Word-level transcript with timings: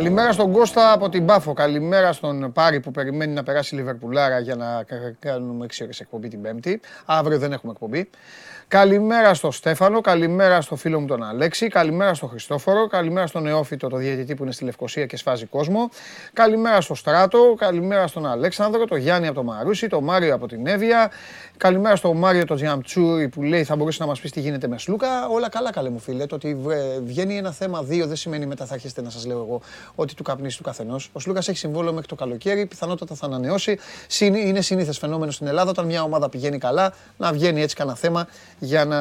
Καλημέρα 0.00 0.32
στον 0.32 0.52
Κώστα 0.52 0.92
από 0.92 1.08
την 1.08 1.26
Πάφο. 1.26 1.52
Καλημέρα 1.52 2.12
στον 2.12 2.52
Πάρη 2.52 2.80
που 2.80 2.90
περιμένει 2.90 3.32
να 3.32 3.42
περάσει 3.42 3.74
η 3.74 3.78
Λιβερπουλάρα 3.78 4.38
για 4.38 4.56
να 4.56 4.84
κάνουμε 5.18 5.66
6 5.70 5.82
ώρες 5.82 6.00
εκπομπή 6.00 6.28
την 6.28 6.42
Πέμπτη. 6.42 6.80
Αύριο 7.06 7.38
δεν 7.38 7.52
έχουμε 7.52 7.72
εκπομπή. 7.72 8.10
Καλημέρα 8.70 9.34
στο 9.34 9.50
Στέφανο, 9.50 10.00
καλημέρα 10.00 10.60
στο 10.60 10.76
φίλο 10.76 11.00
μου 11.00 11.06
τον 11.06 11.22
Αλέξη, 11.22 11.68
καλημέρα 11.68 12.14
στο 12.14 12.26
Χριστόφορο, 12.26 12.86
καλημέρα 12.86 13.26
στον 13.26 13.42
Νεόφυτο, 13.42 13.88
το 13.88 13.96
διαιτητή 13.96 14.34
που 14.34 14.42
είναι 14.42 14.52
στη 14.52 14.64
Λευκοσία 14.64 15.06
και 15.06 15.16
σφάζει 15.16 15.46
κόσμο. 15.46 15.88
Καλημέρα 16.32 16.80
στο 16.80 16.94
Στράτο, 16.94 17.54
καλημέρα 17.58 18.06
στον 18.06 18.26
Αλέξανδρο, 18.26 18.84
τον 18.84 18.98
Γιάννη 18.98 19.26
από 19.26 19.36
το 19.36 19.42
Μαρούσι, 19.42 19.86
τον 19.86 20.04
Μάριο 20.04 20.34
από 20.34 20.48
την 20.48 20.66
Εύβοια. 20.66 21.10
Καλημέρα 21.56 21.96
στον 21.96 22.16
Μάριο 22.16 22.44
τον 22.44 22.56
Τζιαμτσούρι 22.56 23.28
που 23.28 23.42
λέει 23.42 23.64
θα 23.64 23.76
μπορούσε 23.76 23.98
να 24.00 24.08
μας 24.08 24.20
πεις 24.20 24.30
τι 24.30 24.40
γίνεται 24.40 24.68
με 24.68 24.78
Σλούκα. 24.78 25.28
Όλα 25.28 25.48
καλά, 25.48 25.72
καλέ 25.72 25.90
μου 25.90 25.98
φίλε. 25.98 26.26
Το 26.26 26.34
ότι 26.34 26.58
βγαίνει 27.02 27.36
ένα 27.36 27.52
θέμα 27.52 27.82
δύο 27.82 28.06
δεν 28.06 28.16
σημαίνει 28.16 28.46
μετά 28.46 28.66
θα 28.66 28.74
αρχίσετε 28.74 29.02
να 29.02 29.10
σας 29.10 29.26
λέω 29.26 29.38
εγώ 29.38 29.60
ότι 29.94 30.14
του 30.14 30.22
καπνίσει 30.22 30.56
του 30.56 30.62
καθενός. 30.62 31.10
Ο 31.12 31.20
Σλούκας 31.20 31.48
έχει 31.48 31.58
συμβόλαιο 31.58 31.92
μέχρι 31.92 32.08
το 32.08 32.14
καλοκαίρι, 32.14 32.66
πιθανότατα 32.66 33.14
θα 33.14 33.26
ανανεώσει. 33.26 33.78
Είναι 34.18 34.60
συνήθες 34.60 34.98
φαινόμενο 34.98 35.30
στην 35.30 35.46
Ελλάδα 35.46 35.70
όταν 35.70 35.86
μια 35.86 36.02
ομάδα 36.02 36.28
πηγαίνει 36.28 36.58
καλά 36.58 36.92
να 37.16 37.32
βγαίνει 37.32 37.62
έτσι 37.62 37.76
κανένα 37.76 37.96
θέμα 37.96 38.26
για 38.62 38.84
να, 38.84 38.98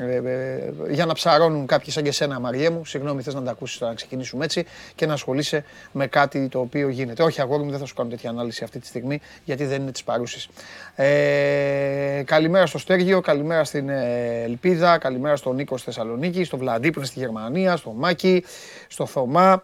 ε, 0.00 0.16
ε, 0.16 0.72
για 0.90 1.06
να 1.06 1.14
ψαρώνουν 1.14 1.66
κάποιοι 1.66 1.92
σαν 1.92 2.02
και 2.02 2.08
εσένα, 2.08 2.40
Μαριέ 2.40 2.70
μου. 2.70 2.84
Συγγνώμη, 2.84 3.22
θες 3.22 3.34
να 3.34 3.42
τα 3.42 3.50
ακούσεις 3.50 3.80
να 3.80 3.94
ξεκινήσουμε 3.94 4.44
έτσι 4.44 4.66
και 4.94 5.06
να 5.06 5.12
ασχολείσαι 5.12 5.64
με 5.92 6.06
κάτι 6.06 6.48
το 6.48 6.60
οποίο 6.60 6.88
γίνεται. 6.88 7.22
Όχι, 7.22 7.40
αγόρι 7.40 7.62
μου, 7.62 7.70
δεν 7.70 7.78
θα 7.78 7.84
σου 7.84 7.94
κάνω 7.94 8.08
τέτοια 8.08 8.30
ανάλυση 8.30 8.64
αυτή 8.64 8.78
τη 8.78 8.86
στιγμή, 8.86 9.20
γιατί 9.44 9.64
δεν 9.64 9.82
είναι 9.82 9.90
της 9.90 10.04
παρούσης. 10.04 10.48
Ε, 10.94 12.22
καλημέρα 12.24 12.66
στο 12.66 12.78
Στέργιο, 12.78 13.20
καλημέρα 13.20 13.64
στην 13.64 13.88
ε, 13.88 14.42
Ελπίδα, 14.42 14.98
καλημέρα 14.98 15.36
στον 15.36 15.54
Νίκο 15.54 15.76
στη 15.76 15.84
Θεσσαλονίκη, 15.84 16.44
στο 16.44 16.56
Βλαντί 16.56 16.90
που 16.90 16.98
είναι 16.98 17.08
στη 17.08 17.18
Γερμανία, 17.18 17.76
στο 17.76 17.90
Μάκη, 17.90 18.44
στο 18.88 19.06
Θωμά. 19.06 19.62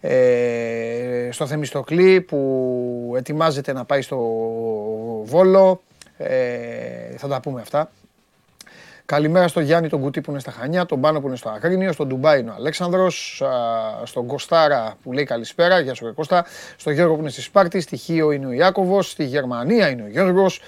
Ε, 0.00 1.28
στο 1.30 1.46
Θεμιστοκλή 1.46 2.20
που 2.20 3.14
ετοιμάζεται 3.16 3.72
να 3.72 3.84
πάει 3.84 4.02
στο 4.02 4.16
Βόλο. 5.24 5.82
Ε, 6.16 7.16
θα 7.16 7.28
τα 7.28 7.40
πούμε 7.40 7.60
αυτά. 7.60 7.90
Καλημέρα 9.06 9.48
στον 9.48 9.62
Γιάννη 9.62 9.88
τον 9.88 10.00
Κουτί 10.00 10.20
που 10.20 10.30
είναι 10.30 10.40
στα 10.40 10.50
Χανιά, 10.50 10.86
τον 10.86 11.00
Πάνο 11.00 11.20
που 11.20 11.26
είναι 11.26 11.36
στο 11.36 11.48
Αγρίνιο, 11.48 11.92
στον 11.92 12.08
Ντουμπάι 12.08 12.40
είναι 12.40 12.50
ο 12.50 12.54
Αλέξανδρος, 12.56 13.42
στον 14.04 14.26
Κοστάρα 14.26 14.96
που 15.02 15.12
λέει 15.12 15.24
καλησπέρα, 15.24 15.80
γεια 15.80 15.94
σου 15.94 16.14
Κώστα, 16.14 16.46
στον 16.76 16.92
Γιώργο 16.92 17.14
που 17.14 17.20
είναι 17.20 17.30
στη 17.30 17.40
Σπάρτη, 17.40 17.80
στη 17.80 17.96
Χίο 17.96 18.30
είναι 18.30 18.46
ο 18.46 18.52
Ιάκωβος, 18.52 19.10
στη 19.10 19.24
Γερμανία 19.24 19.88
είναι 19.88 20.02
ο 20.02 20.08
Γιώργος, 20.08 20.60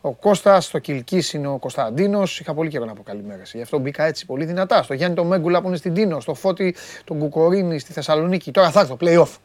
ο 0.00 0.12
Κώστας, 0.12 0.64
στο 0.64 0.78
Κιλκή 0.78 1.22
είναι 1.32 1.48
ο 1.48 1.58
Κωνσταντίνος. 1.58 2.40
Είχα 2.40 2.54
πολύ 2.54 2.68
καιρό 2.68 2.84
να 2.84 2.94
πω 2.94 3.02
καλημέρε. 3.02 3.42
Γι' 3.52 3.62
αυτό 3.62 3.78
μπήκα 3.78 4.04
έτσι 4.04 4.26
πολύ 4.26 4.44
δυνατά. 4.44 4.82
Στο 4.82 4.94
Γιάννη 4.94 5.16
τον 5.16 5.26
Μέγκουλα 5.26 5.60
που 5.60 5.68
είναι 5.68 5.76
στην 5.76 5.94
Τίνο, 5.94 6.20
στο 6.20 6.34
Φώτη 6.34 6.74
τον 7.04 7.18
Κουκορίνη 7.18 7.78
στη 7.78 7.92
Θεσσαλονίκη. 7.92 8.50
Τώρα 8.50 8.70
θα 8.70 8.80
έρθω, 8.80 8.96
play-off. 9.00 9.36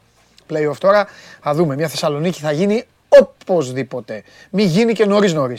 Play-off 0.50 0.78
τώρα. 0.80 1.08
Θα 1.42 1.53
δούμε. 1.53 1.75
Μια 1.75 1.88
Θεσσαλονίκη 1.88 2.40
θα 2.40 2.52
γίνει 2.52 2.84
οπωσδήποτε. 3.08 4.23
Μη 4.50 4.64
γίνει 4.64 4.94
και 4.94 5.06
νωρί 5.06 5.31
νωρί. 5.31 5.58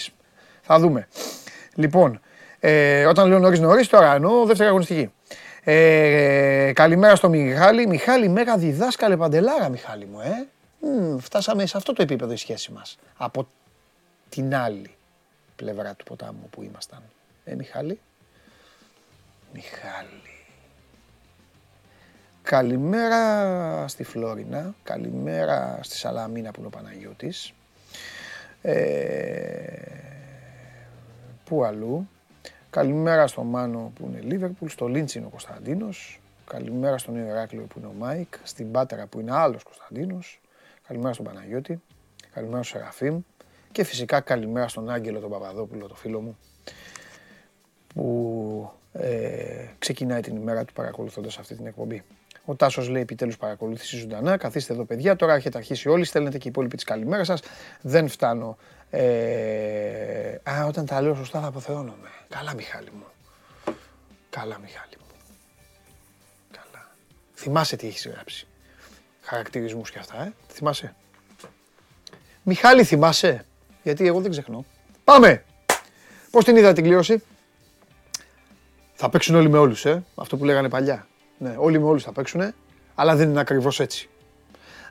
Θα 0.62 0.78
δούμε. 0.78 1.09
Λοιπόν, 1.75 2.21
ε, 2.60 3.06
όταν 3.06 3.28
λέω 3.28 3.38
νωρίς 3.38 3.60
νωρίς, 3.60 3.88
τώρα 3.88 4.14
εννοώ 4.14 4.44
δεύτερη 4.44 4.69
αγωνιστική. 4.69 5.12
Ε, 5.64 6.72
καλημέρα 6.74 7.16
στο 7.16 7.28
Μιχάλη. 7.28 7.86
Μιχάλη, 7.86 8.28
μέγα 8.28 8.56
διδάσκαλε 8.56 9.16
παντελάρα, 9.16 9.69
Μιχάλη 9.69 10.06
μου, 10.06 10.20
ε. 10.20 10.46
Μ, 10.80 11.18
φτάσαμε 11.18 11.66
σε 11.66 11.76
αυτό 11.76 11.92
το 11.92 12.02
επίπεδο 12.02 12.32
η 12.32 12.36
σχέση 12.36 12.72
μας. 12.72 12.98
Από 13.16 13.48
την 14.28 14.54
άλλη 14.54 14.91
πλευρά 15.56 15.94
του 15.94 16.04
ποτάμου 16.04 16.48
που 16.50 16.62
ήμασταν. 16.62 17.02
Ε, 17.44 17.54
Μιχάλη. 17.54 18.00
Μιχάλη. 19.52 20.22
Καλημέρα 22.42 23.88
στη 23.88 24.04
Φλόρινα, 24.04 24.74
καλημέρα 24.82 25.78
στη 25.82 25.97
Σαλαμίνα 25.97 26.50
που 26.50 26.58
είναι 26.58 26.66
ο 26.66 26.70
Παναγιώτης. 26.70 27.52
Ε, 28.62 28.76
πού 31.44 31.64
αλλού; 31.64 32.08
Καλημέρα 32.78 33.27
στο 33.27 33.43
Μάνο 33.43 33.93
που 33.94 34.06
είναι 34.06 34.21
Λίβερπουλ, 34.21 34.69
στο 34.69 34.87
Λιντς 34.86 35.19
είναι 35.19 35.27
ο 35.27 35.31
Κωνσταντίνος. 35.31 36.21
Καλημέρα 36.47 36.99
στο 36.98 37.16
Ηράκλειο 37.16 37.62
που 37.62 37.78
είναι 37.78 37.87
ο 37.87 37.93
Μάικ, 37.99 38.34
στην 38.43 38.71
Πάτρα 38.70 39.06
που 39.06 39.21
είναι 39.21 39.33
άλλος 39.34 39.62
Κωνσταντίνος. 39.62 40.41
Καλημέρα 40.89 41.12
στον 41.12 41.25
Παναγιώτη, 41.25 41.83
καλημέρα 42.34 42.62
στον 42.62 42.81
Σεραφείμ 42.81 43.21
και 43.72 43.84
φυσικά 43.84 44.21
καλημέρα 44.21 44.69
στον 44.69 44.91
Άγγελο 44.91 45.21
τον 45.21 45.31
Παπαδόπουλο, 45.31 45.87
το 45.87 45.94
φίλο 45.94 46.21
μου, 46.21 46.39
που 47.94 48.71
ε, 48.93 49.65
ξεκινάει 49.78 50.21
την 50.21 50.37
ημέρα 50.37 50.65
του 50.65 50.72
παρακολουθώντας 50.72 51.39
αυτή 51.39 51.55
την 51.55 51.66
εκπομπή. 51.66 52.03
Ο 52.45 52.55
Τάσος 52.55 52.89
λέει 52.89 53.03
επιτέλους 53.03 53.37
παρακολούθηση 53.37 53.97
ζωντανά. 53.97 54.37
Καθίστε 54.37 54.72
εδώ, 54.72 54.84
παιδιά. 54.84 55.16
Τώρα 55.16 55.34
έχετε 55.34 55.59
αρχίσει 55.59 55.89
όλοι. 55.89 56.05
Στέλνετε 56.05 56.39
και 56.39 56.47
οι 56.47 56.50
υπόλοιποι 56.50 56.77
τη 56.77 56.84
καλημέρα 56.84 57.25
σας. 57.25 57.41
Δεν 57.81 58.09
φτάνω. 58.09 58.56
Ε... 58.91 60.41
Α, 60.43 60.66
όταν 60.66 60.87
τα 60.87 61.00
λέω 61.00 61.15
σωστά 61.15 61.41
θα 61.41 61.47
αποθεώνομαι. 61.47 62.09
Καλά, 62.28 62.54
Μιχάλη 62.54 62.88
μου. 62.93 63.04
Καλά, 64.31 64.59
Μιχάλη 64.59 64.93
μου. 64.99 65.06
Καλά. 66.50 66.87
Θυμάσαι 67.34 67.77
τι 67.77 67.87
έχεις 67.87 68.09
γράψει. 68.09 68.47
Χαρακτηρισμούς 69.22 69.91
και 69.91 69.98
αυτά, 69.98 70.22
ε. 70.22 70.32
Θυμάσαι. 70.48 70.94
Μιχάλη, 72.43 72.84
θυμάσαι. 72.84 73.44
Γιατί 73.82 74.06
εγώ 74.06 74.21
δεν 74.21 74.31
ξεχνώ. 74.31 74.65
Πάμε! 75.04 75.44
Πώς 76.31 76.44
την 76.44 76.56
είδα 76.56 76.72
την 76.72 76.84
κλήρωση; 76.84 77.22
Θα 78.94 79.10
παίξουν 79.10 79.34
όλοι 79.34 79.48
με 79.48 79.59
όλους, 79.59 79.84
ε. 79.84 80.04
Αυτό 80.15 80.37
που 80.37 80.44
λέγανε 80.44 80.69
παλιά. 80.69 81.06
Ναι, 81.38 81.54
όλοι 81.59 81.78
με 81.78 81.87
όλους 81.87 82.03
θα 82.03 82.12
παίξουν, 82.12 82.54
αλλά 82.94 83.16
δεν 83.16 83.31
είναι 83.31 83.41
ακριβώς 83.41 83.81
έτσι. 83.81 84.09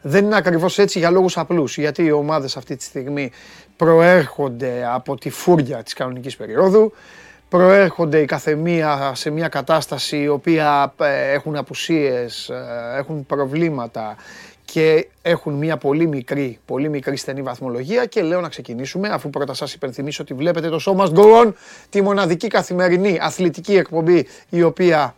Δεν 0.02 0.25
είναι 0.25 0.35
ακριβώς 0.35 0.80
έτσι 0.80 1.00
για 1.00 1.12
λόγους 1.12 1.38
απλούς, 1.38 1.78
γιατί 1.78 2.03
οι 2.03 2.12
ομάδες 2.12 2.58
αυτή 2.58 2.75
τη 2.75 2.84
στιγμή 2.84 3.31
προέρχονται 3.75 4.88
από 4.94 5.18
τη 5.18 5.30
φούρια 5.30 5.84
της 5.84 5.94
κανονικής 5.94 6.35
περίοδου, 6.35 6.94
προέρχονται 7.50 8.19
η 8.22 8.25
καθεμία 8.25 9.12
σε 9.16 9.30
μια 9.30 9.47
κατάσταση 9.47 10.18
η 10.18 10.28
οποία 10.28 10.94
ε, 11.00 11.31
έχουν 11.31 11.56
απουσίες, 11.56 12.50
ε, 12.50 12.97
έχουν 12.97 13.25
προβλήματα 13.25 14.16
και 14.66 15.07
έχουν 15.22 15.53
μια 15.53 15.78
πολύ 15.78 16.07
μικρή, 16.07 16.59
πολύ 16.66 16.90
μικρή 16.90 17.18
στενή 17.18 17.41
βαθμολογία 17.41 18.06
και 18.06 18.22
λέω 18.22 18.41
να 18.41 18.50
ξεκινήσουμε 18.50 19.09
αφού 19.09 19.30
πρώτα 19.30 19.53
σας 19.53 19.74
υπενθυμίσω 19.74 20.24
ότι 20.24 20.34
βλέπετε 20.34 20.69
το 20.69 20.80
Show 20.86 20.96
Must 20.96 21.13
Go 21.13 21.46
On, 21.46 21.53
τη 21.90 22.02
μοναδική 22.02 22.47
καθημερινή 22.47 23.18
αθλητική 23.22 23.75
εκπομπή 23.75 24.28
η 24.50 24.63
οποία 24.63 25.16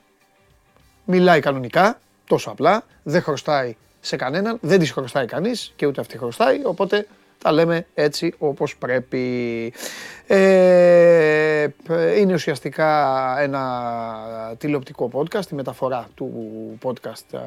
μιλάει 1.06 1.40
κανονικά, 1.40 2.00
τόσο 2.28 2.50
απλά, 2.50 2.84
δεν 3.04 3.22
χρωστάει 3.22 3.76
σε 4.00 4.16
κανέναν, 4.16 4.58
δεν 4.62 4.80
της 4.80 4.92
χρωστάει 4.92 5.26
κανείς 5.26 5.74
και 5.76 5.86
ούτε 5.86 6.02
αυτή 6.02 6.18
χρωστάει, 6.18 6.62
οπότε 6.64 7.06
τα 7.42 7.52
λέμε 7.52 7.86
έτσι 7.94 8.34
όπως 8.38 8.78
πρέπει. 8.78 9.74
Ε, 10.28 11.68
είναι 12.18 12.34
ουσιαστικά 12.34 13.36
ένα 13.40 13.64
τηλεοπτικό 14.58 15.10
podcast, 15.14 15.46
τη 15.46 15.56
μεταφορά 15.56 16.08
του, 16.16 16.32
podcast, 16.84 17.40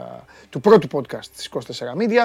του 0.50 0.60
πρώτου 0.60 0.88
podcast 0.92 1.26
της 1.36 1.48
24 1.52 1.58
Media. 1.98 2.24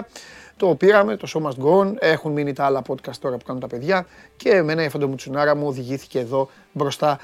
Το 0.57 0.67
πήραμε, 0.75 1.15
το 1.15 1.27
Show 1.33 1.47
Must 1.47 1.65
Go 1.65 1.81
On, 1.81 1.93
έχουν 1.99 2.31
μείνει 2.31 2.53
τα 2.53 2.65
άλλα 2.65 2.81
podcast 2.87 3.15
τώρα 3.19 3.37
που 3.37 3.45
κάνουν 3.45 3.61
τα 3.61 3.67
παιδιά 3.67 4.05
και 4.37 4.49
εμένα 4.49 4.83
η 4.83 4.89
φαντομουτσουνάρα 4.89 5.55
μου 5.55 5.67
οδηγήθηκε 5.67 6.19
εδώ 6.19 6.49
μπροστά 6.71 7.19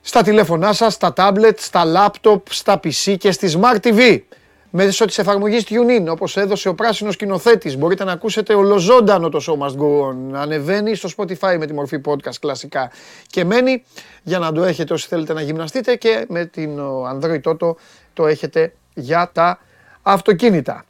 στα 0.00 0.22
τηλέφωνά 0.22 0.72
σας, 0.72 0.94
στα 0.94 1.12
tablet, 1.16 1.54
στα 1.56 1.82
laptop, 1.96 2.40
στα 2.50 2.80
PC 2.84 3.16
και 3.18 3.30
στη 3.30 3.58
Smart 3.60 3.78
TV 3.80 4.20
μέσω 4.76 5.04
τη 5.04 5.14
εφαρμογής 5.18 5.64
TuneIn, 5.68 6.06
όπως 6.08 6.36
έδωσε 6.36 6.68
ο 6.68 6.74
πράσινος 6.74 7.14
σκηνοθέτης. 7.14 7.76
Μπορείτε 7.76 8.04
να 8.04 8.12
ακούσετε 8.12 8.54
ολοζώντανο 8.54 9.28
το 9.28 9.44
Show 9.46 9.66
Must 9.66 9.76
Go 9.76 10.08
On. 10.08 10.16
Ανεβαίνει 10.32 10.94
στο 10.94 11.08
Spotify 11.16 11.56
με 11.58 11.66
τη 11.66 11.72
μορφή 11.72 12.00
podcast 12.06 12.34
κλασικά 12.40 12.90
και 13.26 13.44
μένει 13.44 13.84
για 14.22 14.38
να 14.38 14.52
το 14.52 14.64
έχετε 14.64 14.92
όσοι 14.92 15.08
θέλετε 15.08 15.32
να 15.32 15.40
γυμναστείτε 15.40 15.96
και 15.96 16.26
με 16.28 16.44
την 16.44 16.78
Android 17.12 17.40
Toto 17.42 17.74
το 18.12 18.26
έχετε 18.26 18.72
για 18.94 19.30
τα 19.32 19.58
αυτοκίνητα. 20.02 20.84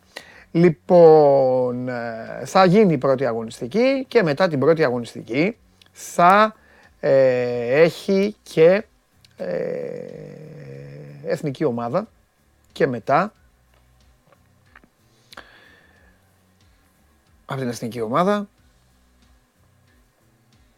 Λοιπόν, 0.50 1.88
ε, 1.88 2.42
θα 2.44 2.64
γίνει 2.64 2.92
η 2.92 2.98
πρώτη 2.98 3.26
αγωνιστική 3.26 4.04
και 4.08 4.22
μετά 4.22 4.48
την 4.48 4.58
πρώτη 4.58 4.84
αγωνιστική 4.84 5.56
θα 5.92 6.54
ε, 7.00 7.82
έχει 7.82 8.36
και 8.42 8.84
ε, 9.36 9.46
εθνική 11.26 11.64
ομάδα 11.64 12.08
και 12.72 12.86
μετά 12.86 13.32
από 17.46 17.60
την 17.60 17.68
εθνική 17.68 18.00
ομάδα. 18.00 18.48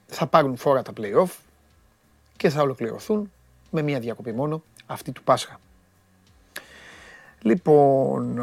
Θα 0.07 0.27
πάρουν 0.27 0.57
φόρα 0.57 0.83
τα 0.83 0.93
play-off 0.97 1.31
και 2.37 2.49
θα 2.49 2.63
ολοκληρωθούν 2.63 3.33
με 3.71 3.83
μία 3.83 4.01
διακοπή 4.01 4.33
μόνο, 4.33 4.63
αυτή 4.87 5.13
του 5.13 5.23
Πάσχα. 5.23 5.61
Λοιπόν, 7.43 8.39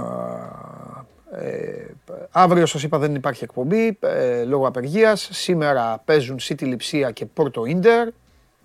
ε, 1.31 1.85
αύριο 2.31 2.65
σας 2.65 2.83
είπα 2.83 2.97
δεν 2.97 3.15
υπάρχει 3.15 3.43
εκπομπή 3.43 3.97
ε, 3.99 4.43
λόγω 4.43 4.67
απεργίας. 4.67 5.29
Σήμερα 5.31 6.01
παίζουν 6.05 6.39
City 6.41 6.61
Λιψία 6.61 7.11
και 7.11 7.25
Πόρτο 7.25 7.65
Ίντερ. 7.65 8.07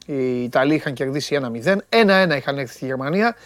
Οι 0.06 0.42
Ιταλοί 0.42 0.74
είχαν 0.74 0.92
κερδίσει 0.92 1.38
1-0. 1.64 1.76
1-1 1.88 2.36
είχαν 2.36 2.58
έρθει 2.58 2.74
στη 2.74 2.84
Γερμανία. 2.84 3.36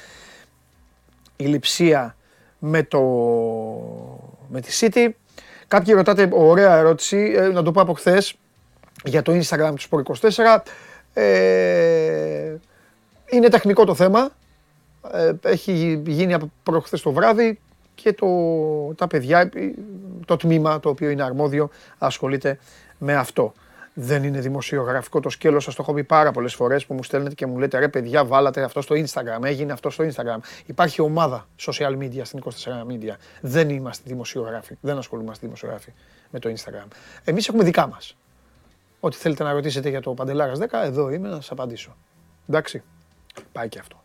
Η 1.37 1.45
Λιψία 1.45 2.17
με, 2.59 2.83
το, 2.83 3.01
με 4.49 4.61
τη 4.61 4.79
City. 4.81 5.09
Κάποιοι 5.75 5.95
ρωτάτε, 5.97 6.29
ωραία 6.33 6.77
ερώτηση, 6.77 7.35
ε, 7.37 7.49
να 7.49 7.63
το 7.63 7.73
πω 7.73 7.81
από 7.81 7.93
χθες 7.93 8.35
για 9.05 9.23
το 9.23 9.33
Instagram 9.33 9.73
του 9.75 10.05
Sport24. 10.05 10.59
Ε, 11.15 12.55
είναι 13.31 13.49
τεχνικό 13.49 13.85
το 13.85 13.95
θέμα. 13.95 14.31
Ε, 15.13 15.33
έχει 15.43 16.03
γίνει 16.07 16.35
από 16.35 16.51
προχθές 16.63 17.03
το 17.03 17.13
βράδυ 17.13 17.61
και 17.95 18.13
το, 18.13 18.27
τα 18.97 19.07
παιδιά, 19.07 19.51
το 20.27 20.37
τμήμα 20.37 20.81
το 20.81 20.89
οποίο 20.89 21.11
είναι 21.11 21.23
αρμόδιο 21.23 21.71
ασχολείται 21.99 22.59
με 22.99 23.15
αυτό. 23.15 23.53
Δεν 23.95 24.25
είναι 24.25 24.41
δημοσιογραφικό 24.41 25.21
το 25.21 25.29
σκέλος, 25.29 25.65
σας 25.65 25.75
το 25.75 25.83
έχω 25.83 25.95
πει 25.95 26.05
πάρα 26.05 26.31
πολλές 26.31 26.55
φορές 26.55 26.87
που 26.87 26.95
μου 26.95 27.03
στέλνετε 27.03 27.35
και 27.35 27.47
μου 27.47 27.59
λέτε 27.59 27.79
ρε 27.79 27.89
παιδιά, 27.89 28.25
βάλατε 28.25 28.63
αυτό 28.63 28.81
στο 28.81 28.95
Instagram, 28.95 29.43
έγινε 29.43 29.73
αυτό 29.73 29.91
στο 29.91 30.05
Instagram. 30.05 30.39
Υπάρχει 30.67 31.01
ομάδα 31.01 31.49
social 31.61 31.99
media 31.99 32.21
στην 32.23 32.39
24 32.39 32.51
Media. 32.91 33.15
Δεν 33.41 33.69
είμαστε 33.71 34.03
δημοσιογράφοι, 34.07 34.77
δεν 34.81 34.99
ασχολούμαστε 34.99 35.47
δημοσιογράφοι 35.47 35.93
με 36.31 36.39
το 36.39 36.55
Instagram. 36.57 36.87
Εμείς 37.25 37.49
έχουμε 37.49 37.65
δικά 37.65 37.87
μας. 37.87 38.17
Ό,τι 39.01 39.17
θέλετε 39.17 39.43
να 39.43 39.53
ρωτήσετε 39.53 39.89
για 39.89 40.01
το 40.01 40.11
Παντελάρας 40.11 40.59
10, 40.59 40.67
εδώ 40.85 41.11
είμαι 41.11 41.29
να 41.29 41.35
σας 41.35 41.51
απαντήσω. 41.51 41.97
Εντάξει, 42.49 42.83
πάει 43.53 43.69
και 43.69 43.79
αυτό. 43.79 44.03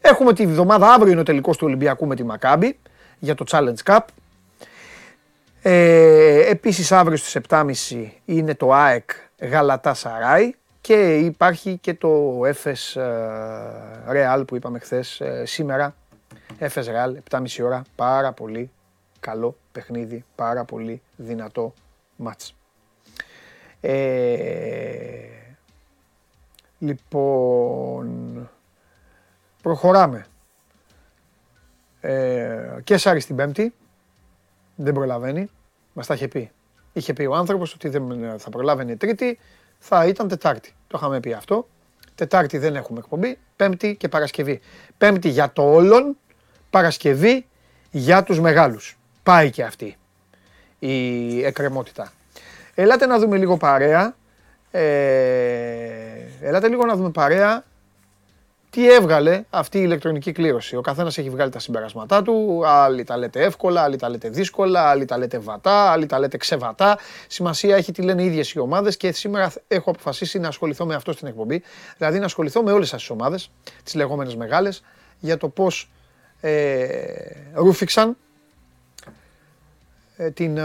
Έχουμε 0.00 0.32
τη 0.32 0.46
βδομάδα 0.46 0.92
αύριο 0.92 1.12
είναι 1.12 1.20
ο 1.20 1.24
τελικός 1.24 1.56
του 1.56 1.66
Ολυμπιακού 1.66 2.06
με 2.06 2.14
τη 2.14 2.24
Μακάμπη 2.24 2.78
για 3.18 3.34
το 3.34 3.44
Challenge 3.48 3.82
Cup. 3.84 4.00
Ε, 5.64 6.50
επίσης 6.50 6.92
αύριο 6.92 7.16
στις 7.16 7.38
7.30 7.48 7.72
είναι 8.24 8.54
το 8.54 8.72
ΑΕΚ 8.72 9.10
Γαλατά 9.40 9.94
Σαράι 9.94 10.54
και 10.80 11.16
υπάρχει 11.16 11.78
και 11.78 11.94
το 11.94 12.40
Έφες 12.44 12.98
Ρεάλ 14.06 14.44
που 14.44 14.56
είπαμε 14.56 14.78
χθες 14.78 15.20
ε, 15.20 15.44
σήμερα. 15.46 15.94
Έφες 16.58 16.86
Ρεάλ 16.86 17.18
7.30 17.30 17.44
ώρα, 17.62 17.82
πάρα 17.96 18.32
πολύ 18.32 18.70
καλό 19.20 19.56
παιχνίδι, 19.72 20.24
πάρα 20.34 20.64
πολύ 20.64 21.02
δυνατό 21.16 21.74
μάτς. 22.16 22.54
Ε, 23.80 23.96
λοιπόν, 26.78 28.50
προχωράμε. 29.62 30.26
Ε, 32.00 32.76
και 32.84 32.96
Σάρι 32.96 33.20
στην 33.20 33.36
Πέμπτη, 33.36 33.74
δεν 34.76 34.94
προλαβαίνει. 34.94 35.50
Μας 35.92 36.06
τα 36.06 36.14
είχε 36.14 36.28
πει. 36.28 36.50
Είχε 36.92 37.12
πει 37.12 37.24
ο 37.24 37.34
άνθρωπος 37.34 37.74
ότι 37.74 37.88
δεν 37.88 38.34
θα 38.38 38.50
προλάβαινε 38.50 38.96
Τρίτη, 38.96 39.38
θα 39.78 40.06
ήταν 40.06 40.28
Τετάρτη. 40.28 40.74
Το 40.86 40.98
είχαμε 41.00 41.20
πει 41.20 41.32
αυτό. 41.32 41.68
Τετάρτη 42.14 42.58
δεν 42.58 42.76
έχουμε 42.76 42.98
εκπομπή. 42.98 43.38
Πέμπτη 43.56 43.96
και 43.96 44.08
Παρασκευή. 44.08 44.60
Πέμπτη 44.98 45.28
για 45.28 45.52
το 45.52 45.72
όλον. 45.72 46.16
Παρασκευή 46.70 47.46
για 47.90 48.22
τους 48.22 48.40
μεγάλους. 48.40 48.98
Πάει 49.22 49.50
και 49.50 49.62
αυτή 49.62 49.96
η 50.78 51.44
εκκρεμότητα. 51.44 52.12
Ελάτε 52.74 53.06
να 53.06 53.18
δούμε 53.18 53.36
λίγο 53.36 53.56
παρέα. 53.56 54.14
Ε, 54.70 54.82
ελάτε 56.40 56.68
λίγο 56.68 56.86
να 56.86 56.96
δούμε 56.96 57.10
παρέα 57.10 57.64
τι 58.72 58.92
έβγαλε 58.92 59.42
αυτή 59.50 59.78
η 59.78 59.82
ηλεκτρονική 59.84 60.32
κλήρωση. 60.32 60.76
Ο 60.76 60.80
καθένας 60.80 61.18
έχει 61.18 61.30
βγάλει 61.30 61.50
τα 61.50 61.58
συμπεράσματά 61.58 62.22
του. 62.22 62.62
Άλλοι 62.66 63.04
τα 63.04 63.16
λέτε 63.16 63.42
εύκολα, 63.42 63.82
άλλοι 63.82 63.96
τα 63.96 64.08
λέτε 64.08 64.28
δύσκολα, 64.28 64.80
άλλοι 64.80 65.04
τα 65.04 65.18
λέτε 65.18 65.38
βατά, 65.38 65.90
άλλοι 65.90 66.06
τα 66.06 66.18
λέτε 66.18 66.36
ξεβατά. 66.36 66.98
Σημασία 67.26 67.76
έχει 67.76 67.92
τι 67.92 68.02
λένε 68.02 68.22
οι 68.22 68.26
ίδιες 68.26 68.52
οι 68.52 68.58
ομάδες 68.58 68.96
και 68.96 69.12
σήμερα 69.12 69.52
έχω 69.68 69.90
αποφασίσει 69.90 70.38
να 70.38 70.48
ασχοληθώ 70.48 70.86
με 70.86 70.94
αυτό 70.94 71.12
στην 71.12 71.26
εκπομπή. 71.26 71.62
Δηλαδή 71.96 72.18
να 72.18 72.24
ασχοληθώ 72.24 72.62
με 72.62 72.72
όλες 72.72 72.90
τις 72.90 73.10
ομάδες, 73.10 73.50
τις 73.82 73.94
λεγόμενες 73.94 74.36
μεγάλες, 74.36 74.82
για 75.18 75.36
το 75.36 75.48
πώς 75.48 75.90
ε, 76.40 76.86
ρούφηξαν 77.54 78.16
ε, 80.16 80.30
την 80.30 80.56
ε, 80.56 80.62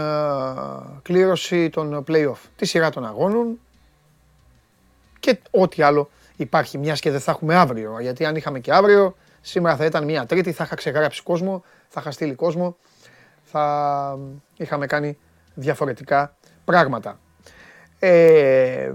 κλήρωση 1.02 1.70
των 1.70 2.04
play-off, 2.08 2.40
τη 2.56 2.66
σειρά 2.66 2.90
των 2.90 3.06
αγώνων 3.06 3.58
και 5.20 5.38
ό,τι 5.50 5.82
άλλο 5.82 6.10
υπάρχει 6.38 6.78
μιας 6.78 7.00
και 7.00 7.10
δεν 7.10 7.20
θα 7.20 7.30
έχουμε 7.30 7.54
αύριο. 7.54 7.96
Γιατί 8.00 8.24
αν 8.24 8.36
είχαμε 8.36 8.58
και 8.58 8.72
αύριο, 8.72 9.16
σήμερα 9.40 9.76
θα 9.76 9.84
ήταν 9.84 10.04
μια 10.04 10.26
Τρίτη, 10.26 10.52
θα 10.52 10.64
είχα 10.64 10.74
ξεγράψει 10.74 11.22
κόσμο, 11.22 11.64
θα 11.88 12.00
είχα 12.00 12.10
στείλει 12.10 12.34
κόσμο, 12.34 12.76
θα 13.42 14.18
είχαμε 14.56 14.86
κάνει 14.86 15.18
διαφορετικά 15.54 16.36
πράγματα. 16.64 17.18
Ε, 18.00 18.92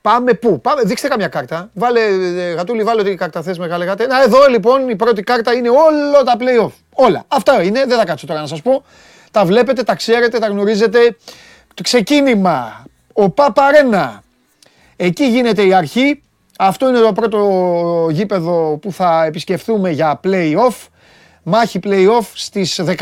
πάμε 0.00 0.34
πού, 0.34 0.60
πάμε, 0.60 0.82
δείξτε 0.82 1.08
καμιά 1.08 1.28
κάρτα. 1.28 1.70
Βάλε, 1.74 2.00
ε, 2.00 2.52
Γατούλη, 2.52 2.82
βάλε 2.82 3.00
ό,τι 3.00 3.14
κάρτα 3.14 3.42
θες 3.42 3.58
μεγάλε 3.58 3.84
γάτε. 3.84 4.06
Να, 4.06 4.22
εδώ 4.22 4.46
λοιπόν 4.48 4.88
η 4.88 4.96
πρώτη 4.96 5.22
κάρτα 5.22 5.52
είναι 5.52 5.68
όλα 5.68 6.22
τα 6.24 6.36
play-off. 6.38 6.72
Όλα. 6.94 7.24
Αυτά 7.28 7.62
είναι, 7.62 7.84
δεν 7.84 7.98
θα 7.98 8.04
κάτσω 8.04 8.26
τώρα 8.26 8.40
να 8.40 8.46
σας 8.46 8.62
πω. 8.62 8.84
Τα 9.30 9.44
βλέπετε, 9.44 9.82
τα 9.82 9.94
ξέρετε, 9.94 10.38
τα 10.38 10.46
γνωρίζετε. 10.46 11.16
Το 11.74 11.82
ξεκίνημα, 11.82 12.84
ο 13.12 13.30
Παπαρένα. 13.30 14.22
Εκεί 14.96 15.24
γίνεται 15.24 15.62
η 15.62 15.74
αρχή. 15.74 16.22
Αυτό 16.58 16.88
είναι 16.88 16.98
το 16.98 17.12
πρώτο 17.12 18.08
γήπεδο 18.10 18.78
που 18.82 18.92
θα 18.92 19.24
επισκεφθούμε 19.24 19.90
για 19.90 20.20
play-off. 20.24 20.86
Μάχη 21.42 21.80
play-off 21.82 22.26
στις 22.34 22.80
19 22.86 22.92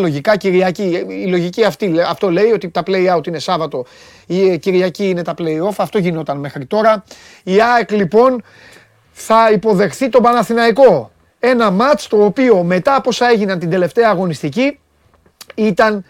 λογικά, 0.00 0.36
Κυριακή. 0.36 1.06
Η 1.08 1.26
λογική 1.26 1.64
αυτή, 1.64 2.00
αυτό 2.08 2.30
λέει 2.30 2.50
ότι 2.50 2.70
τα 2.70 2.82
play-out 2.86 3.26
είναι 3.26 3.38
Σάββατο, 3.38 3.84
η 4.26 4.58
Κυριακή 4.58 5.08
είναι 5.08 5.22
τα 5.22 5.34
play-off. 5.38 5.74
Αυτό 5.76 5.98
γινόταν 5.98 6.38
μέχρι 6.38 6.66
τώρα. 6.66 7.04
Η 7.42 7.60
ΑΕΚ 7.60 7.90
λοιπόν 7.90 8.42
θα 9.12 9.50
υποδεχθεί 9.52 10.08
τον 10.08 10.22
Παναθηναϊκό. 10.22 11.10
Ένα 11.38 11.70
μάτς 11.70 12.08
το 12.08 12.24
οποίο 12.24 12.62
μετά 12.62 12.94
από 12.94 13.08
όσα 13.08 13.28
έγιναν 13.28 13.58
την 13.58 13.70
τελευταία 13.70 14.08
αγωνιστική 14.10 14.78
ήταν 15.54 16.04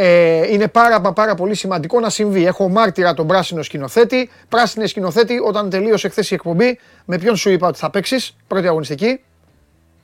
ε, 0.00 0.52
είναι 0.52 0.68
πάρα, 0.68 1.00
πάρα 1.00 1.34
πολύ 1.34 1.54
σημαντικό 1.54 2.00
να 2.00 2.10
συμβεί. 2.10 2.46
Έχω 2.46 2.68
μάρτυρα 2.68 3.14
τον 3.14 3.26
πράσινο 3.26 3.62
σκηνοθέτη. 3.62 4.30
Πράσινη 4.48 4.86
σκηνοθέτη, 4.86 5.38
όταν 5.44 5.70
τελείωσε 5.70 6.08
χθες 6.08 6.30
η 6.30 6.34
εκπομπή, 6.34 6.78
με 7.04 7.18
ποιον 7.18 7.36
σου 7.36 7.50
είπα 7.50 7.68
ότι 7.68 7.78
θα 7.78 7.90
παίξεις, 7.90 8.36
πρώτη 8.46 8.66
αγωνιστική. 8.66 9.20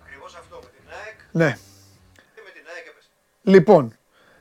Ακριβώς 0.05 0.37
αυτό 0.41 0.61
με 0.63 0.69
την 0.77 0.91
ΑΕΚ. 0.91 1.19
Ναι. 1.31 1.57
Και 2.35 2.41
με 2.45 2.51
την 2.51 2.63
ΑΕΚ 2.75 2.87
έπεσε. 2.87 3.09
Λοιπόν, 3.43 3.99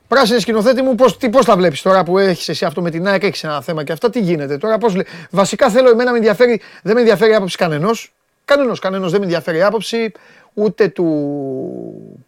πράσινη 0.08 0.40
σκηνοθέτη 0.40 0.82
μου, 0.82 0.94
πώς, 0.94 1.18
τι, 1.18 1.28
πώς 1.28 1.44
τα 1.44 1.56
βλέπεις 1.56 1.82
τώρα 1.82 2.04
που 2.04 2.18
έχεις 2.18 2.48
εσύ 2.48 2.64
αυτό 2.64 2.82
με 2.82 2.90
την 2.90 3.06
ΑΕΚ, 3.06 3.22
έχεις 3.22 3.44
ένα 3.44 3.62
θέμα 3.62 3.84
και 3.84 3.92
αυτά, 3.92 4.10
τι 4.10 4.20
γίνεται 4.20 4.58
τώρα, 4.58 4.78
πώς, 4.78 4.96
βασικά 5.30 5.70
θέλω, 5.70 5.88
εμένα 5.88 6.10
με 6.10 6.16
ενδιαφέρει, 6.16 6.60
δεν 6.82 6.94
με 6.94 7.00
ενδιαφέρει 7.00 7.30
η 7.30 7.34
άποψη 7.34 7.56
κανενός, 7.56 8.14
κανένας, 8.44 8.78
κανένας 8.78 9.10
δεν 9.10 9.20
με 9.20 9.26
ενδιαφέρει 9.26 9.58
η 9.58 9.62
άποψη, 9.62 10.12
ούτε 10.54 10.88
του, 10.88 12.26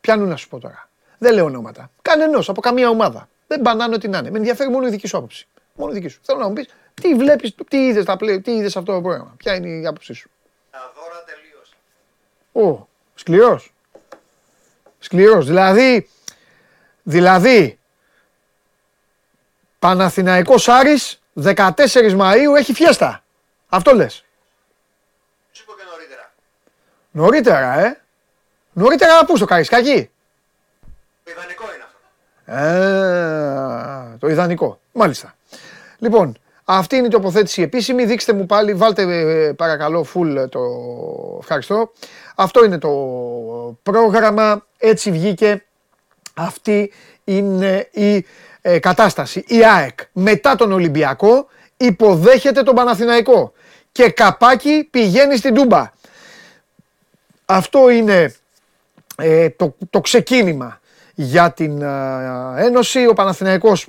πιάνου 0.00 0.26
να 0.26 0.36
σου 0.36 0.48
πω 0.48 0.58
τώρα. 0.58 0.88
Δεν 1.18 1.34
λέω 1.34 1.44
ονόματα. 1.44 1.90
Κανενός 2.02 2.48
από 2.48 2.60
καμία 2.60 2.88
ομάδα. 2.88 3.28
Δεν 3.46 3.62
πανάνε 3.62 3.94
ό,τι 3.94 4.08
να 4.08 4.18
είναι. 4.18 4.30
Με 4.30 4.38
ενδιαφέρει 4.38 4.70
μόνο 4.70 4.86
η 4.86 4.90
δική 4.90 5.06
σου 5.06 5.16
άποψη. 5.16 5.48
Μόνο 5.74 5.90
η 5.90 5.94
δική 5.94 6.08
σου. 6.08 6.20
Θέλω 6.22 6.38
να 6.38 6.48
μου 6.48 6.52
πεις 6.52 6.68
τι 6.94 7.14
βλέπεις, 7.14 7.54
τι 7.68 7.86
είδες 7.86 8.04
τι 8.42 8.50
είδες 8.56 8.76
αυτό 8.76 8.92
το 8.92 9.00
πρόγραμμα; 9.00 9.34
Ποια 9.36 9.54
είναι 9.54 9.68
η 9.68 9.86
άποψή 9.86 10.12
σου; 10.12 10.30
Τα 10.70 10.92
δώρα 10.94 11.24
τελείωσαν. 11.24 12.72
Ω, 12.80 12.88
σκληρός. 13.14 13.72
Σκληρός. 14.98 15.46
Δηλαδή, 15.46 16.08
δηλαδή, 17.02 17.78
Παναθηναϊκός 19.78 20.68
Άρης 20.68 21.20
14 21.34 22.16
Μαΐου 22.18 22.56
έχει 22.56 22.72
φιέστα. 22.72 23.22
Αυτό 23.68 23.94
λες. 23.94 24.24
Σου 25.52 25.64
είπα 25.66 25.72
και 25.78 25.90
νωρίτερα. 25.90 26.32
Νωρίτερα, 27.10 27.78
ε. 27.78 28.00
Νωρίτερα 28.72 29.24
πού 29.24 29.36
στο 29.36 29.44
Καρισκάκι; 29.44 30.10
Το 31.26 31.32
ιδανικό 31.32 31.64
είναι 31.74 31.84
αυτό. 31.84 31.98
Ε, 34.12 34.16
το 34.18 34.28
ιδανικό. 34.28 34.80
Μάλιστα. 34.92 35.34
Λοιπόν, 35.98 36.38
αυτή 36.64 36.96
είναι 36.96 37.06
η 37.06 37.10
τοποθέτηση 37.10 37.62
επίσημη. 37.62 38.04
Δείξτε 38.04 38.32
μου 38.32 38.46
πάλι, 38.46 38.74
βάλτε 38.74 39.02
ε, 39.02 39.52
παρακαλώ 39.52 40.06
full 40.14 40.50
το 40.50 40.60
ευχαριστώ. 41.40 41.92
Αυτό 42.34 42.64
είναι 42.64 42.78
το 42.78 42.90
πρόγραμμα, 43.82 44.66
έτσι 44.78 45.10
βγήκε. 45.10 45.64
Αυτή 46.34 46.92
είναι 47.24 47.88
η 47.90 48.26
ε, 48.60 48.78
κατάσταση. 48.78 49.44
Η 49.46 49.64
ΑΕΚ 49.64 49.98
μετά 50.12 50.56
τον 50.56 50.72
Ολυμπιακό 50.72 51.46
υποδέχεται 51.76 52.62
τον 52.62 52.74
Παναθηναϊκό 52.74 53.52
και 53.92 54.10
καπάκι 54.10 54.88
πηγαίνει 54.90 55.36
στην 55.36 55.54
Τούμπα. 55.54 55.92
Αυτό 57.44 57.90
είναι 57.90 58.34
το, 59.56 59.76
το 59.90 60.00
ξεκίνημα 60.00 60.80
για 61.18 61.52
την 61.52 61.82
Ένωση. 62.56 63.06
Ο 63.06 63.12
Παναθηναϊκός 63.12 63.86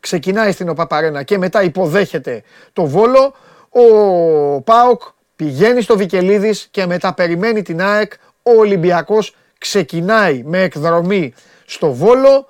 ξεκινάει 0.00 0.52
στην 0.52 0.68
ΟΠΑΠΑΡΕΝΑ 0.68 1.22
και 1.22 1.38
μετά 1.38 1.62
υποδέχεται 1.62 2.42
το 2.72 2.86
Βόλο. 2.86 3.34
Ο 3.68 4.60
ΠΑΟΚ 4.60 5.02
πηγαίνει 5.36 5.82
στο 5.82 5.96
Βικελίδης 5.96 6.68
και 6.70 6.86
μετά 6.86 7.14
περιμένει 7.14 7.62
την 7.62 7.82
ΑΕΚ. 7.82 8.12
Ο 8.42 8.50
Ολυμπιακός 8.50 9.36
ξεκινάει 9.58 10.42
με 10.44 10.62
εκδρομή 10.62 11.34
στο 11.66 11.92
Βόλο 11.92 12.46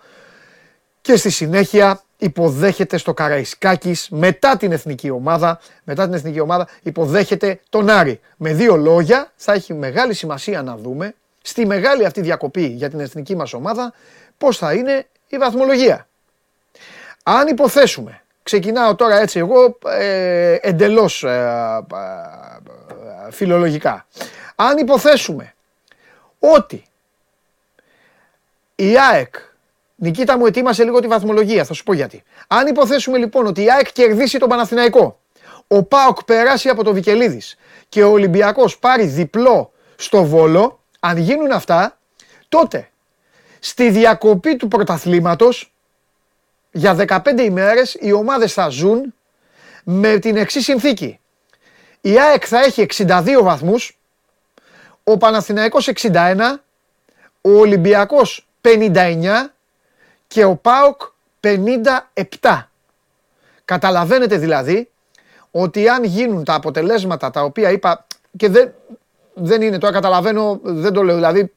και 1.00 1.16
στη 1.16 1.30
συνέχεια 1.30 2.02
υποδέχεται 2.16 2.97
στο 2.97 3.14
Καραϊσκάκης 3.14 4.09
μετά 4.11 4.56
την 4.56 4.73
εθνική 4.73 5.11
ομάδα, 5.11 5.61
μετά 5.85 6.04
την 6.04 6.14
εθνική 6.14 6.40
ομάδα 6.40 6.68
υποδέχεται 6.82 7.61
τον 7.68 7.90
Άρη. 7.90 8.21
Με 8.37 8.52
δύο 8.52 8.76
λόγια 8.76 9.32
θα 9.37 9.52
έχει 9.52 9.75
μεγάλη 9.75 10.14
σημασία 10.14 10.62
να 10.62 10.76
δούμε 10.76 11.14
στη 11.42 11.66
μεγάλη 11.66 12.04
αυτή 12.04 12.20
διακοπή 12.20 12.66
για 12.66 12.90
την 12.90 13.00
εθνική 13.00 13.37
μας 13.37 13.52
ομάδα 13.52 13.92
πώς 14.38 14.58
θα 14.58 14.72
είναι 14.72 15.06
η 15.28 15.37
βαθμολογία. 15.37 16.08
Αν 17.22 17.49
υποθέσουμε, 17.49 18.22
ξεκινάω 18.42 18.94
τώρα 18.94 19.20
έτσι 19.20 19.38
εγώ 19.38 19.78
ε, 19.87 20.56
εντελώς 20.61 21.25
ε, 21.25 21.84
ε, 23.26 23.30
φιλολογικά. 23.30 24.06
Αν 24.56 24.78
υποθέσουμε 24.78 25.54
ότι 26.38 26.84
η 28.75 28.99
ΑΕΚ, 28.99 29.34
Νικήτα 29.96 30.38
μου 30.38 30.46
ετοίμασε 30.46 30.84
λίγο 30.84 31.00
τη 31.00 31.06
βαθμολογία, 31.06 31.64
θα 31.64 31.75
σου 31.75 31.82
πω 31.82 31.92
γιατί. 31.92 32.22
Αν 32.46 32.66
υποθέσουμε 32.66 33.18
λοιπόν 33.18 33.46
ότι 33.46 33.62
η 33.62 33.70
ΑΕΚ 33.70 33.92
κερδίσει 33.92 34.38
τον 34.38 34.49
Παναθηναϊκό, 34.49 35.20
ο 35.66 35.82
ΠΑΟΚ 35.82 36.25
περάσει 36.25 36.68
από 36.68 36.84
το 36.84 36.92
Βικελίδης 36.92 37.56
και 37.88 38.02
ο 38.02 38.11
Ολυμπιακός 38.11 38.78
πάρει 38.78 39.04
διπλό 39.04 39.72
στο 39.96 40.25
Βόλο, 40.25 40.81
αν 41.04 41.16
γίνουν 41.16 41.52
αυτά, 41.52 41.99
τότε 42.49 42.90
στη 43.59 43.90
διακοπή 43.90 44.56
του 44.56 44.68
πρωταθλήματος 44.68 45.73
για 46.71 46.94
15 47.09 47.38
ημέρες 47.38 47.97
οι 48.00 48.12
ομάδες 48.12 48.52
θα 48.52 48.68
ζουν 48.68 49.14
με 49.85 50.18
την 50.18 50.37
εξή 50.37 50.62
συνθήκη. 50.62 51.21
Η 52.00 52.21
ΑΕΚ 52.21 52.44
θα 52.47 52.61
έχει 52.61 52.87
62 52.97 53.42
βαθμούς, 53.42 53.99
ο 55.04 55.16
Παναθηναϊκός 55.16 55.88
61, 55.88 56.37
ο 57.40 57.50
Ολυμπιακός 57.50 58.49
59 58.61 59.54
και 60.26 60.44
ο 60.44 60.56
ΠΑΟΚ 60.56 61.00
57. 61.40 62.68
Καταλαβαίνετε 63.64 64.37
δηλαδή 64.37 64.90
ότι 65.50 65.88
αν 65.88 66.04
γίνουν 66.04 66.44
τα 66.44 66.54
αποτελέσματα 66.54 67.30
τα 67.30 67.42
οποία 67.42 67.71
είπα 67.71 68.06
και 68.37 68.49
δεν, 68.49 68.75
δεν 69.34 69.62
είναι 69.62 69.78
τώρα 69.78 69.92
καταλαβαίνω, 69.92 70.60
δεν 70.62 70.92
το 70.92 71.02
λέω 71.02 71.14
δηλαδή 71.14 71.52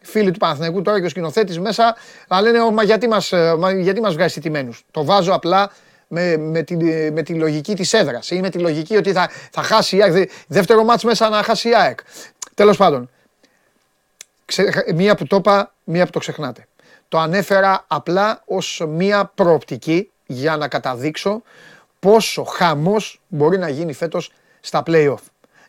φίλοι 0.00 0.30
του 0.30 0.38
Παναθηναϊκού 0.38 0.82
τώρα 0.82 1.00
και 1.00 1.06
ο 1.06 1.08
σκηνοθέτης 1.08 1.58
μέσα 1.58 1.96
να 2.28 2.40
λένε 2.40 2.70
μα 2.70 2.82
γιατί 2.82 3.08
μας, 3.08 3.32
ε, 3.32 3.54
μα, 3.58 3.72
γιατί 3.72 4.00
μας 4.00 4.14
βγάζει 4.14 4.40
τιμένους. 4.40 4.84
Το 4.90 5.04
βάζω 5.04 5.32
απλά 5.32 5.70
με, 6.08 6.36
με, 6.36 6.62
τη, 6.62 6.76
με 7.12 7.22
τη 7.22 7.34
λογική 7.34 7.74
της 7.74 7.92
έδρας 7.92 8.30
ή 8.30 8.40
με 8.40 8.50
τη 8.50 8.58
λογική 8.58 8.96
ότι 8.96 9.12
θα, 9.12 9.30
θα 9.50 9.62
χάσει 9.62 9.96
η 9.96 10.02
ΑΕΚ, 10.02 10.30
δεύτερο 10.46 10.84
μάτς 10.84 11.04
μέσα 11.04 11.28
να 11.28 11.42
χάσει 11.42 11.68
η 11.68 11.74
ΑΕΚ. 11.74 11.98
Τέλος 12.54 12.76
πάντων, 12.76 13.10
μία 14.94 15.14
που 15.14 15.26
το 15.26 15.36
είπα, 15.36 15.72
μία 15.84 16.04
που 16.04 16.10
το 16.10 16.18
ξεχνάτε. 16.18 16.66
Το 17.08 17.18
ανέφερα 17.18 17.84
απλά 17.86 18.42
ως 18.46 18.84
μία 18.88 19.32
προοπτική 19.34 20.10
για 20.26 20.56
να 20.56 20.68
καταδείξω 20.68 21.42
πόσο 22.00 22.44
χαμός 22.44 23.20
μπορεί 23.28 23.58
να 23.58 23.68
γίνει 23.68 23.92
φέτος 23.92 24.32
στα 24.60 24.82
play-off. 24.86 25.22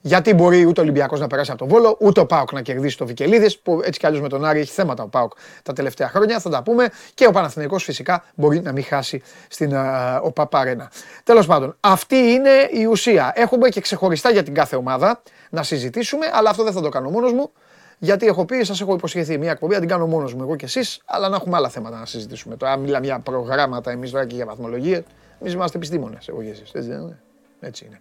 Γιατί 0.05 0.33
μπορεί 0.33 0.65
ούτε 0.65 0.79
ο 0.79 0.83
Ολυμπιακός 0.83 1.19
να 1.19 1.27
περάσει 1.27 1.51
από 1.51 1.59
τον 1.59 1.67
Βόλο, 1.67 1.97
ούτε 1.99 2.19
ο 2.19 2.25
Πάοκ 2.25 2.51
να 2.51 2.61
κερδίσει 2.61 2.97
το 2.97 3.05
Βικελίδης, 3.05 3.59
που 3.59 3.81
έτσι 3.83 3.99
κι 3.99 4.05
αλλιώς 4.05 4.21
με 4.21 4.29
τον 4.29 4.45
Άρη 4.45 4.59
έχει 4.59 4.71
θέματα 4.71 5.03
ο 5.03 5.07
Πάοκ 5.07 5.31
τα 5.63 5.73
τελευταία 5.73 6.09
χρόνια, 6.09 6.39
θα 6.39 6.49
τα 6.49 6.63
πούμε. 6.63 6.89
Και 7.13 7.27
ο 7.27 7.31
Παναθηναϊκός 7.31 7.83
φυσικά 7.83 8.23
μπορεί 8.35 8.61
να 8.61 8.71
μην 8.71 8.83
χάσει 8.83 9.21
στην 9.47 9.71
uh, 9.73 10.19
ΟΠΑ 10.21 10.47
Παρένα. 10.47 10.91
Τέλος 11.23 11.45
πάντων, 11.45 11.75
αυτή 11.79 12.15
είναι 12.15 12.49
η 12.71 12.85
ουσία. 12.85 13.31
Έχουμε 13.35 13.69
και 13.69 13.81
ξεχωριστά 13.81 14.31
για 14.31 14.43
την 14.43 14.53
κάθε 14.53 14.75
ομάδα 14.75 15.21
να 15.49 15.63
συζητήσουμε, 15.63 16.25
αλλά 16.33 16.49
αυτό 16.49 16.63
δεν 16.63 16.73
θα 16.73 16.81
το 16.81 16.89
κάνω 16.89 17.09
μόνος 17.09 17.33
μου. 17.33 17.51
Γιατί 17.97 18.25
έχω 18.25 18.45
πει, 18.45 18.63
σας 18.63 18.81
έχω 18.81 18.93
υποσχεθεί 18.93 19.37
μια 19.37 19.51
εκπομπή, 19.51 19.73
να 19.73 19.79
την 19.79 19.89
κάνω 19.89 20.07
μόνος 20.07 20.33
μου 20.33 20.41
εγώ 20.41 20.55
και 20.55 20.65
εσείς, 20.65 21.01
αλλά 21.05 21.29
να 21.29 21.35
έχουμε 21.35 21.57
άλλα 21.57 21.69
θέματα 21.69 21.99
να 21.99 22.05
συζητήσουμε. 22.05 22.57
Τώρα 22.57 22.77
μιλάμε 22.77 23.05
για 23.05 23.19
προγράμματα 23.19 23.91
εμείς 23.91 24.11
τώρα 24.11 24.25
και 24.25 24.35
για 24.35 24.45
βαθμολογίες. 24.45 25.03
Εμείς 25.41 25.53
είμαστε 25.53 25.77
επιστήμονες, 25.77 26.27
εγώ 26.27 26.43
και 26.43 26.49
εσείς. 26.49 26.71
Έτσι 26.73 26.89
δεν 26.89 26.99
είναι. 26.99 27.99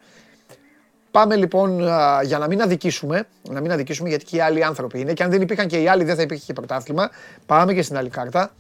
Έτσι 1.15 1.33
είναι. 1.33 1.37
Πάμε 1.37 1.37
λοιπόν 1.37 1.79
για 2.23 2.39
να 2.39 2.47
μην 2.47 2.63
αδικήσουμε, 2.63 3.27
να 3.51 3.61
μην 3.61 3.73
αδικήσουμε 3.73 4.09
γιατί 4.09 4.25
και 4.25 4.37
οι 4.37 4.41
άλλοι 4.41 4.65
άνθρωποι 4.65 5.01
είναι 5.01 5.13
και 5.13 5.23
αν 5.23 5.31
δεν 5.31 5.43
υπήρχαν 5.43 5.67
και 5.67 5.83
οι 5.83 5.89
άλλοι 5.89 6.05
δεν 6.05 6.17
θα 6.17 6.23
υπήρχε 6.23 6.45
και 6.47 6.53
πρωτάθλημα. 6.53 7.11
Πάμε 7.47 7.75
και 7.75 7.83
στην 7.83 7.97
άλλη 7.97 8.09
κάρτα. 8.09 8.51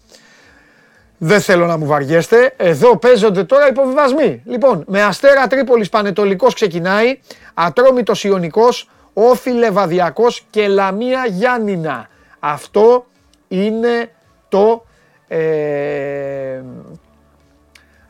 Δεν 1.18 1.40
θέλω 1.40 1.66
να 1.66 1.76
μου 1.76 1.87
βαριέστε. 1.87 2.54
Εδώ 2.56 2.96
παίζονται 2.96 3.44
τώρα 3.44 3.68
υποβιβασμοί. 3.68 4.42
Λοιπόν, 4.44 4.84
με 4.87 5.02
Αστέρα 5.02 5.46
Τρίπολης 5.46 5.88
Πανετολικός 5.88 6.54
ξεκινάει, 6.54 7.18
Ατρόμητος 7.54 8.25
Ιωνικός, 8.25 8.90
Όφι 9.12 9.50
Λεβαδιακός 9.50 10.46
και 10.50 10.68
Λαμία 10.68 11.26
Γιάννηνα. 11.26 12.08
Αυτό 12.38 13.06
είναι 13.49 14.11
το, 14.49 14.84
ε, 15.28 16.62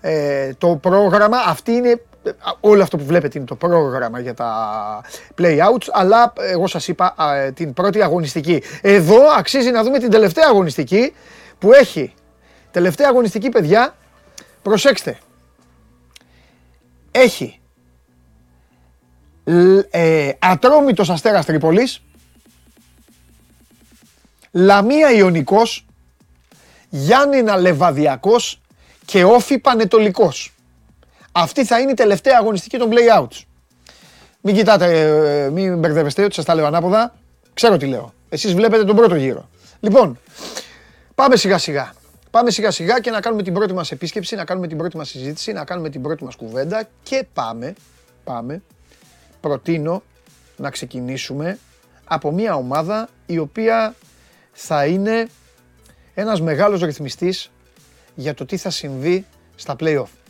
ε, 0.00 0.54
το 0.58 0.78
πρόγραμμα. 0.82 1.36
Αυτή 1.46 1.72
είναι 1.72 2.00
όλο 2.60 2.82
αυτό 2.82 2.96
που 2.96 3.04
βλέπετε 3.04 3.38
είναι 3.38 3.46
το 3.46 3.54
πρόγραμμα 3.54 4.20
για 4.20 4.34
τα 4.34 4.50
play-outs, 5.38 5.88
αλλά 5.92 6.32
εγώ 6.36 6.66
σας 6.66 6.88
είπα 6.88 7.14
την 7.54 7.72
πρώτη 7.72 8.02
αγωνιστική. 8.02 8.62
Εδώ 8.80 9.20
αξίζει 9.38 9.70
να 9.70 9.82
δούμε 9.82 9.98
την 9.98 10.10
τελευταία 10.10 10.46
αγωνιστική 10.48 11.12
που 11.58 11.72
έχει. 11.72 12.14
Τελευταία 12.70 13.08
αγωνιστική, 13.08 13.48
παιδιά, 13.48 13.96
προσέξτε. 14.62 15.18
Έχει 17.10 17.60
ε, 19.90 20.30
Ατρόμητος 20.38 21.10
Αστέρας 21.10 21.44
Τρίπολης, 21.44 22.02
Λαμία 24.50 25.12
Ιωνικός, 25.12 25.86
Γιάννηνα 26.88 27.56
Λεβαδιακός 27.56 28.60
και 29.04 29.24
Όφι 29.24 29.58
Πανετολικός. 29.58 30.53
Αυτή 31.36 31.64
θα 31.64 31.80
είναι 31.80 31.90
η 31.90 31.94
τελευταία 31.94 32.36
αγωνιστική 32.40 32.78
των 32.78 32.90
play-outs. 32.92 33.42
Μην 34.40 34.54
κοιτάτε, 34.54 35.00
ε, 35.44 35.50
μην 35.50 35.78
μπερδεύεστε 35.78 36.24
ότι 36.24 36.34
σας 36.34 36.44
τα 36.44 36.54
λέω 36.54 36.66
ανάποδα. 36.66 37.14
Ξέρω 37.54 37.76
τι 37.76 37.86
λέω. 37.86 38.14
Εσείς 38.28 38.54
βλέπετε 38.54 38.84
τον 38.84 38.96
πρώτο 38.96 39.14
γύρο. 39.14 39.48
Λοιπόν, 39.80 40.18
πάμε 41.14 41.36
σιγά 41.36 41.58
σιγά. 41.58 41.92
Πάμε 42.30 42.50
σιγά 42.50 42.70
σιγά 42.70 43.00
και 43.00 43.10
να 43.10 43.20
κάνουμε 43.20 43.42
την 43.42 43.54
πρώτη 43.54 43.72
μας 43.72 43.90
επίσκεψη, 43.90 44.34
να 44.34 44.44
κάνουμε 44.44 44.66
την 44.66 44.76
πρώτη 44.76 44.96
μας 44.96 45.08
συζήτηση, 45.08 45.52
να 45.52 45.64
κάνουμε 45.64 45.88
την 45.88 46.02
πρώτη 46.02 46.24
μας 46.24 46.36
κουβέντα 46.36 46.88
και 47.02 47.26
πάμε, 47.32 47.74
πάμε, 48.24 48.62
προτείνω 49.40 50.02
να 50.56 50.70
ξεκινήσουμε 50.70 51.58
από 52.04 52.32
μια 52.32 52.54
ομάδα 52.54 53.08
η 53.26 53.38
οποία 53.38 53.94
θα 54.52 54.86
είναι 54.86 55.28
ένας 56.14 56.40
μεγάλος 56.40 56.80
ρυθμιστής 56.80 57.50
για 58.14 58.34
το 58.34 58.44
τι 58.44 58.56
θα 58.56 58.70
συμβεί 58.70 59.26
στα 59.54 59.76
play-off 59.80 60.23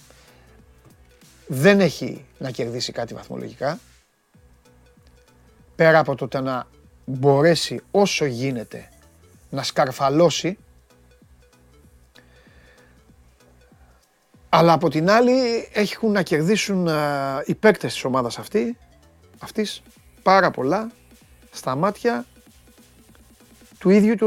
δεν 1.47 1.81
έχει 1.81 2.25
να 2.39 2.51
κερδίσει 2.51 2.93
κάτι 2.93 3.15
βαθμολογικά. 3.15 3.79
Πέρα 5.77 5.99
από 5.99 6.29
το 6.29 6.41
να 6.41 6.67
μπορέσει 7.05 7.81
όσο 7.91 8.25
γίνεται 8.25 8.89
να 9.51 9.63
σκαρφαλώσει 9.63 10.59
αλλά 14.49 14.73
από 14.73 14.91
την 14.91 15.11
άλλη 15.11 15.69
έχουν 15.73 16.13
να 16.13 16.23
κερδίσουν 16.23 16.89
οι 17.45 17.55
παίκτες 17.55 17.93
της 17.93 18.05
ομάδας 18.05 18.39
αυτή, 18.39 18.77
αυτής 19.39 19.83
πάρα 20.23 20.51
πολλά 20.51 20.91
στα 21.51 21.75
μάτια 21.75 22.25
του 23.79 23.91
ίδιου 23.91 24.15
του 24.15 24.27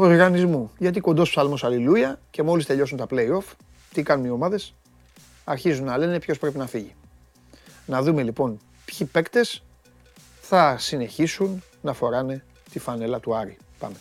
οργανισμού. 0.00 0.70
Γιατί 0.78 1.00
κοντός 1.00 1.30
ψάλμος 1.30 1.64
αλληλούια 1.64 2.20
και 2.30 2.42
μόλις 2.42 2.66
τελειώσουν 2.66 2.98
τα 2.98 3.06
play-off, 3.10 3.52
τι 3.92 4.02
κάνουν 4.02 4.24
οι 4.24 4.30
ομάδες, 4.30 4.74
αρχίζουν 5.44 5.84
να 5.84 5.96
λένε 5.98 6.18
ποιος 6.18 6.38
πρέπει 6.38 6.58
να 6.58 6.66
φύγει. 6.66 6.94
Να 7.86 8.02
δούμε 8.02 8.22
λοιπόν 8.22 8.58
ποιοι 8.84 9.06
παίκτες 9.06 9.62
θα 10.40 10.78
συνεχίσουν 10.78 11.62
να 11.80 11.92
φοράνε 11.92 12.44
τη 12.72 12.78
φανέλα 12.78 13.20
του 13.20 13.36
Άρη. 13.36 13.56
Πάμε. 13.78 13.96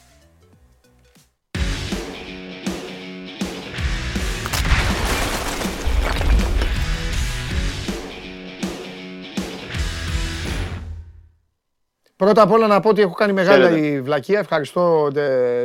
Πρώτα 12.16 12.42
απ' 12.42 12.52
όλα 12.52 12.68
να 12.68 12.80
πω 12.80 12.90
ότι 12.90 13.02
έχω 13.02 13.14
κάνει 13.14 13.34
μεγάλη 13.34 14.02
βλακεία. 14.02 14.40
Ευχαριστώ 14.40 15.12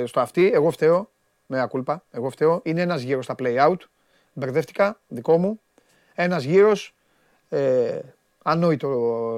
στο 0.04 0.20
αυτή. 0.20 0.50
Εγώ 0.54 0.70
φταίω. 0.70 1.10
Με 1.46 1.60
ακούλπα. 1.60 2.04
Εγώ 2.10 2.30
φταίω. 2.30 2.60
Είναι 2.64 2.80
ένας 2.80 3.02
γύρος 3.02 3.24
στα 3.24 3.34
play 3.38 3.68
out. 3.68 3.76
Μπερδεύτηκα. 4.32 5.00
Δικό 5.08 5.38
μου 5.38 5.60
ένας 6.22 6.42
γύρος, 6.42 6.94
ε, 7.48 7.98
ανόητο 8.42 8.88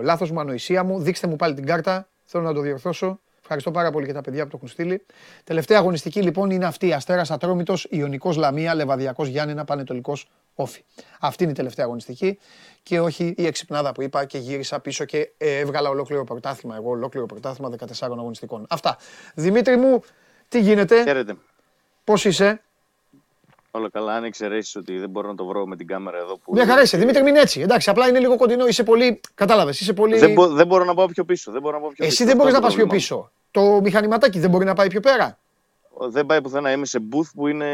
λάθος 0.03 0.31
μου, 0.31 0.41
ανοησία 0.41 0.85
μου, 0.85 1.01
δείξτε 1.01 1.27
μου 1.27 1.37
πάλι 1.37 1.55
την 1.55 1.67
κάρτα, 1.67 2.09
θέλω 2.25 2.45
να 2.45 2.53
το 2.53 2.61
διορθώσω. 2.61 3.21
Ευχαριστώ 3.41 3.71
πάρα 3.71 3.91
πολύ 3.91 4.05
για 4.05 4.15
τα 4.15 4.21
παιδιά 4.21 4.45
που 4.45 4.51
το 4.51 4.57
έχουν 4.57 4.69
στείλει. 4.69 5.03
Τελευταία 5.45 5.79
αγωνιστική 5.79 6.23
λοιπόν 6.23 6.51
είναι 6.51 6.67
αυτή. 6.67 6.93
Αστέρας 6.93 7.31
Ατρόμητος, 7.31 7.87
Ιωνικός 7.91 8.37
Λαμία, 8.37 8.75
Λεβαδιακός 8.75 9.29
Γιάννενα, 9.29 9.65
Πανετολικός 9.65 10.29
Όφη. 10.55 10.85
Αυτή 11.21 11.43
είναι 11.43 11.53
η 11.53 11.55
τελευταία 11.55 11.85
αγωνιστική 11.85 12.39
και 12.83 13.01
όχι 13.01 13.35
η 13.37 13.47
εξυπνάδα 13.47 13.93
που 13.93 14.03
είπα 14.03 14.25
και 14.25 14.39
γύρισα 14.39 14.81
πίσω 14.81 15.05
και 15.05 15.33
ε, 15.39 15.59
έβγαλα 15.59 15.89
ολόκληρο 15.89 16.25
πρωτάθλημα. 16.25 16.77
Εγώ 16.77 16.91
ολόκληρο 16.91 17.27
πρωτάθλημα 17.27 17.71
14 17.79 17.85
αγωνιστικών. 18.01 18.67
Αυτά. 18.69 18.97
Δημήτρη 19.35 19.77
μου, 19.77 20.03
τι 20.49 20.61
γίνεται; 20.61 21.03
Χαίρετε. 21.03 21.37
Πώς 22.05 22.25
είσαι; 22.25 22.63
Όλα 23.71 23.91
καλά, 23.91 24.15
αν 24.15 24.25
εξαιρέσεις 24.25 24.77
ότι 24.77 24.99
δεν 24.99 25.11
μπορώ 25.11 25.29
να 25.29 25.35
το 25.35 25.45
βρω 25.45 25.67
με 25.67 25.77
την 25.77 25.87
κάμερα 25.87 26.19
εδώ 26.19 26.39
που. 26.39 26.53
Μια 26.53 26.67
χαρά 26.67 26.83
είσαι. 26.83 26.97
Δημήτρη, 26.97 27.23
μην 27.23 27.37
έτσι. 27.37 27.61
Εντάξει, 27.61 27.91
απλά 27.91 28.09
είναι 28.09 28.19
λίγο 28.19 28.37
κοντινό. 28.37 28.67
Είσαι 28.67 28.83
πολύ. 28.83 29.21
Κατάλαβες. 29.35 29.81
Είσαι 29.81 29.93
πολύ. 29.93 30.19
Δεν, 30.19 30.33
μπο... 30.33 30.47
δεν 30.49 30.67
μπορώ 30.67 30.85
να 30.85 30.95
πάω 30.95 31.07
πιο 31.07 31.25
πίσω. 31.25 31.53
Δεν 31.53 31.61
μπορώ 31.61 31.77
να 31.77 31.83
πάω 31.83 31.91
πιο 31.91 32.05
Εσύ 32.07 32.25
δεν 32.25 32.37
μπορείς 32.37 32.53
να 32.53 32.61
πας 32.61 32.75
πιο 32.75 32.87
πίσω. 32.87 33.31
Το 33.51 33.81
μηχανηματάκι 33.83 34.39
δεν 34.39 34.51
μπορεί 34.51 34.65
να 34.65 34.75
πάει 34.75 34.87
πιο 34.89 35.01
πέρα. 35.01 35.39
Δεν 36.09 36.27
πάει 36.27 36.41
πουθενά. 36.41 36.73
Είμαι 36.73 36.87
σε 36.87 36.99
booth 37.13 37.31
που 37.35 37.47
είναι 37.47 37.67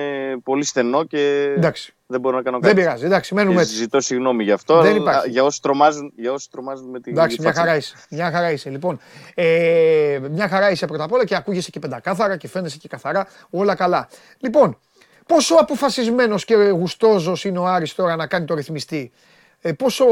πολύ 0.43 0.65
στενό 0.65 1.05
και 1.05 1.53
Εντάξει. 1.57 1.95
δεν 2.07 2.21
μπορώ 2.21 2.37
να 2.37 2.43
κάνω 2.43 2.59
Δεν 2.59 2.71
κάτι. 2.71 2.83
πειράζει. 2.83 3.05
Εντάξει, 3.05 3.35
μένουμε 3.35 3.55
Και 3.55 3.61
έτσι. 3.61 3.75
Ζητώ 3.75 4.01
συγγνώμη 4.01 4.45
γι' 4.45 4.53
αυτό. 4.53 4.81
Δεν 4.81 4.93
αλλά 4.93 5.01
υπάρχει. 5.01 5.31
Για 5.31 5.45
όσους 5.45 5.61
τρομάζουν, 5.61 6.13
για 6.17 6.33
όσους 6.33 6.49
τρομάζουν 6.49 6.91
με 6.91 7.01
την 7.01 7.13
Εντάξει, 7.13 7.37
μια 7.41 7.49
φάτσα. 7.49 7.63
χαρά 7.63 7.77
είσαι. 7.77 7.95
Μια 8.11 8.31
χαρά 8.31 8.51
είσαι. 8.51 8.71
Λοιπόν, 8.71 9.01
ε, 9.35 10.19
μια 10.31 10.49
χαρά 10.49 10.71
είσαι 10.71 10.87
πρώτα 10.87 11.05
απ' 11.05 11.13
όλα 11.13 11.25
και 11.25 11.35
ακούγεσαι 11.35 11.71
και 11.71 11.79
πεντακάθαρα 11.79 12.37
και 12.37 12.49
φαίνεσαι 12.49 12.79
και 12.79 12.89
καθαρά. 12.89 13.27
Όλα 13.51 13.75
καλά. 13.75 14.09
Λοιπόν, 14.39 14.79
πόσο 15.27 15.55
αποφασισμένος 15.55 16.45
και 16.45 16.55
γουστόζος 16.55 17.45
είναι 17.45 17.59
ο 17.59 17.67
Άρης 17.67 17.95
τώρα 17.95 18.17
να 18.17 18.27
κάνει 18.27 18.45
το 18.45 18.55
ρυθμιστή; 18.55 19.13
Ε, 19.61 19.73
πόσο, 19.73 20.05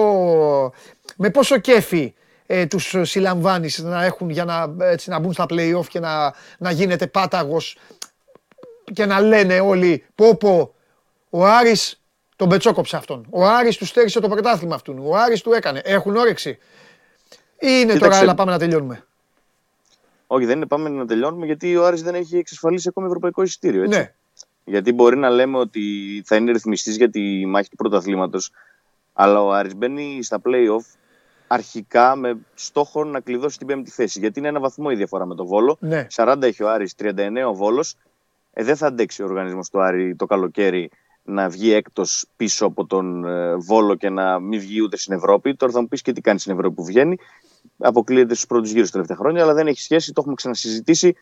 με 1.16 1.30
πόσο 1.30 1.58
κέφι 1.58 2.14
ε, 2.46 2.66
τους 2.66 2.94
συλλαμβάνεις 3.02 3.78
να 3.78 4.04
έχουν 4.04 4.30
για 4.30 4.44
να, 4.44 4.74
έτσι, 4.86 5.10
να 5.10 5.18
μπουν 5.18 5.32
στα 5.32 5.46
play-off 5.50 5.86
και 5.88 6.00
να, 6.00 6.34
να 6.58 6.70
γίνεται 6.70 7.06
πάταγος 7.06 7.76
και 8.92 9.06
να 9.06 9.20
λένε 9.20 9.60
όλοι 9.60 10.04
πω 10.14 10.34
πω 10.36 10.74
ο 11.30 11.44
Άρης 11.46 12.02
τον 12.36 12.48
πετσόκοψε 12.48 12.96
αυτόν. 12.96 13.26
Ο 13.30 13.44
Άρης 13.44 13.76
τους 13.76 13.88
στέρισε 13.88 14.20
το 14.20 14.28
πρωτάθλημα 14.28 14.74
αυτού. 14.74 15.02
Ο 15.04 15.16
Άρης 15.16 15.40
του 15.40 15.52
έκανε. 15.52 15.80
Έχουν 15.84 16.16
όρεξη. 16.16 16.50
Ή 16.50 16.58
είναι 17.58 17.82
τώρα, 17.84 17.94
Κοίταξε. 17.94 18.20
αλλά 18.20 18.34
πάμε 18.34 18.50
να 18.50 18.58
τελειώνουμε. 18.58 19.04
Όχι, 20.26 20.44
δεν 20.46 20.56
είναι 20.56 20.66
πάμε 20.66 20.88
να 20.88 21.06
τελειώνουμε 21.06 21.46
γιατί 21.46 21.76
ο 21.76 21.86
Άρης 21.86 22.02
δεν 22.02 22.14
έχει 22.14 22.36
εξασφαλίσει 22.38 22.88
ακόμη 22.88 23.06
ευρωπαϊκό 23.06 23.42
εισιτήριο. 23.42 23.82
Έτσι. 23.82 23.98
Ναι. 23.98 24.14
Γιατί 24.64 24.92
μπορεί 24.92 25.16
να 25.16 25.30
λέμε 25.30 25.58
ότι 25.58 25.82
θα 26.24 26.36
είναι 26.36 26.52
ρυθμιστής 26.52 26.96
για 26.96 27.10
τη 27.10 27.46
μάχη 27.46 27.68
του 27.68 27.76
πρωταθλήματος, 27.76 28.50
αλλά 29.12 29.42
ο 29.42 29.52
Άρης 29.52 29.74
μπαίνει 29.76 30.22
στα 30.22 30.40
play-off 30.44 30.84
αρχικά 31.46 32.16
με 32.16 32.38
στόχο 32.54 33.04
να 33.04 33.20
κλειδώσει 33.20 33.58
την 33.58 33.66
πέμπτη 33.66 33.90
θέση. 33.90 34.18
Γιατί 34.18 34.38
είναι 34.38 34.48
ένα 34.48 34.60
βαθμό 34.60 34.88
η 34.90 34.94
διαφορά 34.94 35.26
με 35.26 35.34
τον 35.34 35.46
Βόλο. 35.46 35.76
Ναι. 35.80 36.06
40 36.14 36.36
έχει 36.42 36.62
ο 36.62 36.70
Άρης, 36.70 36.94
39 36.98 37.46
ο 37.46 37.54
Βόλος. 37.54 37.96
Ε, 38.52 38.64
δεν 38.64 38.76
θα 38.76 38.86
αντέξει 38.86 39.22
ο 39.22 39.24
οργανισμός 39.24 39.70
του 39.70 39.80
Άρη 39.80 40.16
το 40.16 40.26
καλοκαίρι 40.26 40.90
να 41.22 41.48
βγει 41.48 41.72
έκτος 41.72 42.26
πίσω 42.36 42.66
από 42.66 42.86
τον 42.86 43.24
ε, 43.24 43.54
Βόλο 43.56 43.94
και 43.94 44.08
να 44.08 44.38
μην 44.38 44.60
βγει 44.60 44.82
ούτε 44.82 44.96
στην 44.96 45.14
Ευρώπη. 45.14 45.54
Τώρα 45.54 45.72
θα 45.72 45.80
μου 45.80 45.88
πεις 45.88 46.02
και 46.02 46.12
τι 46.12 46.20
κάνει 46.20 46.38
στην 46.38 46.52
Ευρώπη 46.52 46.74
που 46.74 46.84
βγαίνει. 46.84 47.16
Αποκλείεται 47.78 48.34
στους 48.34 48.46
πρώτους 48.46 48.70
γύρους 48.70 48.86
τα 48.86 48.92
τελευταία 48.92 49.16
χρόνια, 49.16 49.42
αλλά 49.42 49.54
δεν 49.54 49.66
έχει 49.66 49.80
σχέση, 49.80 50.12
το 50.12 50.20
έχουμε 50.20 50.34
ξανασυζητήσει. 50.34 51.14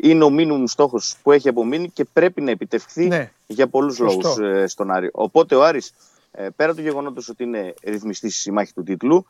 Είναι 0.00 0.24
ο 0.24 0.30
μίνιμουμ 0.30 0.64
στόχος 0.64 1.16
που 1.22 1.32
έχει 1.32 1.48
απομείνει 1.48 1.90
και 1.90 2.04
πρέπει 2.04 2.40
να 2.40 2.50
επιτευχθεί 2.50 3.06
Ναι. 3.06 3.30
για 3.46 3.66
πολλούς 3.68 3.94
Σωστό. 3.94 4.34
λόγους 4.38 4.58
ε, 4.60 4.66
στον 4.66 4.90
Άρη. 4.90 5.08
Οπότε 5.12 5.54
ο 5.54 5.64
Άρης, 5.64 5.92
ε, 6.32 6.48
πέρα 6.56 6.74
του 6.74 6.80
γεγονότος 6.80 7.28
ότι 7.28 7.42
είναι 7.44 7.74
ρυθμιστής 7.82 8.40
στη 8.40 8.52
μάχη 8.52 8.72
του 8.72 8.82
τίτλου, 8.82 9.26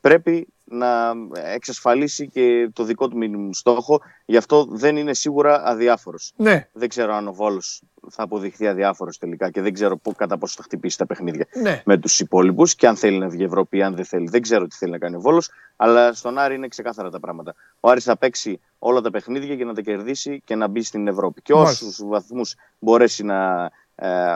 πρέπει 0.00 0.46
να 0.72 1.12
εξασφαλίσει 1.52 2.28
και 2.28 2.70
το 2.72 2.84
δικό 2.84 3.08
του 3.08 3.16
μίνιμουμ 3.16 3.50
στόχο. 3.52 4.00
Γι' 4.24 4.36
αυτό 4.36 4.66
δεν 4.70 4.96
είναι 4.96 5.14
σίγουρα 5.14 5.62
αδιάφορος. 5.66 6.32
Ναι. 6.36 6.68
Δεν 6.72 6.88
ξέρω 6.88 7.14
αν 7.14 7.28
ο 7.28 7.32
Βόλος 7.32 7.82
θα 8.10 8.22
αποδειχθεί 8.22 8.66
αδιάφορος 8.66 9.18
τελικά 9.18 9.50
και 9.50 9.60
δεν 9.60 9.72
ξέρω 9.72 9.96
πού- 9.96 10.14
κατά 10.16 10.38
πόσο 10.38 10.54
θα 10.56 10.62
χτυπήσει 10.62 10.98
τα 10.98 11.06
παιχνίδια 11.06 11.46
Ναι. 11.62 11.82
με 11.84 11.96
τους 11.98 12.20
υπόλοιπους 12.20 12.74
και 12.74 12.86
αν 12.86 12.96
θέλει 12.96 13.18
να 13.18 13.28
βγει 13.28 13.44
Ευρώπη 13.44 13.76
ή 13.76 13.82
αν 13.82 13.94
δεν 13.94 14.04
θέλει. 14.04 14.28
Δεν 14.28 14.42
ξέρω 14.42 14.66
τι 14.66 14.76
θέλει 14.76 14.90
να 14.92 14.98
κάνει 14.98 15.16
ο 15.16 15.20
Βόλος, 15.20 15.50
αλλά 15.76 16.12
στον 16.12 16.38
Άρη 16.38 16.54
είναι 16.54 16.68
ξεκάθαρα 16.68 17.10
τα 17.10 17.20
πράγματα. 17.20 17.54
Ο 17.80 17.88
Άρης 17.90 18.04
θα 18.04 18.16
παίξει 18.16 18.60
όλα 18.78 19.00
τα 19.00 19.10
παιχνίδια 19.10 19.54
για 19.54 19.64
να 19.64 19.74
τα 19.74 19.80
κερδίσει 19.80 20.42
και 20.44 20.54
να 20.54 20.68
μπει 20.68 20.82
στην 20.82 21.08
Ευρώπη. 21.08 21.42
Και 21.42 21.54
Μάλιστα. 21.54 21.86
όσους 21.86 22.04
βαθμούς 22.06 22.54
μπορέσει 22.78 23.22
να 23.24 23.70
ε, 23.94 24.34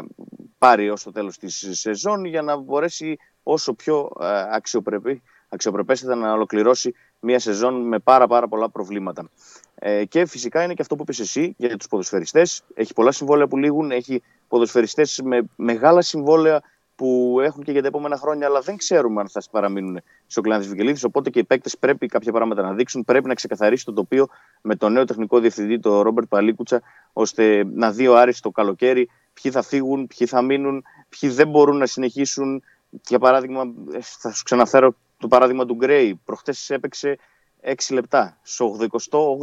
πάρει 0.59 0.91
ως 0.91 1.03
το 1.03 1.11
τέλος 1.12 1.38
της 1.38 1.67
σεζόν 1.71 2.25
για 2.25 2.43
να 2.43 2.57
μπορέσει 2.57 3.17
όσο 3.43 3.75
πιο 3.75 4.11
ε, 4.21 4.27
αξιοπρεπή, 4.51 5.23
αξιοπρεπέστατα 5.55 6.14
να 6.14 6.33
ολοκληρώσει 6.33 6.95
μια 7.21 7.38
σεζόν 7.38 7.88
με 7.88 7.99
πάρα 7.99 8.27
πάρα 8.27 8.49
πολλά 8.49 8.71
προβλήματα. 8.71 9.31
Ε, 9.75 10.05
και 10.05 10.27
φυσικά 10.27 10.62
είναι 10.62 10.75
και 10.75 10.83
αυτό 10.83 10.97
που 10.97 11.03
είπες 11.03 11.19
εσύ 11.19 11.55
για 11.59 11.77
τους 11.77 11.88
ποδοσφαιριστές. 11.88 12.62
Έχει 12.75 12.93
πολλά 12.93 13.12
συμβόλαια 13.12 13.47
που 13.47 13.57
λήγουν, 13.57 13.90
έχει 13.90 14.23
ποδοσφαιριστές 14.49 15.21
με 15.25 15.43
μεγάλα 15.57 16.03
συμβόλαια 16.03 16.62
που 16.97 17.38
έχουν 17.43 17.62
και 17.62 17.73
για 17.73 17.81
τα 17.81 17.87
επόμενα 17.87 18.17
χρόνια, 18.17 18.47
αλλά 18.47 18.61
δεν 18.61 18.77
ξέρουμε 18.77 19.21
αν 19.21 19.29
θα 19.29 19.43
παραμείνουν 19.51 20.01
στο 20.27 20.40
κλάδο 20.40 20.61
της 20.61 20.69
Βικελίδης. 20.69 21.05
Οπότε 21.05 21.31
και 21.31 21.38
οι 21.38 21.45
παίκτες 21.45 21.79
πρέπει 21.79 22.07
κάποια 22.07 22.33
πράγματα 22.33 22.62
να 22.62 22.73
δείξουν. 22.73 23.05
Πρέπει 23.05 23.29
να 23.29 23.35
ξεκαθαρίσει 23.35 23.85
το 23.85 23.93
τοπίο 23.93 24.29
με 24.62 24.77
τον 24.77 24.93
νέο 24.93 25.05
τεχνικό 25.05 25.38
διευθυντή, 25.38 25.79
τον 25.79 26.01
Ρόμπερτ 26.01 26.29
Παλίκουτσα, 26.29 26.83
ώστε 27.12 27.64
να 27.73 27.90
δει 27.90 28.09
ο 28.09 28.19
Άρης 28.19 28.40
το 28.40 28.51
καλοκαίρι 28.51 29.09
ποιοι 29.43 29.53
θα 29.53 29.62
φύγουν, 29.62 30.07
ποιοι 30.07 30.27
θα 30.27 30.43
μείνουν, 30.43 30.85
ποιοι 31.09 31.31
δεν 31.31 31.49
μπορούν 31.49 31.77
να 31.77 31.87
συνεχίσουν. 31.87 32.62
Για 33.09 33.19
παράδειγμα, 33.19 33.62
ε, 33.93 33.99
θα 34.01 34.33
σου 34.33 34.43
ξαναφέρω 34.43 34.95
το 35.18 35.29
παράδειγμα 35.29 35.66
του 35.66 35.74
Γκρέι. 35.74 36.20
Προχτές 36.24 36.70
έπαιξε 36.70 37.18
6 37.62 37.72
λεπτά. 37.90 38.38
Στο 38.42 38.77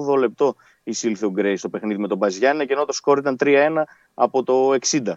88 0.08 0.18
λεπτό 0.18 0.56
εισήλθε 0.84 1.26
ο 1.26 1.32
Γκρέι 1.32 1.56
στο 1.56 1.70
παιχνίδι 1.70 2.00
με 2.00 2.08
τον 2.08 2.18
Μπαζιάννα 2.18 2.66
και 2.66 2.74
ενώ 2.74 2.86
το 2.86 2.94
σκόρ 2.94 3.18
ήταν 3.18 3.36
3-1 3.40 3.84
από 4.14 4.44
το 4.44 4.76
60 4.90 5.14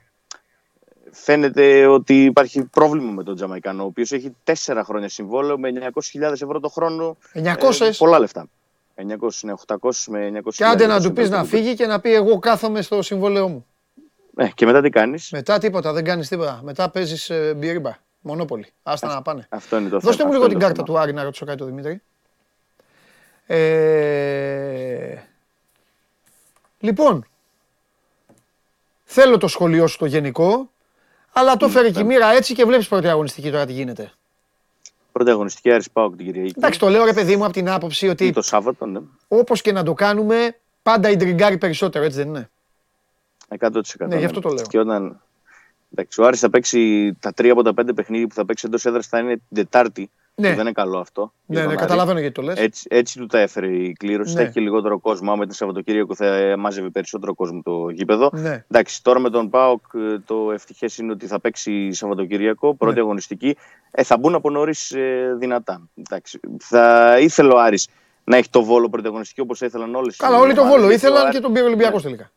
φαίνεται 1.15 1.87
ότι 1.87 2.25
υπάρχει 2.25 2.65
πρόβλημα 2.65 3.11
με 3.11 3.23
τον 3.23 3.35
Τζαμαϊκάνο, 3.35 3.83
ο 3.83 3.87
οποίος 3.87 4.13
έχει 4.13 4.37
4 4.65 4.81
χρόνια 4.85 5.09
συμβόλαιο 5.09 5.59
με 5.59 5.73
900.000 6.13 6.21
ευρώ 6.21 6.61
το 6.61 6.69
χρόνο. 6.69 7.17
900. 7.35 7.81
Ε, 7.81 7.91
πολλά 7.99 8.19
λεφτά. 8.19 8.47
900, 8.97 9.03
ναι, 9.43 9.53
800 9.67 9.91
με 10.07 10.41
900. 10.45 10.55
Και 10.55 10.65
άντε 10.65 10.87
να 10.87 11.01
του 11.01 11.13
πεις 11.13 11.31
να 11.31 11.45
φύγει 11.45 11.75
και 11.75 11.87
να 11.87 12.01
πει 12.01 12.15
εγώ 12.15 12.39
κάθομαι 12.39 12.83
στο 12.83 13.03
συμβόλαιό 13.03 13.49
μου. 13.49 13.67
Ε, 14.37 14.49
και 14.55 14.67
μετά 14.67 14.83
τι 14.83 14.91
κάνεις; 14.91 15.31
Μετά 15.31 15.59
τίποτα, 15.59 15.93
δεν 15.93 16.05
κάνεις 16.05 16.29
τίποτα. 16.29 16.61
Μετά 16.63 16.91
παίζεις 16.91 17.31
ε, 17.31 17.55
μπυρίμπα. 17.55 17.97
Μονόπολη. 18.27 18.67
Άστα 18.83 19.07
να 19.15 19.23
πάνε. 19.23 19.47
Αυτό 19.49 19.77
είναι 19.77 19.89
το 19.89 19.99
Δώστε 19.99 20.17
θέμα. 20.17 20.29
μου 20.29 20.33
λίγο 20.33 20.45
αυτό 20.45 20.49
την 20.49 20.67
είναι 20.67 20.75
το 20.75 20.75
κάρτα 20.75 20.85
θέμα. 20.85 20.99
του 20.99 21.03
Άρη 21.03 21.13
να 21.13 21.23
ρωτήσω 21.23 21.45
κάτι 21.45 21.59
τον 21.59 21.67
Δημήτρη. 21.67 22.03
Ε, 23.47 25.17
λοιπόν, 26.81 27.27
θέλω 29.05 29.39
το 29.39 29.49
σχολείο 29.49 29.87
σου 29.87 29.99
το 29.99 30.07
γενικό, 30.07 30.71
αλλά 31.33 31.57
το 31.57 31.67
έφερε 31.67 31.91
και 31.91 32.01
η 32.01 32.05
μοίρα 32.05 32.31
έτσι 32.31 32.55
και 32.55 32.65
βλέπεις 32.65 32.89
πρώτη 32.89 33.09
αγωνιστική 33.09 33.51
τώρα 33.51 33.67
τι 33.67 33.73
γίνεται. 33.73 34.13
Πρώτη 35.13 35.31
αγωνιστική 35.31 35.73
Άρης 35.73 35.91
Πάοκ 35.91 36.17
την 36.17 36.27
Κυριακή. 36.27 36.55
Εντάξει, 36.57 36.79
το 36.79 36.89
λέω 36.89 37.05
ρε 37.05 37.13
παιδί 37.13 37.37
μου 37.37 37.45
από 37.45 37.53
την 37.53 37.71
άποψη 37.71 38.07
Ή 38.07 38.09
ότι 38.09 38.33
το 38.33 38.43
Σάββατο, 38.43 38.87
ναι. 38.87 39.01
όπως 39.29 39.63
και 39.63 39.73
να 39.73 39.83
το 39.83 39.93
κάνουμε, 39.95 40.57
πάντα 40.83 41.11
ιντριγκάρει 41.11 41.59
περισσότερο, 41.59 42.05
έτσι 42.05 42.19
δεν 42.19 42.29
είναι; 42.29 42.51
100%. 43.59 43.81
Ναι, 43.99 44.17
γι' 44.19 44.25
αυτό 44.25 44.41
το 44.41 44.49
λέω. 44.49 44.65
Και 44.65 44.79
όταν... 44.79 45.21
Εντάξει, 45.97 46.21
ο 46.21 46.27
Άρης 46.27 46.41
θα 46.41 46.51
παίξει 46.51 47.13
τα 47.21 47.33
τρία 47.33 47.53
από 47.53 47.63
τα 47.63 47.75
πέντε 47.75 47.93
παιχνίδια 47.93 48.27
που 48.27 48.35
θα 48.35 48.45
παίξει 48.45 48.65
εντός 48.67 48.85
έδρας 48.87 49.07
θα 49.07 49.19
είναι 49.19 49.31
την 49.35 49.43
Τετάρτη. 49.55 50.11
Ναι. 50.37 50.49
που 50.49 50.55
Δεν 50.55 50.65
είναι 50.65 50.73
καλό 50.73 50.99
αυτό. 50.99 51.33
για 51.47 51.55
Ναι, 51.55 51.55
τον 51.57 51.65
ναι, 51.67 51.73
Άρη. 51.73 51.87
καταλαβαίνω 51.87 52.19
γιατί 52.19 52.35
το 52.35 52.43
λες. 52.43 52.59
Έτσι, 52.59 52.87
έτσι 52.91 53.19
του 53.19 53.27
τα 53.27 53.39
έφερε 53.39 53.67
η 53.67 53.93
κλήρωση. 53.93 54.33
Ναι. 54.33 54.37
Θα 54.39 54.43
έχει 54.45 54.53
και 54.53 54.61
λιγότερο 54.61 54.99
κόσμο. 55.01 55.33
Άμα 55.33 55.43
ήταν 55.43 55.55
Σαββατοκύριακο 55.55 56.15
θα 56.15 56.55
μάζευε 56.59 56.89
περισσότερο 56.91 57.35
κόσμο 57.35 57.63
το 57.65 57.89
γήπεδο. 57.89 58.31
Ναι. 58.33 58.65
Εντάξει, 58.71 59.03
τώρα 59.03 59.19
με 59.19 59.31
τον 59.31 59.51
Πάοκ 59.51 59.81
ε, 59.95 60.19
το 60.19 60.51
ευτυχές 60.53 60.99
είναι 60.99 61.13
ότι 61.13 61.27
θα 61.27 61.41
παίξει 61.41 61.93
Σαββατοκυριακό, 61.93 62.75
πρώτη 62.75 62.95
Ναι. 62.95 63.01
αγωνιστική. 63.01 63.57
Ε, 63.91 64.03
θα 64.03 64.19
μπουν 64.19 64.35
από 64.35 64.51
νωρίς 64.51 64.95
δυνατά. 65.39 65.89
Εντάξει, 65.95 66.41
θα 66.59 67.17
ήθελε 67.21 67.53
ο 67.55 67.59
Άρης 67.61 67.89
να 68.25 68.37
έχει 68.37 68.51
το 68.51 68.63
βόλο 68.65 68.89
πρώτη 68.89 69.07
αγωνιστική 69.07 69.41
όπως 69.41 69.61
ήθελαν 69.61 69.95
όλες 69.95 70.17
Καλά, 70.17 70.39
όλοι 70.39 70.55
το 70.55 70.65
Βόλο 70.65 70.91
ήθελαν 70.91 71.31
και 71.31 71.41
τον 71.41 71.53
πήρε 71.53 71.65
ο 71.65 71.67
Ολυμπιακός 71.67 72.03
τελικά. 72.03 72.31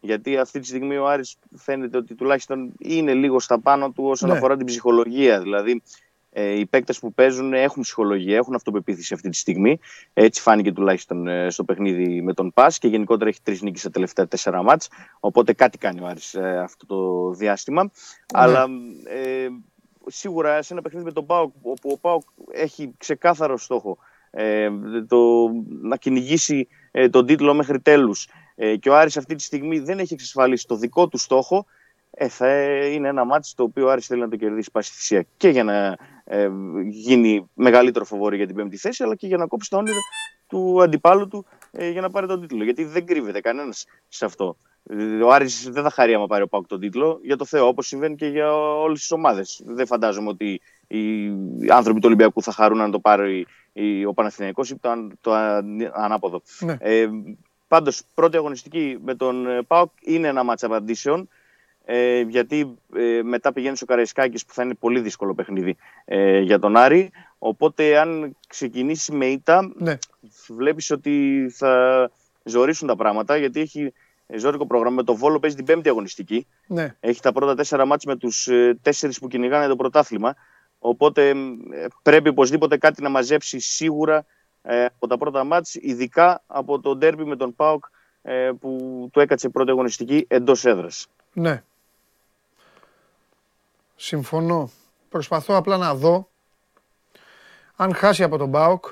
Ναι. 0.00 0.12
Γιατί 0.12 0.36
αυτή 0.36 0.60
τη 0.60 0.66
στιγμή 0.66 0.96
ο 0.96 1.08
Άρης 1.08 1.36
φαίνεται 1.56 1.96
ότι 1.96 2.14
τουλάχιστον 2.14 2.72
είναι 2.78 3.14
λίγο 3.14 3.40
στα 3.40 3.60
πάνω 3.60 3.90
του 3.90 4.04
όσον 4.04 4.30
Ναι. 4.30 4.36
αφορά 4.36 4.56
την 4.56 4.66
ψυχολογία. 4.66 5.40
Δηλαδή, 5.40 5.82
ε, 6.32 6.58
οι 6.58 6.66
παίκτες 6.66 6.98
που 6.98 7.12
παίζουν 7.14 7.52
έχουν 7.52 7.82
ψυχολογία, 7.82 8.36
έχουν 8.36 8.54
αυτοπεποίθηση 8.54 9.14
αυτή 9.14 9.28
τη 9.28 9.36
στιγμή. 9.36 9.78
Έτσι 10.12 10.40
φάνηκε 10.40 10.72
τουλάχιστον 10.72 11.28
ε, 11.28 11.50
στο 11.50 11.64
παιχνίδι 11.64 12.22
με 12.22 12.34
τον 12.34 12.52
Πας 12.52 12.78
και 12.78 12.88
γενικότερα 12.88 13.30
έχει 13.30 13.42
τρεις 13.42 13.62
νίκες 13.62 13.80
στα 13.80 13.90
τελευταία 13.90 14.26
τέσσερα 14.28 14.62
μάτς. 14.62 14.88
Οπότε 15.20 15.52
κάτι 15.52 15.78
κάνει 15.78 16.00
ο 16.00 16.06
Άρης 16.06 16.34
ε, 16.34 16.58
αυτό 16.58 16.86
το 16.86 17.30
διάστημα. 17.30 17.90
Αλλά 18.32 18.66
ε, 19.04 19.48
σίγουρα 20.06 20.62
σε 20.62 20.72
ένα 20.72 20.82
παιχνίδι 20.82 21.04
με 21.04 21.12
τον 21.12 21.26
Πάοκ, 21.26 21.52
όπου 21.62 21.90
ο 21.92 21.98
Πάοκ 21.98 22.22
έχει 22.52 22.94
ξεκάθαρο 22.98 23.58
στόχο 23.58 23.98
ε, 24.30 24.70
το, 25.08 25.48
να 25.82 25.96
κυνηγήσει 25.96 26.68
ε, 26.90 27.08
τον 27.08 27.26
τίτλο 27.26 27.54
μέχρι 27.54 27.80
τέλους 27.80 28.28
ε, 28.62 28.76
και 28.76 28.88
ο 28.90 28.96
Άρης 28.96 29.16
αυτή 29.16 29.34
τη 29.34 29.42
στιγμή 29.42 29.78
δεν 29.78 29.98
έχει 29.98 30.14
εξασφαλίσει 30.14 30.66
το 30.66 30.76
δικό 30.76 31.08
του 31.08 31.18
στόχο, 31.18 31.66
ε, 32.10 32.28
θα 32.28 32.46
ε, 32.46 32.86
είναι 32.86 33.08
ένα 33.08 33.24
μάτι 33.24 33.48
το 33.54 33.62
οποίο 33.62 33.86
ο 33.86 33.90
Άρης 33.90 34.06
θέλει 34.06 34.20
να 34.20 34.28
το 34.28 34.36
κερδίσει 34.36 34.70
πάση 34.70 34.92
θυσία 34.92 35.24
και 35.36 35.48
για 35.48 35.64
να 35.64 35.96
ε, 36.24 36.50
γίνει 36.88 37.48
μεγαλύτερο 37.54 38.04
φοβόρη 38.04 38.36
για 38.36 38.46
την 38.46 38.56
πέμπτη 38.56 38.76
θέση, 38.76 39.02
αλλά 39.02 39.14
και 39.14 39.26
για 39.26 39.36
να 39.36 39.46
κόψει 39.46 39.70
τα 39.70 39.76
όνειρα 39.78 39.98
του 40.46 40.82
αντιπάλου 40.82 41.28
του 41.28 41.46
ε, 41.70 41.88
για 41.90 42.00
να 42.00 42.10
πάρει 42.10 42.26
τον 42.26 42.40
τίτλο. 42.40 42.64
Γιατί 42.64 42.84
δεν 42.84 43.06
κρύβεται 43.06 43.40
κανένας 43.40 43.86
σε 44.08 44.24
αυτό. 44.24 44.56
Ε, 44.90 45.22
Ο 45.22 45.32
Άρης 45.32 45.68
δεν 45.70 45.82
θα 45.82 45.90
χαρεί 45.90 46.14
άμα 46.14 46.26
πάρει 46.26 46.42
ο 46.42 46.48
Πάουκ 46.48 46.66
τον 46.66 46.80
τίτλο, 46.80 47.20
για 47.22 47.36
το 47.36 47.44
Θεό, 47.44 47.66
όπως 47.66 47.86
συμβαίνει 47.86 48.14
και 48.14 48.26
για 48.26 48.54
όλες 48.56 49.00
τις 49.00 49.10
ομάδες. 49.10 49.62
Δεν 49.66 49.86
φαντάζομαι 49.86 50.28
ότι 50.28 50.60
οι 50.88 51.30
άνθρωποι 51.70 51.98
του 52.00 52.06
Ολυμπιακού 52.06 52.42
θα 52.42 52.52
χαρούν 52.52 52.80
αν 52.80 52.90
το 52.90 52.98
πάρει 53.00 53.46
η- 53.72 54.04
ο 54.04 54.12
Παναθηναϊκός 54.12 54.70
ή 54.70 54.76
το, 54.78 54.88
αν- 54.90 55.18
το 55.20 55.32
αν- 55.32 55.90
ανάποδο. 55.94 56.42
Ναι. 56.60 56.76
Ε, 56.80 57.08
πάντως, 57.70 58.02
πρώτη 58.14 58.36
αγωνιστική 58.36 58.98
με 59.04 59.14
τον 59.14 59.46
ε, 59.46 59.62
ΠΑΟΚ 59.62 59.90
είναι 60.00 60.28
ένα 60.28 60.42
μάτσα 60.42 60.66
απαντήσεων. 60.66 61.28
ε, 61.84 62.20
γιατί 62.20 62.78
ε, 62.94 63.20
μετά 63.22 63.52
πηγαίνει 63.52 63.76
στο 63.76 63.84
Καραϊσκάκης 63.86 64.44
που 64.46 64.54
θα 64.54 64.62
είναι 64.62 64.74
πολύ 64.74 65.00
δύσκολο 65.00 65.34
παιχνίδι 65.34 65.76
ε, 66.04 66.38
για 66.40 66.58
τον 66.58 66.76
Άρη. 66.76 67.10
Οπότε 67.38 67.98
αν 67.98 68.36
ξεκινήσει 68.48 69.12
με 69.12 69.26
ήττα, 69.26 69.72
Ναι. 69.76 69.98
βλέπεις 70.48 70.90
ότι 70.90 71.46
θα 71.54 72.10
ζορίσουν 72.44 72.88
τα 72.88 72.96
πράγματα 72.96 73.36
γιατί 73.36 73.60
έχει 73.60 73.92
ζώρικο 74.36 74.66
πρόγραμμα. 74.66 74.94
Με 74.94 75.02
το 75.02 75.14
Βόλο 75.16 75.38
παίζει 75.38 75.56
την 75.56 75.64
πέμπτη 75.64 75.88
αγωνιστική. 75.88 76.46
Ναι. 76.66 76.94
Έχει 77.00 77.20
τα 77.20 77.32
πρώτα 77.32 77.54
τέσσερα 77.54 77.84
μάτς 77.86 78.04
με 78.04 78.16
τους 78.16 78.48
ε, 78.48 78.78
τέσσερις 78.82 79.18
που 79.18 79.28
κυνηγάνε 79.28 79.66
το 79.66 79.76
πρωτάθλημα. 79.76 80.34
Οπότε 80.78 81.28
ε, 81.28 81.34
πρέπει 82.02 82.28
οπωσδήποτε 82.28 82.76
κάτι 82.76 83.02
να 83.02 83.08
μαζέψει 83.08 83.58
σίγουρα 83.58 84.24
ε, 84.62 84.84
από 84.84 85.06
τα 85.06 85.18
πρώτα 85.18 85.44
μάτς, 85.44 85.74
ειδικά 85.74 86.42
από 86.46 86.80
το 86.80 86.96
ντέρμπι 86.96 87.24
με 87.24 87.36
τον 87.36 87.54
ΠΑΟΚ 87.54 87.84
ε, 88.22 88.50
που 88.60 89.08
του 89.12 89.20
έκατσε 89.20 89.48
πρώτη 89.48 89.70
αγωνιστική 89.70 90.24
εντός 90.28 90.64
έδρας. 90.64 91.06
Ναι. 91.32 91.62
Συμφωνώ. 93.96 94.70
Προσπαθώ 95.08 95.56
απλά 95.56 95.76
να 95.76 95.94
δω 95.94 96.28
αν 97.76 97.94
χάσει 97.94 98.22
από 98.22 98.36
τον 98.36 98.50
ΠΑΟΚ. 98.50 98.84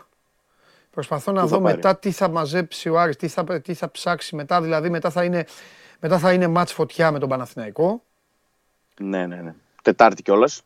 Προσπαθώ 0.91 1.33
να 1.33 1.43
Πού 1.43 1.49
θα 1.49 1.57
δω 1.57 1.63
πάρει; 1.63 1.77
μετά 1.77 1.97
τι 1.97 2.11
θα 2.11 2.29
μαζέψει 2.29 2.89
ο 2.89 3.01
Άρης, 3.01 3.17
τι 3.17 3.29
θα, 3.29 3.61
τι 3.61 3.75
θα 3.75 3.91
ψάξει 3.91 4.37
μετά. 4.37 4.63
Δηλαδή 4.63 4.91
μετά 4.91 5.11
θα 5.11 5.25
είναι, 5.25 5.47
μετά 6.01 6.19
θα 6.19 6.33
είναι 6.33 6.47
μάτς 6.47 6.73
φωτιά 6.73 7.13
με 7.13 7.19
τον 7.19 7.29
Παναθηναϊκό. 7.29 8.03
Ναι, 9.01 9.27
ναι, 9.27 9.37
ναι. 9.37 9.55
Τετάρτη 9.83 10.23
κιόλας. 10.23 10.63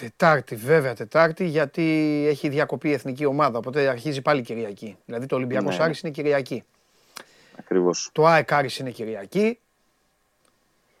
Τετάρτη, 0.00 0.56
βέβαια 0.56 0.94
Τετάρτη, 0.94 1.46
γιατί 1.46 1.82
έχει 2.28 2.48
διακοπεί 2.48 2.88
η 2.88 2.92
εθνική 2.92 3.24
ομάδα. 3.24 3.58
Οπότε 3.58 3.88
αρχίζει 3.88 4.22
πάλι 4.22 4.42
Κυριακή. 4.42 4.96
Δηλαδή 5.04 5.26
το 5.26 5.36
Ολυμπιακός 5.36 5.78
Ναι. 5.78 5.84
Άρης 5.84 6.00
είναι 6.00 6.10
Κυριακή. 6.12 6.64
Ακριβώς. 7.58 8.08
Το 8.12 8.26
ΑΕΚ 8.26 8.52
Άρης 8.52 8.78
είναι 8.78 8.90
Κυριακή. 8.90 9.58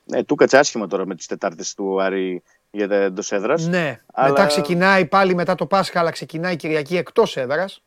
Ναι, 0.04 0.24
του 0.24 0.34
κάτσε 0.34 0.58
άσχημα 0.58 0.86
τώρα 0.86 1.06
με 1.06 1.14
τις 1.14 1.26
Τετάρτες 1.26 1.74
του 1.74 2.02
Άρη 2.02 2.42
για 2.70 2.88
τα 2.88 2.94
εντός 2.94 3.32
έδρας. 3.32 3.66
Ναι, 3.66 4.00
Αλλά- 4.12 4.28
μετά 4.28 4.46
ξεκινάει 4.46 5.06
πάλι 5.06 5.34
μετά 5.34 5.54
το 5.54 5.66
Πάσχα, 5.66 6.00
αλλά 6.00 6.10
ξεκινάει 6.10 6.52
η 6.52 6.56
Κυριακή 6.56 6.96
εκτός 6.96 7.36
έδρας. 7.36 7.82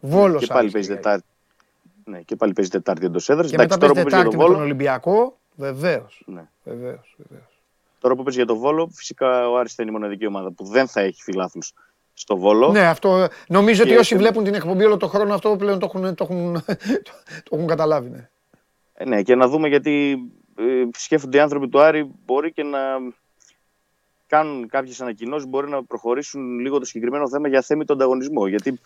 Βόλος 0.00 0.40
και 0.40 0.46
πάλι 0.46 0.58
Άρης 0.58 0.72
παίζει 0.72 0.88
Κυριακή. 0.88 1.08
Τετάρτη. 1.08 1.26
Ναι, 2.04 2.20
και 2.20 2.36
πάλι 2.36 2.52
παίζει 2.52 2.70
Τετάρτη 2.70 3.06
εντός 3.06 3.28
έδρας. 3.28 3.50
Και 3.50 3.56
μετά 3.56 3.74
Εντάξει, 3.74 3.80
τώρα 3.80 3.92
παίζει 3.92 4.08
που 4.08 4.10
παίζει 4.10 4.26
για 4.28 4.30
Τετάρτη 4.30 4.36
τον 4.36 4.38
με 4.38 4.44
τον 4.44 4.54
Βόλο, 4.54 4.64
Ολυμπιακό. 4.64 5.38
Βεβαίως. 5.56 6.22
ναι. 6.26 6.42
Βεβαίως, 6.64 7.16
βεβαίως. 7.16 7.53
Τώρα 8.04 8.16
που 8.16 8.22
παίζει 8.22 8.38
για 8.38 8.46
τον 8.46 8.58
Βόλο, 8.58 8.90
φυσικά 8.92 9.48
ο 9.48 9.56
Άρης 9.58 9.74
θα 9.74 9.82
είναι 9.82 9.90
η 9.92 9.94
μοναδική 9.94 10.26
ομάδα 10.26 10.52
που 10.52 10.64
δεν 10.64 10.88
θα 10.88 11.00
έχει 11.00 11.22
φιλάθλους 11.22 11.72
στο 12.14 12.36
Βόλο. 12.36 12.70
Ναι, 12.70 12.86
αυτό 12.86 13.28
νομίζω 13.48 13.82
ότι 13.82 13.90
Και- 13.92 13.98
όσοι 13.98 14.16
βλέπουν 14.16 14.44
την 14.44 14.54
εκπομπή 14.54 14.84
όλο 14.84 14.96
τον 14.96 15.08
χρόνο 15.08 15.34
αυτό 15.34 15.56
πλέον 15.56 15.78
το 15.78 15.86
έχουν, 15.86 16.14
το 16.14 16.24
έχουν, 16.24 16.52
το 17.46 17.50
έχουν 17.50 17.66
καταλάβει. 17.66 18.08
Ναι. 18.08 18.28
Ε, 18.94 19.04
ναι, 19.04 19.22
και 19.22 19.34
να 19.34 19.48
δούμε 19.48 19.68
γιατί 19.68 20.18
ε, 20.58 20.84
σκέφτονται 20.96 21.36
οι 21.36 21.40
άνθρωποι 21.40 21.68
του 21.68 21.80
Άρη 21.80 22.10
μπορεί 22.24 22.52
και 22.52 22.62
να 22.62 22.78
κάνουν 24.26 24.68
κάποιες 24.68 25.00
ανακοινώσεις, 25.00 25.48
μπορεί 25.48 25.68
να 25.68 25.84
προχωρήσουν 25.84 26.58
λίγο 26.58 26.78
το 26.78 26.84
συγκεκριμένο 26.84 27.28
θέμα 27.28 27.48
για 27.48 27.62
θέμη 27.62 27.84
τον 27.84 27.96
ανταγωνισμό. 27.96 28.46
Γιατί 28.46 28.80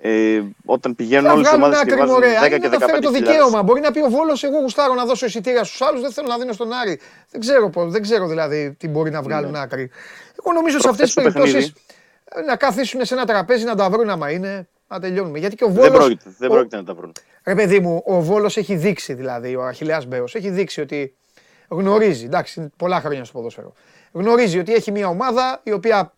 ε, 0.00 0.40
όταν 0.64 0.94
πηγαίνουν 0.94 1.24
Θα 1.26 1.32
όλες 1.32 1.46
οι 1.46 1.48
βγάλουν 1.48 1.64
ομάδες 1.64 1.84
και 1.84 1.92
άκρη 1.92 2.00
βάζουν 2.00 2.14
ωραία. 2.16 2.42
10 2.42 2.46
Είναι 2.46 2.58
και 2.58 2.68
να 2.68 2.78
φέρει 2.78 2.98
15 2.98 3.02
το 3.02 3.10
δικαίωμα. 3.10 3.62
Μπορεί 3.62 3.80
να 3.80 3.90
πει 3.90 4.00
ο 4.02 4.08
Βόλος 4.08 4.44
εγώ 4.44 4.58
γουστάρω 4.58 4.94
να 4.94 5.04
δώσω 5.04 5.26
εισιτήρια 5.26 5.64
στους 5.64 5.80
άλλους, 5.82 6.00
δεν 6.00 6.12
θέλω 6.12 6.28
να 6.28 6.38
δίνω 6.38 6.52
στον 6.52 6.72
Άρη. 6.72 7.00
Δεν 7.30 7.40
ξέρω, 7.40 7.70
πώς, 7.70 7.92
δεν 7.92 8.02
ξέρω 8.02 8.26
δηλαδή 8.26 8.74
τι 8.78 8.88
μπορεί 8.88 9.10
να 9.10 9.22
βγάλουν 9.22 9.50
Ναι. 9.50 9.58
άκρη. 9.60 9.90
Εγώ 10.44 10.52
νομίζω 10.54 10.80
σε 10.80 10.88
αυτές 10.88 11.04
τις 11.14 11.14
Προχθές 11.22 11.34
το 11.34 11.40
περιπτώσεις 11.40 11.82
ε, 12.24 12.40
να 12.40 12.56
καθίσουν 12.56 13.04
σε 13.04 13.14
ένα 13.14 13.24
τραπέζι 13.24 13.64
να 13.64 13.74
τα 13.74 13.90
βρουν 13.90 14.10
άμα 14.10 14.30
είναι, 14.30 14.68
να 14.88 15.00
τελειώνουμε. 15.00 15.38
Γιατί 15.38 15.56
και 15.56 15.64
ο 15.64 15.68
Δεν 15.68 15.76
Βόλος, 15.76 15.96
πρόκειται, 15.98 16.30
δεν 16.38 16.50
ο- 16.50 16.52
πρόκειται 16.52 16.76
να 16.76 16.84
τα 16.84 16.94
βρουν. 16.94 17.12
Ρε 17.44 17.54
παιδί 17.54 17.80
μου, 17.80 18.02
ο 18.06 18.20
Βόλος 18.20 18.56
έχει 18.56 18.74
δείξει 18.74 19.14
δηλαδή, 19.14 19.56
ο 19.56 19.62
Αχιλέας 19.64 20.06
Μπέος, 20.06 20.34
έχει 20.34 20.50
δείξει 20.50 20.80
ότι 20.80 21.16
γνωρίζει, 21.68 22.24
εντάξει, 22.24 22.60
είναι 22.60 22.70
πολλά 22.76 23.00
χρόνια 23.00 23.24
στο 23.24 23.32
ποδόσφαιρο, 23.38 23.72
γνωρίζει 24.12 24.58
ότι 24.58 24.74
έχει 24.74 24.90
μια 24.90 25.08
ομάδα 25.08 25.60
η 25.62 25.72
οποία 25.72 26.12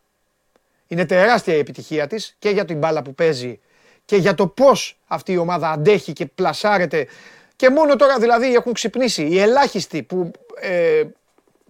είναι 0.86 1.06
τεράστια 1.06 1.54
η 1.54 1.58
επιτυχία 1.58 2.06
της 2.06 2.36
και 2.38 2.50
για 2.50 2.64
την 2.64 2.78
μπάλα 2.78 3.02
που 3.02 3.14
παίζει 3.14 3.60
και 4.08 4.16
για 4.16 4.34
το 4.34 4.46
πώς 4.46 4.98
αυτή 5.06 5.32
η 5.32 5.36
ομάδα 5.36 5.70
αντέχει 5.70 6.12
και 6.12 6.26
πλασάρεται 6.26 7.06
και 7.56 7.70
μόνο 7.70 7.96
τώρα 7.96 8.18
δηλαδή 8.18 8.54
έχουν 8.54 8.72
ξυπνήσει 8.72 9.22
οι 9.22 9.40
ελάχιστοι 9.40 10.02
που, 10.02 10.30
ε, 10.60 11.02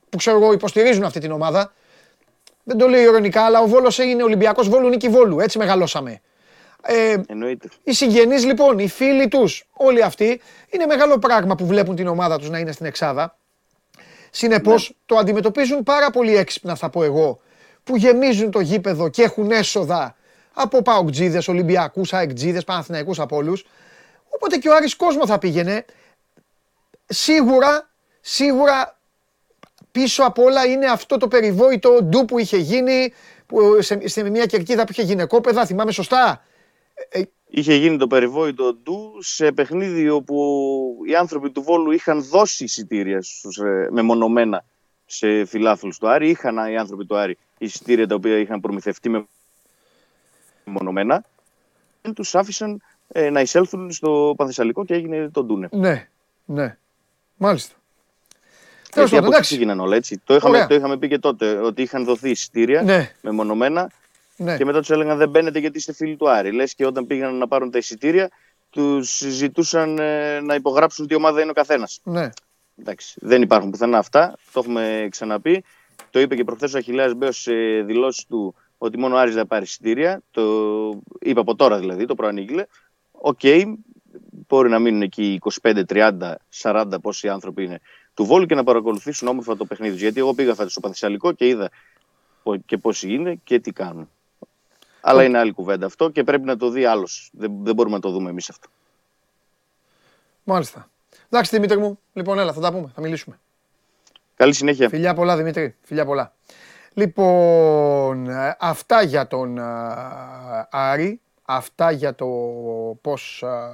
που 0.09 0.17
ξέρω 0.17 0.37
εγώ 0.37 0.53
υποστηρίζουν 0.53 1.05
αυτή 1.05 1.21
την 1.21 1.33
ομάδα 1.33 1.73
δεν 2.65 2.79
το 2.79 2.89
λέω 2.89 3.01
ειρωνικά, 3.01 3.43
αλλά 3.43 3.61
ο 3.61 3.67
Βόλος 3.67 3.99
είναι 3.99 4.23
Ολυμπιακός 4.23 4.69
Βόλου 4.69 4.89
νίκη 4.89 5.09
Βόλου, 5.09 5.41
έτσι 5.41 5.59
μεγαλώσαμε. 5.59 6.21
Ε, 6.83 7.17
Εννοείται. 7.27 7.69
οι 7.85 7.93
συγγενείς 7.93 8.45
λοιπόν, 8.45 8.79
οι 8.79 8.89
φίλοι 8.89 9.29
τους, 9.29 9.65
όλοι 9.73 10.03
αυτοί, 10.03 10.41
είναι 10.71 10.87
μεγάλο 10.87 11.19
πράγμα 11.19 11.55
που 11.55 11.67
βλέπουν 11.67 11.97
την 11.97 12.07
ομάδα 12.07 12.39
τους 12.39 12.51
να 12.51 12.59
είναι 12.59 12.73
στην 12.73 12.87
Εξάδα. 12.87 13.39
Συνεπώς 14.31 14.97
το 15.07 15.17
αντιμετωπίζουν 15.17 15.83
πάρα 15.83 16.11
πολύ 16.11 16.37
έξυπνα 16.37 16.75
θα 16.75 16.91
πω 16.91 17.03
εγώ, 17.03 17.41
που 17.85 17.97
γεμίζουν 17.97 18.51
το 18.51 18.61
γήπεδο 18.61 19.09
και 19.09 19.23
έχουν 19.23 19.51
έσοδα 19.51 20.17
από 20.61 20.83
Παοκτζίδες, 20.83 21.49
Ολυμπιακούς, 21.49 22.13
Αεκτζίδες, 22.13 22.65
Παναθηναϊκούς 22.65 23.19
από 23.19 23.37
όλους. 23.37 23.65
Οπότε 24.29 24.57
και 24.57 24.69
ο 24.69 24.75
Άρης 24.75 24.97
κόσμο 24.97 25.27
θα 25.27 25.39
πήγαινε. 25.39 25.85
Σίγουρα, 27.07 27.89
σίγουρα 28.21 28.99
πίσω 29.91 30.23
απ' 30.23 30.39
όλα 30.39 30.67
είναι 30.67 30.87
αυτό 30.87 31.17
το 31.17 31.29
περιβόητο 31.29 32.03
ντου 32.03 32.25
που 32.25 32.39
είχε 32.39 32.57
γίνει 32.57 33.13
που 33.47 33.83
σε, 33.83 34.09
σε 34.09 34.31
μια 34.31 34.47
κερκίδα 34.47 34.85
που 34.85 34.93
είχε 34.93 35.03
γυναικόπαιδα, 35.03 35.67
θυμάμαι 35.67 35.93
σωστά; 35.93 36.43
Είχε 37.51 37.75
γίνει 37.75 37.97
το 37.97 38.07
περιβόητο 38.07 38.75
ντου 38.75 39.23
σε 39.23 39.53
παιχνίδι 39.53 40.09
όπου 40.09 40.37
οι 41.09 41.15
άνθρωποι 41.15 41.51
του 41.51 41.63
Βόλου 41.63 41.91
είχαν 41.91 42.23
δώσει 42.23 42.65
εισιτήρια 42.65 43.23
στους, 43.23 43.57
ε, 43.57 43.89
μεμονωμένα 43.91 44.65
σε 45.07 45.45
φιλάθλους 45.45 45.99
του 45.99 46.09
Άρη. 46.09 46.29
Είχαν 46.29 46.57
οι 46.73 46.77
άνθρωποι 46.77 47.07
του 47.07 47.17
Άρη 47.17 47.39
εισιτήρια 47.59 48.07
τα 48.07 48.15
οποία 48.15 48.39
είχαν 48.39 48.61
προμηθευτεί 48.61 49.29
μεμονωμένα. 50.69 51.25
Δεν 52.03 52.13
τους 52.15 52.35
άφησαν 52.35 52.83
ε, 53.09 53.31
να 53.31 53.41
εισέλθουν 53.41 53.91
στο 53.93 54.35
Πανθεσσαλικό 54.37 54.85
και 54.85 54.95
έγινε 54.95 55.29
το 55.29 55.45
ντούνε. 55.45 55.69
Ναι, 55.73 56.09
ναι. 56.45 56.77
Μάλιστα. 57.37 57.75
Τέλος 58.91 59.11
Γιατί 59.11 59.11
πάντων, 59.11 59.19
από 59.19 59.27
εκεί 59.27 59.35
εντάξει. 59.35 59.55
ξεκινάνε 59.55 59.83
όλα 59.83 59.97
έτσι. 59.97 60.21
Το 60.25 60.35
είχαμε, 60.35 60.55
Ωραία. 60.57 60.67
το 60.67 60.75
είχαμε 60.75 60.97
πει 60.99 61.09
και 61.09 61.19
τότε 61.19 61.51
ότι 61.51 61.83
είχαν 61.83 62.05
δοθεί 62.05 62.31
εισιτήρια 62.31 62.83
Ναι, 62.83 63.13
μεμονωμένα 63.21 63.91
ναι. 64.37 64.57
και 64.57 64.65
μετά 64.65 64.79
τους 64.79 64.91
έλεγαν 64.91 65.19
δεν 65.19 65.29
μπαίνετε 65.29 65.59
γιατί 65.59 65.79
είστε 65.79 65.93
φίλοι 65.93 66.17
του 66.17 66.31
Άρη. 66.31 66.53
Λες 66.53 66.75
και 66.75 66.87
όταν 66.87 67.07
πήγαν 67.07 67.35
να 67.39 67.49
πάρουν 67.49 67.71
τα 67.71 67.79
εισιτήρια, 67.79 68.31
τους 68.71 69.19
ζητούσαν 69.19 69.99
ε, 69.99 70.41
να 70.41 70.55
υπογράψουν 70.55 71.07
τι 71.07 71.15
ομάδα 71.15 71.41
είναι 71.41 71.51
ο 71.51 71.55
καθένας. 71.55 72.01
ναι. 72.03 72.29
Εντάξει, 72.81 73.15
δεν 73.21 73.43
υπάρχουν 73.43 73.71
πουθενά 73.71 73.99
αυτά. 73.99 74.37
Το 74.53 74.61
έχουμε 74.61 75.07
ξαναπεί. 75.11 75.65
Το 76.11 76.21
είπε 76.21 76.35
και 76.37 76.45
προχθές 76.45 76.75
ο 76.75 76.79
Αχιλλέας 76.79 77.15
Μπέος 77.15 77.41
σε 77.41 77.53
δηλώσεις 77.87 78.25
του 78.27 78.55
ότι 78.79 78.99
μόνο 78.99 79.15
ο 79.15 79.19
Άρης 79.19 79.35
θα 79.35 79.47
πάρει 79.47 79.65
εισιτήρια. 79.65 80.21
Το 80.31 80.43
είπε 81.21 81.41
από 81.41 81.55
τώρα 81.55 81.79
δηλαδή, 81.79 82.05
το 82.07 82.15
προανήγγειλε. 82.15 82.67
Οκ, 83.13 83.41
μπορεί 84.49 84.69
να 84.69 84.79
μείνουν 84.79 85.03
εκεί 85.03 85.39
25, 85.63 85.83
30, 85.89 86.33
40 86.63 86.87
πόσοι 87.03 87.29
άνθρωποι 87.29 87.65
είναι 87.65 87.81
του 88.15 88.25
Βόλου 88.25 88.47
και 88.47 88.55
να 88.55 88.65
παρακολουθήσουν 88.65 89.29
όμορφα 89.29 89.57
το 89.57 89.65
παιχνίδι 89.65 89.93
τους. 89.93 90.03
Γιατί 90.03 90.19
εγώ 90.19 90.35
πήγα 90.35 90.55
φέτος 90.55 90.73
στο 90.73 90.81
Πανθεσσαλικό 90.81 91.33
και 91.33 91.47
είδα 91.47 91.71
πο- 92.43 92.57
και 92.57 92.79
πόσοι 92.79 93.13
είναι 93.13 93.35
και 93.45 93.59
τι 93.61 93.73
κάνουν. 93.73 94.11
Αλλά 95.01 95.25
είναι 95.25 95.39
άλλη 95.39 95.53
κουβέντα 95.53 95.87
αυτό 95.87 96.11
και 96.11 96.25
πρέπει 96.25 96.45
να 96.45 96.57
το 96.57 96.71
δει 96.71 96.85
άλλος. 96.85 97.31
Δεν, 97.33 97.53
δεν 97.63 97.75
μπορούμε 97.75 97.95
να 97.95 98.01
το 98.01 98.11
δούμε 98.11 98.31
εμείς 98.31 98.51
αυτό. 98.51 98.69
Μάλιστα. 100.45 100.91
Εντάξει 101.29 101.55
Δημήτρη 101.55 101.79
μου, 101.79 101.99
λοιπόν 102.13 102.39
έλα 102.39 102.53
θα 102.53 102.61
τα 102.61 102.73
πούμε, 102.73 102.91
θα 102.95 103.01
μιλήσουμε. 103.01 103.39
Καλή 104.37 104.53
συνέχεια. 104.53 104.89
Φιλιά 104.89 105.15
πολλά 105.15 105.37
Δημήτρη, 105.37 105.77
φιλιά 105.83 106.05
πολλά. 106.05 106.35
Λοιπόν, 106.99 108.29
ε, 108.29 108.57
αυτά 108.59 109.03
για 109.03 109.27
τον 109.27 109.59
α, 109.59 110.69
Άρη, 110.71 111.21
αυτά 111.43 111.91
για 111.91 112.15
το 112.15 112.27
πώς, 113.01 113.43
α, 113.43 113.71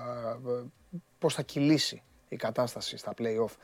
πώς 1.18 1.34
θα 1.34 1.42
κυλήσει 1.42 2.02
η 2.28 2.36
κατάσταση 2.36 2.96
στα 2.96 3.14
play-off 3.18 3.56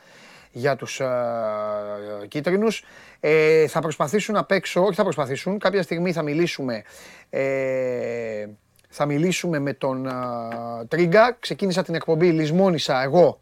για 0.51 0.77
τους 0.77 1.01
α, 1.01 2.27
κίτρινους. 2.29 2.85
Ε, 3.21 3.67
θα 3.67 3.81
προσπαθήσουν 3.81 4.35
να 4.35 4.45
παίξω, 4.45 4.83
όχι 4.83 4.95
θα 4.95 5.03
προσπαθήσουν, 5.03 5.59
κάποια 5.59 5.83
στιγμή 5.83 6.13
θα 6.13 6.23
μιλήσουμε, 6.23 6.83
ε, 7.31 8.47
θα 8.89 9.07
μιλήσουμε 9.07 9.59
με 9.59 9.73
τον 9.73 10.07
α, 10.07 10.49
Τρίγκα. 10.89 11.37
Ξεκίνησα 11.41 11.83
την 11.83 11.95
εκπομπή, 11.95 12.31
λησμόνησα 12.31 13.03
εγώ 13.03 13.41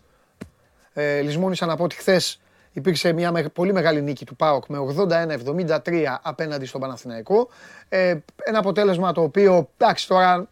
ε, 0.93 1.21
λησμόνησα 1.21 1.67
να 1.67 1.77
πω 1.77 1.85
ότι 1.85 1.97
χθες 1.97 2.41
υπήρξε 2.73 3.13
μια 3.13 3.33
με- 3.33 3.43
πολύ 3.43 3.73
μεγάλη 3.73 4.03
νίκη 4.03 4.25
του 4.25 4.37
ΠΑΟΚ 4.37 4.65
με 4.67 4.79
81-73 4.79 6.19
απέναντι 6.23 6.67
στον 6.67 6.81
Παναθηναϊκό. 6.81 7.49
Ε, 7.89 8.15
ένα 8.45 8.59
αποτέλεσμα 8.59 9.13
το 9.13 9.23
οποίο, 9.23 9.71
εντάξει 9.77 10.09
τώρα, 10.09 10.49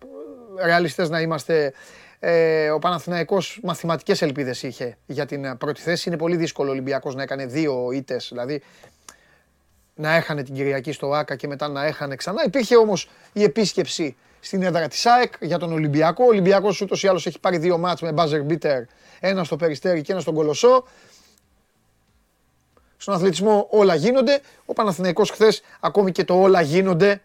ρεαλιστές 0.64 1.08
να 1.10 1.20
είμαστε, 1.20 1.72
ε, 2.18 2.70
ο 2.70 2.78
Παναθηναϊκός 2.78 3.60
μαθηματικές 3.62 4.22
ελπίδες 4.22 4.62
είχε 4.62 4.96
για 5.06 5.26
την 5.26 5.44
ε, 5.44 5.54
πρώτη 5.54 5.80
θέση. 5.80 6.08
Είναι 6.08 6.18
πολύ 6.18 6.36
δύσκολο 6.36 6.68
ο 6.68 6.72
Ολυμπιακός 6.72 7.14
να 7.14 7.22
έκανε 7.22 7.46
δύο 7.46 7.90
ήττες, 7.92 8.28
δηλαδή 8.30 8.62
να 9.94 10.14
έχανε 10.14 10.42
την 10.42 10.54
Κυριακή 10.54 10.92
στο 10.92 11.12
ΆΚΑ 11.12 11.36
και 11.36 11.46
μετά 11.46 11.68
να 11.68 11.84
έχανε 11.84 12.14
ξανά. 12.16 12.42
Υπήρχε 12.46 12.76
όμως 12.76 13.08
η 13.32 13.42
επίσκεψη 13.42 14.16
στην 14.40 14.62
έδρα 14.62 14.88
της 14.88 15.06
ΑΕΚ 15.06 15.32
για 15.40 15.58
τον 15.58 15.72
Ολυμπιακό. 15.72 16.24
Ο 16.24 16.26
Ολυμπιακός 16.26 16.80
ούτως 16.80 17.02
ή 17.02 17.08
άλλως 17.08 17.26
έχει 17.26 17.40
πάρει 17.40 17.58
δύο 17.58 17.78
μάτς 17.78 18.02
με 18.02 18.12
buzzer 18.16 18.46
beater, 18.52 18.82
ένα 19.20 19.44
στο 19.44 19.56
Περιστέρι 19.56 20.00
και 20.02 20.12
ένα 20.12 20.20
στον 20.20 20.34
Κολοσσό. 20.34 20.84
Στον 22.96 23.14
αθλητισμό 23.14 23.66
όλα 23.70 23.94
γίνονται. 23.94 24.40
Ο 24.64 24.72
Παναθηναϊκός 24.72 25.30
χθες, 25.30 25.62
ακόμη 25.80 26.12
και 26.12 26.24
το 26.24 26.40
όλα 26.40 26.60
γίνονται, 26.60 27.20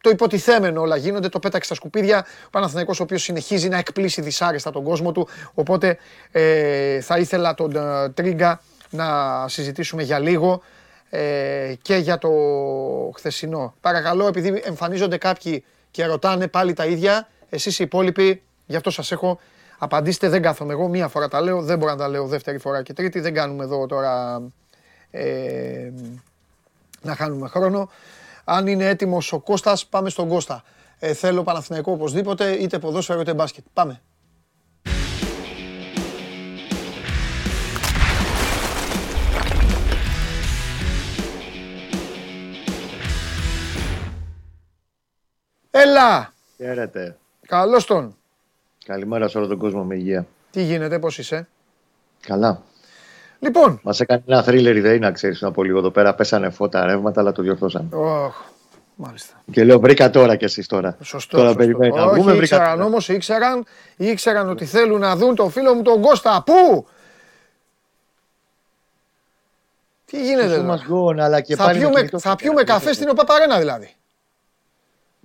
το 0.00 0.10
υποτιθέμενο 0.10 0.80
όλα 0.80 0.96
γίνονται, 0.96 1.28
το 1.28 1.38
πέταξε 1.38 1.64
στα 1.64 1.74
σκουπίδια. 1.74 2.26
Ο 2.46 2.50
Παναθηναϊκός 2.50 3.00
ο 3.00 3.02
οποίος 3.02 3.22
συνεχίζει 3.22 3.68
να 3.68 3.78
εκπλήσει 3.78 4.20
δυσάρεστα 4.20 4.70
τον 4.70 4.84
κόσμο 4.84 5.12
του. 5.12 5.28
Οπότε 5.54 5.98
ε, 6.30 7.00
θα 7.00 7.18
ήθελα 7.18 7.54
τον 7.54 7.76
ε, 7.76 8.08
Τρίγκα 8.08 8.60
να 8.90 9.48
συζητήσουμε 9.48 10.02
για 10.02 10.18
λίγο 10.18 10.62
ε, 11.10 11.74
και 11.82 11.96
για 11.96 12.18
το 12.18 12.30
χθεσινό. 13.14 13.74
Παρακαλώ, 13.80 14.26
επειδή 14.26 14.62
εμφανίζονται 14.64 15.16
κάποιοι 15.16 15.64
και 15.90 16.04
ρωτάνε 16.04 16.46
πάλι 16.48 16.72
τα 16.72 16.86
ίδια, 16.86 17.28
εσείς 17.48 17.78
οι 17.78 17.84
υπόλοιποι, 17.84 18.42
γι' 18.66 18.76
αυτό 18.76 18.90
σας 18.90 19.12
έχω, 19.12 19.40
απαντήστε, 19.78 20.28
δεν 20.28 20.42
κάθομαι 20.42 20.72
εγώ, 20.72 20.88
μία 20.88 21.08
φορά 21.08 21.28
τα 21.28 21.40
λέω, 21.40 21.62
δεν 21.62 21.78
μπορώ 21.78 21.90
να 21.90 21.98
τα 21.98 22.08
λέω 22.08 22.26
δεύτερη 22.26 22.58
φορά 22.58 22.82
και 22.82 22.92
τρίτη, 22.92 23.20
δεν 23.20 23.34
κάνουμε 23.34 23.64
εδώ 23.64 23.86
τώρα 23.86 24.42
ε, 25.10 25.90
να 27.02 27.14
χάνουμε 27.14 27.48
χρόνο. 27.48 27.90
Αν 28.44 28.66
είναι 28.66 28.88
έτοιμος 28.88 29.32
ο 29.32 29.40
Κώστας, 29.40 29.86
πάμε 29.86 30.10
στον 30.10 30.28
Κώστα. 30.28 30.62
Ε, 30.98 31.12
θέλω 31.12 31.42
Παναθηναϊκό 31.42 31.92
οπωσδήποτε, 31.92 32.52
είτε 32.52 32.78
ποδόσφαιρο 32.78 33.20
είτε 33.20 33.34
μπάσκετ. 33.34 33.64
Πάμε. 33.72 34.00
Έλα! 45.70 46.32
Χαίρετε. 46.56 47.16
Καλώς 47.46 47.84
τον. 47.84 48.16
Καλημέρα 48.92 49.28
σε 49.28 49.38
όλο 49.38 49.46
τον 49.46 49.58
κόσμο 49.58 49.84
με 49.84 49.94
υγεία. 49.94 50.26
Τι 50.50 50.62
γίνεται, 50.62 50.98
πώς 50.98 51.18
είσαι; 51.18 51.48
Καλά. 52.20 52.62
Λοιπόν, 53.38 53.80
Μας 53.82 54.00
έκανε 54.00 54.22
ένα 54.26 54.42
θρίλερ 54.42 54.76
η 54.76 54.80
ΔΕΗ, 54.80 54.98
να 54.98 55.10
ξέρεις 55.12 55.42
από 55.42 55.62
λίγο 55.62 55.78
εδώ 55.78 55.90
πέρα. 55.90 56.14
Πέσανε 56.14 56.50
φώτα 56.50 56.84
ρεύματα, 56.86 57.20
αλλά 57.20 57.32
το 57.32 57.42
διορθώσαμε. 57.42 57.88
Ωχ, 57.96 58.34
μάλιστα. 58.94 59.42
Και 59.50 59.64
λέω, 59.64 59.80
βρήκα 59.80 60.10
τώρα 60.10 60.36
κι 60.36 60.44
εσείς 60.44 60.66
τώρα. 60.66 60.96
Σωστό. 61.02 61.36
Τώρα 61.36 61.48
σωστό. 61.48 61.64
περιμένω 61.64 61.94
να 61.96 62.04
Όχι, 62.04 62.14
βγούμε, 62.14 62.30
βρήκα 62.30 62.42
ήξεραν 62.56 62.72
τώρα. 62.74 62.84
όμως, 62.84 63.08
ήξεραν, 63.08 63.64
ήξεραν 63.96 64.48
ότι 64.48 64.64
θέλουν 64.64 65.00
να 65.00 65.16
δουν 65.16 65.34
τον 65.34 65.50
φίλο 65.50 65.74
μου 65.74 65.82
τον 65.82 66.00
Κώστα. 66.02 66.42
Πού; 66.46 66.86
Τι 70.04 70.22
γίνεται 70.24 70.48
Σου 70.48 70.54
τώρα. 70.54 70.62
μας 70.62 70.84
γόν, 70.84 71.20
αλλά 71.20 71.40
και 71.40 71.56
Θα 71.56 71.64
πάλι 71.64 71.78
με 71.78 71.84
πιούμε, 71.84 71.98
κινητό 71.98 72.18
θα 72.18 72.28
στο 72.28 72.36
πιούμε 72.36 72.54
χέρι. 72.60 72.66
καφέ 72.70 72.92
στην 72.92 73.08
ΟΠΑΠΑΡΕΝΑ 73.08 73.58
δηλαδή. 73.58 73.90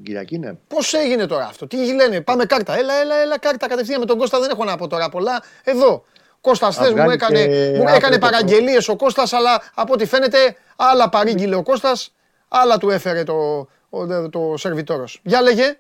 Κυριακή, 0.04 0.38
ναι. 0.40 0.54
Πώς 0.68 0.94
έγινε 0.94 1.26
τώρα 1.26 1.46
αυτό, 1.46 1.68
τι 1.68 1.94
λένε, 1.94 2.22
πάμε 2.22 2.46
κάρτα. 2.46 2.78
Έλα, 2.78 2.94
έλα, 2.94 3.16
έλα, 3.16 3.40
κάρτα 3.40 3.68
κατευθείαν 3.68 4.00
με 4.00 4.06
τον 4.06 4.18
Κώστα 4.18 4.40
δεν 4.40 4.50
έχω 4.50 4.64
να 4.64 4.78
πω 4.78 4.88
τώρα 4.88 5.10
πολλά. 5.10 5.44
Εδώ. 5.64 6.04
Κώστας 6.42 6.76
θες, 6.76 6.88
μου 6.90 6.94
βγάλει 6.94 7.14
έκανε, 7.14 7.46
και 7.46 7.50
μου 7.76 7.82
έκανε 7.82 7.96
άπλετο 7.96 8.20
παραγγελίες 8.20 8.88
ο 8.88 8.96
Κώστας, 8.96 9.34
αλλά 9.34 9.62
από 9.74 9.94
ό,τι 9.94 10.06
φαίνεται 10.06 10.56
άλλα 10.76 11.10
παρήγγειλε 11.10 11.56
ο 11.56 11.64
Κώστας, 11.64 12.14
άλλα 12.48 12.78
του 12.78 12.90
έφερε 12.90 13.24
το, 13.24 13.68
ο, 13.90 14.30
το 14.30 14.54
σερβιτόρος. 14.58 15.20
Για 15.24 15.42
λέγε, 15.42 15.78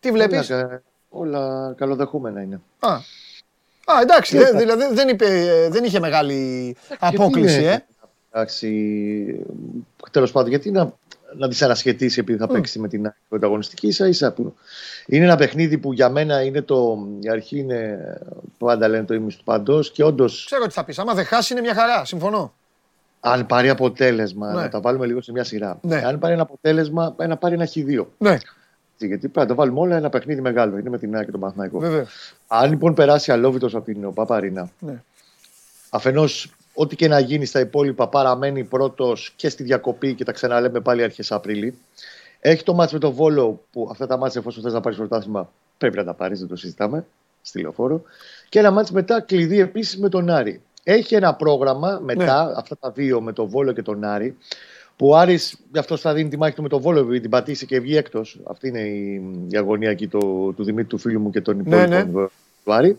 τι 0.00 0.10
βλέπεις; 0.10 0.50
Όλα, 0.50 0.62
κα- 0.66 0.82
όλα 1.10 1.74
καλοδεχούμενα 1.76 2.40
είναι. 2.42 2.60
Α, 2.78 2.92
Α 3.84 4.00
εντάξει, 4.02 4.30
Τι 4.32 4.38
δε- 4.42 4.48
έπα- 4.48 4.58
δηλαδή 4.58 4.94
δεν, 4.94 5.08
είπε, 5.08 5.26
δεν 5.70 5.84
είχε 5.84 6.00
μεγάλη 6.00 6.76
απόκληση, 6.98 7.60
Γιατί 7.60 7.66
ε. 7.66 7.70
είναι, 7.70 7.86
Εντάξει, 8.30 9.46
τέλος 10.10 10.32
πάντων, 10.32 10.48
γιατί 10.48 10.70
να, 10.70 10.92
να 11.36 11.48
δυσανασχετήσει 11.48 12.20
επειδή 12.20 12.38
θα 12.38 12.46
παίξει 12.46 12.78
με 12.78 12.88
την 12.88 13.04
άλλη 13.04 13.14
πρωταγωνιστική 13.28 13.86
ίσα 13.86 14.06
ίσα 14.08 14.32
που 14.32 14.54
είναι 15.06 15.24
ένα 15.24 15.36
παιχνίδι 15.36 15.78
που 15.78 15.92
για 15.92 16.08
μένα 16.08 16.42
είναι 16.42 16.62
το. 16.62 17.06
Η 17.20 17.28
αρχή 17.28 17.58
είναι 17.58 17.98
πάντα 18.58 18.88
λένε 18.88 19.04
το 19.04 19.14
ίμιση 19.14 19.38
του 19.38 19.44
παντός 19.44 19.90
και 19.90 20.04
όντω 20.04 20.24
Ξέρω 20.24 20.66
τι 20.66 20.72
θα 20.72 20.84
πεις, 20.84 20.98
άμα 20.98 21.14
δεν 21.14 21.24
χάσει 21.24 21.52
είναι 21.52 21.62
μια 21.62 21.74
χαρά, 21.74 22.04
συμφωνώ. 22.04 22.52
αν 23.20 23.46
πάρει 23.46 23.68
αποτέλεσμα, 23.68 24.52
Ναι. 24.52 24.60
να 24.60 24.68
τα 24.68 24.80
βάλουμε 24.80 25.06
λίγο 25.06 25.20
σε 25.22 25.32
μια 25.32 25.44
σειρά. 25.44 25.78
Ναι. 25.82 25.96
Αν 26.06 26.18
πάρει 26.18 26.32
ένα 26.32 26.42
αποτέλεσμα, 26.42 27.14
να 27.26 27.36
πάρει 27.36 27.54
ένα 27.54 27.66
χ2. 27.74 28.06
Ναι, 28.18 28.36
Γιατί 28.98 29.18
πρέπει 29.28 29.38
να 29.38 29.46
το 29.46 29.54
βάλουμε 29.54 29.80
όλα 29.80 29.96
ένα 29.96 30.08
παιχνίδι 30.08 30.40
μεγάλο. 30.40 30.78
Είναι 30.78 30.90
με 30.90 30.98
την 30.98 31.14
ΑΕΚ 31.16 31.24
και 31.24 31.30
τον 31.30 31.40
Παναθηναϊκό. 31.40 31.78
βέβαια. 31.78 32.06
Αν 32.46 32.70
λοιπόν 32.70 32.94
περάσει 32.94 33.32
αλόβητος 33.32 33.74
από 33.74 33.84
την 33.84 34.12
Παπαρίνα, 34.14 34.70
Ναι. 34.78 35.02
αφενός 35.90 36.52
ό,τι 36.74 36.96
και 36.96 37.08
να 37.08 37.18
γίνει 37.18 37.44
στα 37.44 37.60
υπόλοιπα 37.60 38.08
παραμένει 38.08 38.64
πρώτος 38.64 39.32
και 39.36 39.48
στη 39.48 39.62
διακοπή 39.62 40.14
και 40.14 40.24
τα 40.24 40.32
ξαναλέμε 40.32 40.80
πάλι 40.80 41.02
αρχές 41.02 41.32
Απρίλη. 41.32 41.78
Έχει 42.40 42.62
το 42.62 42.74
μάτς 42.74 42.92
με 42.92 42.98
τον 42.98 43.12
Βόλο 43.12 43.60
που 43.72 43.88
αυτά 43.90 44.06
τα 44.06 44.16
μάτς 44.16 44.36
εφόσον 44.36 44.62
θες 44.62 44.72
να 44.72 44.80
πάρεις 44.80 44.98
πρωτάθλημα 44.98 45.50
πρέπει 45.78 45.96
να 45.96 46.04
τα 46.04 46.14
πάρεις, 46.14 46.38
δεν 46.38 46.48
το 46.48 46.56
συζητάμε. 46.56 47.06
Στη 47.42 47.60
λεωφόρο. 47.60 48.02
Και 48.48 48.58
ένα 48.58 48.70
μάτς 48.70 48.90
μετά 48.90 49.20
κλειδί 49.20 49.58
επίσης 49.60 49.98
με 49.98 50.08
τον 50.08 50.30
Άρη. 50.30 50.60
Έχει 50.82 51.14
ένα 51.14 51.34
πρόγραμμα 51.34 52.00
μετά, 52.02 52.54
αυτά 52.56 52.76
τα 52.80 52.90
δύο 52.90 53.20
με 53.20 53.32
τον 53.32 53.46
Βόλο 53.48 53.72
και 53.72 53.82
τον 53.82 54.04
Άρη, 54.04 54.36
που 54.96 55.08
ο 55.08 55.16
Άρης 55.16 55.56
γι' 55.72 55.78
αυτό 55.78 55.96
θα 55.96 56.14
δίνει 56.14 56.28
τη 56.28 56.36
μάχη 56.36 56.54
του 56.54 56.62
με 56.62 56.68
τον 56.68 56.80
Βόλο, 56.80 56.98
επειδή 56.98 57.20
την 57.20 57.30
πατήσει 57.30 57.66
και 57.66 57.80
βγει 57.80 57.96
έκτος. 57.96 58.40
Αυτή 58.44 58.68
είναι 58.68 58.80
η, 58.80 59.22
η 59.48 59.56
αγωνία 59.56 59.90
εκεί 59.90 60.06
του, 60.06 60.52
του 60.56 60.64
Δημήτρη 60.64 60.88
του 60.88 60.98
φίλου 60.98 61.20
μου 61.20 61.30
και 61.30 61.40
των 61.40 61.56
Ναι, 61.56 61.62
υπόλοιπων 61.62 62.22
ναι. 62.22 62.28
του 62.64 62.72
Άρη. 62.72 62.98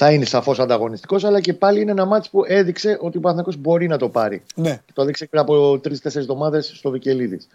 Θα 0.00 0.12
είναι 0.12 0.24
σαφώς 0.24 0.58
ανταγωνιστικός, 0.58 1.24
αλλά 1.24 1.40
και 1.40 1.54
πάλι 1.54 1.80
είναι 1.80 1.90
ένα 1.90 2.04
μάτσο 2.04 2.30
που 2.30 2.44
έδειξε 2.46 2.98
ότι 3.00 3.16
ο 3.16 3.20
Παναθηναϊκός 3.20 3.56
μπορεί 3.56 3.86
να 3.86 3.96
το 3.96 4.08
πάρει. 4.08 4.42
Ναι. 4.54 4.82
Το 4.92 5.02
έδειξε 5.02 5.26
πριν 5.26 5.40
από 5.40 5.78
τρει-τέσσερι 5.78 6.24
εβδομάδες 6.24 6.72
στο 6.74 6.90
Βικελίδης. 6.90 7.48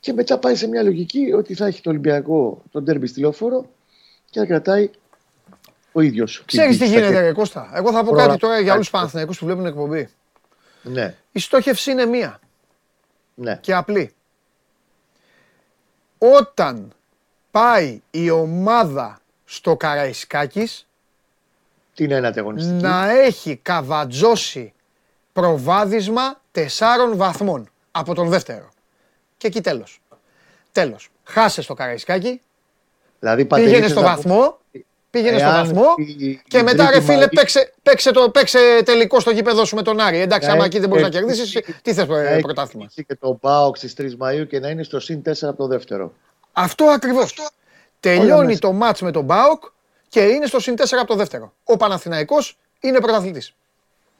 Και 0.00 0.12
μετά 0.12 0.38
πάει 0.38 0.54
σε 0.54 0.66
μια 0.68 0.82
λογική 0.82 1.32
ότι 1.32 1.54
θα 1.54 1.66
έχει 1.66 1.80
το 1.80 1.90
Ολυμπιακό, 1.90 2.62
τον 2.70 2.84
τέρμπι 2.84 3.06
στη 3.06 3.20
λεωφόρο 3.20 3.66
και 4.30 4.38
θα 4.38 4.46
κρατάει 4.46 4.90
ο 5.92 6.00
ίδιος. 6.00 6.42
Ξέρεις 6.46 6.78
τι 6.78 6.86
γίνεται, 6.86 7.20
ρε 7.20 7.32
Κώστα. 7.32 7.70
Εγώ 7.74 7.92
θα 7.92 7.98
πω 7.98 8.04
Προγραμ- 8.04 8.28
κάτι 8.28 8.40
τώρα 8.40 8.60
για 8.60 8.72
όλους 8.72 8.84
τους 8.84 8.90
Κάτι. 8.90 8.96
Παναθηναϊκούς 8.96 9.38
που 9.38 9.44
βλέπουν 9.44 9.66
εκπομπή. 9.66 10.08
Ναι, 10.82 11.14
Η 11.32 11.38
στόχευση 11.38 11.90
είναι 11.90 12.06
μία 12.06 12.40
ναι. 13.34 13.58
και 13.60 13.74
απλή. 13.74 14.12
Όταν 16.18 16.92
πάει 17.50 18.00
η 18.10 18.30
ομάδα 18.30 19.20
στο 19.44 19.76
Καραϊσκάκης 19.76 20.86
Τι 21.94 22.04
είναι 22.04 22.14
ένα 22.14 22.28
ανταγωνιστική. 22.28 22.82
να 22.82 23.10
έχει 23.10 23.56
καβατζώσει 23.62 24.72
προβάδισμα 25.32 26.40
τεσσάρων 26.52 27.16
βαθμών 27.16 27.68
από 27.90 28.14
τον 28.14 28.28
δεύτερο. 28.28 28.68
Και 29.36 29.46
εκεί 29.46 29.60
τέλος. 29.60 30.00
Τέλος. 30.72 31.08
Χάσε 31.24 31.62
στο 31.62 31.74
Καραϊσκάκι, 31.74 32.40
Δηλαδή, 33.20 33.44
πήγαινε 33.44 33.66
Παντελή, 33.72 33.88
στο 33.90 34.00
θες 34.00 34.08
να 34.10 34.14
βαθμό, 34.16 34.58
πήγαινε 35.10 35.38
στο 35.38 35.46
Εάν 35.48 35.64
βαθμό 35.66 35.84
η- 35.96 36.42
και 36.48 36.58
η 36.58 36.62
μετά 36.62 36.84
ρε 36.84 36.90
τρίτη 36.90 37.04
φίλε 37.04 37.24
Μαΐου- 37.26 37.34
παίξε, 37.34 37.72
παίξε, 37.82 38.10
το, 38.10 38.30
παίξε 38.30 38.58
τελικό 38.84 39.20
στο 39.20 39.30
γήπεδο 39.30 39.64
σου 39.64 39.74
με 39.74 39.82
τον 39.82 40.00
Άρη. 40.00 40.18
Εντάξει, 40.20 40.46
Να 40.48 40.52
άμα 40.54 40.64
έχει 40.64 40.70
εκεί 40.70 40.78
δεν 40.80 40.88
μπορείς 40.88 41.04
να 41.04 41.10
κερδίσει- 41.10 41.52
κερδίσεις, 41.52 41.82
τι 41.82 41.94
θες 41.94 42.08
να 42.08 42.18
ε, 42.18 42.32
έχει 42.32 42.40
πρωτάθλημα. 42.40 42.80
κερδίσει 42.86 43.04
και 43.04 43.14
το 43.20 43.38
Μπάουξ 43.42 43.78
στις 43.78 43.94
3 43.94 44.16
Μαΐου 44.20 44.46
και 44.48 44.58
να 44.60 44.68
είναι 44.68 44.82
στο 44.82 45.00
συν 45.00 45.22
4 45.22 45.48
από 45.48 45.56
το 45.56 45.66
δεύτερο. 45.66 46.12
Αυτό 46.52 46.84
ακριβώς. 46.84 47.34
Τελειώνει 48.00 48.46
μέσα. 48.46 48.58
το 48.58 48.72
μάτς 48.72 49.00
με 49.02 49.10
τον 49.10 49.24
Μπάουκ 49.24 49.62
και 50.14 50.20
είναι 50.20 50.46
στο 50.46 50.60
συν 50.60 50.74
4 50.78 50.82
από 50.98 51.06
το 51.06 51.14
δεύτερο. 51.14 51.52
Ο 51.64 51.76
Παναθηναϊκός 51.76 52.56
είναι 52.80 52.98
πρωταθλητής. 53.00 53.54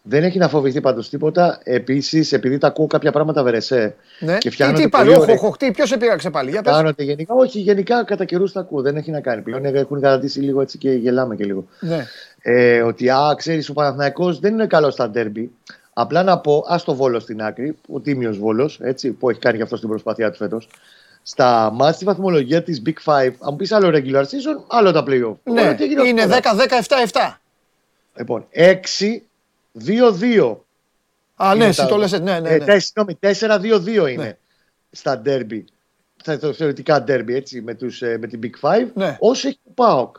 Δεν 0.02 0.24
έχει 0.24 0.38
να 0.38 0.48
φοβηθεί 0.48 0.80
πάντως 0.80 1.08
τίποτα. 1.08 1.60
Επίσης, 1.64 2.32
επειδή 2.32 2.58
τα 2.58 2.66
ακούω 2.66 2.86
κάποια 2.86 3.12
πράγματα 3.12 3.42
βερεσέ 3.42 3.94
Ναι. 4.20 4.32
και 4.32 4.48
Τι, 4.48 4.54
φτιάχνονται 4.54 4.82
τι 4.82 4.88
πάλι, 4.88 5.04
πολύ 5.04 5.16
όχο, 5.16 5.22
ωραία- 5.32 5.42
όχο, 5.42 5.56
τι, 5.58 5.70
ποιος 5.70 5.88
σε 5.88 5.96
πήραξε 5.96 6.30
πάλι, 6.30 6.50
για 6.50 6.62
πες. 6.62 6.72
Κάνονται 6.72 7.02
γενικά. 7.02 7.34
Όχι, 7.34 7.58
γενικά 7.60 8.04
κατά 8.04 8.24
καιρούς 8.24 8.52
τα 8.52 8.60
ακούω. 8.60 8.82
Δεν 8.82 8.96
έχει 8.96 9.10
να 9.10 9.20
κάνει. 9.20 9.42
Πλέον 9.42 9.64
έχουν 9.64 10.00
καταντήσει 10.00 10.40
λίγο 10.40 10.60
έτσι 10.60 10.78
και 10.78 10.90
γελάμε 10.90 11.36
και 11.36 11.44
λίγο. 11.44 11.66
Ναι. 11.80 12.06
Ε, 12.42 12.82
ότι 12.82 13.10
α, 13.10 13.34
ξέρεις, 13.36 13.68
ο 13.68 13.72
Παναθηναϊκός 13.72 14.38
δεν 14.38 14.52
είναι 14.52 14.66
καλό 14.66 14.90
στα 14.90 15.10
ντέρμπι. 15.10 15.50
Απλά 15.92 16.22
να 16.22 16.38
πω, 16.38 16.64
ας 16.68 16.84
το 16.84 16.94
βόλος 16.94 17.22
στην 17.22 17.42
άκρη, 17.42 17.76
ο 17.92 18.00
τίμιος 18.00 18.38
βόλος, 18.38 18.80
που 19.18 19.30
έχει 19.30 19.38
κάνει 19.40 19.56
και 19.56 19.62
αυτό 19.62 19.76
στην 19.76 19.88
προσπάθειά 19.88 20.30
του 20.30 20.36
φέτος. 20.36 20.68
Στα 21.26 21.70
μάτια 21.72 21.92
στη 21.94 22.04
βαθμολογία 22.04 22.62
της 22.62 22.82
Big 22.86 22.94
Five, 23.04 23.26
αν 23.38 23.48
μου 23.50 23.56
πεις 23.56 23.72
άλλο 23.72 23.88
regular 23.94 24.22
season, 24.22 24.64
άλλο 24.68 24.92
τα 24.92 25.02
playoff. 25.06 25.34
Ναι, 25.42 25.60
Ωραία, 25.60 25.74
τι 25.74 25.84
έγινε 25.84 26.08
είναι 26.08 26.22
αυτό 26.22 26.40
τώρα. 26.40 26.56
10-10-7-7. 27.12 27.40
Λοιπόν, 28.16 28.46
6-2-2. 28.50 30.56
Α, 31.36 31.48
ναι, 31.48 31.54
Είναι 31.54 31.64
εσύ 31.64 31.80
τα- 31.80 31.86
το 31.86 31.96
λες, 31.96 32.12
ναι, 32.12 32.40
ναι, 32.40 32.48
Ε, 32.48 32.58
ναι. 32.58 32.64
τε- 32.64 32.80
Συγγνώμη, 32.80 33.14
4-2-2 33.20 34.06
είναι 34.12 34.22
Ναι. 34.24 34.36
στα 34.90 35.18
ντέρμπι. 35.18 35.64
Στα 36.16 36.38
θεωρητικά 36.52 37.02
ντέρμπι, 37.02 37.34
έτσι, 37.34 37.60
με, 37.62 37.74
τους, 37.74 38.02
ε, 38.02 38.18
με 38.20 38.26
την 38.26 38.40
Big 38.42 38.68
Five. 38.68 38.86
Ναι. 38.94 39.16
Όσο 39.20 39.48
έχει 39.48 39.58
ο 39.64 39.70
ΠΑΟΚ. 39.74 40.16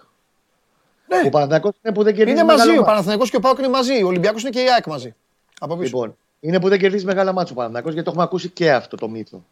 Ναι. 1.07 1.21
Ο 1.25 1.29
Παναθηναϊκός 1.29 1.73
είναι 1.81 1.93
που 1.93 2.03
δεν 2.03 2.15
κερδίζει 2.15 2.37
Είναι 2.37 2.45
μεγάλα 2.45 2.65
μαζί, 2.65 2.77
ο 2.77 2.81
μάτς. 2.81 2.89
Παναθηναϊκός 2.91 3.29
και 3.29 3.35
ο 3.35 3.39
Πάοκ 3.39 3.57
είναι 3.57 3.67
μαζί, 3.69 4.03
ο 4.03 4.07
Ολυμπιακός 4.07 4.41
είναι 4.41 4.51
και 4.51 4.61
η 4.61 4.69
ΑΕΚ 4.69 4.85
μαζί. 4.85 5.15
Από 5.59 5.75
πίσω. 5.75 5.85
Λοιπόν, 5.93 6.17
είναι 6.39 6.59
που 6.59 6.69
δεν 6.69 6.79
κερδίζει 6.79 7.05
μεγάλα 7.05 7.33
μάτσα 7.33 7.53
ο 7.53 7.55
Παναθηναϊκός 7.55 7.91
γιατί 7.93 8.05
το 8.05 8.11
έχουμε 8.11 8.25
ακούσει 8.27 8.49
και 8.49 8.71
αυτό 8.71 8.97
το 8.97 9.09
μύθο. 9.09 9.45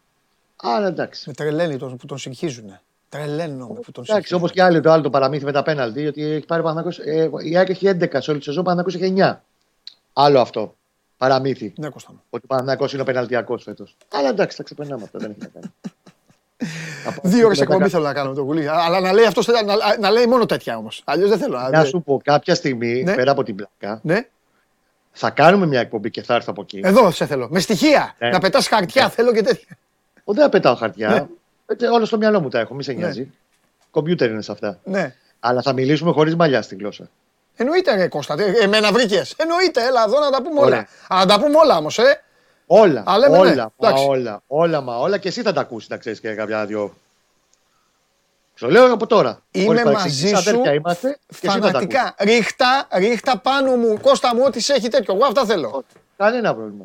Άρα 0.64 0.86
εντάξει. 0.86 1.24
Με 1.26 1.32
τρελαίνει 1.34 1.76
τον, 1.76 1.96
που 1.96 2.06
τον 2.06 2.18
συγχύζουν. 2.18 2.78
Τρελαίνω 3.08 3.66
με 3.66 3.80
που 3.80 3.92
τον 3.92 4.04
Εντάξει, 4.04 4.12
συγχύζουν. 4.12 4.38
όπως 4.38 4.52
και 4.52 4.62
άλλοι 4.62 4.80
το 4.80 4.90
άλλο 4.90 5.02
το 5.02 5.10
παραμύθι 5.10 5.44
με 5.44 5.52
τα 5.52 5.62
πέναλτι, 5.62 6.06
ότι 6.06 6.22
έχει 6.22 6.46
πάρει 6.46 6.60
ο 6.60 6.64
Παναθηναϊκός, 6.64 6.98
ε, 7.06 7.30
η 7.50 7.56
ΑΕΚ 7.56 7.68
έχει 7.68 7.86
11 7.88 8.20
σε 8.20 8.30
όλη 8.30 8.38
τη 8.38 8.44
σεζόν, 8.44 8.60
ο 8.60 8.64
Παναθηναϊκός 8.64 8.94
έχει 8.94 9.04
9. 9.16 9.40
Άλλο 10.12 10.40
αυτό. 10.40 10.74
Παραμύθι. 11.16 11.72
Ναι, 11.76 11.88
Κώστα 11.88 12.12
μου. 12.12 12.22
Ότι 12.30 12.42
ο 12.44 12.46
Παναθηναϊκός 12.46 12.92
είναι 12.92 13.02
ο 13.02 13.04
πεναλτιακός 13.04 13.62
φέτος. 13.62 13.96
Αλλά 14.12 14.28
εντάξει, 14.28 14.56
τα 14.56 14.62
ξεπερνάμε 14.62 15.02
αυτά. 15.04 15.18
Δεν 15.18 15.30
έχει 15.30 15.38
να 15.40 15.46
κάνει. 15.60 15.72
Από- 17.06 17.20
Δύο 17.28 17.44
ώρες 17.46 17.58
μετά 17.58 17.72
εκπομπή 17.72 17.90
κα- 17.90 17.96
θέλω 17.96 18.04
να 18.04 18.12
κάνω 18.12 18.28
με 18.28 18.34
τον 18.34 18.44
Γουλή. 18.44 18.68
Αλλά 18.68 19.00
να 19.00 19.12
λέει, 19.12 19.24
αυτός, 19.24 19.46
να, 19.46 19.96
να 20.00 20.10
λέει 20.10 20.26
μόνο 20.26 20.46
τέτοια 20.46 20.76
όμως. 20.76 21.02
Αλλιώς 21.04 21.28
δεν 21.28 21.38
θέλω. 21.38 21.68
Να 21.72 21.84
σου 21.84 22.02
πω, 22.02 22.20
κάποια 22.24 22.54
στιγμή, 22.54 23.02
Ναι. 23.02 23.14
πέρα 23.14 23.30
από 23.30 23.42
την 23.42 23.54
πλάκα, 23.54 24.00
Ναι, 24.02 24.26
Θα 25.12 25.30
κάνουμε 25.30 25.66
μια 25.66 25.80
εκπομπή 25.80 26.10
και 26.10 26.22
θα 26.22 26.34
έρθω 26.34 26.50
από 26.50 26.62
εκεί. 26.62 26.80
Εδώ 26.84 27.10
σε 27.10 27.26
θέλω. 27.26 27.48
Με 27.50 27.60
στοιχεία. 27.60 28.14
Ναι. 28.18 28.28
Να 28.28 28.38
πετάς 28.38 28.68
χαρτιά 28.68 29.08
θέλω 29.08 29.32
και 29.32 29.42
τέτοια. 29.42 29.76
Ο, 30.24 30.32
δεν 30.32 30.42
θα 30.42 30.48
πετάω 30.48 30.74
χαρτιά. 30.74 31.08
Ναι. 31.08 31.26
Ε, 31.86 31.86
Όλο 31.86 32.04
στο 32.04 32.16
μυαλό 32.16 32.40
μου 32.40 32.48
τα 32.48 32.58
έχω, 32.58 32.74
μη 32.74 32.82
σε 32.82 32.92
νοιάζει. 32.92 33.32
Κομπιούτερ 33.90 34.30
είναι 34.30 34.42
σε 34.42 34.52
αυτά. 34.52 34.78
Ναι. 34.84 35.14
Αλλά 35.40 35.62
θα 35.62 35.72
μιλήσουμε 35.72 36.12
χωρίς 36.12 36.36
μαλλιά 36.36 36.62
στη 36.62 36.74
γλώσσα. 36.74 37.10
Εννοείται, 37.56 37.94
ρε 37.94 38.08
Κώστα. 38.08 38.34
Ε, 38.38 38.52
Εμένα 38.62 38.92
βρήκες. 38.92 39.34
Εννοείται, 39.36 39.86
έλα 39.86 40.04
εδώ 40.04 40.18
να 40.20 40.30
τα 40.30 40.42
πούμε 40.42 40.58
όλα. 40.60 40.66
Ωραία. 40.66 40.86
Αλλά 41.08 41.20
να 41.20 41.26
τα 41.26 41.40
πούμε 41.40 41.56
όλα 41.58 41.76
όμως, 41.76 41.98
ε. 41.98 42.22
Όλα, 42.66 43.02
Α, 43.06 43.18
λέμε, 43.18 43.38
ναι. 43.38 43.38
όλα, 43.38 43.72
μα 43.76 43.88
Εντάξει. 43.88 44.06
όλα, 44.08 44.42
όλα, 44.46 44.80
μα 44.80 44.98
όλα 44.98 45.18
και 45.18 45.28
εσύ 45.28 45.42
θα 45.42 45.52
τα 45.52 45.60
ακούσεις, 45.60 45.88
να 45.88 45.96
ξέρεις 45.96 46.20
και 46.20 46.34
κάποια 46.34 46.66
δυο. 46.66 46.94
Στο 48.54 48.70
λέω 48.70 48.92
από 48.92 49.06
τώρα. 49.06 49.38
Είμαι 49.50 49.66
Χωρίς 49.66 49.82
παρεξήγηση, 49.82 50.32
μαζί 50.32 50.42
σου 50.42 50.50
αδέρφια 50.50 50.72
είμαστε 50.74 51.18
και 51.40 51.46
εσύ 51.46 51.58
θα 51.58 51.58
τα 51.58 51.78
ακούσεις. 51.78 51.96
Φανατικά. 51.96 52.14
Ρίχτα, 52.18 52.88
ρίχτα 52.92 53.38
πάνω 53.38 53.76
μου. 53.76 54.00
Κώστα 54.00 54.34
μου, 54.34 54.42
ό,τι 54.46 54.60
σε 54.60 54.72
έχει 54.72 54.88
τέτοιο. 54.88 55.14
Εγώ 55.14 55.24
αυτά 55.26 55.44
θέλω. 55.44 55.84
Κανένα 56.16 56.54
πρόβλημα. 56.54 56.84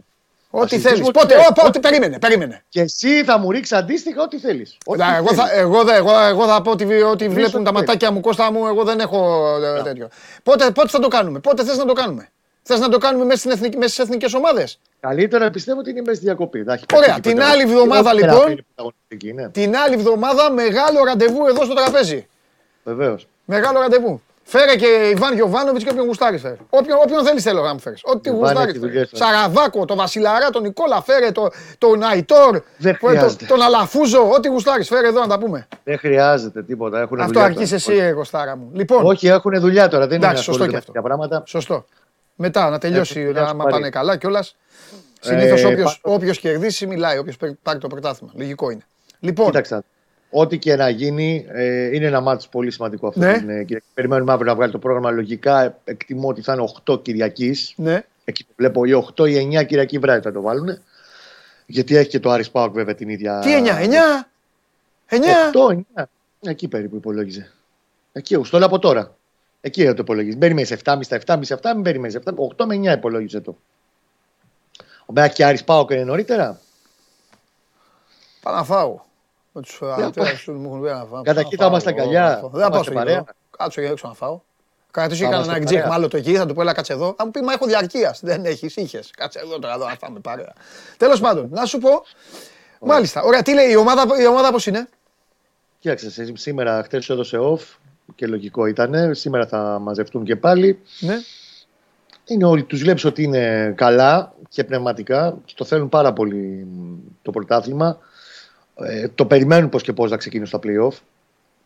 Ό,τι 0.51 0.67
συζητήσουμε 0.69 0.95
θέλεις. 0.95 1.07
ό,τι 1.09 1.19
Πότε, 1.19 1.33
θες. 1.35 1.47
ό, 1.49 1.53
πότε, 1.53 1.79
περίμενε, 1.79 2.19
περίμενε. 2.19 2.63
Και 2.69 2.81
εσύ 2.81 3.23
θα 3.23 3.37
μου 3.37 3.51
ρίξεις 3.51 3.77
αντίστοιχα 3.77 4.21
ό,τι 4.21 4.37
θέλεις. 4.37 4.77
Να, 4.97 5.15
Εγώ 5.15 5.33
θα, 5.33 5.51
εγώ, 5.53 5.83
δε- 5.83 5.95
εγώ, 5.95 6.19
εγώ 6.19 6.45
θα 6.47 6.61
πω 6.61 6.71
ότι, 6.71 6.83
ότι 7.01 7.27
βλέπουν 7.27 7.43
ό,τι 7.43 7.51
τα 7.51 7.71
θέλεις. 7.71 7.71
ματάκια 7.71 8.11
μου, 8.11 8.19
Κώστα 8.19 8.51
μου, 8.51 8.67
εγώ 8.67 8.83
δεν 8.83 8.99
έχω 8.99 9.47
ε, 9.77 9.81
τέτοιο. 9.81 10.09
Πότε, 10.43 10.71
πότε 10.71 10.87
θα 10.87 10.99
το 10.99 11.07
κάνουμε, 11.07 11.39
πότε 11.39 11.63
θες 11.63 11.77
να 11.77 11.85
το 11.85 11.93
κάνουμε. 11.93 12.29
Θες 12.63 12.79
να 12.79 12.89
το 12.89 12.97
κάνουμε 12.97 13.25
μέσα, 13.25 13.39
στην 13.39 13.51
εθνική, 13.51 13.77
μέσα 13.77 13.89
στις 13.93 14.03
εθνικές 14.05 14.33
ομάδες. 14.33 14.79
Καλύτερα 14.99 15.49
πιστεύω 15.49 15.79
ότι 15.79 15.89
είναι 15.89 16.01
μέσα 16.01 16.15
στη 16.15 16.25
διακοπή. 16.25 16.63
Θα 16.63 16.73
έχει 16.73 16.83
Ωραία, 16.93 17.05
παίξει 17.05 17.21
την 17.21 17.31
τίποτα. 17.31 17.51
άλλη 17.51 17.61
εβδομάδα, 17.61 18.09
Εγώ 18.09 18.19
πέρα 18.19 18.31
λοιπόν, 18.33 18.51
είναι 18.51 18.61
πρωταγωνιστική, 18.75 19.33
ναι, 19.33 19.49
Την 19.49 19.75
άλλη 19.77 19.93
εβδομάδα 19.93 20.51
μεγάλο 20.51 21.03
ραντεβού 21.03 21.47
εδώ 21.47 21.63
στο 21.65 21.73
τραπέζι. 21.73 22.27
βεβαίως. 22.83 23.27
Μεγάλο 23.45 23.79
ραντεβού. 23.79 24.21
Φέρε 24.51 24.75
και 24.75 24.85
Ιβάν 25.15 25.33
Γιοβάνοβιτ 25.33 25.81
και 25.83 25.89
όποιον 25.91 26.05
γουστάρεις 26.05 26.41
φέρε. 26.41 26.55
Όποιον, 26.69 26.97
όποιον 27.03 27.25
θέλεις 27.25 27.43
θέλω 27.43 27.61
να 27.61 27.73
μου 27.73 27.79
φέρει. 27.79 27.95
Ό,τι 28.03 28.29
Ιβάν, 28.29 28.39
γουστάρεις. 28.41 28.69
έχει 28.69 28.79
φέρε. 28.79 28.91
δουλειές, 28.91 29.11
ναι. 29.11 29.17
Σαραβάκο, 29.19 29.85
τον 29.85 29.97
Βασιλαρά, 29.97 30.49
τον 30.49 30.61
Νικόλα, 30.61 31.01
φέρε 31.01 31.31
το, 31.31 31.47
τον 31.77 32.03
Αϊτόρ, 32.03 32.61
Δεν 32.77 32.97
που- 32.97 32.99
το- 33.07 33.07
χρειάζεται. 33.07 33.45
τον 33.45 33.61
Αλαφούζο, 33.61 34.29
ό,τι 34.31 34.47
γουστάρεις. 34.47 34.87
Φέρε 34.87 35.07
εδώ 35.07 35.19
να 35.19 35.27
τα 35.27 35.39
πούμε. 35.39 35.67
Δεν 35.83 35.97
χρειάζεται 35.97 36.63
τίποτα. 36.63 36.99
Έχουν 37.01 37.19
Αυτό 37.19 37.31
δουλειά 37.33 37.45
αρκεί 37.45 37.63
τώρα. 37.63 37.75
εσύ, 37.75 37.93
ρε 37.95 38.11
Κωστάρα 38.11 38.55
μου. 38.55 38.69
Λοιπόν, 38.73 39.05
Όχι, 39.05 39.27
έχουν 39.27 39.59
δουλειά 39.59 39.87
τώρα. 39.87 40.07
Δεν 40.07 40.15
Εντάξει, 40.17 40.33
είναι 40.35 40.43
σωστό 40.43 40.51
ασχολούνται 40.51 40.65
και 40.65 40.71
με 40.71 40.77
αυτό. 40.77 40.91
τέτοια 40.91 41.07
πράγματα. 41.07 41.43
σωστό. 41.45 41.85
Μετά 42.35 42.69
να 42.69 42.77
τελειώσει, 42.77 43.13
Έχουν 43.13 43.25
δουλειά 43.25 43.41
να 43.41 43.47
σου 43.49 43.55
μα 43.55 43.63
πάρει. 43.63 43.75
πάνε 43.75 43.89
καλά 43.89 44.17
κιόλας. 44.17 44.55
Συνήθως 45.21 45.61
Ε, 45.61 45.65
όποιος, 45.65 45.77
πάντως- 45.77 45.99
όποιος 46.01 46.39
κερδίσει 46.39 46.85
μιλάει, 46.87 47.17
όποιος 47.17 47.37
πάρει 47.63 47.79
το 47.79 47.87
πρωτάθλημα. 47.87 48.33
Λογικό 48.35 48.69
είναι. 48.69 48.85
Λοιπόν, 49.19 49.45
Κοίταξα. 49.45 49.83
Ό,τι 50.29 50.57
και 50.57 50.75
να 50.75 50.89
γίνει, 50.89 51.45
ε, 51.49 51.95
είναι 51.95 52.05
ένα 52.05 52.21
μάτι 52.21 52.45
πολύ 52.51 52.71
σημαντικό 52.71 53.07
αυτό. 53.07 53.19
Ναι. 53.19 53.33
που 53.33 53.43
είναι, 53.43 53.63
και 53.63 53.83
περιμένουμε 53.93 54.31
αύριο 54.31 54.47
να 54.49 54.55
βγάλει 54.55 54.71
το 54.71 54.79
πρόγραμμα. 54.79 55.11
Λογικά 55.11 55.63
ε, 55.63 55.75
εκτιμώ 55.83 56.27
ότι 56.27 56.41
θα 56.41 56.53
είναι 56.53 56.69
8 56.85 57.01
Κυριακής. 57.03 57.73
ναι, 57.75 58.03
Εκεί 58.23 58.45
που 58.45 58.53
βλέπω 58.55 58.85
ή 58.85 59.05
8 59.15 59.29
ή 59.29 59.57
9 59.57 59.65
Κυριακή 59.65 59.97
βράδυ 59.97 60.21
θα 60.21 60.31
το 60.31 60.41
βάλουν. 60.41 60.77
Γιατί 61.65 61.95
έχει 61.95 62.09
και 62.09 62.19
το 62.19 62.29
Άρης 62.29 62.51
Πάοκ 62.51 62.73
βέβαια 62.73 62.95
την 62.95 63.09
ίδια. 63.09 63.39
τι 63.39 63.49
9, 63.53 63.67
9, 65.09 65.15
9. 65.15 65.17
8, 65.73 65.83
9. 65.95 66.03
Εκεί 66.41 66.67
περίπου 66.67 66.95
υπολόγιζε. 66.95 67.51
Εκεί, 68.11 68.43
στο 68.43 68.57
λέω 68.57 68.67
από 68.67 68.79
τώρα. 68.79 69.15
Εκεί 69.61 69.85
το 69.85 69.95
υπολογίζεις. 69.97 70.35
Μην 70.35 70.39
περιμένει 70.39 70.67
7,5 70.83 70.99
στα 71.01 71.19
7,5 71.25 71.41
αυτά, 71.53 71.73
μην 71.73 71.83
περιμένει 71.83 72.13
8 72.57 72.65
με 72.65 72.75
9 72.75 72.97
υπολόγιζε 72.97 73.39
το. 73.39 73.57
Ο 75.05 75.11
Μπέακ 75.11 75.33
και 75.33 75.45
Άρης 75.45 75.63
Πάοκ 75.63 75.89
είναι 75.89 76.03
νωρίτερα. 76.03 76.59
Πάω 78.41 78.55
να 78.55 78.63
φάω. 78.63 78.99
Με 79.59 79.65
τους 79.65 79.77
πάω. 79.79 79.89
αγαπητές 79.91 80.45
μου 80.45 80.65
έχουν 80.65 80.81
πει 80.81 80.87
να 80.89 81.05
φάω. 81.05 81.21
Κατά 81.21 81.33
Να 81.33 81.39
εκεί 81.39 81.55
θα 81.55 81.61
φάω, 81.61 81.69
είμαστε 81.69 81.89
εγώ, 81.89 81.99
αγκαλιά, 82.01 82.21
να 82.29 82.35
φάω. 82.37 82.49
θα 82.49 82.57
Δεν 82.57 82.61
θα 82.61 82.69
πάω 82.69 82.69
είμαστε 82.69 82.83
στο 82.91 82.93
παρέα. 82.93 83.13
γήπεδο. 83.13 83.31
Κάτσω 83.57 83.81
για 83.81 83.89
έξω 83.89 84.07
να 84.07 84.13
φάω. 84.13 84.39
Κρατήσει 84.91 85.23
Θα 85.23 85.29
κανένα 85.29 85.43
είμαστε 85.43 85.61
εκτζέχ 85.61 85.77
παρέα. 85.79 85.93
μάλλον 85.93 86.09
το 86.09 86.17
εκεί, 86.17 86.35
θα 86.35 86.45
του 86.45 86.53
πω 86.53 86.61
έλα 86.61 86.73
κάτσε 86.73 86.93
εδώ. 86.93 87.13
Θα 87.17 87.25
μου 87.25 87.31
πει 87.31 87.41
μα 87.41 87.53
έχω 87.53 87.65
διαρκείας. 87.65 88.19
Δεν 88.23 88.45
έχει, 88.45 88.69
είχε. 88.75 88.99
Κάτσε 89.17 89.39
εδώ 89.39 89.59
τώρα 89.59 89.73
εδώ 89.73 89.87
να 89.87 89.95
φάμε 89.95 90.19
παρέα. 90.19 90.53
Τέλος 90.97 91.19
πάντων, 91.19 91.47
να 91.51 91.65
σου 91.65 91.77
πω. 91.77 91.89
Μάλιστα. 92.81 93.21
Ωραία, 93.21 93.41
τι 93.41 93.53
λέει 93.53 93.69
η 93.71 93.75
ομάδα, 93.75 94.05
η 94.21 94.27
ομάδα 94.27 94.51
πώς 94.51 94.65
είναι; 94.65 94.87
Κοίταξε, 95.79 96.05
εσύ 96.05 96.33
σήμερα 96.35 96.83
χθες 96.83 97.09
έδωσε 97.09 97.37
off 97.41 97.77
και 98.15 98.27
λογικό 98.27 98.65
ήταν. 98.65 99.15
Σήμερα 99.15 99.47
θα 99.47 99.79
μαζευτούν 99.81 100.23
και 100.23 100.35
πάλι. 100.35 100.79
Ναι. 100.99 101.15
Είναι 102.25 102.45
όλοι, 102.45 102.63
τους 102.63 102.79
βλέπεις 102.79 103.05
ότι 103.05 103.23
είναι 103.23 103.73
καλά 103.77 104.33
και 104.49 104.63
πνευματικά 104.63 105.37
και 105.45 105.53
το 105.57 105.65
θέλουν 105.65 105.89
πάρα 105.89 106.13
πολύ 106.13 106.67
μ, 106.71 106.95
το 107.21 107.31
πρωτάθλημα. 107.31 107.97
Ε, 108.83 109.07
το 109.15 109.25
περιμένουν 109.25 109.69
πώς 109.69 109.83
και 109.83 109.93
πώς 109.93 110.11
να 110.11 110.17
ξεκινήσουν 110.17 110.59
στα 110.59 110.69
play-off. 110.69 110.97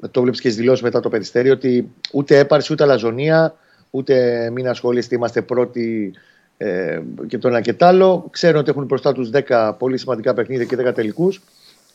Ε, 0.02 0.08
Το 0.08 0.22
βλέπεις 0.22 0.42
και 0.42 0.48
στις 0.48 0.60
δηλώσεις 0.62 0.84
μετά 0.84 1.00
το 1.00 1.10
περιστέρι 1.10 1.50
ότι 1.50 1.92
ούτε 2.12 2.38
έπαρση 2.38 2.74
ούτε 2.74 2.84
αλαζονία, 2.84 3.56
ούτε 3.90 4.50
μην 4.50 4.68
ασχολείστε, 4.68 5.16
είμαστε 5.16 5.42
πρώτοι 5.42 6.14
ε, 6.58 7.02
και 7.28 7.38
το 7.38 7.48
ένα 7.48 7.62
και 7.62 7.74
το 7.74 7.86
άλλο. 7.86 8.28
Ξέρουν 8.32 8.60
ότι 8.60 8.70
έχουν 8.70 8.86
μπροστά 8.86 9.14
τους 9.14 9.30
10 9.48 9.74
πολύ 9.78 9.98
σημαντικά 9.98 10.34
παιχνίδια 10.34 10.66
και 10.66 10.90
10 10.90 10.94
τελικούς. 10.94 11.42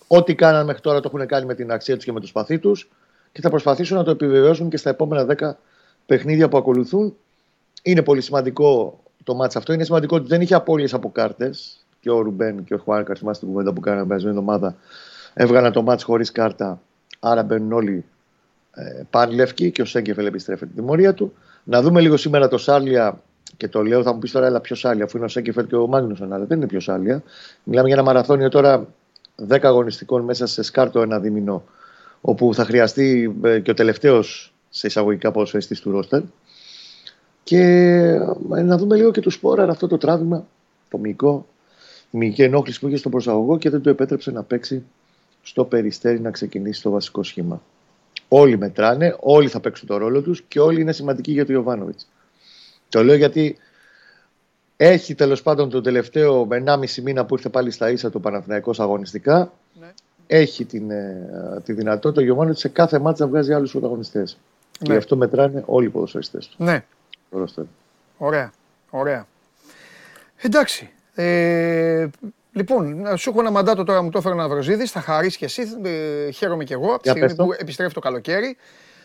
Ό,τι 0.07 0.35
κάναν 0.35 0.66
μέχρι 0.66 0.81
τώρα 0.81 1.00
το 1.00 1.11
έχουν 1.14 1.26
κάνει 1.26 1.46
με 1.46 1.54
την 1.54 1.72
αξία 1.72 1.94
τους 1.94 2.04
και 2.04 2.12
με 2.12 2.20
το 2.20 2.26
σπαθί 2.26 2.59
τους 2.59 2.90
και 3.33 3.40
θα 3.40 3.50
προσπαθήσουν 3.50 3.96
να 3.96 4.04
το 4.04 4.11
επιβεβαιώσουν 4.11 4.68
και 4.68 4.76
στα 4.76 4.90
επόμενα 4.90 5.26
10 5.38 5.57
παιχνίδια 6.07 6.48
που 6.48 6.57
ακολουθούν. 6.57 7.16
Είναι 7.83 8.02
πολύ 8.02 8.20
σημαντικό 8.20 9.00
το 9.24 9.35
μάτς 9.35 9.57
αυτό. 9.57 9.72
Είναι 9.72 9.85
σημαντικό 9.85 10.16
ότι 10.16 10.26
δεν 10.28 10.40
είχε 10.40 10.54
απώλειες 10.54 10.94
από 10.94 11.11
κάρτες. 11.11 11.87
Και 12.08 12.14
ο 12.14 12.20
Ρουμπέν 12.20 12.64
και 12.64 12.74
ο 12.74 12.78
Χουάνκα, 12.78 13.14
θυμάστε 13.14 13.44
την 13.44 13.54
κουβέντα 13.54 13.72
που 13.72 13.80
κάναμε 13.80 14.00
την 14.00 14.08
περασμένη 14.08 14.38
εβδομάδα, 14.38 14.76
έβγαλαν 15.34 15.72
το 15.72 15.82
μάτς 15.82 16.02
χωρίς 16.02 16.32
κάρτα. 16.32 16.80
Άρα 17.20 17.42
μπαίνουν 17.42 17.72
όλοι 17.72 18.04
ε, 18.74 19.02
πανλευκοί 19.10 19.70
και 19.70 19.82
ο 19.82 19.84
Σέγκεφελ 19.84 20.26
επιστρέφει 20.26 20.66
την 20.66 20.74
τιμωρία 20.74 21.14
του. 21.14 21.32
Να 21.64 21.82
δούμε 21.82 22.00
λίγο 22.00 22.16
σήμερα 22.16 22.48
το 22.48 22.58
Σάλια 22.58 23.22
και 23.56 23.68
το 23.68 23.82
λέω, 23.82 24.02
θα 24.02 24.12
μου 24.12 24.18
πεις 24.18 24.32
τώρα, 24.32 24.46
έλα 24.46 24.60
ποιος 24.60 24.78
Σάλια, 24.78 25.04
αφού 25.04 25.16
είναι 25.16 25.26
ο 25.26 25.28
Σέγκεφελ 25.28 25.66
και 25.66 25.76
ο 25.76 25.86
Μάγνουσον, 25.86 26.32
αλλά 26.32 26.44
δεν 26.44 26.56
είναι 26.56 26.66
πιο 26.66 26.80
Σάλια. 26.80 27.22
Μιλάμε 27.64 27.86
για 27.88 27.96
ένα 27.96 28.06
μαραθώνιο 28.06 28.48
τώρα 28.48 28.86
10 29.48 29.58
αγωνιστικών 29.62 30.24
μέσα 30.24 30.46
σε 30.46 30.62
σκάρτο 30.62 31.00
ένα 31.00 31.20
δίμηνο, 31.20 31.64
όπου 32.20 32.54
θα 32.54 32.64
χρειαστεί 32.64 33.36
ε, 33.42 33.60
και 33.60 33.70
ο 33.70 33.74
τελευταίος 33.74 34.54
σε 34.68 34.86
εισαγωγικά 34.86 35.30
ποδοσφαιριστής 35.30 35.80
του 35.80 35.90
ρόστερ. 35.90 36.20
Και 37.42 37.60
ε, 38.54 38.62
να 38.62 38.76
δούμε 38.76 38.96
λίγο 38.96 39.10
και 39.10 39.20
τους 39.20 39.34
Σπόραρ 39.34 39.70
αυτό 39.70 39.86
το 39.86 39.98
τράβημα, 39.98 40.46
το 40.90 40.98
μυϊκό, 40.98 41.46
η 42.10 42.18
μυϊκή 42.18 42.42
ενόχληση 42.42 42.80
που 42.80 42.88
είχε 42.88 42.96
στον 42.96 43.10
προσαγωγό 43.10 43.58
και 43.58 43.70
δεν 43.70 43.80
του 43.82 43.88
επέτρεψε 43.88 44.30
να 44.30 44.42
παίξει 44.42 44.82
στο 45.42 45.64
περιστέρι 45.64 46.20
να 46.20 46.30
ξεκινήσει 46.30 46.82
το 46.82 46.90
βασικό 46.90 47.22
σχήμα. 47.22 47.62
Όλοι 48.28 48.58
μετράνε, 48.58 49.16
όλοι 49.20 49.48
θα 49.48 49.60
παίξουν 49.60 49.88
το 49.88 49.96
ρόλο 49.96 50.22
τους 50.22 50.42
και 50.48 50.60
όλοι 50.60 50.80
είναι 50.80 50.92
σημαντικοί 50.92 51.32
για 51.32 51.46
τον 51.46 51.54
Ιωβάνοβιτς. 51.54 52.08
Το 52.88 53.04
λέω 53.04 53.14
γιατί 53.14 53.56
έχει 54.76 55.14
τέλος 55.14 55.42
πάντων 55.42 55.70
τον 55.70 55.82
τελευταίο 55.82 56.48
1,5 56.50 57.02
μήνα 57.02 57.24
που 57.24 57.34
ήρθε 57.34 57.48
πάλι 57.48 57.70
στα 57.70 57.90
ίσα 57.90 58.10
του 58.10 58.20
Παναθηναϊκός 58.20 58.80
αγωνιστικά. 58.80 59.52
Ναι. 59.80 59.92
Έχει 60.26 60.64
την, 60.64 60.90
ε, 60.90 61.60
τη 61.64 61.72
δυνατότητα 61.72 62.20
ο 62.20 62.24
Ιωβάνοβιτς 62.24 62.60
σε 62.60 62.68
κάθε 62.68 62.98
μάτσα 62.98 63.24
να 63.24 63.30
βγάζει 63.30 63.52
άλλους 63.52 63.70
πρωταγωνιστές. 63.70 64.38
Και 64.72 64.84
Ναι. 64.86 64.92
γι' 64.92 64.98
αυτό 64.98 65.16
μετράνε 65.16 65.62
όλοι 65.66 65.86
οι 65.86 65.90
ποδοσφαιριστές 65.90 66.46
του. 66.48 66.64
Ναι. 66.64 66.84
στο 67.28 67.44
roster. 67.44 67.64
Ωραία. 68.18 68.52
Ωραία. 68.90 69.26
Εντάξει. 70.36 70.90
Ε, 71.20 72.09
λοιπόν, 72.52 73.00
να 73.00 73.16
σου 73.16 73.31
έχω 73.31 73.40
ένα 73.40 73.50
μαντάτο 73.50 73.85
τώρα 73.85 74.02
μου 74.02 74.11
το 74.11 74.18
έφερε 74.18 74.35
ο 74.35 74.37
Ναυροζίδης, 74.37 74.90
θα 74.90 75.00
χαρίσεις 75.00 75.37
και 75.37 75.44
εσύ, 75.44 75.62
ε, 75.83 76.31
χαίρομαι 76.31 76.64
και 76.64 76.74
εγώ 76.74 76.95
από 76.95 77.03
τη 77.03 77.11
Για 77.11 77.11
στιγμή 77.11 77.26
πες 77.28 77.36
το. 77.36 77.45
που 77.45 77.53
επιστρέφει 77.59 77.95
το 77.95 78.01
καλοκαίρι. 78.01 78.57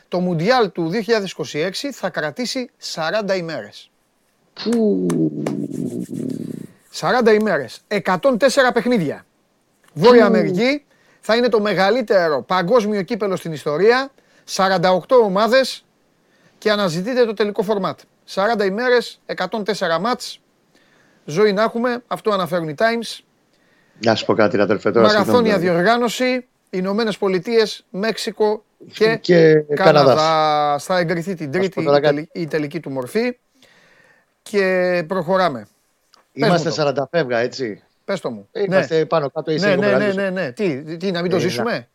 Το 0.07 0.19
Μουντιάλ 0.19 0.71
του 0.71 0.89
2026 0.89 1.91
θα 1.91 2.09
κρατήσει 2.09 2.69
40 2.93 3.35
ημέρες. 3.37 3.89
40 6.91 7.33
ημέρες, 7.33 7.81
104 7.87 8.71
παιχνίδια. 8.73 9.25
Βόρεια 9.93 10.25
Αμερική 10.25 10.85
θα 11.19 11.35
είναι 11.35 11.49
το 11.49 11.61
μεγαλύτερο 11.61 12.41
παγκόσμιο 12.41 13.01
κύπελο 13.01 13.35
στην 13.35 13.51
ιστορία, 13.51 14.11
48 14.55 14.99
ομάδες 15.23 15.85
και 16.57 16.71
αναζητείτε 16.71 17.25
το 17.25 17.33
τελικό 17.33 17.63
φορμάτ. 17.63 17.99
40 18.33 18.65
ημέρες, 18.65 19.19
104 19.25 19.99
μάτς, 19.99 20.39
ζωή 21.25 21.53
να 21.53 21.63
έχουμε, 21.63 22.03
αυτό 22.07 22.31
αναφέρουν 22.31 22.67
οι 22.69 22.75
Times. 22.77 23.19
Να 24.05 24.15
σου 24.15 24.25
πω 24.25 24.33
κάτι, 24.33 24.55
ρε 24.55 24.61
αδερφέ. 24.61 24.91
Τώρα 24.91 25.05
Μαραθώνια 25.07 25.53
συγγνώμη, 25.53 25.75
διοργάνωση, 25.79 26.45
Ηνωμένες 26.69 27.17
Πολιτείες, 27.17 27.85
Μέξικο 27.89 28.63
και, 28.93 29.15
και 29.21 29.53
Καναδάς. 29.53 30.05
Καναδάς. 30.15 30.83
Θα 30.85 30.97
εγκριθεί 30.97 31.35
την 31.35 31.51
πω 31.51 31.57
τρίτη 31.57 31.83
τώρα 31.83 31.97
η, 31.97 32.01
κάτι. 32.01 32.13
τελη- 32.15 32.29
η 32.31 32.47
τελική 32.47 32.79
του 32.79 32.91
μορφή 32.91 33.37
και 34.41 35.03
προχωράμε. 35.07 35.67
Είμαστε 36.33 36.69
Πες 36.69 36.77
μου 36.77 36.83
40 36.87 37.03
φεύγα, 37.11 37.37
έτσι. 37.37 37.83
Πες 38.05 38.19
το 38.19 38.29
μου. 38.31 38.47
Είμαστε 38.51 39.05
πάνω 39.05 39.29
κάτω, 39.29 39.51
είσαι 39.51 39.65
ναι, 39.67 39.71
λίγο 39.75 39.81
ναι, 39.81 39.87
ναι, 39.91 39.97
μεγαλύτερος. 39.97 40.33
ναι, 40.33 40.41
ναι. 40.41 40.51
Τι, 40.51 40.97
τι, 40.97 41.11
να 41.11 41.21
μην 41.21 41.29
το 41.31 41.35
Ε, 41.35 41.39
ζήσουμε; 41.39 41.87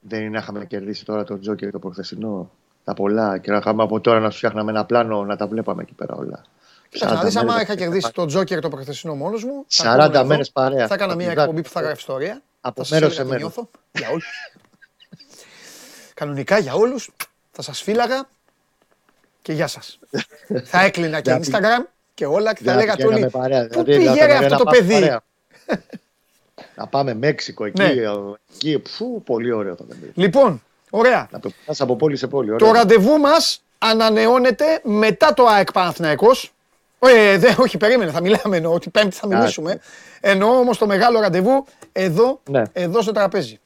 Δεν 0.00 0.20
είναι 0.20 0.28
να 0.30 0.38
είχαμε 0.38 0.64
κερδίσει 0.64 1.04
τώρα 1.04 1.24
τον 1.24 1.40
Τζόκερ 1.40 1.70
το 1.70 1.78
προχθεσινό. 1.78 2.50
Τα 2.84 2.94
πολλά. 2.94 3.38
Και 3.38 3.50
να 3.50 3.56
είχαμε 3.56 3.82
από 3.82 4.00
τώρα 4.00 4.20
να 4.20 4.30
σου 4.30 4.36
φτιάχναμε 4.36 4.70
ένα 4.70 4.84
πλάνο 4.84 5.24
να 5.24 5.36
τα 5.36 5.46
βλέπαμε 5.46 5.82
εκεί 5.82 5.92
πέρα 5.94 6.14
όλα. 6.14 6.44
Κοίταξε 6.90 7.14
να 7.14 7.22
δεις, 7.24 7.32
40 7.34 7.40
άμα 7.40 7.52
μέρες 7.52 7.62
είχα 7.62 7.72
θα- 7.72 7.78
κερδίσει 7.78 8.12
τον 8.12 8.26
Τζόκερ 8.26 8.60
το 8.60 8.68
προχθεσινό 8.68 9.14
μόνος 9.14 9.44
μου. 9.44 9.64
θα 9.68 9.84
40 9.84 9.94
ερχόμουν 9.96 10.14
εδώ, 10.14 10.24
μέρες 10.26 10.50
παρέα. 10.50 10.86
Θα 10.86 10.94
έκανα 10.94 11.14
μια 11.14 11.30
Από 11.30 11.40
εκπομπή 11.40 11.62
που 11.62 11.68
θα 11.68 11.80
γράφεις 11.80 11.98
ιστορία. 11.98 12.42
Από 12.60 12.74
θα 12.84 12.88
σας 12.88 13.00
μέρος 13.00 13.18
έλεγα 13.18 13.18
σε 13.18 13.22
τι 13.22 13.28
μέρος. 13.28 13.54
νιώθω 13.56 13.70
για 13.92 14.08
όλους. 14.10 14.26
Κανονικά 16.14 16.58
για 16.58 16.74
όλους. 16.74 17.10
Θα 17.52 17.62
σας 17.62 17.82
φύλαγα 17.82 18.28
και 19.42 19.52
γεια 19.52 19.66
σας. 19.66 19.98
θα 20.70 20.80
έκλεινα 20.80 21.20
και 21.20 21.30
Για 21.30 21.40
πει- 21.40 21.48
Instagram 21.52 21.84
και 22.14 22.26
όλα 22.26 22.52
και 22.54 22.62
θα 22.64 22.70
Δεν 22.72 22.80
λέγατε 22.80 22.96
πηγαίναμε 23.02 23.20
όλοι. 23.20 23.30
παρέα, 23.30 23.62
Πού 23.66 23.68
δηλαδή, 23.82 23.96
πήγε 23.96 24.04
θα 24.08 24.14
ρε 24.14 24.20
πήγαμε 24.26 24.44
αυτό 24.46 24.48
να 24.50 24.56
το 24.58 24.64
πάμε 24.64 24.78
παιδί; 24.78 24.92
παρέα. 24.92 25.20
Να 26.74 26.86
πάμε 26.86 27.14
Μέξικο 27.14 27.64
εκεί. 27.64 27.82
Ναι. 27.82 27.92
εκεί 28.54 28.82
φου, 28.88 29.22
πολύ 29.22 29.52
ωραίο 29.52 29.74
θα 29.76 29.84
ήταν. 29.86 29.98
Λοιπόν, 30.14 30.62
ωραία. 30.90 31.28
Να 31.30 31.40
το 31.40 31.50
πας 31.66 31.80
από 31.80 31.96
πόλη 31.96 32.16
σε 32.16 32.26
πόλη. 32.26 32.50
Ωραίο. 32.52 32.66
Το 32.68 32.74
ραντεβού 32.74 33.18
μας 33.18 33.62
ανανεώνεται 33.78 34.80
μετά 34.82 35.34
το 35.34 35.46
ΑΕΚ 35.46 35.72
Παναθηναϊκός. 35.72 36.52
Ε, 36.98 37.38
δε, 37.38 37.54
όχι, 37.58 37.76
περίμενε, 37.76 38.10
θα 38.10 38.20
μιλάμε 38.20 38.56
εννοώ, 38.56 38.72
ότι 38.74 38.90
πέμπτη 38.90 39.16
θα 39.16 39.26
μιλήσουμε. 39.26 39.80
Εννοώ 40.20 40.58
όμως 40.58 40.78
το 40.78 40.86
μεγάλο 40.86 41.20
ραντεβού 41.20 41.64
εδώ, 41.92 42.40
Ναι. 42.50 42.62
εδώ 42.72 43.02
στο 43.02 43.12
τραπέζι. 43.12 43.60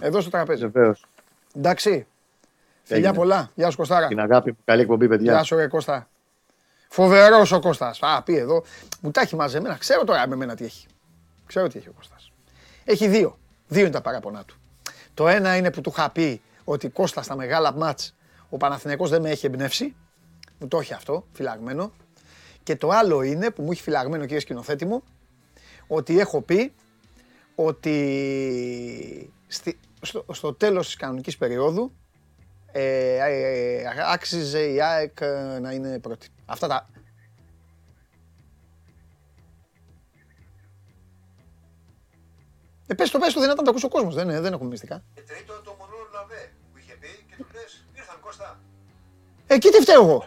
Εδώ 0.00 0.20
στο 0.20 0.30
τραπέζι. 0.30 0.66
Βεβαίως. 0.66 1.04
Εντάξει. 1.56 2.06
Φιλιά 2.82 3.08
Έγινε. 3.08 3.18
πολλά. 3.18 3.50
Γεια 3.54 3.70
σου 3.70 3.76
Κωστάρα. 3.76 4.06
Την 4.06 4.20
αγάπη 4.20 4.50
μου. 4.50 4.58
Καλή 4.64 4.80
εκπομπή, 4.80 5.08
παιδιά. 5.08 5.32
Γεια 5.32 5.42
σου 5.42 5.56
ρε 5.56 5.66
Κώστα. 5.68 6.08
Φοβερός 6.88 7.52
ο 7.52 7.60
Κώστας. 7.60 7.98
Α, 8.02 8.22
πει 8.22 8.36
εδώ. 8.36 8.64
Μου 9.00 9.10
τα 9.10 9.20
έχει 9.20 9.36
μαζεμένα. 9.36 9.74
Ξέρω 9.76 10.04
τώρα 10.04 10.28
με 10.28 10.36
μένα 10.36 10.54
τι 10.54 10.64
έχει. 10.64 10.86
Ξέρω 11.46 11.68
τι 11.68 11.78
έχει 11.78 11.88
ο 11.88 11.92
Κώστας. 11.96 12.32
Έχει 12.84 13.08
δύο. 13.08 13.38
Δύο 13.68 13.80
είναι 13.82 13.90
τα 13.90 14.00
παράπονά 14.00 14.44
του. 14.44 14.56
Το 15.14 15.28
ένα 15.28 15.56
είναι 15.56 15.70
που 15.70 15.80
του 15.80 15.92
είχα 15.96 16.10
πει 16.10 16.40
ότι 16.64 16.88
Κώστα 16.88 17.22
στα 17.22 17.36
μεγάλα 17.36 17.72
μάτς 17.72 18.14
ο 18.48 18.56
Παναθηναϊκός 18.56 19.10
δεν 19.10 19.20
με 19.22 19.30
έχει 19.30 19.46
εμπνεύσει. 19.46 19.94
Μου 20.58 20.68
το 20.68 20.78
έχει 20.78 20.94
αυτό, 20.94 21.24
φυλαγμένο. 21.32 21.92
Και 22.66 22.76
το 22.76 22.88
άλλο 22.88 23.22
είναι 23.22 23.50
που 23.50 23.62
μου 23.62 23.70
έχει 23.72 23.82
φυλαγμένο 23.82 24.22
κύριε 24.24 24.40
σκηνοθέτη 24.40 24.84
μου, 24.84 25.02
ότι 25.86 26.18
έχω 26.20 26.42
πει 26.42 26.72
ότι 27.54 29.32
στη- 29.46 29.78
στο, 30.02 30.24
στο 30.32 30.54
τέλος 30.54 30.86
της 30.86 30.96
κανονικής 30.96 31.36
περίοδου 31.36 31.92
ε, 32.72 33.16
ε, 33.16 33.80
ε, 33.80 33.84
άξιζε 34.12 34.64
η 34.72 34.82
ΑΕΚ 34.82 35.20
ε, 35.20 35.58
να 35.58 35.72
είναι 35.72 35.98
πρώτη. 35.98 36.28
Αυτά 36.46 36.68
τα... 36.68 36.88
Ε, 42.86 42.94
πες 42.94 43.10
το, 43.10 43.18
πες 43.18 43.32
το 43.32 43.40
δυνατά 43.40 43.56
να 43.56 43.62
το 43.64 43.70
ακούσει 43.70 43.86
ο 43.86 43.88
κόσμος, 43.88 44.14
δεν, 44.14 44.42
δεν 44.42 44.52
έχουμε 44.52 44.68
μυστικά. 44.68 45.02
Και 45.14 45.20
τρίτο 45.22 45.60
το 45.64 45.76
μονό 45.78 45.92
Λαβέ 46.12 46.52
που 46.72 46.78
είχε 46.78 46.96
πει 47.00 47.08
και 47.28 47.34
του 47.36 47.46
λες 47.54 47.86
ήρθαν 47.94 48.20
Κώστα. 48.20 48.60
Εκεί 49.46 49.68
τι 49.70 49.80
φταίω 49.80 50.02
εγώ. 50.02 50.26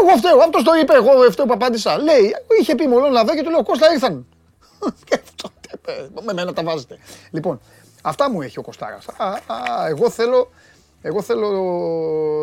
Εγώ 0.00 0.16
φταίω, 0.16 0.38
αυτός 0.38 0.62
το 0.62 0.72
είπε, 0.80 0.94
εγώ 0.94 1.30
φταίω 1.30 1.44
που 1.44 1.52
απάντησα. 1.52 1.98
Λέει, 1.98 2.34
είχε 2.60 2.74
πει 2.74 2.88
μόνο 2.88 3.08
Λαδό 3.08 3.34
και 3.34 3.42
του 3.42 3.50
λέω 3.50 3.62
Κώστα 3.62 3.92
ήρθαν. 3.92 4.26
Και 5.06 5.20
αυτό, 5.24 5.50
ε, 5.86 6.06
με 6.24 6.32
μένα 6.32 6.52
τα 6.52 6.62
βάζετε. 6.62 6.98
Λοιπόν, 7.30 7.60
αυτά 8.02 8.30
μου 8.30 8.42
έχει 8.42 8.58
ο 8.58 8.62
Κωστάρας. 8.62 9.06
Α, 9.16 9.26
α, 9.26 9.86
εγώ 9.88 10.10
θέλω, 10.10 10.50
εγώ 11.02 11.22
θέλω, 11.22 11.48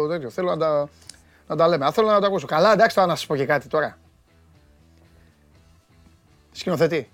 τέτοιο, 0.10 0.30
θέλω 0.30 0.50
να 0.50 0.58
τα, 0.58 0.90
να 1.48 1.56
τα 1.56 1.68
λέμε. 1.68 1.86
Α, 1.86 1.92
θέλω 1.92 2.08
να 2.08 2.20
τα 2.20 2.28
ακούσω. 2.28 2.48
Καλά, 2.48 2.72
εντάξει, 2.72 2.96
τώρα 2.96 3.08
να 3.08 3.16
σας 3.16 3.26
πω 3.26 3.36
και 3.36 3.46
κάτι 3.46 3.68
τώρα. 3.68 3.98
Σκηνοθετή. 6.52 7.10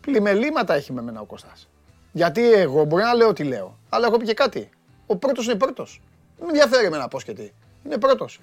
Πλημελήματα 0.00 0.74
έχει 0.74 0.92
με 0.92 1.02
μένα 1.02 1.20
ο 1.20 1.24
Κώστας. 1.24 1.68
Γιατί 2.12 2.52
εγώ 2.52 2.84
μπορεί 2.84 3.02
να 3.02 3.14
λέω 3.14 3.32
τι 3.32 3.44
λέω. 3.44 3.78
Αλλά 3.88 4.06
έχω 4.06 4.16
πει 4.16 4.24
και 4.24 4.34
κάτι. 4.34 4.70
Ο 5.06 5.16
πρώτος 5.16 5.44
είναι 5.46 5.54
πρώτος. 5.54 6.00
Δεν 6.36 6.46
με 6.46 6.52
ενδιαφέρει 6.52 6.86
εμένα 6.86 7.08
πώς 7.08 7.24
και 7.24 7.32
τι. 7.32 7.50
Είναι 7.84 7.98
πρώτος. 7.98 8.40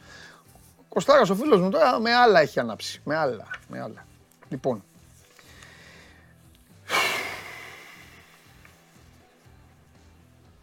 Ο 0.94 0.96
Κωστάρας 0.96 1.30
ο 1.30 1.36
φίλος 1.36 1.62
μου 1.62 1.70
τώρα 1.70 2.00
με 2.00 2.14
άλλα 2.14 2.40
έχει 2.40 2.60
ανάψει. 2.60 3.02
Με 3.04 3.16
άλλα. 3.16 3.48
Με 3.68 3.82
άλλα. 3.82 4.06
Λοιπόν. 4.50 4.84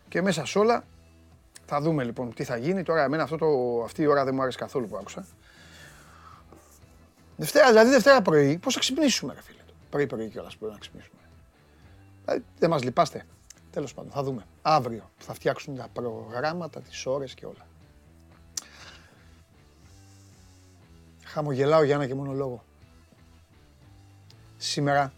Και 0.08 0.22
μέσα 0.22 0.46
σε 0.46 0.58
όλα 0.58 0.84
θα 1.66 1.80
δούμε 1.80 2.04
λοιπόν 2.04 2.34
τι 2.34 2.44
θα 2.44 2.56
γίνει. 2.56 2.82
Τώρα 2.82 3.02
εμένα 3.02 3.22
αυτό 3.22 3.36
το, 3.36 3.46
αυτή 3.84 4.02
η 4.02 4.06
ώρα 4.06 4.24
δεν 4.24 4.34
μου 4.34 4.42
άρεσε 4.42 4.58
καθόλου 4.58 4.88
που 4.88 4.96
άκουσα. 4.96 5.26
Δευτέρα, 7.36 7.68
δηλαδή 7.68 7.90
Δευτέρα 7.90 8.22
πρωί, 8.22 8.58
πώς 8.58 8.74
θα 8.74 8.80
ξυπνήσουμε 8.80 9.34
ρε 9.34 9.42
φίλε; 9.42 9.60
Πρωί 9.90 10.06
πρωί 10.06 10.28
κιόλας 10.28 10.56
πρέπει 10.56 10.72
να 10.72 10.78
ξυπνήσουμε. 10.78 11.20
Δηλαδή, 12.24 12.44
δεν 12.58 12.70
μας 12.70 12.82
λυπάστε. 12.82 13.26
Τέλος 13.70 13.94
πάντων, 13.94 14.10
θα 14.10 14.22
δούμε. 14.22 14.42
Αύριο 14.62 15.10
θα 15.18 15.34
φτιάξουν 15.34 15.76
τα 15.76 15.88
προγράμματα, 15.92 16.80
τις 16.80 17.06
ώρες 17.06 17.34
και 17.34 17.46
όλα. 17.46 17.68
Χαμογελάω 21.32 21.82
για 21.82 21.94
ένα 21.94 22.06
και 22.06 22.14
μόνο 22.14 22.32
λόγο. 22.32 22.64
Σήμερα, 24.56 25.12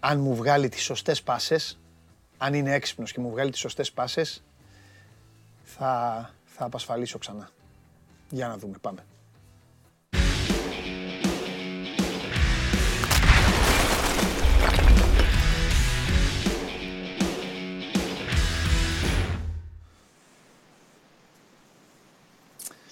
αν 0.00 0.20
μου 0.20 0.34
βγάλει 0.34 0.68
τις 0.68 0.82
σωστές 0.82 1.22
πάσες, 1.22 1.78
αν 2.38 2.54
είναι 2.54 2.72
έξυπνος 2.72 3.12
και 3.12 3.20
μου 3.20 3.30
βγάλει 3.30 3.50
τις 3.50 3.60
σωστές 3.60 3.92
πάσες, 3.92 4.44
θα, 5.64 6.30
θα 6.44 6.64
απασφαλίσω 6.64 7.18
ξανά. 7.18 7.50
Για 8.30 8.48
να 8.48 8.58
δούμε, 8.58 8.76
πάμε. 8.80 9.04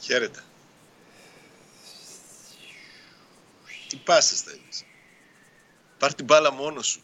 Χαίρετε. 0.01 0.46
Τι 3.89 3.97
πάσες 3.97 4.41
θέλεις. 4.41 4.85
Πάρ' 5.99 6.15
την 6.15 6.25
μπάλα 6.25 6.53
μόνος 6.53 6.87
σου. 6.87 7.03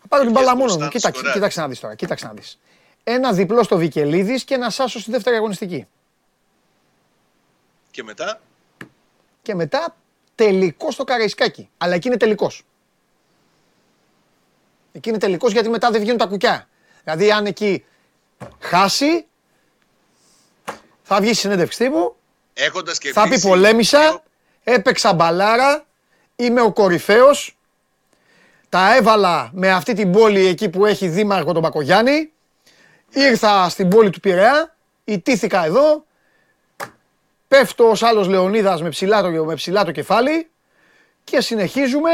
Θα 0.00 0.08
πάρω 0.08 0.22
την 0.22 0.32
μπάλα 0.32 0.46
Βγες 0.46 0.58
μόνος 0.58 0.72
μου. 0.72 0.78
μπροστά, 0.78 0.98
Κοίταξε, 0.98 1.18
σκοράρει. 1.18 1.38
κοίταξε 1.38 1.60
να 1.60 1.68
δεις 1.68 1.80
τώρα. 1.80 1.94
Κοίταξε 1.94 2.26
να 2.26 2.32
δεις. 2.32 2.58
Ένα 3.04 3.32
διπλό 3.32 3.62
στο 3.62 3.76
Βικελίδης 3.76 4.44
και 4.44 4.54
ένα 4.54 4.70
σάσο 4.70 4.98
στη 5.00 5.10
δεύτερη 5.10 5.36
αγωνιστική. 5.36 5.86
Και 7.90 8.02
μετά, 8.02 8.40
Και 9.42 9.54
μετά 9.54 9.96
τελικός 10.34 10.94
στο 10.94 11.04
Καραϊσκάκι. 11.04 11.70
Αλλά 11.78 11.94
εκεί 11.94 12.06
είναι 12.08 12.16
τελικός. 12.16 12.62
Εκεί 14.92 15.08
είναι 15.08 15.18
τελικός 15.18 15.52
γιατί 15.52 15.68
μετά 15.68 15.90
δεν 15.90 16.00
βγαίνουν 16.00 16.18
τα 16.18 16.26
κουκιά. 16.26 16.68
Δηλαδή 17.04 17.32
αν 17.32 17.46
εκεί 17.46 17.84
χάσει, 18.60 19.26
θα 21.02 21.20
βγει 21.20 21.28
στη 21.32 21.36
συνέντευξη 21.40 21.78
τύπου, 21.78 22.16
έχοντας 22.54 22.98
κερδίσει... 22.98 23.26
θα 23.26 23.34
πει 23.34 23.40
πολέμησα, 23.40 24.22
έπαιξα 24.64 25.12
μπαλάρα, 25.14 25.86
είμαι 26.40 26.60
ο 26.60 26.72
κορυφαίος, 26.72 27.56
τα 28.68 28.96
έβαλα 28.96 29.50
με 29.52 29.72
αυτή 29.72 29.92
την 29.92 30.12
πόλη 30.12 30.46
εκεί 30.46 30.68
που 30.68 30.86
έχει 30.86 31.08
δήμαρχο 31.08 31.52
τον 31.52 31.62
Πακογιάννη, 31.62 32.32
ήρθα 33.10 33.68
στην 33.68 33.88
πόλη 33.88 34.10
του 34.10 34.20
Πειραιά, 34.20 34.76
ιτήθηκα 35.04 35.64
εδώ, 35.64 36.04
πέφτω 37.48 37.88
ως 37.90 38.02
άλλος 38.02 38.28
Λεωνίδας 38.28 38.82
με 38.82 38.88
ψηλά 38.88 39.22
το, 39.22 39.44
με 39.44 39.54
ψηλά 39.54 39.84
το 39.84 39.92
κεφάλι 39.92 40.50
και 41.24 41.40
συνεχίζουμε 41.40 42.10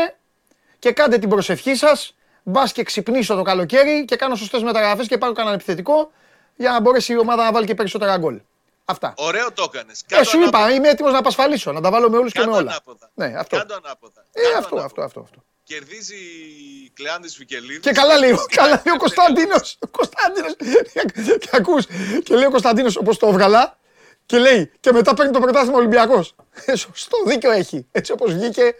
και 0.79 0.93
κάντε 0.93 1.19
την 1.19 1.29
προσευχή 1.29 1.75
σας, 1.75 2.17
μπας 2.43 2.73
και 2.73 2.83
ξυπνήσω 2.83 3.35
το 3.35 3.43
καλοκαίρι 3.43 4.05
και 4.05 4.17
κάνω 4.17 4.35
σωστές 4.35 4.63
μεταγραφές 4.63 5.07
και 5.07 5.19
πάρω 5.19 5.33
κανένα 5.33 5.55
επιθετικό 5.55 6.11
για 6.57 6.71
να 6.71 6.81
μπορέσει 6.81 7.13
η 7.13 7.19
ομάδα 7.19 7.45
να 7.45 7.53
βάλει 7.53 7.67
και 7.67 7.75
περισσότερα 7.75 8.17
γκολ. 8.17 8.41
Αυτά. 8.85 9.15
Ωραίο 9.17 9.53
το 9.53 9.71
έκανες. 9.75 10.01
Ε, 10.01 10.05
Κάντο 10.09 10.25
σου 10.25 10.37
ανάποδα. 10.37 10.65
είπα, 10.67 10.75
είμαι 10.75 10.89
έτοιμος 10.89 11.13
να 11.13 11.19
απασφαλίσω, 11.19 11.73
να 11.73 11.81
τα 11.81 11.91
βάλω 11.91 12.11
με 12.11 12.17
όλους 12.17 12.33
και 12.33 12.39
με 12.39 12.45
Κάντο 12.45 12.57
όλα. 12.59 12.71
ανάποδα. 12.71 13.11
Ναι, 13.15 13.35
αυτό. 13.39 13.57
Κάντο 13.57 13.75
ανάποδα. 13.75 14.25
Ε, 14.33 14.41
Κάντο 14.43 14.59
αυτό, 14.59 14.77
ανάποδα. 14.77 14.85
αυτό, 14.85 15.03
αυτό, 15.03 15.21
αυτό. 15.21 15.45
Κερδίζει 15.65 16.15
η 16.15 16.91
Κλεάνδης 16.95 17.37
Βικελίδης. 17.37 17.81
Και 17.81 17.91
καλά 17.93 18.19
λέει, 18.19 18.31
ο- 18.31 18.45
καλά 18.51 18.83
λέει 18.85 18.95
ο 18.95 18.99
Κωνσταντίνος. 18.99 19.79
Ο 19.81 19.87
Κωνσταντίνος. 19.87 20.57
Και 21.39 21.49
ακούς, 21.53 21.87
και 22.23 22.35
λέει 22.35 22.45
ο 22.47 22.51
Κωνσταντίνος 22.51 22.97
όπως 22.97 23.19
το 23.19 23.27
έβγαλα 23.27 23.79
και 24.27 24.39
λέει 24.39 24.73
και 24.81 24.93
μετά 24.93 25.15
παίρνει 25.15 25.33
το 25.33 25.41
πρωτάθλημα 25.41 25.77
Ολυμπιακός. 25.77 26.35
Ε, 26.65 26.77
Σωστό, 26.77 27.17
δίκιο 27.27 27.51
έχει. 27.51 27.87
Έτσι 27.93 28.13
όπως 28.13 28.33
βγήκε, 28.35 28.75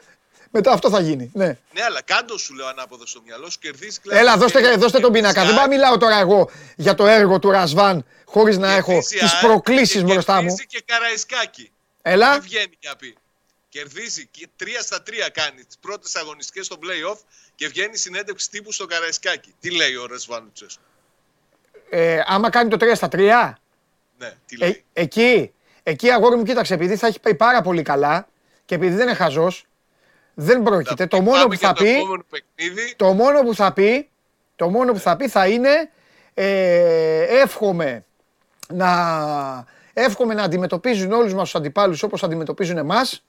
μετά 0.55 0.73
αυτό 0.73 0.91
θα 0.91 1.01
γίνει. 1.01 1.31
Ναι. 1.35 1.47
Ναι, 1.47 1.83
αλλά 1.83 2.03
κάντο 2.03 2.39
σου 2.39 2.55
λέω 2.55 2.67
ανάποδο 2.67 3.07
στο 3.07 3.21
μυαλό 3.25 3.51
σου. 3.51 3.59
Κερδίζεις 3.59 3.97
η 3.97 4.01
Κλεάνδης 4.01 4.29
Έλα, 4.29 4.37
δώστε, 4.39 4.59
Βικελίδης. 4.59 4.83
δώστε 4.83 5.01
τον 5.01 5.13
πίνακα. 5.13 5.45
Δεν 5.45 5.55
πάω 5.55 5.63
να 5.65 5.69
μιλάω 5.69 5.97
τώρα 5.99 6.19
εγώ 6.19 6.51
για 6.77 6.95
το 6.95 7.07
έργο 7.07 7.39
του 7.39 7.51
Ρασβάν 7.51 8.05
χωρίς 8.25 8.59
να 8.59 8.73
έχω 8.73 8.93
Κερδίζει 8.93 9.19
τις 9.19 9.33
ΑΕΚ 9.33 9.43
προκλήσεις 9.45 10.03
και 10.03 10.13
μπροστά 10.13 10.35
μου. 10.35 10.41
Κερδίζει 10.41 10.67
και 10.67 10.83
Καραϊσκάκη. 10.87 11.71
Έλα. 12.03 12.35
Τι 12.39 12.41
βγαίνει 12.41 12.79
να 12.89 12.97
πει. 12.97 13.17
Κερδίζει 13.69 14.27
και 14.31 14.49
3 14.61 14.67
στα 14.83 15.03
3 15.07 15.11
κάνει 15.33 15.65
τις 15.65 15.77
πρώτες 15.81 16.15
αγωνιστικές 16.15 16.67
στο 16.67 16.77
playoff 16.83 17.19
και 17.55 17.69
βγαίνει 17.69 17.97
συνέντευξη 17.97 18.51
τύπου 18.51 18.73
στο 18.73 18.87
Καραϊσκάκι. 18.87 19.55
Τι 19.61 19.71
λέει 19.77 19.95
ο 19.95 20.07
Ρεσβάν 20.07 20.43
Λουτσέσκου; 20.45 20.83
Ε, 21.91 22.21
άμα 22.27 22.51
κάνει 22.51 22.69
το 22.71 22.77
3 22.81 22.93
στα 22.95 23.09
3, 23.13 23.53
Ναι, 24.19 24.33
τι 24.47 24.57
Ε, 24.59 24.59
λέει; 24.59 24.85
εκεί, 24.93 25.53
εκεί 25.83 26.11
αγόρι 26.11 26.37
μου, 26.37 26.43
κοίταξε, 26.43 26.75
επειδή 26.75 26.97
θα 26.97 27.07
έχει 27.07 27.21
πάει 27.21 27.35
πάρα 27.35 27.61
πολύ 27.63 27.83
καλά 27.83 28.29
και 28.65 28.75
επειδή 28.75 28.95
δεν 28.97 29.07
είναι 29.09 29.17
χαζός, 29.17 29.65
δεν 30.35 30.63
πρόκειται. 30.63 31.07
Το 31.07 31.21
μόνο 31.21 31.47
που 31.47 31.57
θα 31.57 31.73
Το 31.73 31.83
πει, 31.83 31.91
επόμενο 31.91 32.25
παιχνίδι. 32.31 32.95
το 32.97 33.13
μόνο 33.13 33.43
που 33.43 33.55
θα 33.55 33.73
πει, 33.73 34.09
το 34.57 34.69
μόνο 34.69 34.93
που 34.93 34.99
θα 34.99 35.17
πει 35.17 35.29
θα 35.29 35.47
είναι 35.47 35.91
ε, 36.35 37.41
εύχομαι 37.43 38.05
να, 38.69 38.91
εύχομαι 39.93 40.35
να 40.35 40.43
αντιμετωπίζουν 40.43 41.13
όλους 41.13 41.35
μας 41.35 41.43
τους 41.43 41.55
αντιπάλους 41.55 42.03
όπως 42.03 42.23
αντιμετωπίζουν 42.23 42.77
εμάς 42.77 43.25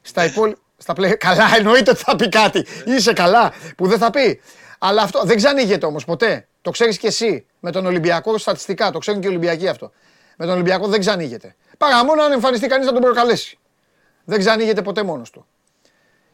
στα 0.00 0.24
υπόλοιπα. 0.24 0.60
Στα 0.76 0.94
play... 0.96 1.16
Καλά, 1.18 1.56
εννοείται 1.56 1.90
ότι 1.90 2.02
θα 2.02 2.16
πει 2.16 2.28
κάτι. 2.28 2.66
Είσαι 2.86 3.12
καλά 3.12 3.52
που 3.76 3.86
δεν 3.86 3.98
θα 3.98 4.10
πει. 4.10 4.40
Αλλά 4.78 5.02
αυτό 5.02 5.22
δεν 5.24 5.36
ξανήγεται 5.36 5.86
όμως 5.86 6.04
ποτέ. 6.04 6.46
Το 6.62 6.70
ξέρεις 6.70 6.98
και 6.98 7.06
εσύ. 7.06 7.46
Με 7.60 7.70
τον 7.70 7.86
Ολυμπιακό 7.86 8.38
στατιστικά, 8.38 8.90
το 8.90 8.98
ξέρουν 8.98 9.20
και 9.20 9.26
οι 9.26 9.30
Ολυμπιακοί 9.30 9.68
αυτό. 9.68 9.92
Με 10.36 10.44
τον 10.44 10.54
Ολυμπιακό 10.54 10.86
δεν 10.86 11.00
ξανήγεται. 11.00 11.54
Παρά 11.78 12.04
μόνο 12.04 12.22
αν 12.22 12.32
εμφανιστεί 12.32 12.66
κανείς 12.66 12.86
να 12.86 12.92
τον 12.92 13.02
προκαλέσει. 13.02 13.58
Δεν 14.24 14.38
ξανοίγεται 14.38 14.82
ποτέ 14.82 15.02
μόνος 15.02 15.30
του. 15.30 15.46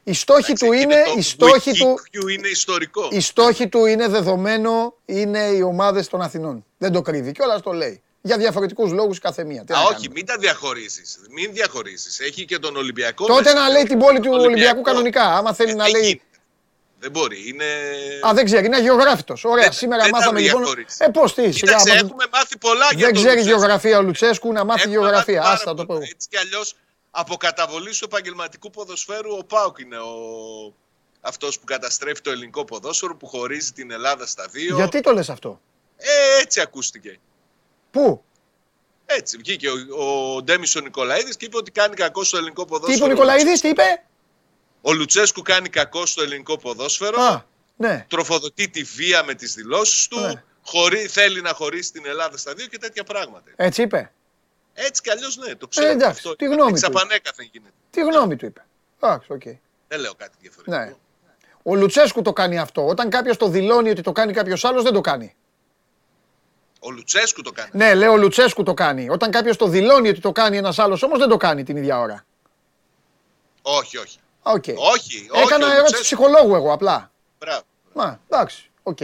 Οι 0.09 0.15
στόχοι 0.15 0.53
του 0.53 0.65
Εντάξει, 0.65 0.83
είναι, 0.83 0.95
και 0.95 1.11
το 1.11 1.15
οι 1.19 1.23
στόχοι 1.23 1.73
του, 1.73 1.99
Wikikyu 2.01 2.31
είναι 2.33 2.49
ιστορικό. 2.49 3.09
οι 3.11 3.21
στόχοι 3.21 3.69
του 3.69 3.85
είναι 3.87 4.09
δεδομένο, 4.09 4.95
είναι 5.05 5.39
οι 5.39 5.63
ομάδες 5.63 6.09
των 6.09 6.21
Αθηνών. 6.23 6.65
Δεν 6.79 6.93
το 6.93 7.03
κρύβει 7.03 7.33
κιόλα 7.33 7.61
το 7.61 7.73
λέει. 7.73 8.03
Για 8.21 8.37
διαφορετικούς 8.37 8.93
λόγους 8.93 9.19
κάθε 9.19 9.45
μία. 9.45 9.65
Τι 9.65 9.73
Α, 9.73 9.77
να 9.77 9.83
όχι, 9.83 9.93
κάνουμε. 9.93 10.11
μην 10.15 10.27
τα 10.27 10.37
διαχωρίσει. 10.39 11.03
Μην 11.31 11.53
διαχωρίσει. 11.53 12.25
Έχει 12.25 12.45
και 12.45 12.59
τον 12.59 12.77
Ολυμπιακό. 12.77 13.27
Τότε 13.27 13.43
μέσα. 13.43 13.55
να 13.55 13.69
λέει 13.69 13.83
την 13.83 13.99
πόλη 13.99 14.17
του 14.21 14.23
Τον 14.31 14.33
Ολυμπιακού 14.33 14.53
Ολυμπιακό. 14.55 14.83
κανονικά. 14.83 15.23
Άμα 15.37 15.53
θέλει 15.55 15.71
Ε, 15.71 15.75
να 15.75 15.85
δεν 15.85 15.93
λέει. 15.93 16.03
γίνεται. 16.03 16.23
Δεν 17.01 17.11
μπορεί. 17.11 17.49
Είναι. 17.49 17.65
Α, 18.29 18.33
δεν 18.35 18.45
ξέρει, 18.45 18.67
είναι 18.67 18.77
αγιογράφητο. 18.77 19.35
Ωραία, 19.43 19.63
Δεν- 19.65 19.73
σήμερα 19.73 20.03
δεν 20.03 20.13
τα 20.13 20.19
μάθαμε 20.19 20.41
λοιπόν. 20.41 20.61
διαχωρίζεις. 20.63 20.99
Ε, 21.01 21.09
πώς 21.09 21.35
τι, 21.35 21.43
σιγά. 21.43 21.53
Κοίταξε, 21.53 21.91
άμα- 21.91 21.99
έχουμε 22.01 22.25
μάθει 22.33 22.59
πολλά 22.59 22.87
για 22.91 22.97
Δεν 23.07 23.15
τον 23.15 23.23
ξέρει 23.23 23.37
Λουτσέσκου. 23.37 23.49
γεωγραφία 23.61 23.99
ο 23.99 24.03
Λουτσέσκου 24.03 24.53
να 24.53 24.65
μάθει 24.65 24.81
Έχουμε 24.81 24.95
γεωγραφία. 24.95 25.41
μάθει 25.41 25.53
Άστα 25.53 25.65
πάρα 25.65 25.77
το 25.77 25.85
πω. 25.87 25.95
πολλά. 25.95 26.07
Έτσι 26.13 26.29
κι 26.31 26.37
αλλιώς 26.37 26.75
από 27.21 27.37
καταβολή 27.37 27.91
του 27.91 28.05
επαγγελματικού 28.05 28.71
ποδοσφαίρου 28.71 29.37
ο 29.39 29.45
Πάουκ 29.45 29.79
είναι 29.79 29.99
ο... 29.99 30.13
αυτός 31.21 31.59
που 31.59 31.65
καταστρέφει 31.65 32.21
το 32.21 32.31
ελληνικό 32.31 32.65
ποδόσφαιρο, 32.65 33.17
που 33.17 33.27
χωρίζει 33.27 33.73
την 33.73 33.91
Ελλάδα 33.91 34.27
στα 34.27 34.47
δύο. 34.47 34.77
Γιατί 34.77 35.01
το 35.01 35.13
λες 35.13 35.31
αυτό; 35.31 35.61
Ε, 35.97 36.41
έτσι 36.43 36.61
ακούστηκε. 36.61 37.19
Πού, 37.91 38.23
Έτσι, 39.07 39.37
βγήκε 39.37 39.69
ο, 39.69 40.05
ο 40.35 40.43
Ντέμισο 40.43 40.81
Νικολαίδης 40.81 41.37
και 41.37 41.45
είπε 41.45 41.57
ότι 41.57 41.71
κάνει 41.71 41.95
κακό 41.95 42.25
στο 42.25 42.37
ελληνικό 42.37 42.63
τι 42.63 42.69
ποδόσφαιρο. 42.69 42.97
είπε 42.97 43.05
ο 43.05 43.09
Νικολαίδης, 43.09 43.61
τι 43.61 43.69
είπε; 43.69 44.05
Ο 44.81 44.93
Λουτσέσκου 44.93 45.43
κάνει 45.43 45.69
κακό 45.69 46.07
στο 46.07 46.23
ελληνικό 46.23 46.59
ποδόσφαιρο. 46.59 47.21
Α, 47.21 47.45
ναι. 47.77 48.07
Τροφοδοτεί 48.09 48.69
τη 48.69 48.83
βία 48.83 49.25
με 49.25 49.35
τις 49.35 49.55
δηλώσεις 49.55 50.09
του. 50.09 50.21
Ναι. 50.21 50.43
Χωρί, 50.63 50.99
θέλει 51.07 51.41
να 51.41 51.53
χωρίσει 51.53 51.93
την 51.93 52.07
Ελλάδα 52.07 52.37
στα 52.37 52.55
δύο 52.55 52.67
και 52.67 52.79
τέτοια 52.79 53.05
πράγματα. 53.05 53.51
Έτσι 53.57 53.83
είπε; 53.83 54.13
Έτσι 54.87 55.03
κι 55.03 55.11
αλλιώς 55.11 55.37
ναι, 55.37 55.55
το 55.55 55.67
ξέρω. 55.67 55.87
Ε, 55.89 55.91
εντάξει, 55.91 56.35
τη 56.39 56.45
γνώμη 56.45 56.71
του. 56.71 56.77
Ε, 56.77 56.88
απανέκαθεν 56.88 57.49
γίνεται. 57.53 57.73
Τη 57.91 58.01
γνώμη 58.01 58.37
του 58.37 58.47
είπε. 58.47 58.65
Εντάξει, 59.01 59.33
οκ. 59.33 59.43
Δεν 59.89 60.01
λέω 60.01 60.15
κάτι 60.15 60.33
διαφορετικό. 60.41 60.77
Ναι. 60.77 60.95
Ο 61.63 61.75
Λουτσέσκου 61.77 62.23
το 62.23 62.33
κάνει 62.33 62.59
αυτό. 62.59 62.87
Όταν 62.87 63.11
κάποιος 63.11 63.37
το 63.37 63.49
δηλώνει 63.49 63.91
ότι 63.91 64.01
το 64.03 64.13
κάνει 64.13 64.33
κάποιος 64.33 64.65
άλλος, 64.65 64.83
δεν 64.83 64.93
το 64.93 65.01
κάνει. 65.01 65.35
Ο 66.81 66.91
Λουτσέσκου 66.91 67.43
το 67.43 67.53
κάνει. 67.53 67.71
Ναι, 67.73 67.95
λέω 67.95 68.13
ο 68.13 68.17
Λουτσέσκου 68.17 68.63
το 68.63 68.75
κάνει. 68.75 69.09
Όταν 69.11 69.31
κάποιος 69.31 69.57
το 69.57 69.67
δηλώνει 69.67 70.09
ότι 70.09 70.21
το 70.21 70.33
κάνει 70.33 70.57
ένας 70.57 70.79
άλλος 70.79 71.03
όμως, 71.03 71.19
δεν 71.19 71.29
το 71.29 71.37
κάνει 71.37 71.63
την 71.65 71.77
ίδια 71.77 71.99
ώρα. 72.01 72.25
Όχι, 73.63 73.97
όχι. 73.99 74.19
Οκ. 74.43 74.65
Όχι, 74.67 74.77
όχι. 74.77 75.43
Έκανα 75.43 75.67
ο 75.67 75.71
ερώτηση 75.71 75.79
Λουτσέσκου- 75.79 76.03
ψυχολόγου 76.03 76.55
εγώ 76.55 76.73
απλά. 76.73 77.13
Μπράβο. 77.39 77.63
Μα, 77.95 78.21
εντάξει, 78.29 78.71
οκ. 78.83 78.99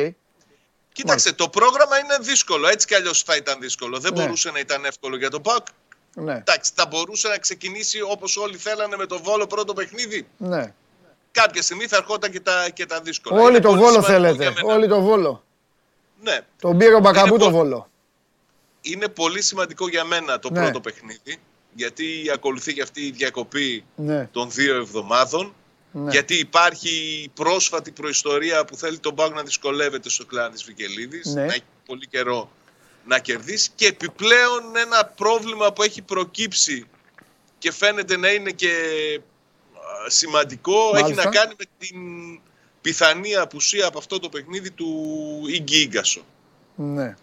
Κοίταξε, 0.94 1.32
το 1.32 1.48
πρόγραμμα 1.48 1.98
είναι 1.98 2.16
δύσκολο. 2.20 2.68
Έτσι 2.68 2.86
κι 2.86 2.94
αλλιώς 2.94 3.22
θα 3.22 3.36
ήταν 3.36 3.60
δύσκολο. 3.60 3.98
Δεν 3.98 4.12
Ναι. 4.14 4.22
μπορούσε 4.22 4.50
να 4.50 4.58
ήταν 4.58 4.84
εύκολο 4.84 5.16
για 5.16 5.30
τον 5.30 5.42
Πακ. 5.42 5.66
Ναι, 6.14 6.34
Εντάξει, 6.34 6.72
θα 6.74 6.86
μπορούσε 6.86 7.28
να 7.28 7.38
ξεκινήσει 7.38 8.00
όπως 8.00 8.36
όλοι 8.36 8.56
θέλανε 8.56 8.96
με 8.96 9.06
το 9.06 9.22
βόλο 9.22 9.46
πρώτο 9.46 9.72
παιχνίδι. 9.74 10.26
ναι. 10.36 10.74
Κάποια 11.32 11.62
στιγμή 11.62 11.86
θα 11.86 11.96
ερχόταν 11.96 12.30
και 12.30 12.40
τα, 12.40 12.68
και 12.74 12.86
τα 12.86 13.00
δύσκολα. 13.00 13.40
Όλοι 13.40 13.50
Είναι 13.50 13.60
το 13.60 13.68
πολύ 13.68 13.80
βόλο 13.80 13.92
σημαντικό 13.92 14.12
θέλετε. 14.12 14.42
για 14.42 14.52
μένα. 14.62 14.74
Όλοι 14.74 14.88
το 14.88 15.00
βόλο. 15.00 15.44
Ναι. 16.22 16.40
Τον 16.60 16.78
πήρε 16.78 16.94
ο 16.94 16.98
Μπακαμπού 17.00 17.34
Είναι 17.34 17.38
το 17.38 17.50
πολύ- 17.50 17.56
βόλο. 17.56 17.88
Είναι 18.80 19.08
πολύ 19.08 19.42
σημαντικό 19.42 19.88
για 19.88 20.04
μένα 20.04 20.38
το 20.38 20.50
Ναι. 20.50 20.60
πρώτο 20.62 20.80
παιχνίδι. 20.80 21.38
Γιατί 21.74 22.30
ακολουθεί 22.32 22.72
και 22.74 22.82
αυτή 22.82 23.06
η 23.06 23.10
διακοπή 23.10 23.84
Ναι, 23.96 24.28
των 24.32 24.50
δύο 24.50 24.74
εβδομάδων. 24.76 25.54
Ναι. 25.96 26.10
Γιατί 26.10 26.34
υπάρχει 26.38 26.90
πρόσφατη 27.34 27.90
προϊστορία 27.90 28.64
που 28.64 28.76
θέλει 28.76 28.98
τον 28.98 29.14
Πάγκ 29.14 29.32
να 29.34 29.42
δυσκολεύεται 29.42 30.08
στο 30.08 30.24
κλάν 30.26 30.52
της 30.52 30.64
Βικελίδης, 30.64 31.26
Ναι. 31.34 31.44
να 31.44 31.52
έχει 31.52 31.62
πολύ 31.86 32.06
καιρό 32.06 32.50
να 33.06 33.18
κερδίσει 33.18 33.70
και 33.74 33.86
επιπλέον 33.86 34.76
ένα 34.76 35.04
πρόβλημα 35.16 35.72
που 35.72 35.82
έχει 35.82 36.02
προκύψει 36.02 36.86
και 37.58 37.72
φαίνεται 37.72 38.16
να 38.16 38.28
είναι 38.28 38.50
και 38.50 38.70
α, 40.06 40.10
σημαντικό 40.10 40.90
έχει 40.94 41.02
Μάλιστα. 41.02 41.24
να 41.24 41.30
κάνει 41.30 41.54
με 41.58 41.64
την 41.78 41.96
πιθανή 42.80 43.36
απουσία 43.36 43.86
από 43.86 43.98
αυτό 43.98 44.18
το 44.18 44.28
παιχνίδι 44.28 44.70
του 44.70 45.10
Ίγκη 45.46 45.80
Ίγκασο. 45.80 46.22
ναι. 46.74 47.14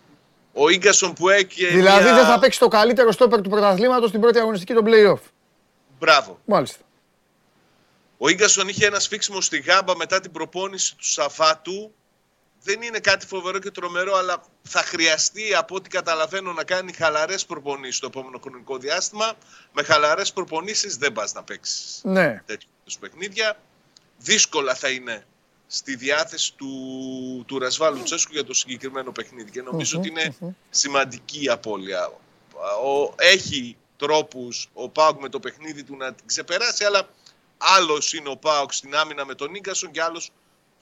Ο 0.53 0.69
Ίγκασον 0.69 1.13
που 1.13 1.29
έχει 1.29 1.65
Δηλαδή 1.65 2.03
μια... 2.03 2.13
δεν 2.15 2.25
θα 2.25 2.39
παίξει 2.39 2.59
το 2.59 2.67
καλύτερο 2.67 3.11
στόπερ 3.11 3.41
του 3.41 3.49
πρωταθλήματος 3.49 4.09
στην 4.09 4.21
πρώτη 4.21 4.39
αγωνιστική 4.39 4.73
των 4.73 4.85
playoff. 4.87 5.19
Μπράβο. 5.99 6.39
Μάλιστα. 6.45 6.77
Ο 8.23 8.29
Ίγκασον 8.29 8.67
είχε 8.67 8.85
ένα 8.85 8.99
σφίξιμο 8.99 9.41
στη 9.41 9.59
γάμπα 9.59 9.95
μετά 9.95 10.19
την 10.19 10.31
προπόνηση 10.31 10.95
του 10.95 11.05
Σαββάτου. 11.05 11.93
Δεν 12.63 12.81
είναι 12.81 12.99
κάτι 12.99 13.25
φοβερό 13.27 13.59
και 13.59 13.71
τρομερό, 13.71 14.15
αλλά 14.15 14.43
θα 14.61 14.79
χρειαστεί 14.83 15.55
από 15.55 15.75
ό,τι 15.75 15.89
καταλαβαίνω 15.89 16.53
να 16.53 16.63
κάνει 16.63 16.93
χαλαρές 16.93 17.45
προπονήσεις 17.45 17.99
το 17.99 18.05
επόμενο 18.05 18.39
χρονικό 18.43 18.77
διάστημα. 18.77 19.33
Με 19.73 19.83
χαλαρές 19.83 20.33
προπονήσεις 20.33 20.97
δεν 20.97 21.11
πας 21.11 21.33
να 21.33 21.43
παίξεις 21.43 22.01
Ναι. 22.03 22.41
τέτοιους 22.45 22.71
είδους 22.81 22.97
παιχνίδια. 22.97 23.59
Δύσκολα 24.17 24.75
θα 24.75 24.89
είναι 24.89 25.25
στη 25.67 25.95
διάθεση 25.95 26.53
του, 26.55 26.69
του 27.47 27.59
Ρασβάλου 27.59 27.97
Λουτσέσκου 27.97 28.33
για 28.33 28.43
το 28.43 28.53
συγκεκριμένο 28.53 29.11
παιχνίδι 29.11 29.51
και 29.51 29.61
νομίζω 29.61 29.97
ότι 29.99 30.07
είναι 30.07 30.35
σημαντική 30.69 31.43
η 31.43 31.49
απώλεια. 31.49 32.11
Ο, 32.83 33.13
έχει 33.15 33.77
τρόπους 33.97 34.69
ο 34.73 34.89
Πάουκ 34.89 35.21
με 35.21 35.29
το 35.29 35.39
παιχνίδι 35.39 35.83
του 35.83 35.95
να 35.95 36.13
την 36.13 36.25
ξεπεράσει, 36.27 36.83
αλλά 36.83 37.07
άλλος 37.61 38.13
είναι 38.13 38.29
ο 38.29 38.37
Πάουκ 38.37 38.73
στην 38.73 38.95
άμυνα 38.95 39.25
με 39.25 39.35
τον 39.35 39.51
Νίκασον 39.51 39.91
και 39.91 40.01
άλλος 40.01 40.31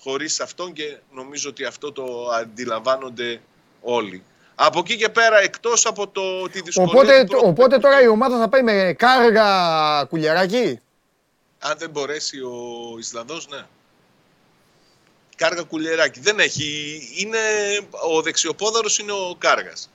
χωρίς 0.01 0.39
αυτόν 0.39 0.73
και 0.73 0.97
νομίζω 1.13 1.49
ότι 1.49 1.65
αυτό 1.65 1.91
το 1.91 2.29
αντιλαμβάνονται 2.39 3.41
όλοι. 3.81 4.23
Από 4.55 4.79
εκεί 4.79 4.97
και 4.97 5.09
πέρα, 5.09 5.39
εκτός 5.39 5.85
από 5.85 6.07
το, 6.07 6.49
τη 6.49 6.61
δυσκολία 6.61 6.91
Οπότε, 6.91 7.23
του 7.23 7.27
πρώτου 7.27 7.47
οπότε 7.47 7.77
τώρα 7.77 8.01
η 8.01 8.07
ομάδα 8.07 8.37
θα 8.39 8.49
πάει 8.49 8.63
με 8.63 8.95
κάργα 8.97 10.03
κουλιαράκι; 10.09 10.79
Αν 11.59 11.77
δεν 11.77 11.89
μπορέσει 11.89 12.39
ο 12.39 12.95
Ισλανδός, 12.99 13.47
ναι. 13.47 13.65
Κάργα 15.35 15.63
κουλιεράκι. 15.63 16.19
Δεν 16.19 16.39
έχει. 16.39 16.99
Είναι, 17.15 17.39
ο 18.09 18.21
δεξιοπόδαρος 18.21 18.97
είναι 18.97 19.11
ο 19.11 19.35
Κάργας. 19.37 19.89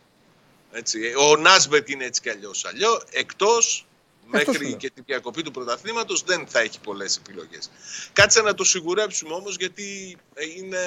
Έτσι. 0.73 1.15
Ο 1.15 1.37
Νάσμπερκ 1.37 1.89
είναι 1.89 2.05
έτσι 2.05 2.21
κι 2.21 2.31
αλλιώς. 2.31 2.65
Αλλιώ, 2.65 3.03
εκτός 3.11 3.27
Αυτό 3.47 3.61
σου 3.61 3.87
μέχρι 4.27 4.69
λέω. 4.69 4.77
και 4.77 4.91
τη 4.91 5.01
διακοπή 5.01 5.43
του 5.43 5.51
πρωταθλήματος 5.51 6.23
δεν 6.23 6.47
θα 6.47 6.61
έχει 6.61 6.81
πολλές 6.81 7.17
επιλογές. 7.17 7.71
Κάτσε 8.13 8.43
να 8.43 8.55
το 8.55 8.65
σιγουρέψουμε 8.65 9.35
όμως 9.35 9.57
γιατί 9.57 10.17
ε, 10.35 10.45
είναι, 10.57 10.79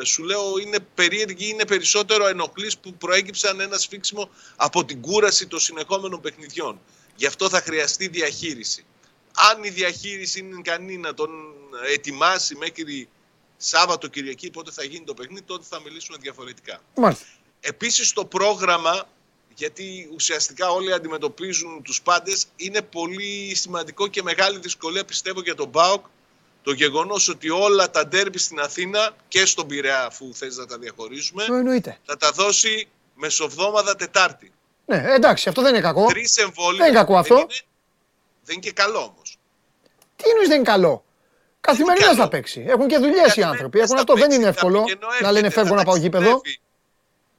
ε, 0.00 0.04
σου 0.04 0.22
λέω 0.22 0.58
είναι 0.58 0.78
περίεργη, 0.94 1.48
είναι 1.48 1.64
περισσότερο 1.64 2.26
ενοχλής 2.26 2.78
που 2.78 2.94
προέκυψαν 2.94 3.60
ένα 3.60 3.78
σφίξιμο 3.78 4.30
από 4.56 4.84
την 4.84 5.00
κούραση 5.00 5.46
των 5.46 5.58
συνεχόμενων 5.58 6.20
παιχνιδιών. 6.20 6.80
Γι' 7.16 7.26
αυτό 7.26 7.48
θα 7.48 7.60
χρειαστεί 7.60 8.08
διαχείριση. 8.08 8.84
Αν 9.52 9.64
η 9.64 9.68
διαχείριση 9.68 10.38
είναι 10.38 10.56
ικανή 10.58 10.96
να 10.96 11.14
τον 11.14 11.30
ετοιμάσει 11.92 12.56
μέχρι 12.56 13.08
Σάββατο 13.56 14.08
Κυριακή 14.08 14.50
πότε 14.50 14.70
θα 14.70 14.84
γίνει 14.84 15.04
το 15.04 15.14
παιχνίδι, 15.14 15.42
τότε 15.42 15.64
θα 15.68 15.80
μιλήσουμε 15.80 16.18
διαφορετικά. 16.20 16.80
Μάλιστα. 16.94 17.24
Επίσης 17.60 18.12
το 18.12 18.24
πρόγραμμα, 18.24 19.08
γιατί 19.54 20.10
ουσιαστικά 20.14 20.68
όλοι 20.70 20.92
αντιμετωπίζουν 20.92 21.82
τους 21.82 22.02
πάντες, 22.02 22.46
είναι 22.56 22.82
πολύ 22.82 23.52
σημαντικό 23.54 24.08
και 24.08 24.22
μεγάλη 24.22 24.58
δυσκολία 24.58 25.04
πιστεύω 25.04 25.40
για 25.40 25.54
τον 25.54 25.70
ΠΑΟΚ 25.70 26.04
το 26.62 26.72
γεγονός 26.72 27.28
ότι 27.28 27.50
όλα 27.50 27.90
τα 27.90 28.06
ντέρμπι 28.06 28.38
στην 28.38 28.60
Αθήνα 28.60 29.16
και 29.28 29.46
στον 29.46 29.66
Πειραιά 29.66 30.04
αφού 30.04 30.34
θες 30.34 30.56
να 30.56 30.66
τα 30.66 30.78
διαχωρίσουμε 30.78 31.44
Το 31.44 31.54
εννοείται. 31.54 31.98
θα 32.04 32.16
τα 32.16 32.30
δώσει 32.30 32.88
μεσοβδόμαδα 33.14 33.96
Τετάρτη. 33.96 34.52
Ναι, 34.86 35.04
εντάξει, 35.06 35.48
αυτό 35.48 35.62
δεν 35.62 35.74
είναι 35.74 35.82
κακό. 35.82 36.06
Τρεις 36.06 36.36
εμβόλια. 36.36 36.78
Δεν 36.78 36.88
είναι 36.88 36.98
κακό 36.98 37.16
αυτό. 37.16 37.34
είναι, 37.34 37.46
δεν 38.44 38.56
είναι 38.56 38.66
και 38.66 38.72
καλό 38.72 38.98
όμως. 38.98 39.38
Τι 40.16 40.28
εννοείς 40.28 40.48
δεν 40.48 40.56
είναι 40.56 40.66
καλό; 40.66 41.04
Καθημερινά 41.60 42.06
καλό. 42.06 42.16
θα 42.18 42.28
παίξει. 42.28 42.64
Έχουν 42.68 42.88
και 42.88 42.96
δουλειές 42.96 43.14
οι 43.14 43.18
Καθημερινά 43.24 43.50
άνθρωποι. 43.50 43.78
Έχουν 43.78 43.96
θα 43.96 44.00
αυτό. 44.00 44.12
Δεν 44.14 44.22
παίξει, 44.22 44.36
είναι 44.36 44.44
θα 44.52 44.56
εύκολο 44.56 44.82
πηγαίνω, 44.82 45.00
να 45.00 45.14
έρχεται, 45.14 45.32
λένε 45.32 45.50
φεύγω 45.50 45.68
θα 45.68 45.74
να 45.74 45.84
πάω 45.84 45.96
γήπεδο. 45.96 46.40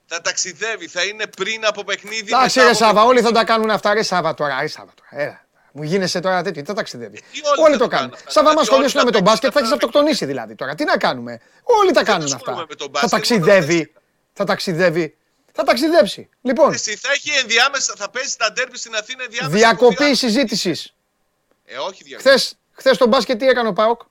Ταξιδεύει. 0.08 0.16
Θα 0.16 0.22
ταξιδεύει, 0.22 0.88
θα 0.88 1.04
είναι 1.04 1.28
πριν 1.28 1.66
από 1.66 1.84
παιχνίδι. 1.84 2.20
Εντάξει, 2.34 2.58
μετά 2.58 2.62
ρε 2.62 2.76
από 2.76 2.78
Σάβα, 2.78 2.94
παιχνίδι. 2.94 3.10
όλοι 3.10 3.22
θα 3.22 3.32
τα 3.32 3.44
κάνουν 3.44 3.70
αυτά. 3.70 3.94
Ρε 3.94 4.04
Σάβα 4.04 4.34
τώρα, 4.34 4.62
ρε 4.62 4.68
Σάβα 4.68 4.92
τώρα. 5.10 5.24
Έλα. 5.24 5.44
Μου 5.78 5.84
γίνεσαι 5.84 6.20
τώρα 6.20 6.44
τέτοιο, 6.44 6.62
τι 6.62 6.68
θα 6.68 6.74
ταξιδεύει. 6.74 7.18
τι 7.32 7.40
όλοι 7.48 7.62
Όλοι 7.62 7.72
θα 7.72 7.78
το 7.78 7.84
το 7.84 7.90
κάνουν. 7.90 7.90
κάνουν 8.10 8.14
αυτά. 8.14 8.32
Σαν 8.32 8.44
να 8.44 8.54
μα 8.54 8.62
Δηλαδή, 8.62 8.76
όλοι 8.76 8.86
ασχολήσουν 8.86 9.00
θα 9.00 9.06
με 9.06 9.12
τον 9.12 9.24
παίξουν 9.24 9.24
μπάσκετ, 9.24 9.50
θα 9.54 9.60
έχεις 9.60 9.72
αυτά. 9.72 9.86
αυτοκτονήσει 9.86 10.26
δηλαδή 10.26 10.56
τώρα. 10.56 10.76
Τι 10.76 10.84
να 10.84 10.98
κάνουμε. 10.98 11.42
Όλοι 11.64 11.92
τα 11.92 12.04
κάνουν 12.04 12.24
αυτά. 12.24 12.36
ασχολούμαι 12.36 12.66
με 12.70 12.76
τον 12.76 12.86
Θα 12.88 12.92
μπάσκετ, 12.92 13.10
ταξιδεύει. 13.12 13.76
μόνο 13.76 13.90
Θα 14.34 14.44
ταξιδεύει. 14.46 15.18
Θα 15.58 15.64
ταξιδέψει. 15.64 16.30
Λοιπόν, 16.42 16.74
Εσύ 16.74 16.96
θα 16.96 17.12
έχει 17.12 17.30
ενδιάμεσα, 17.42 17.94
θα 17.98 18.10
παίζει 18.10 18.36
τα 18.36 18.52
ντέρμπι 18.52 18.78
στην 18.78 18.96
Αθήνα 18.96 19.24
ενδιάμεσα. 19.24 19.58
διακοπή 19.58 19.94
από 19.94 20.04
δύο- 20.06 20.16
συζήτησης. 20.16 20.94
Ε, 21.66 21.78
όχι 21.78 22.04
διακοπή. 22.04 22.30
Χθες 22.30 22.58
χθες 22.72 22.98
το 22.98 23.08
μπάσκετ 23.08 23.40
τι 23.40 23.48
έκανε 23.48 23.68
ο 23.68 23.74
Πάοκ; 23.74 24.02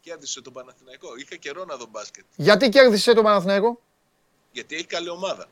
Κέρδισε 0.00 0.42
τον 0.42 0.52
Παναθηναϊκό. 0.52 1.08
Είχα 1.16 1.36
καιρό 1.36 1.64
να 1.64 1.76
δω 1.76 1.86
μπάσκετ. 1.90 2.24
Γιατί 2.36 2.68
κέρδισε 2.68 3.12
το 3.12 3.22
Παναθηναϊκό; 3.22 3.80
Γιατί 4.52 4.74
έχει 4.74 4.86
καλή 4.86 5.08
ομάδα. 5.08 5.46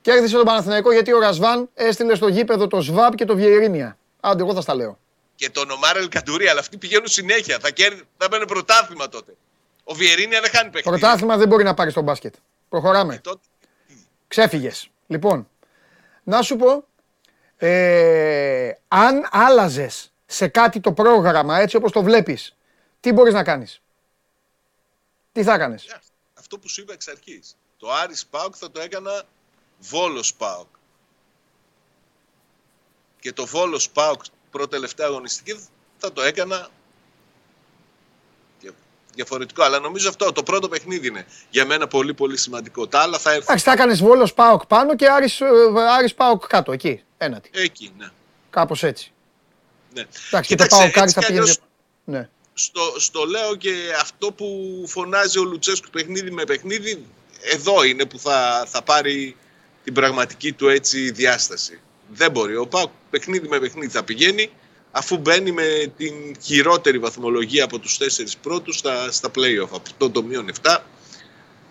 Κέρδισε 0.00 0.36
τον 0.36 0.44
Παναθηναϊκό 0.44 0.92
γιατί 0.92 1.12
ο 1.12 1.18
Ρασβάν 1.18 1.68
έστειλε 1.74 2.14
στο 2.14 2.28
γήπεδο 2.28 2.66
το 2.66 2.80
ΣΒΑΠ 2.80 3.14
και 3.14 3.24
το 3.24 3.36
Βιερίνια. 3.36 3.98
Άντε, 4.20 4.42
εγώ 4.42 4.54
θα 4.54 4.60
στα 4.60 4.74
λέω. 4.74 4.98
Και 5.36 5.50
τον 5.50 5.70
Ομάρελ 5.70 6.08
Καντουρί, 6.08 6.48
αλλά 6.48 6.60
αυτοί 6.60 6.76
πηγαίνουν 6.76 7.08
συνέχεια. 7.08 7.58
Θα, 7.58 7.70
κέρδι... 7.70 8.02
θα 8.16 8.28
μπαίνει 8.30 8.46
πρωτάθλημα 8.46 9.08
τότε. 9.08 9.34
Ο 9.84 9.94
Βιερίνια 9.94 10.40
δεν 10.40 10.50
χάνει 10.50 10.70
παιχνίδι. 10.70 10.98
Πρωτάθλημα 10.98 11.36
δεν 11.36 11.48
μπορεί 11.48 11.64
να 11.64 11.74
πάρει 11.74 11.90
στο 11.90 12.00
μπάσκετ. 12.00 12.34
Προχωράμε. 12.68 13.14
Ε, 13.14 13.18
τότε... 13.18 13.40
Ξέφυγες. 14.28 14.88
Λοιπόν, 15.06 15.48
να 16.22 16.42
σου 16.42 16.56
πω, 16.56 16.86
ε, 17.56 18.72
αν 18.88 19.28
άλλαζες 19.30 20.12
σε 20.26 20.48
κάτι 20.48 20.80
το 20.80 20.92
πρόγραμμα 20.92 21.58
έτσι 21.58 21.76
όπως 21.76 21.92
το 21.92 22.02
βλέπεις, 22.02 22.56
τι 23.00 23.12
μπορείς 23.12 23.32
να 23.32 23.42
κάνεις; 23.44 23.80
Τι 25.34 25.42
θα 25.42 25.54
έκανες; 25.54 25.84
Ε, 25.86 26.00
Αυτό 26.38 26.58
που 26.58 26.68
σου 26.68 26.80
είπα 26.80 26.92
εξ 26.92 27.08
αρχής. 27.08 27.56
Το 27.78 27.92
Άρης 27.92 28.26
Πάοκ 28.26 28.54
θα 28.58 28.70
το 28.70 28.80
έκανα 28.80 29.22
Βόλος 29.78 30.34
Πάοκ. 30.34 30.66
Και 33.20 33.32
το 33.32 33.46
Βόλος 33.46 33.90
Πάοκ 33.90 34.22
πρώτη-τελευταία 34.50 35.06
αγωνιστική 35.06 35.60
θα 35.98 36.12
το 36.12 36.22
έκανα 36.22 36.68
δια- 38.60 38.72
διαφορετικό. 39.14 39.62
Αλλά 39.62 39.78
νομίζω 39.78 40.08
αυτό 40.08 40.32
το 40.32 40.42
πρώτο 40.42 40.68
παιχνίδι 40.68 41.06
είναι 41.06 41.26
για 41.50 41.66
μένα 41.66 41.86
πολύ 41.86 42.14
πολύ 42.14 42.36
σημαντικό. 42.36 42.88
Τα 42.88 43.00
άλλα 43.00 43.18
θα 43.18 43.28
έρθουν 43.30 43.44
Εντάξει, 43.44 43.64
θα 43.64 43.72
έκανες 43.72 44.00
Βόλος 44.02 44.34
Πάοκ 44.34 44.66
πάνω 44.66 44.96
και 44.96 45.08
Άρης, 45.10 45.40
ε, 45.40 45.46
Άρης 45.98 46.14
Πάοκ 46.14 46.46
κάτω, 46.46 46.72
εκεί, 46.72 47.02
ένατη. 47.18 47.50
εκεί. 47.52 47.92
Ναι. 47.98 48.08
Κάπως 48.50 48.82
έτσι. 48.82 49.12
ναι. 49.92 50.00
Εντάξει, 50.00 50.28
και 50.30 50.38
το 50.38 50.40
Κοίταξε, 50.64 50.76
Πάοκ 50.76 50.98
Άρης 50.98 51.02
έτσι 51.02 51.14
θα 51.14 51.20
κι 51.20 51.26
πήγαινε... 51.26 51.40
αλλιώς 51.42 51.58
Ναι. 52.04 52.28
Στο, 52.54 52.94
στο 52.96 53.24
λέω 53.24 53.56
και 53.56 53.72
αυτό 54.00 54.32
που 54.32 54.84
φωνάζει 54.86 55.38
ο 55.38 55.44
Λουτσέσκου 55.44 55.90
παιχνίδι 55.90 56.30
με 56.30 56.44
παιχνίδι, 56.44 57.06
εδώ 57.52 57.84
είναι 57.84 58.04
που 58.04 58.18
θα, 58.18 58.66
θα 58.68 58.82
πάρει 58.82 59.36
την 59.84 59.94
πραγματική 59.94 60.52
του 60.52 60.68
έτσι 60.68 61.10
διάσταση. 61.10 61.80
Δεν 62.08 62.30
μπορεί. 62.30 62.56
Ο 62.56 62.66
Πάουκ 62.66 62.90
παιχνίδι 63.10 63.48
με 63.48 63.58
παιχνίδι 63.58 63.92
θα 63.92 64.04
πηγαίνει 64.04 64.50
αφού 64.90 65.16
μπαίνει 65.16 65.52
με 65.52 65.92
την 65.96 66.14
χειρότερη 66.42 66.98
βαθμολογία 66.98 67.64
από 67.64 67.78
τους 67.78 67.98
τέσσερις 67.98 68.36
πρώτους 68.36 68.78
στα, 68.78 69.12
στα 69.12 69.30
play-off. 69.34 69.68
Από 69.72 69.82
αυτό 69.82 70.10
το 70.10 70.22
μείον 70.22 70.50
7. 70.62 70.78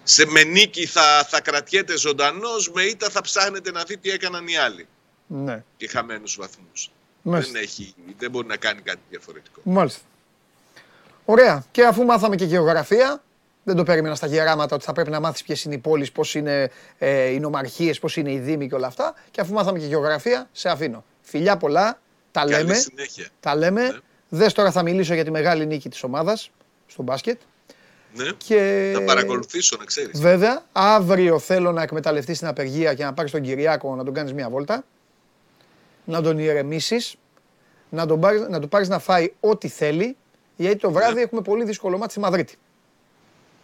Σε 0.03 0.25
με 0.25 0.43
νίκη 0.43 0.85
θα, 0.85 1.27
θα 1.29 1.41
κρατιέται 1.41 1.97
ζωντανός, 1.97 2.71
με 2.71 2.83
ήττα 2.83 3.09
θα 3.09 3.21
ψάχνετε 3.21 3.71
να 3.71 3.83
δει 3.83 3.97
τι 3.97 4.09
έκαναν 4.09 4.47
οι 4.47 4.57
άλλοι 4.57 4.87
ναι. 5.27 5.63
και 5.77 5.87
χαμένους 5.87 6.35
βαθμούς. 6.39 6.91
Μάλιστα. 7.21 7.51
Δεν, 7.51 7.61
έχει, 7.61 7.93
δεν 8.17 8.31
μπορεί 8.31 8.47
να 8.47 8.57
κάνει 8.57 8.81
κάτι 8.81 8.99
διαφορετικό. 9.09 9.61
Μάλιστα. 9.63 10.01
Ωραία. 11.25 11.63
Και 11.71 11.85
αφού 11.85 12.03
μάθαμε 12.03 12.35
και 12.35 12.45
γεωγραφία, 12.45 13.23
δεν 13.63 13.75
το 13.75 13.83
περίμενα 13.83 14.15
στα 14.15 14.27
γεράματα 14.27 14.75
ότι 14.75 14.85
θα 14.85 14.93
πρέπει 14.93 15.09
να 15.09 15.19
μάθεις 15.19 15.43
ποιες 15.43 15.63
είναι 15.63 15.75
οι 15.75 15.77
πόλεις, 15.77 16.11
πώς 16.11 16.35
είναι 16.35 16.69
ε, 16.97 17.25
οι 17.25 17.39
νομαρχίες, 17.39 17.99
πώς 17.99 18.17
είναι 18.17 18.31
οι 18.31 18.39
δήμοι 18.39 18.67
και 18.67 18.75
όλα 18.75 18.87
αυτά. 18.87 19.13
Και 19.31 19.41
αφού 19.41 19.53
μάθαμε 19.53 19.79
και 19.79 19.85
γεωγραφία, 19.85 20.49
σε 20.51 20.69
αφήνω. 20.69 21.03
Φιλιά 21.21 21.57
πολλά, 21.57 21.99
τα 22.31 22.39
Καλή 22.39 22.51
λέμε. 22.53 22.73
συνέχεια. 22.73 23.27
Τα 23.39 23.55
λέμε. 23.55 23.81
Ναι. 23.81 23.97
Δες 24.29 24.53
τώρα 24.53 24.71
θα 24.71 24.83
μιλήσω 24.83 25.13
για 25.13 25.23
τη 25.23 25.31
μεγάλη 25.31 25.65
νίκη 25.65 25.89
της 25.89 26.03
ομάδας 26.03 26.51
στο 26.87 27.03
μπάσκετ. 27.03 27.39
Ναι. 28.15 28.29
Και... 28.37 28.91
Θα 28.95 29.03
παρακολουθήσω, 29.03 29.77
να 29.79 29.85
ξέρεις. 29.85 30.19
Βέβαια, 30.19 30.63
αύριο 30.71 31.39
θέλω 31.39 31.71
να 31.71 31.81
εκμεταλλευτείς 31.81 32.37
την 32.39 32.47
απεργία 32.47 32.93
και 32.93 33.03
να 33.03 33.13
πάρεις 33.13 33.31
τον 33.31 33.41
Κυριάκο 33.41 33.95
να 33.95 34.03
τον 34.03 34.13
κάνεις 34.13 34.33
μια 34.33 34.49
βόλτα. 34.49 34.83
Να 36.05 36.21
τον 36.21 36.39
ηρεμήσεις. 36.39 37.15
Να 37.89 38.05
τον 38.05 38.19
πάρεις, 38.19 38.41
να 38.49 38.59
του 38.59 38.69
πάρεις 38.69 38.89
να 38.89 38.99
φάει 38.99 39.33
ό,τι 39.39 39.67
θέλει. 39.67 40.17
Γιατί 40.55 40.77
το 40.77 40.91
βράδυ 40.91 41.13
Ναι. 41.13 41.21
έχουμε 41.21 41.41
πολύ 41.41 41.63
δύσκολο 41.63 41.97
μάτι 41.97 42.11
στη 42.11 42.19
Μαδρίτη. 42.19 42.55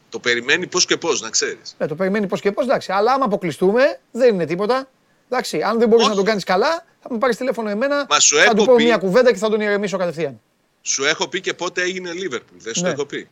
Το 0.09 0.19
περιμένει 0.19 0.67
πώς 0.67 0.85
και 0.85 0.97
πώς, 0.97 1.21
να 1.21 1.29
ξέρεις. 1.29 1.75
Ναι, 1.77 1.87
το 1.87 1.95
περιμένει 1.95 2.27
πώς 2.27 2.41
και 2.41 2.51
πώς, 2.51 2.65
εντάξει. 2.65 2.91
Αλλά 2.91 3.13
άμα 3.13 3.25
αποκλειστούμε, 3.25 3.99
δεν 4.11 4.33
είναι 4.33 4.45
τίποτα. 4.45 4.89
Εντάξει, 5.29 5.61
αν 5.61 5.79
δεν 5.79 5.87
μπορείς 5.87 6.01
Όχι. 6.03 6.09
να 6.11 6.17
τον 6.17 6.25
κάνεις 6.25 6.43
καλά, 6.43 6.85
θα 6.99 7.07
μου 7.11 7.17
πάρεις 7.17 7.37
τηλέφωνο 7.37 7.69
εμένα. 7.69 8.05
Μα 8.09 8.19
σου 8.19 8.35
θα 8.37 8.43
έχω 8.43 8.53
του 8.53 8.65
πω 8.65 8.75
πει- 8.75 8.83
μια 8.83 8.97
κουβέντα 8.97 9.31
και 9.31 9.37
θα 9.37 9.49
τον 9.49 9.61
ηρεμήσω 9.61 9.97
κατευθείαν. 9.97 10.41
Σου 10.81 11.03
έχω 11.03 11.27
πει 11.27 11.41
και 11.41 11.53
πότε 11.53 11.81
έγινε 11.81 12.11
Λίβερπουλ. 12.11 12.57
Δεν 12.59 12.73
σου 12.73 12.81
Ναι. 12.81 12.87
το 12.87 12.93
έχω 12.93 13.05
πει. 13.05 13.29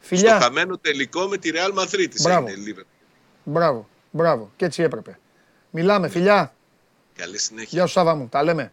Φιλιά, 0.00 0.34
Στο 0.34 0.44
χαμένο 0.44 0.78
τελικό 0.78 1.26
με 1.26 1.36
τη 1.36 1.50
Real 1.54 1.78
Madrid 1.78 2.08
Μπράβο. 2.22 2.46
έγινε 2.46 2.62
Λίβερπουλ. 2.66 2.92
μπράβο, 3.44 3.88
μπράβο. 4.10 4.50
Και 4.56 4.64
έτσι 4.64 4.82
έπρεπε. 4.82 5.18
Μιλάμε, 5.70 6.08
φιλιά. 6.08 6.54
Καλή 7.16 7.38
συνέχεια. 7.38 7.68
Γεια 7.70 7.86
σου 7.86 7.92
Σάβα 7.92 8.14
μου, 8.14 8.28
τα 8.28 8.42
λέμε. 8.42 8.72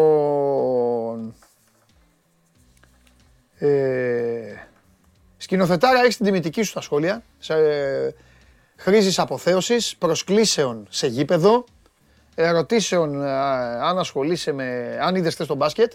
Λοιπόν... 0.00 1.34
Ε, 3.62 4.54
σκηνοθετάρα, 5.36 6.00
έχεις 6.00 6.16
την 6.16 6.24
τιμητική 6.26 6.62
σου 6.62 6.70
στα 6.70 6.80
σχόλια. 6.80 7.22
Σε, 7.38 7.54
χρήζεις 8.76 9.18
αποθέωσης, 9.18 9.96
προσκλήσεων 9.96 10.86
σε 10.90 11.06
γήπεδο, 11.06 11.64
ερωτήσεων 12.34 13.22
ε, 13.22 13.30
αν 13.80 13.98
ασχολείσαι 13.98 14.52
με... 14.52 14.98
αν 15.00 15.14
είδες 15.14 15.32
χθες 15.34 15.46
τον 15.46 15.56
μπάσκετ. 15.56 15.92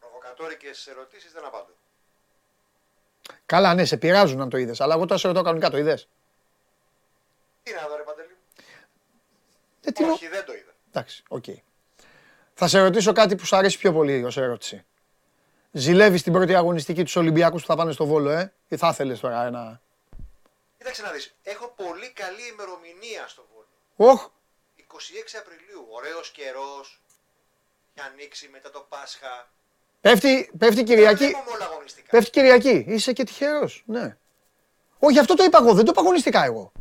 Προβοκατόρικες 0.00 0.86
ερωτήσεις 0.86 1.32
δεν 1.32 1.44
απαντώ. 1.46 1.72
Καλά, 3.46 3.74
ναι, 3.74 3.84
σε 3.84 3.96
πειράζουν 3.96 4.40
αν 4.40 4.48
το 4.48 4.56
είδες, 4.56 4.80
αλλά 4.80 4.94
εγώ 4.94 5.04
τώρα 5.06 5.20
σε 5.20 5.26
ρωτάω 5.26 5.42
κανονικά, 5.42 5.70
το 5.70 5.78
είδες; 5.78 6.08
Τι 7.62 7.72
να 7.72 7.88
δω 7.88 7.96
ρε 7.96 8.02
Παντελή. 8.02 8.36
Ε, 9.84 9.90
τι 9.90 10.02
νο- 10.04 10.12
Όχι, 10.12 10.28
δεν 10.28 10.44
το 10.44 10.52
είδα. 10.52 10.72
Εντάξει, 10.88 11.22
οκ. 11.28 11.44
Θα 12.54 12.68
σε 12.68 12.80
ρωτήσω 12.80 13.12
κάτι 13.12 13.36
που 13.36 13.44
σου 13.46 13.56
αρέσει 13.56 13.78
πιο 13.78 13.92
πολύ 13.92 14.24
ως 14.24 14.36
ερώτηση. 14.36 14.84
Ζηλεύεις 15.72 16.22
την 16.22 16.32
πρώτη 16.32 16.54
αγωνιστική 16.54 17.04
του 17.04 17.16
Ολυμπιακού 17.16 17.60
που 17.60 17.66
θα 17.66 17.76
πάνε 17.76 17.92
στο 17.92 18.06
Βόλο, 18.06 18.30
ε; 18.30 18.52
Ή 18.68 18.76
θα 18.76 18.88
ήθελες 18.88 19.20
τώρα 19.20 19.44
ένα... 19.44 19.80
Κοίταξε 20.78 21.02
να 21.02 21.10
δεις. 21.10 21.34
Έχω 21.42 21.72
πολύ 21.76 22.10
καλή 22.12 22.48
ημερομηνία 22.52 23.28
στο 23.28 23.46
Βόλο. 23.52 24.12
Όχ, 24.12 24.28
26 24.76 25.38
Απριλίου. 25.40 25.86
Ωραίος 25.90 26.30
καιρός. 26.30 27.00
Για 27.94 28.04
ανοίξει 28.04 28.48
μετά 28.52 28.70
το 28.70 28.86
Πάσχα. 28.88 29.48
πέφτει, 30.00 30.50
πέφτει 30.58 30.74
Δεν 30.74 30.84
Κυριακή. 30.84 31.24
βλέπουμε 31.26 31.50
όλα 31.54 31.64
αγωνιστικά. 31.64 32.10
Πέφτει 32.10 32.30
Κυριακή. 32.30 32.84
Είσαι 32.88 33.12
και 33.12 33.24
τυχερός, 33.24 33.82
ναι. 33.86 34.16
Όχι, 34.98 35.18
αυτό 35.18 35.34
το 35.34 35.44
είπα 35.44 35.58
εγώ, 35.62 35.74
δεν 35.74 35.84
το 35.84 35.90
είπα 35.90 36.00
αγωνιστικά 36.00 36.44
εγώ. 36.44 36.72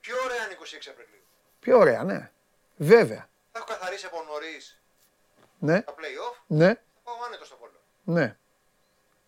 Πιο 0.00 0.14
ωραία 0.24 0.44
είναι 0.44 0.56
26 0.60 0.88
Απριλίου. 0.90 1.22
Πιο 1.60 1.78
ωραία, 1.78 2.02
ναι. 2.04 2.30
Βέβαια. 2.76 3.28
Θα 3.52 3.58
έχω 3.58 3.66
καθαρίσει 3.66 4.06
από 4.06 4.22
νωρίς 4.30 4.80
Ναι, 5.58 5.82
τα 5.82 5.94
play-off. 5.94 6.36
ναι, 6.46 6.66
Θα 6.74 6.80
πάω 7.04 7.14
άνετο 7.26 7.44
στο 7.44 7.56
Βόλο. 7.60 7.67
Ναι. 8.08 8.36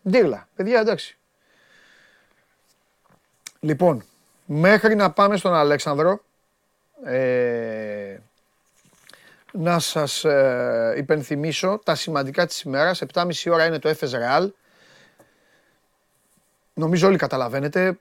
Ντύρλα, 0.09 0.49
παιδιά, 0.55 0.81
εντάξει. 0.81 1.19
Λοιπόν, 3.61 4.05
μέχρι 4.45 4.95
να 4.95 5.11
πάμε 5.11 5.37
στον 5.37 5.55
Αλέξανδρο, 5.55 6.21
ε, 7.05 8.19
να 9.53 9.79
σας 9.79 10.25
ε, 10.25 10.95
υπενθυμίσω 10.97 11.81
τα 11.85 11.95
σημαντικά 11.95 12.47
της 12.47 12.61
ημέρας. 12.61 13.03
7.30 13.13 13.51
ώρα 13.51 13.67
είναι 13.67 13.79
το 13.79 13.89
Έφες 13.89 14.13
Real. 14.15 14.49
Νομίζω 16.75 17.07
όλοι 17.07 17.17
καταλαβαίνετε. 17.17 17.99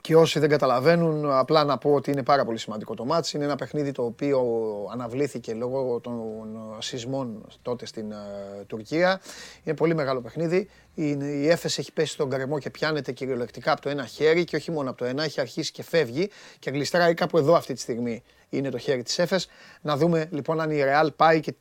Και 0.00 0.16
όσοι 0.16 0.38
δεν 0.38 0.48
καταλαβαίνουν, 0.48 1.30
απλά 1.30 1.64
να 1.64 1.78
πω 1.78 1.92
ότι 1.92 2.10
είναι 2.10 2.22
πάρα 2.22 2.44
πολύ 2.44 2.58
σημαντικό 2.58 2.94
το 2.94 3.04
μάτς. 3.04 3.32
Είναι 3.32 3.44
ένα 3.44 3.56
παιχνίδι 3.56 3.92
το 3.92 4.04
οποίο 4.04 4.42
αναβλήθηκε 4.92 5.54
λόγω 5.54 6.00
των 6.00 6.20
σεισμών 6.78 7.46
τότε 7.62 7.86
στην 7.86 8.12
ε, 8.12 8.16
Τουρκία. 8.66 9.20
Είναι 9.64 9.76
πολύ 9.76 9.94
μεγάλο 9.94 10.20
παιχνίδι. 10.20 10.68
Η, 10.94 11.08
η 11.20 11.48
Έφες 11.48 11.78
έχει 11.78 11.92
πέσει 11.92 12.12
στον 12.12 12.30
καρεμό 12.30 12.58
και 12.58 12.70
πιάνεται 12.70 13.12
κυριολεκτικά 13.12 13.72
από 13.72 13.80
το 13.80 13.88
ένα 13.88 14.04
χέρι 14.04 14.44
και 14.44 14.56
όχι 14.56 14.70
μόνο 14.70 14.90
από 14.90 14.98
το 14.98 15.04
ένα, 15.04 15.24
έχει 15.24 15.40
αρχίσει 15.40 15.72
και 15.72 15.82
φεύγει 15.82 16.30
και 16.58 16.70
γλιστράει 16.70 17.14
κάπου 17.14 17.38
εδώ 17.38 17.54
αυτή 17.54 17.74
τη 17.74 17.80
στιγμή 17.80 18.22
είναι 18.48 18.70
το 18.70 18.78
χέρι 18.78 19.02
της 19.02 19.18
Έφες. 19.18 19.48
Να 19.80 19.96
δούμε 19.96 20.28
λοιπόν 20.30 20.60
αν 20.60 20.70
η 20.70 20.82
Ρεάλ 20.82 21.12
πάει 21.12 21.40
και 21.40 21.54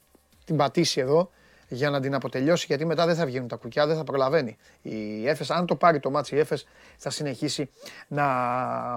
την 0.45 0.57
πατήσει 0.57 0.99
εδώ 0.99 1.29
για 1.69 1.89
να 1.89 1.99
την 1.99 2.13
αποτελειώσει 2.13 2.65
γιατί 2.67 2.85
μετά 2.85 3.05
δεν 3.05 3.15
θα 3.15 3.25
βγαίνουν 3.25 3.47
τα 3.47 3.55
κουκιά, 3.55 3.87
δεν 3.87 3.95
θα 3.95 4.03
προλαβαίνει. 4.03 4.57
Η 4.81 5.27
Έφες, 5.27 5.49
αν 5.49 5.65
το 5.65 5.75
πάρει 5.75 5.99
το 5.99 6.09
ματς 6.09 6.35
η 6.35 6.39
Έφες 6.39 6.67
θα 6.97 7.09
συνεχίσει 7.09 7.69
να 8.07 8.25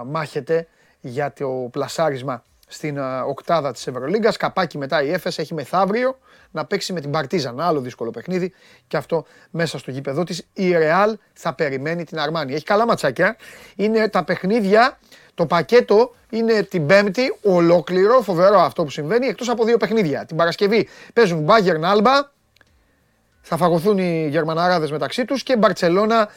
μάχεται 0.05 0.67
για 0.99 1.33
το 1.33 1.67
πλασάρισμα 1.71 2.43
στην 2.67 2.99
α, 2.99 3.23
οκτάδα 3.23 3.71
της 3.71 3.87
Ευρωλίγκας. 3.87 4.37
Καπάκι 4.37 4.77
μετά 4.77 5.03
η 5.03 5.11
Έφες 5.11 5.37
έχει 5.37 5.53
μεθαύριο 5.53 6.17
να 6.51 6.65
παίξει 6.65 6.93
με 6.93 6.99
την 6.99 7.11
Παρτίζαν. 7.11 7.59
Άλλο 7.59 7.79
δύσκολο 7.79 8.11
παιχνίδι 8.11 8.53
και 8.87 8.97
αυτό 8.97 9.25
μέσα 9.49 9.77
στο 9.77 9.91
γήπεδο 9.91 10.23
της. 10.23 10.47
Η 10.53 10.71
Ρεάλ 10.71 11.17
θα 11.33 11.53
περιμένει 11.53 12.03
την 12.03 12.19
Αρμάνι. 12.19 12.53
Έχει 12.53 12.63
καλά 12.63 12.85
ματσάκια. 12.85 13.35
Είναι 13.75 14.09
τα 14.09 14.23
παιχνίδια, 14.23 14.99
το 15.33 15.45
πακέτο 15.45 16.15
είναι 16.29 16.63
την 16.63 16.85
Πέμπτη, 16.85 17.35
ολόκληρο, 17.41 18.21
φοβερό 18.21 18.59
αυτό 18.59 18.83
που 18.83 18.89
συμβαίνει, 18.89 19.27
εκτός 19.27 19.49
από 19.49 19.65
δύο 19.65 19.77
παιχνίδια. 19.77 20.25
Την 20.25 20.37
Παρασκευή 20.37 20.87
παίζουν 21.13 21.47
Bayern 21.49 21.81
Alba, 21.81 22.32
θα 23.45 23.57
φαγωθούν 23.57 23.97
οι 23.97 24.27
Γερμαναράδες 24.29 24.91
μεταξύ 24.91 25.25
τους 25.25 25.43
και 25.43 25.57
Μπαρτσελώνα 25.57 26.29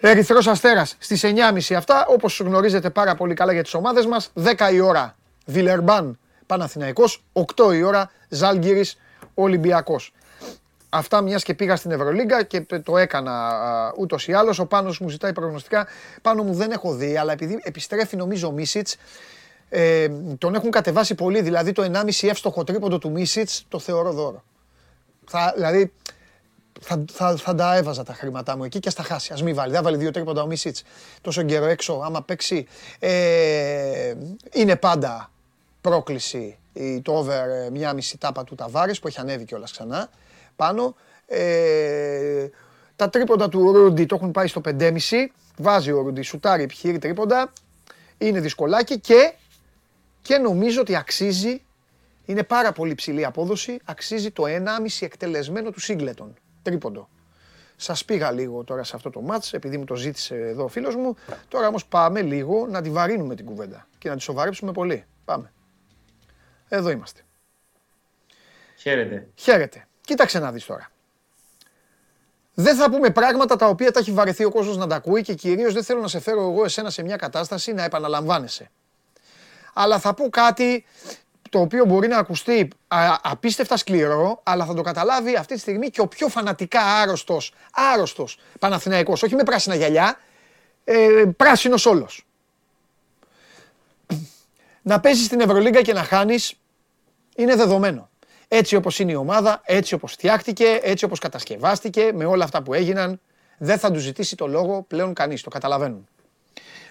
Ερυθρός 0.00 0.46
Αστέρας 0.46 0.96
στις 0.98 1.24
9.30 1.24 1.74
αυτά, 1.76 2.06
όπως 2.08 2.40
γνωρίζετε 2.40 2.90
πάρα 2.90 3.14
πολύ 3.14 3.34
καλά 3.34 3.52
για 3.52 3.62
τις 3.62 3.74
ομάδες 3.74 4.06
μας, 4.06 4.30
10 4.34 4.72
η 4.72 4.80
ώρα 4.80 5.16
Βιλερμπάν 5.46 6.18
Παναθηναϊκός, 6.46 7.24
8 7.32 7.74
η 7.74 7.82
ώρα 7.82 8.10
Ζάλγκυρης 8.28 8.98
Ολυμπιακός. 9.34 10.12
Αυτά 10.88 11.20
μιας 11.20 11.42
και 11.42 11.54
πήγα 11.54 11.76
στην 11.76 11.90
Ευρωλίγκα 11.90 12.42
και 12.42 12.60
το 12.60 12.96
έκανα 12.96 13.52
ούτως 13.96 14.28
ή 14.28 14.32
άλλως. 14.32 14.58
Ο 14.58 14.66
Πάνος 14.66 14.98
μου 14.98 15.08
ζητάει 15.08 15.32
προγνωστικά. 15.32 15.86
Πάνω 16.22 16.42
μου 16.42 16.54
δεν 16.54 16.70
έχω 16.70 16.94
δει, 16.94 17.16
αλλά 17.16 17.32
επειδή 17.32 17.60
επιστρέφει 17.62 18.16
νομίζω 18.16 18.48
ο 18.48 18.52
Μίσιτς, 18.52 18.96
ε, 19.68 20.08
τον 20.38 20.54
έχουν 20.54 20.70
κατεβάσει 20.70 21.14
πολύ. 21.14 21.40
Δηλαδή 21.40 21.72
το 21.72 21.82
1,5 21.82 22.28
εύστοχο 22.28 22.64
τρίποντο 22.64 22.98
του 22.98 23.10
Μίσιτς 23.10 23.64
το 23.68 23.78
θεωρώ 23.78 24.12
δώρο. 24.12 24.44
Θα, 25.26 25.52
δηλαδή 25.54 25.92
θα, 26.80 27.04
θα, 27.12 27.36
θα 27.36 27.54
τα 27.54 27.76
έβαζα 27.76 28.02
τα 28.02 28.14
χρήματά 28.14 28.56
μου 28.56 28.64
εκεί 28.64 28.78
και 28.78 28.90
στα 28.90 29.02
χάσει. 29.02 29.32
Α 29.32 29.38
μην 29.42 29.54
βάλει. 29.54 29.72
Δεν 29.72 29.82
βάλει 29.82 29.96
δύο 29.96 30.10
τρίποντα 30.10 30.42
ο 30.42 30.46
Μίσιτς 30.46 30.82
τόσο 31.20 31.42
καιρό 31.42 31.66
έξω. 31.66 32.00
Άμα 32.04 32.22
παίξει. 32.22 32.66
Ε, 32.98 34.14
είναι 34.52 34.76
πάντα 34.76 35.30
πρόκληση 35.80 36.56
το 37.02 37.12
over 37.12 37.48
ε, 37.48 37.70
μια 37.70 37.92
μισή 37.92 38.18
τάπα 38.18 38.44
του 38.44 38.54
Ταβάρης 38.54 38.98
που 38.98 39.08
έχει 39.08 39.20
ανέβει 39.20 39.44
κιόλας 39.44 39.72
ξανά 39.72 40.08
πάνω. 40.56 40.94
Ε, 41.26 42.48
τα 42.96 43.10
τρίποντα 43.10 43.48
του 43.48 43.72
Ρούντι 43.72 44.06
το 44.06 44.14
έχουν 44.14 44.30
πάει 44.30 44.46
στο 44.46 44.60
5,5. 44.64 44.96
Βάζει 45.56 45.92
ο 45.92 46.00
Ρούντι, 46.00 46.22
σουτάρει, 46.22 46.62
επιχείρη 46.62 46.98
τρίποντα. 46.98 47.52
Είναι 48.18 48.40
δυσκολάκι 48.40 49.00
και, 49.00 49.32
και 50.22 50.38
νομίζω 50.38 50.80
ότι 50.80 50.96
αξίζει, 50.96 51.62
είναι 52.24 52.42
πάρα 52.42 52.72
πολύ 52.72 52.94
ψηλή 52.94 53.24
απόδοση, 53.24 53.78
αξίζει 53.84 54.30
το 54.30 54.42
1,5 54.46 54.56
εκτελεσμένο 55.00 55.70
του 55.70 55.80
Σίγκλετον. 55.80 56.34
Τρίποντο. 56.62 57.08
Σας 57.76 58.04
πήγα 58.04 58.30
λίγο 58.30 58.64
τώρα 58.64 58.84
σε 58.84 58.96
αυτό 58.96 59.10
το 59.10 59.20
μάτς, 59.20 59.52
επειδή 59.52 59.78
μου 59.78 59.84
το 59.84 59.94
ζήτησε 59.94 60.36
εδώ 60.36 60.64
ο 60.64 60.68
φίλος 60.68 60.96
μου. 60.96 61.16
Τώρα 61.48 61.68
όμως 61.68 61.86
πάμε 61.86 62.22
λίγο 62.22 62.66
να 62.66 62.82
τη 62.82 62.90
βαρύνουμε 62.90 63.34
την 63.34 63.44
κουβέντα 63.44 63.86
και 63.98 64.08
να 64.08 64.16
τη 64.16 64.22
σοβαρέψουμε 64.22 64.72
πολύ. 64.72 65.04
Πάμε. 65.24 65.52
Εδώ 66.68 66.90
είμαστε. 66.90 67.20
Χαίρετε. 68.76 69.28
Χαίρετε. 69.34 69.86
Κοίταξε 70.00 70.38
να 70.38 70.52
δεις 70.52 70.64
τώρα. 70.64 70.90
Δεν 72.54 72.76
θα 72.76 72.90
πούμε 72.90 73.10
πράγματα 73.10 73.56
τα 73.56 73.66
οποία 73.66 73.90
τα 73.90 73.98
έχει 73.98 74.12
βαρεθεί 74.12 74.44
ο 74.44 74.50
κόσμος 74.50 74.76
να 74.76 74.86
τα 74.86 74.94
ακούει 74.94 75.22
και 75.22 75.34
κυρίως 75.34 75.72
δεν 75.72 75.82
θέλω 75.84 76.00
να 76.00 76.08
σε 76.08 76.20
φέρω 76.20 76.40
εγώ 76.40 76.64
εσένα 76.64 76.90
σε 76.90 77.02
μια 77.02 77.16
κατάσταση 77.16 77.72
να 77.72 77.84
επαναλαμβάνεσαι. 77.84 78.70
Αλλά 79.72 79.98
θα 79.98 80.14
πω 80.14 80.28
κάτι 80.28 80.84
το 81.52 81.60
οποίο 81.60 81.84
μπορεί 81.84 82.08
να 82.08 82.18
ακουστεί 82.18 82.68
απίστευτα 83.22 83.76
σκληρό, 83.76 84.40
αλλά 84.42 84.64
θα 84.64 84.74
το 84.74 84.82
καταλάβει 84.82 85.36
αυτή 85.36 85.54
τη 85.54 85.60
στιγμή 85.60 85.90
και 85.90 86.00
ο 86.00 86.06
πιο 86.06 86.28
φανατικά 86.28 86.80
άρρωστος, 86.80 87.52
άρρωστος 87.72 88.38
Παναθηναϊκός, 88.58 89.22
όχι 89.22 89.34
με 89.34 89.42
πράσινα 89.42 89.74
γυαλιά, 89.74 90.18
ε, 90.84 91.24
πράσινος 91.36 91.86
όλος. 91.86 92.26
Να 94.82 95.00
παίζεις 95.00 95.26
στην 95.26 95.40
Ευρωλίγκα 95.40 95.82
και 95.82 95.92
να 95.92 96.02
χάνεις 96.02 96.54
είναι 97.36 97.56
δεδομένο. 97.56 98.10
Έτσι 98.48 98.76
όπως 98.76 98.98
είναι 98.98 99.12
η 99.12 99.14
ομάδα, 99.14 99.60
έτσι 99.64 99.94
όπως 99.94 100.12
φτιάχτηκε, 100.12 100.80
έτσι 100.82 101.04
όπως 101.04 101.18
κατασκευάστηκε, 101.18 102.10
με 102.14 102.24
όλα 102.24 102.44
αυτά 102.44 102.62
που 102.62 102.74
έγιναν, 102.74 103.20
δεν 103.58 103.78
θα 103.78 103.90
τους 103.90 104.02
ζητήσει 104.02 104.36
το 104.36 104.46
λόγο 104.46 104.84
πλέον 104.88 105.14
κανείς, 105.14 105.42
το 105.42 105.50
καταλαβαίνουν. 105.50 106.08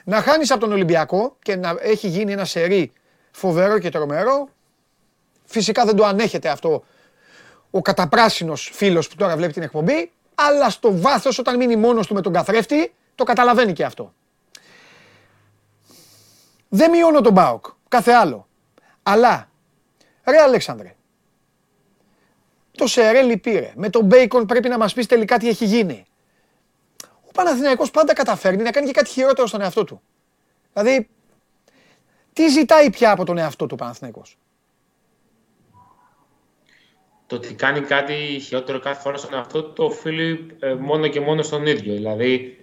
Να 0.04 0.22
χάνεις 0.22 0.52
από 0.52 0.60
τον 0.60 0.72
Ολυμπιακό 0.72 1.38
και 1.42 1.56
να 1.56 1.76
έχει 1.80 2.08
γίνει 2.08 2.32
ένα 2.32 2.46
σερί 2.46 2.92
φοβερό 3.32 3.80
και 3.80 3.90
τρομερό, 3.90 4.50
φυσικά 5.46 5.86
δεν 5.86 5.96
το 5.96 6.06
ανέχεται 6.06 6.50
αυτό 6.50 6.84
ο 7.72 7.82
καταπράσινος 7.82 8.72
φίλος 8.74 9.08
που 9.08 9.16
τώρα 9.16 9.36
βλέπει 9.36 9.54
την 9.54 9.64
εκπομπή, 9.64 10.12
αλλά 10.36 10.70
στο 10.70 10.98
βάθος 10.98 11.40
όταν 11.40 11.58
μείνει 11.58 11.76
μόνος 11.76 12.08
του 12.08 12.14
με 12.14 12.22
τον 12.22 12.34
καθρέφτη, 12.34 12.94
το 13.16 13.24
καταλαβαίνει 13.24 13.74
και 13.74 13.84
αυτό. 13.84 14.14
Δεν 16.70 16.90
μειώνω 16.90 17.22
τον 17.22 17.34
ΠΑΟΚ, 17.34 17.66
κάθε 17.88 18.12
άλλο. 18.12 18.48
Αλλά, 19.04 19.50
ρε 20.24 20.38
Αλέξανδρε, 20.38 20.96
το 22.72 22.88
Σερέλι 22.88 23.38
πήρε. 23.38 23.74
Με 23.76 23.90
τον 23.90 24.06
Μπέικον 24.06 24.46
πρέπει 24.46 24.70
να 24.70 24.78
μας 24.78 24.94
πεις 24.94 25.06
τελικά 25.06 25.38
τι 25.38 25.48
έχει 25.48 25.66
γίνει. 25.66 26.06
Ο 27.28 27.32
Παναθηναϊκός 27.34 27.92
πάντα 27.92 28.14
καταφέρνει 28.14 28.64
να 28.64 28.72
κάνει 28.72 28.88
και 28.88 28.94
κάτι 28.94 29.10
χειρότερο 29.10 29.48
στον 29.48 29.62
εαυτό 29.62 29.84
του. 29.84 30.02
Δηλαδή, 30.74 31.10
τι 32.34 32.48
ζητάει 32.48 32.90
πια 32.90 33.12
από 33.12 33.26
τον 33.26 33.38
εαυτό 33.38 33.66
του 33.66 33.74
ο 33.74 33.84
Παναθηναϊκός; 33.84 34.38
Το 37.28 37.36
ότι 37.36 37.54
κάνει 37.54 37.80
κάτι 37.80 38.14
χειρότερο 38.42 38.80
κάθε 38.80 39.02
φορά 39.02 39.18
στον 39.18 39.34
εαυτό 39.34 39.64
του 39.64 39.74
το 39.74 39.84
οφείλει 39.84 40.56
ε, 40.60 40.74
μόνο 40.74 41.08
και 41.08 41.20
μόνο 41.20 41.42
στον 41.42 41.66
ίδιο. 41.66 41.94
Δηλαδή, 41.94 42.60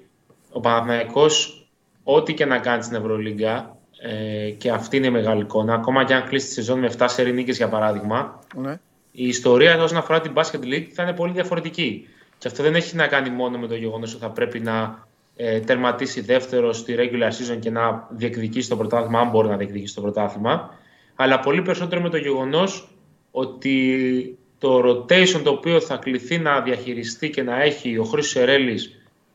ο 0.53 0.61
Παναθηναϊκός 0.61 1.63
ό,τι 2.03 2.35
και 2.35 2.45
να 2.45 2.59
κάνει 2.59 2.83
στην 2.83 2.97
Ευρωλίγκα, 2.97 3.77
ε, 4.01 4.51
και 4.51 4.71
αυτή 4.71 4.97
είναι 4.97 5.07
η 5.07 5.11
μεγάλη 5.11 5.41
εικόνα, 5.41 5.75
ακόμα 5.75 6.05
και 6.05 6.15
αν 6.15 6.29
κλείσει 6.29 6.47
τη 6.47 6.53
σεζόν 6.53 6.79
με 6.79 6.93
7 6.99 7.05
σερή 7.09 7.41
για 7.41 7.69
παράδειγμα, 7.69 8.39
ναι 8.57 8.81
η 9.21 9.29
ιστορία 9.29 9.83
όσον 9.83 9.99
αφορά 9.99 10.21
την 10.21 10.33
Basket 10.35 10.65
League 10.65 10.87
θα 10.93 11.03
είναι 11.03 11.13
πολύ 11.13 11.33
διαφορετική. 11.33 12.09
Και 12.39 12.49
αυτό 12.49 12.63
δεν 12.63 12.75
έχει 12.75 12.97
να 12.97 13.07
κάνει 13.07 13.31
μόνο 13.31 13.59
με 13.59 13.67
το 13.67 13.75
γεγονός 13.75 14.15
ότι 14.15 14.23
θα 14.23 14.31
πρέπει 14.31 14.61
να 14.61 15.08
ε, 15.41 15.61
τερματίσει 15.61 16.21
δεύτερο 16.21 16.73
στη 16.73 16.95
regular 16.99 17.29
season 17.29 17.59
και 17.59 17.71
να 17.71 18.09
διεκδικήσει 18.11 18.69
το 18.69 18.77
πρωτάθλημα, 18.77 19.21
αν 19.21 19.31
μπορεί 19.31 19.49
να 19.49 19.57
διεκδικήσει 19.57 19.95
το 19.95 20.01
πρωτάθλημα, 20.01 20.75
αλλά 21.15 21.41
πολύ 21.41 21.63
περισσότερο 21.63 22.01
με 22.01 22.09
το 22.09 22.17
γεγονός 22.17 22.89
ότι 23.31 24.39
το 24.59 24.79
rotation 24.79 25.41
το 25.45 25.51
οποίο 25.51 25.81
θα 25.81 25.97
κληθεί 25.97 26.39
να 26.39 26.61
διαχειριστεί 26.61 27.31
και 27.31 27.43
να 27.43 27.63
έχει 27.63 27.99
ο 27.99 28.05
Χρήσος 28.05 28.37
Ερέλη 28.37 28.79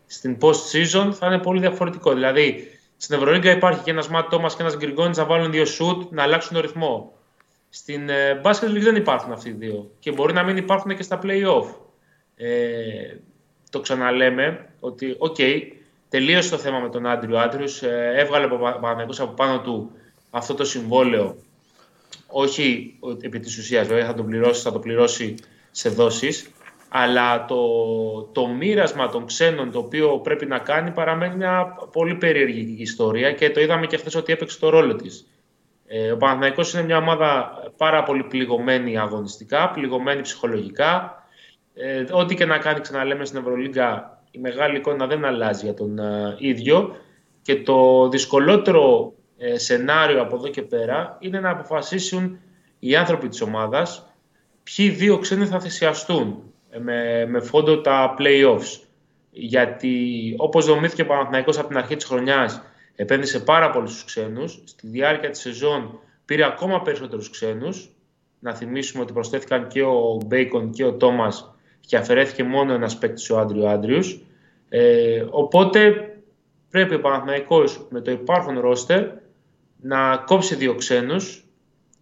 στην 0.05 0.37
post-season 0.41 1.09
θα 1.13 1.27
είναι 1.27 1.39
πολύ 1.39 1.59
διαφορετικό. 1.59 2.13
Δηλαδή, 2.13 2.67
στην 2.97 3.15
Ευρωλίγκα 3.15 3.51
υπάρχει 3.51 3.83
και 3.83 3.91
ένας 3.91 4.07
Ματ 4.07 4.29
Τόμας 4.29 4.55
και 4.55 4.61
ένας 4.61 4.77
Γκριγκόνης 4.77 5.17
να 5.17 5.25
βάλουν 5.25 5.51
δύο 5.51 5.63
σουτ 5.63 6.07
να 6.09 6.23
αλλάξουν 6.23 6.55
το 6.55 6.61
ρυθμό. 6.61 7.13
Στην 7.69 8.09
ε, 8.09 8.41
Basket 8.43 8.69
League 8.69 8.81
δεν 8.81 8.95
υπάρχουν 8.95 9.31
αυτοί 9.31 9.49
οι 9.49 9.53
δύο 9.53 9.91
και 9.99 10.11
μπορεί 10.11 10.33
να 10.33 10.43
μην 10.43 10.57
υπάρχουν 10.57 10.95
και 10.95 11.03
στα 11.03 11.19
play-off. 11.23 11.75
Ε, 12.35 13.15
το 13.69 13.79
ξαναλέμε 13.79 14.69
ότι, 14.79 15.15
OK, 15.17 15.35
okay, 15.37 15.61
τελείωσε 16.13 16.49
το 16.49 16.57
θέμα 16.57 16.79
με 16.79 16.89
τον 16.89 17.07
Άντριο 17.07 17.37
Άντριους, 17.37 17.83
ε, 17.83 18.13
έβγαλε 18.15 18.45
από, 18.45 18.67
από 19.17 19.33
πάνω 19.35 19.61
του 19.61 19.91
αυτό 20.29 20.53
το 20.53 20.65
συμβόλαιο, 20.65 21.35
όχι 22.27 22.95
επί 23.21 23.39
της 23.39 23.57
ουσίας, 23.57 23.87
βέβαια 23.87 24.05
θα 24.05 24.13
το 24.13 24.23
πληρώσει, 24.23 24.61
θα 24.61 24.71
το 24.71 24.79
πληρώσει 24.79 25.35
σε 25.71 25.89
δόσεις, 25.89 26.51
αλλά 26.89 27.45
το, 27.45 27.57
το 28.31 28.47
μοίρασμα 28.47 29.09
των 29.09 29.25
ξένων 29.25 29.71
το 29.71 29.79
οποίο 29.79 30.19
πρέπει 30.19 30.45
να 30.45 30.59
κάνει 30.59 30.91
παραμένει 30.91 31.35
μια 31.35 31.77
πολύ 31.91 32.15
περίεργη 32.15 32.75
ιστορία 32.79 33.31
και 33.31 33.49
το 33.49 33.59
είδαμε 33.61 33.87
και 33.87 33.97
χθες 33.97 34.15
ότι 34.15 34.33
έπαιξε 34.33 34.59
το 34.59 34.69
ρόλο 34.69 34.95
της. 34.95 35.27
Ε, 35.87 36.11
ο 36.11 36.17
Παναθηναϊκός 36.17 36.73
είναι 36.73 36.83
μια 36.83 36.97
ομάδα 36.97 37.51
πάρα 37.77 38.03
πολύ 38.03 38.23
πληγωμένη 38.23 38.97
αγωνιστικά, 38.97 39.69
πληγωμένη 39.69 40.21
ψυχολογικά. 40.21 41.23
Ε, 41.73 42.05
ό,τι 42.11 42.35
και 42.35 42.45
να 42.45 42.57
κάνει, 42.57 42.79
ξαναλέμε, 42.79 43.25
στην 43.25 43.39
Ευρωλίγκα, 43.39 44.12
η 44.35 44.39
μεγάλη 44.39 44.77
εικόνα 44.77 45.07
δεν 45.07 45.25
αλλάζει 45.25 45.65
για 45.65 45.73
τον 45.73 45.99
ε, 45.99 46.35
ίδιο. 46.39 46.95
Και 47.41 47.55
το 47.55 48.09
δυσκολότερο 48.09 49.13
ε, 49.37 49.57
σενάριο 49.57 50.21
από 50.21 50.35
εδώ 50.35 50.47
και 50.47 50.61
πέρα 50.61 51.17
είναι 51.19 51.39
να 51.39 51.49
αποφασίσουν 51.49 52.39
οι 52.79 52.95
άνθρωποι 52.95 53.27
της 53.27 53.41
ομάδας 53.41 54.13
ποιοι 54.63 54.89
δύο 54.89 55.17
ξένοι 55.17 55.45
θα 55.45 55.59
θυσιαστούν 55.59 56.43
με, 56.79 57.25
με 57.25 57.39
φόντο 57.39 57.81
τα 57.81 58.15
play-offs. 58.19 58.79
Γιατί 59.31 60.33
όπως 60.37 60.65
δομήθηκε 60.65 61.01
ο 61.01 61.05
Παναθηναϊκός 61.05 61.57
από 61.57 61.67
την 61.67 61.77
αρχή 61.77 61.95
της 61.95 62.05
χρονιάς 62.05 62.61
επένδυσε 62.95 63.39
πάρα 63.39 63.69
πολλούς 63.69 63.91
στους 63.91 64.03
ξένους. 64.03 64.61
Στη 64.63 64.87
διάρκεια 64.87 65.29
της 65.29 65.39
σεζόν 65.39 65.99
πήρε 66.25 66.45
ακόμα 66.45 66.81
περισσότερους 66.81 67.29
ξένους. 67.29 67.89
Να 68.39 68.55
θυμίσουμε 68.55 69.03
ότι 69.03 69.13
προσθέθηκαν 69.13 69.67
και 69.67 69.83
ο 69.83 70.21
Μπέικον 70.25 70.71
και 70.71 70.85
ο 70.85 70.93
Τόμας 70.93 71.52
και 71.85 71.97
αφαιρέθηκε 71.97 72.43
μόνο 72.43 72.73
ένας 72.73 72.97
παίκτης 72.97 73.29
ο 73.29 73.39
Άντριο 73.39 73.67
Άντριους. 73.67 74.21
Ε, 74.69 75.25
οπότε 75.29 76.07
πρέπει 76.69 76.95
ο 76.95 76.99
Παναθηναϊκός 76.99 77.87
με 77.89 78.01
το 78.01 78.11
υπάρχον 78.11 78.59
ρόστερ 78.59 79.07
να 79.81 80.17
κόψει 80.17 80.55
δύο 80.55 80.75
ξένους 80.75 81.45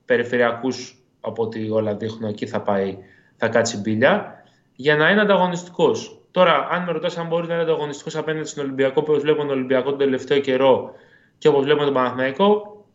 περιφερειακούς 0.05 1.03
από 1.21 1.43
ό,τι 1.43 1.69
όλα 1.69 1.95
δείχνουν 1.95 2.29
εκεί 2.29 2.47
θα 2.47 2.61
πάει, 2.61 2.97
θα 3.36 3.47
κάτσει 3.47 3.77
μπίλια 3.77 4.43
για 4.75 4.95
να 4.95 5.09
είναι 5.09 5.21
ανταγωνιστικός. 5.21 6.21
Τώρα, 6.32 6.67
αν 6.71 6.84
με 6.84 6.91
ρωτάς 6.91 7.17
αν 7.17 7.27
μπορεί 7.27 7.47
να 7.47 7.53
είναι 7.53 7.63
ανταγωνιστικός 7.63 8.15
απέναντι 8.15 8.47
στον 8.47 8.63
Ολυμπιακό, 8.63 9.01
όπως 9.01 9.19
βλέπω 9.19 9.41
τον 9.41 9.49
Ολυμπιακό 9.49 9.89
τον 9.89 9.97
τελευταίο 9.97 10.39
καιρό 10.39 10.93
και 11.38 11.47
όπως 11.47 11.63
βλέπω 11.63 11.84
τον 11.84 11.93
Παναθηναϊκό, 11.93 12.86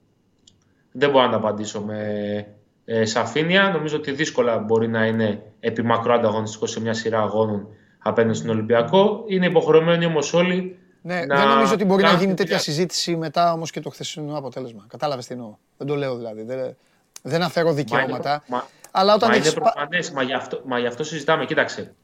δεν 0.93 1.11
μπορώ 1.11 1.25
να 1.25 1.31
τα 1.31 1.37
απαντήσω 1.37 1.81
με 1.81 2.56
ε, 2.89 3.05
σαφήνεια. 3.05 3.71
Νομίζω 3.71 3.97
ότι 3.97 4.13
δύσκολα 4.13 4.59
μπορεί 4.59 4.89
να 4.89 5.07
είναι 5.07 5.43
επιμακρό 5.61 6.15
ανταγωνιστικό 6.15 6.67
σε 6.67 6.81
μια 6.81 6.95
σειρά 6.95 7.21
αγώνων 7.21 7.69
απέναντι 7.99 8.37
στον 8.37 8.51
Ολυμπιακό. 8.51 9.25
Είναι 9.27 9.47
υποχρεωμένοι 9.47 10.07
όμως 10.07 10.33
όλοι. 10.33 10.79
Ναι, 11.03 11.25
να... 11.25 11.37
δεν 11.37 11.49
νομίζω 11.49 11.73
ότι 11.73 11.85
μπορεί 11.85 12.03
να 12.03 12.13
γίνει 12.13 12.35
τέτοια 12.35 12.59
συζήτηση 12.59 13.17
μετά 13.17 13.53
όμως 13.53 13.71
και 13.71 13.81
το 13.81 13.91
χθεσινό 13.91 14.39
αποτέλεσμα. 14.39 14.85
Κατάλαβες 14.89 15.27
τι 15.27 15.35
εννοώ. 15.35 15.57
Δεν 15.77 15.87
το 15.87 15.95
λέω 15.95 16.17
δηλαδή. 16.17 16.43
Δεν, 16.43 16.77
δεν 17.23 17.43
αφαιρώ 17.43 17.73
δικαιώματα. 17.73 18.43
Μα, 18.47 18.67
αλλά 18.91 19.15
όταν 19.15 19.29
μα 19.31 19.37
είναι 19.37 19.51
προφανές, 19.51 20.11
μα, 20.11 20.23
γι 20.23 20.33
αυτό, 20.33 20.61
μα 20.65 20.79
γι' 20.79 20.87
αυτό 20.87 21.05
συζητάμε. 21.05 21.45
Κοίταξε, 21.45 21.95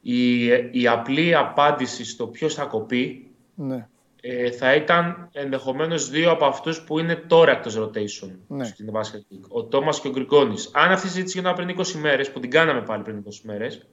η, 0.00 0.46
η 0.70 0.88
απλή 0.88 1.34
απάντηση 1.34 2.04
στο 2.04 2.26
ποιος 2.26 2.54
θα 2.54 2.64
κοπεί 2.64 3.30
ναι. 3.54 3.86
Ε, 4.20 4.50
θα 4.50 4.74
ήταν 4.74 5.28
ενδεχομένως 5.32 6.08
δύο 6.08 6.30
από 6.30 6.44
αυτούς 6.44 6.80
που 6.82 6.98
είναι 6.98 7.16
τώρα 7.16 7.50
εκτός 7.50 7.78
rotation 7.78 8.30
ναι. 8.48 8.64
στην 8.64 8.90
Basket 8.92 9.34
League. 9.34 9.48
Ο 9.48 9.64
Τόμας 9.64 10.00
και 10.00 10.08
ο 10.08 10.10
Γκρικόνης. 10.10 10.70
Αν 10.72 10.90
αυτή 10.90 11.06
η 11.06 11.10
συζήτηση 11.10 11.38
γινόταν 11.38 11.66
πριν 11.66 11.86
20 11.86 11.92
μέρες, 12.00 12.30
που 12.30 12.40
την 12.40 12.50
κάναμε 12.50 12.82
πάλι 12.82 13.02
πριν 13.02 13.24
20 13.26 13.30
μέρες, 13.42 13.86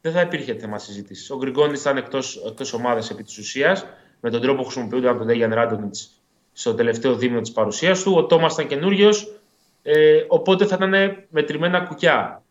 δεν 0.00 0.12
θα 0.12 0.20
υπήρχε 0.20 0.54
θέμα 0.54 0.78
συζήτησης. 0.78 1.30
Ο 1.30 1.36
Γκρικόνης 1.36 1.80
ήταν 1.80 1.96
εκτός, 1.96 2.42
εκτός 2.46 2.72
ομάδας 2.72 3.10
επί 3.10 3.22
της 3.22 3.38
ουσίας, 3.38 3.86
με 4.20 4.30
τον 4.30 4.40
τρόπο 4.40 4.58
που 4.58 4.64
χρησιμοποιούνται 4.64 5.08
από 5.08 5.18
τον 5.18 5.26
Ντέγιαν 5.26 5.54
Ράντονιτς 5.54 6.10
στο 6.52 6.74
τελευταίο 6.74 7.14
δίμηνο 7.14 7.40
της 7.40 7.52
παρουσίας 7.52 8.02
του. 8.02 8.14
Ο 8.16 8.26
Τόμας 8.26 8.52
ήταν 8.52 8.66
καινούριος, 8.66 9.40
ε, 9.82 10.24
οπότε 10.28 10.66
θα 10.66 10.74
ήταν 10.74 11.24
μετρημένα 11.28 11.80
κουκιά. 11.80 12.42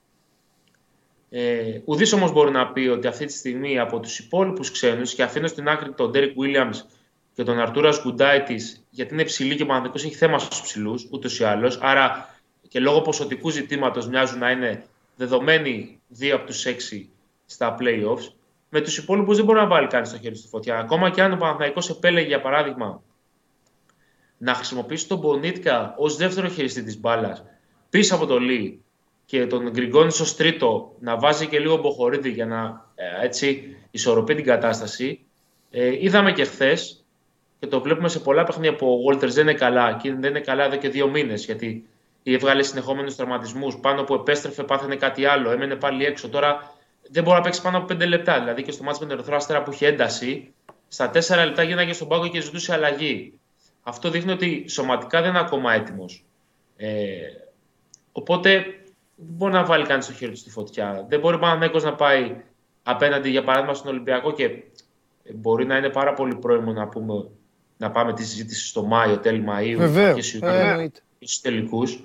Ε, 1.29 1.81
Ουδής 1.85 2.13
όμως 2.13 2.31
μπορεί 2.31 2.51
να 2.51 2.71
πει 2.71 2.87
ότι 2.87 3.07
αυτή 3.07 3.25
τη 3.25 3.33
στιγμή 3.33 3.79
από 3.79 3.99
τους 3.99 4.19
υπόλοιπους 4.19 4.71
ξένους 4.71 5.13
και 5.13 5.23
αφήνω 5.23 5.47
στην 5.47 5.67
άκρη 5.67 5.91
τον 5.91 6.11
Ντέρικ 6.11 6.35
Williams 6.41 6.81
και 7.33 7.43
τον 7.43 7.59
Αρτούρα 7.59 7.91
Γκουντάιτης, 8.01 8.85
γιατί 8.89 9.13
είναι 9.13 9.23
ψηλή 9.23 9.55
και 9.55 9.63
ο 9.63 9.65
Παναθυνικό 9.65 9.97
έχει 10.07 10.15
θέμα 10.15 10.39
στους 10.39 10.61
ψηλούς, 10.61 11.07
ούτως 11.11 11.39
ή 11.39 11.43
άλλως. 11.43 11.77
Άρα 11.81 12.29
και 12.67 12.79
λόγω 12.79 13.01
ποσοτικού 13.01 13.49
ζητήματος 13.49 14.07
μοιάζουν 14.07 14.39
να 14.39 14.51
είναι 14.51 14.85
δεδομένοι 15.15 15.99
δύο 16.07 16.35
από 16.35 16.45
τους 16.45 16.65
έξι 16.65 17.09
στα 17.45 17.77
playoffs. 17.79 18.31
Με 18.69 18.81
τους 18.81 18.97
υπόλοιπους 18.97 19.35
δεν 19.35 19.45
μπορεί 19.45 19.59
να 19.59 19.67
βάλει 19.67 19.87
κανείς 19.87 20.11
το 20.11 20.17
χέρι 20.17 20.35
στη 20.35 20.47
φωτιά. 20.47 20.77
Ακόμα 20.77 21.09
και 21.09 21.21
αν 21.21 21.31
ο 21.31 21.37
Παναθυναϊκό 21.37 21.79
επέλεγε, 21.89 22.27
για 22.27 22.41
παράδειγμα, 22.41 23.01
να 24.37 24.53
χρησιμοποιήσει 24.53 25.07
τον 25.07 25.17
Μπονίτκα 25.17 25.95
ως 25.97 26.15
δεύτερο 26.15 26.47
χειριστή 26.47 26.83
της 26.83 26.99
μπάλας 26.99 27.43
πίσω 27.89 28.15
από 28.15 28.25
το 28.25 28.39
Λί 28.39 28.83
και 29.25 29.47
τον 29.47 29.71
Γκριγκόνης 29.71 30.19
ως 30.19 30.35
τρίτο 30.35 30.95
να 30.99 31.17
βάζει 31.17 31.47
και 31.47 31.59
λίγο 31.59 31.77
μποχορίδι 31.77 32.29
για 32.29 32.45
να 32.45 32.89
ε, 32.95 33.25
έτσι 33.25 33.77
ισορροπεί 33.91 34.35
την 34.35 34.43
κατάσταση. 34.43 35.19
Ε, 35.71 36.03
είδαμε 36.03 36.31
και 36.31 36.43
χθες 36.43 37.02
και 37.63 37.69
το 37.69 37.81
βλέπουμε 37.81 38.07
σε 38.09 38.19
πολλά 38.19 38.43
παιχνίδια 38.43 38.75
που 38.75 38.93
ο 38.93 38.97
Βόλτερ 38.97 39.31
δεν 39.31 39.47
είναι 39.47 39.57
καλά 39.57 39.93
και 40.01 40.13
δεν 40.13 40.29
είναι 40.29 40.39
καλά 40.39 40.63
εδώ 40.65 40.75
και 40.75 40.89
δύο 40.89 41.07
μήνες 41.07 41.45
γιατί 41.45 41.87
έβγαλε 42.23 42.63
συνεχόμενους 42.63 43.15
τραυματισμούς. 43.15 43.77
Πάνω 43.77 44.03
που 44.03 44.13
επέστρεφε, 44.13 44.63
πάθαινε 44.63 44.95
κάτι 44.95 45.25
άλλο, 45.25 45.51
έμενε 45.51 45.75
πάλι 45.75 46.05
έξω. 46.05 46.29
Τώρα 46.29 46.73
δεν 47.09 47.23
μπορεί 47.23 47.37
να 47.37 47.43
παίξει 47.43 47.61
πάνω 47.61 47.77
από 47.77 47.85
πέντε 47.85 48.05
λεπτά. 48.05 48.39
Δηλαδή 48.39 48.63
και 48.63 48.71
στο 48.71 48.83
μάτι 48.83 48.99
με 48.99 49.05
τον 49.05 49.17
Ερυθρό 49.17 49.35
Αστέρα 49.35 49.63
που 49.63 49.71
είχε 49.71 49.87
ένταση, 49.87 50.53
στα 50.87 51.09
τέσσερα 51.09 51.45
λεπτά 51.45 51.63
γίναγε 51.63 51.93
στον 51.93 52.07
πάγκο 52.07 52.27
και 52.27 52.41
ζητούσε 52.41 52.73
αλλαγή. 52.73 53.39
Αυτό 53.83 54.09
δείχνει 54.09 54.31
ότι 54.31 54.65
σωματικά 54.69 55.21
δεν 55.21 55.29
είναι 55.29 55.39
ακόμα 55.39 55.73
έτοιμος. 55.73 56.25
Ε, 56.77 57.17
οπότε 58.11 58.51
δεν 59.15 59.35
μπορεί 59.35 59.53
να 59.53 59.63
βάλει 59.63 59.85
κανείς 59.85 60.05
το 60.05 60.13
χέρι 60.13 60.31
του 60.31 60.37
στη 60.37 60.49
φωτιά. 60.49 61.05
Δεν 61.09 61.19
μπορεί 61.19 61.35
ο 61.35 61.79
να 61.83 61.95
πάει 61.95 62.35
απέναντι, 62.83 63.29
για 63.29 63.43
παράδειγμα, 63.43 63.73
στον 63.73 63.91
Ολυμπιακό 63.91 64.33
και 64.33 64.63
μπορεί 65.33 65.65
να 65.65 65.77
είναι 65.77 65.89
πάρα 65.89 66.13
πολύ 66.13 66.35
πρόημο 66.35 66.71
να, 66.71 66.87
πούμε, 66.87 67.25
να 67.83 67.91
πάμε 67.91 68.13
τη 68.13 68.23
συζήτηση 68.23 68.67
στο 68.67 68.83
Μάιο, 68.83 69.17
τέλη 69.17 69.45
Μαΐου, 69.47 69.75
Βεβαίως. 69.77 70.33
Ε, 70.33 70.89
στου 71.19 71.41
τελικούς. 71.41 72.03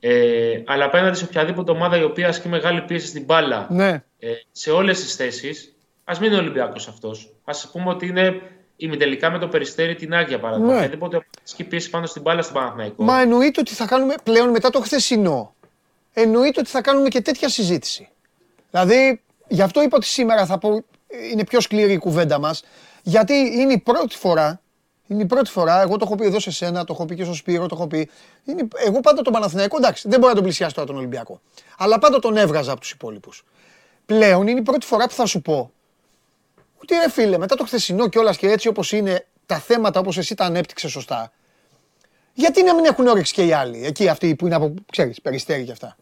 Ε, 0.00 0.62
αλλά 0.66 0.84
απέναντι 0.84 1.16
σε 1.16 1.24
οποιαδήποτε 1.24 1.70
ομάδα 1.70 1.98
η 1.98 2.02
οποία 2.02 2.28
ασκεί 2.28 2.48
μεγάλη 2.48 2.82
πίεση 2.82 3.06
στην 3.06 3.24
μπάλα 3.24 3.66
ναι. 3.70 4.02
ε, 4.18 4.30
σε 4.52 4.70
όλες 4.70 5.00
τις 5.00 5.14
θέσεις, 5.14 5.74
ας 6.04 6.18
μην 6.20 6.30
είναι 6.30 6.40
Ολυμπιακός 6.40 6.88
αυτός. 6.88 7.32
Α 7.44 7.68
πούμε 7.72 7.90
ότι 7.90 8.06
είναι 8.06 8.40
ημιτελικά 8.76 9.30
με 9.30 9.38
το 9.38 9.48
περιστέρι 9.48 9.94
την 9.94 10.14
Άγια 10.14 10.40
παράδειγμα. 10.40 10.72
Ναι. 10.72 10.78
Οποιαδήποτε 10.78 11.26
ασκεί 11.44 11.64
πίεση 11.64 11.90
πάνω 11.90 12.06
στην 12.06 12.22
μπάλα 12.22 12.42
στην 12.42 12.54
Παναθηναϊκό. 12.54 13.04
Μα 13.04 13.20
εννοείται 13.20 13.60
ότι 13.60 13.74
θα 13.74 13.86
κάνουμε 13.86 14.14
πλέον 14.22 14.50
μετά 14.50 14.70
το 14.70 14.80
χθεσινό. 14.80 15.54
Εννοείται 16.12 16.60
ότι 16.60 16.70
θα 16.70 16.80
κάνουμε 16.80 17.08
και 17.08 17.20
τέτοια 17.20 17.48
συζήτηση. 17.48 18.08
Δηλαδή, 18.70 19.20
γι' 19.48 19.62
αυτό 19.62 19.82
είπα 19.82 19.96
ότι 19.96 20.06
σήμερα 20.06 20.46
θα 20.46 20.58
πω, 20.58 20.84
είναι 21.32 21.44
πιο 21.44 21.60
σκληρή 21.60 21.92
η 21.92 21.98
κουβέντα 21.98 22.38
μας, 22.38 22.64
γιατί 23.02 23.34
είναι 23.34 23.72
η 23.72 23.78
πρώτη 23.78 24.16
φορά 24.16 24.60
είναι 25.14 25.22
η 25.22 25.26
πρώτη 25.26 25.50
φορά, 25.50 25.80
εγώ 25.80 25.96
το 25.96 26.04
έχω 26.04 26.14
πει 26.14 26.24
εδώ 26.24 26.40
σε 26.40 26.50
σένα, 26.50 26.84
το 26.84 26.92
έχω 26.92 27.04
πει 27.04 27.14
και 27.14 27.24
στο 27.24 27.34
Σπύρο, 27.34 27.66
το 27.66 27.74
έχω 27.74 27.86
πει. 27.86 28.10
Είναι, 28.44 28.68
εγώ 28.74 29.00
πάντα 29.00 29.22
τον 29.22 29.32
Παναθηναϊκό, 29.32 29.76
εντάξει, 29.76 30.08
δεν 30.08 30.18
μπορώ 30.18 30.28
να 30.28 30.34
τον 30.34 30.44
πλησιάσω 30.44 30.74
τώρα 30.74 30.86
τον 30.86 30.96
Ολυμπιακό. 30.96 31.40
Αλλά 31.78 31.98
πάντα 31.98 32.18
τον 32.18 32.36
έβγαζα 32.36 32.72
από 32.72 32.80
τους 32.80 32.90
υπόλοιπους. 32.90 33.44
Πλέον 34.06 34.46
είναι 34.46 34.60
η 34.60 34.62
πρώτη 34.62 34.86
φορά 34.86 35.06
που 35.06 35.14
θα 35.14 35.26
σου 35.26 35.42
πω 35.42 35.70
ότι 36.84 36.94
ρε 36.94 37.10
φίλε, 37.10 37.38
μετά 37.38 37.56
το 37.56 37.64
χθεσινό 37.64 38.08
κιόλας 38.08 38.36
και 38.36 38.50
έτσι 38.50 38.68
όπως 38.68 38.92
είναι 38.92 39.26
τα 39.46 39.58
θέματα 39.58 40.00
όπως 40.00 40.18
εσύ 40.18 40.34
τα 40.34 40.44
ανέπτυξες 40.44 40.90
σωστά. 40.90 41.32
Γιατί 42.32 42.62
να 42.62 42.74
μην 42.74 42.84
έχουν 42.84 43.06
όρεξη 43.06 43.32
και 43.32 43.44
οι 43.44 43.52
άλλοι, 43.52 43.86
εκεί 43.86 44.08
αυτοί 44.08 44.34
που 44.34 44.46
είναι 44.46 44.54
από, 44.54 44.74
ξέρεις, 44.90 45.20
περιστέρι 45.20 45.64
και 45.64 45.72
αυτά; 45.72 45.96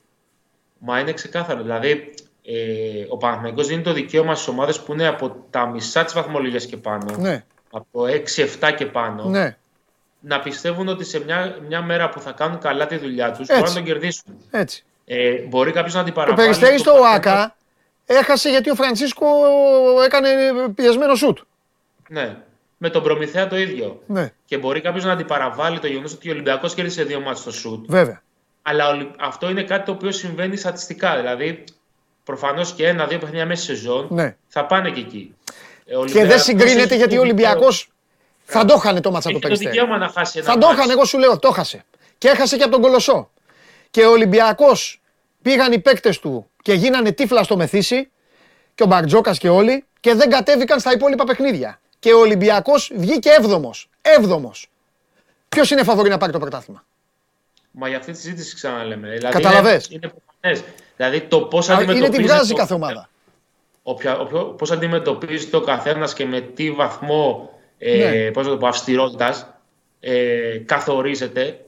Μα 0.79 1.01
είναι 1.01 1.13
ξεκάθαρο. 1.13 1.63
Δηλαδή, 1.63 2.15
ε, 2.43 3.05
ο 3.09 3.17
Παναθηναϊκός 3.17 3.67
δίνει 3.67 3.83
το 3.83 3.93
δικαίωμα 3.93 4.35
στις 4.35 4.49
ομάδες 4.49 4.81
που 4.81 4.93
είναι 4.93 5.07
από 5.07 5.37
τα 5.51 5.67
μισά 5.67 6.05
της 6.05 6.13
βαθμολογία 6.13 6.59
και 6.59 6.77
πάνω. 6.77 7.17
Ναι 7.17 7.45
από 7.73 8.05
6-7 8.61 8.75
και 8.77 8.87
πάνω, 8.87 9.25
ναι. 9.25 9.57
να 10.21 10.41
πιστεύουν 10.41 10.89
ότι 10.89 11.05
σε 11.05 11.25
μια, 11.25 11.57
μια 11.69 11.83
μέρα 11.83 12.09
που 12.09 12.21
θα 12.21 12.33
κάνουν 12.33 12.59
καλά 12.59 12.87
τη 12.87 12.97
δουλειά 12.97 13.33
τους 13.33 13.47
μπορούν 13.47 13.65
να 13.65 13.73
τον 13.73 13.85
κερδίσουν. 13.85 14.37
Έτσι. 14.51 14.85
Ε, 15.05 15.39
μπορεί 15.39 15.73
κάποιος 15.73 15.95
να 15.95 16.05
την 16.05 16.13
παραπάνω. 16.13 16.37
Το 16.37 16.43
περιστέρι 16.43 16.79
στο 16.79 16.93
ΟΑΚΑ 16.93 17.57
έχασε 18.07 18.51
γιατί 18.51 18.71
ο 18.71 18.75
Φρανσίσκο 18.75 19.27
έκανε 20.05 20.29
πιεσμένο 20.75 21.15
σουτ. 21.15 21.39
Ναι. 22.09 22.37
Με 22.79 22.91
τον 22.91 23.03
Προμηθέα 23.03 23.47
το 23.47 23.57
ίδιο. 23.57 24.03
Ναι. 24.07 24.33
Και 24.45 24.59
μπορεί 24.59 24.81
κάποιος 24.81 25.05
να 25.05 25.13
αντιπαραβάλει 25.13 25.79
το 25.79 25.87
γεγονός 25.87 26.13
ότι 26.13 26.29
ο 26.29 26.33
Ολυμπιακός 26.33 26.75
κέρδισε 26.75 27.05
δύο 27.05 27.21
μάτια 27.21 27.35
στο 27.35 27.53
σουτ. 27.53 27.85
Βέβαια. 27.89 28.23
Αλλά 28.63 29.13
αυτό 29.21 29.51
είναι 29.51 29.63
κάτι 29.63 29.85
το 29.85 29.93
οποίο 29.93 30.11
συμβαίνει 30.11 30.57
στατιστικά. 30.57 31.17
Δηλαδή, 31.17 31.65
προφανώς 32.25 32.73
και 32.73 32.89
ένα-δύο 32.89 33.19
παιχνίδια 33.19 33.47
μέσα 33.47 33.63
σε 33.63 33.75
σεζόν 33.75 34.07
ναι. 34.11 34.37
θα 34.49 34.67
πάνε 34.67 34.91
και 34.91 35.01
εκεί. 35.01 35.35
Ε, 35.87 36.11
και 36.13 36.25
δεν 36.25 36.41
συγκρίνεται 36.41 36.95
γιατί 36.95 37.19
ο 37.19 37.21
Ολυμπιακός 37.21 37.89
θα 38.45 38.65
το 38.65 38.75
είχανε 38.79 39.01
το 39.01 39.11
μάτσα 39.11 39.31
το 39.31 39.39
περιστέρι. 39.39 39.71
δικαίωμα 39.71 39.99
να 39.99 40.09
χάσει 40.09 40.39
ένα 40.39 40.53
Θα 40.53 40.59
το 40.59 40.71
είχανε, 40.73 40.93
εγώ 40.93 41.05
σου 41.05 41.19
λέω, 41.19 41.39
το 41.39 41.49
έχασε. 41.49 41.85
Και 42.19 42.29
έχασε 42.29 42.57
και 42.57 42.63
από 42.63 42.73
τον 42.73 42.81
Κολοσσό. 42.81 43.31
Και 43.91 44.05
ο 44.05 44.11
Ολυμπιακός 44.11 45.01
πήγαν 45.43 45.73
οι 45.73 45.79
παίκτες 45.79 46.19
του 46.19 46.51
και 46.63 46.73
γίνανε 46.73 47.13
τύφλα 47.13 47.43
στο 47.43 47.57
μεθύσι 47.57 48.11
και 48.75 48.83
ο 48.83 48.87
Μπαρτζόκας 48.87 49.39
και 49.39 49.49
όλοι 49.49 49.85
και 50.01 50.15
δεν 50.15 50.31
κατέβηκαν 50.31 50.81
στα 50.81 50.93
υπόλοιπα 50.93 51.25
παιχνίδια. 51.25 51.81
Και 51.99 52.13
ο 52.13 52.19
Ολυμπιακός 52.19 52.93
βγήκε 52.95 53.31
έβδομος. 53.31 53.89
Έβδομος. 54.03 54.71
Ποιος 55.49 55.71
είναι 55.71 55.83
φαβορή 55.83 56.09
να 56.09 56.19
πάρει 56.19 56.33
το 56.33 56.39
πρωτάθλημα; 56.39 56.85
Μα 57.71 57.89
για 57.89 57.99
αυτή 57.99 58.13
τη 58.13 58.19
συζήτηση 58.19 58.55
ξαναλέμε. 58.55 59.09
Δηλαδή 59.09 59.35
Καταλαβες. 59.35 59.89
Είναι, 59.91 60.13
είναι 60.45 60.63
Δηλαδή 60.97 61.21
το 61.21 61.41
πώς 61.41 61.69
αντιμετωπίζει. 61.69 62.07
Είναι 62.07 62.17
τι 62.17 62.23
βγάζει 62.23 62.55
κάθε 62.55 62.75
ομάδα 62.75 63.09
πώς 64.57 64.71
αντιμετωπίζεται 64.71 65.57
ο 65.57 65.61
καθένας 65.61 66.15
και 66.15 66.27
με 66.27 66.41
τι 66.41 66.71
βαθμό 66.71 67.51
ε, 67.79 68.11
ναι. 68.11 68.31
πώς 68.31 68.47
το 68.47 68.57
πω, 68.57 68.67
αυστηρότητας 68.67 69.55
ε, 70.01 70.59
καθορίζεται 70.65 71.65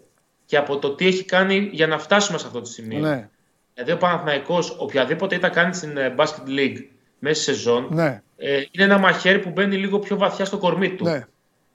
και 0.47 0.57
από 0.57 0.79
το 0.79 0.91
τι 0.91 1.07
έχει 1.07 1.25
κάνει 1.25 1.69
για 1.73 1.87
να 1.87 1.99
φτάσουμε 1.99 2.39
σε 2.39 2.47
αυτό 2.47 2.59
το 2.59 2.67
σημείο. 2.67 2.99
Ναι. 2.99 3.29
Δηλαδή 3.75 3.93
ο 3.93 3.97
Παναθηναϊκός 3.97 4.77
οποιαδήποτε 4.79 5.35
ήταν 5.35 5.51
κάνει 5.51 5.75
στην 5.75 5.97
ε, 5.97 6.15
Basket 6.19 6.49
League 6.49 6.85
μέσα 7.19 7.43
σε 7.43 7.53
σεζόν 7.53 7.89
ναι. 7.91 8.23
ε, 8.37 8.63
είναι 8.71 8.85
ένα 8.85 8.99
μαχαίρι 8.99 9.39
που 9.39 9.51
μπαίνει 9.51 9.77
λίγο 9.77 9.99
πιο 9.99 10.17
βαθιά 10.17 10.45
στο 10.45 10.59
κορμί 10.59 10.95
του. 10.95 11.05
Ναι. 11.05 11.27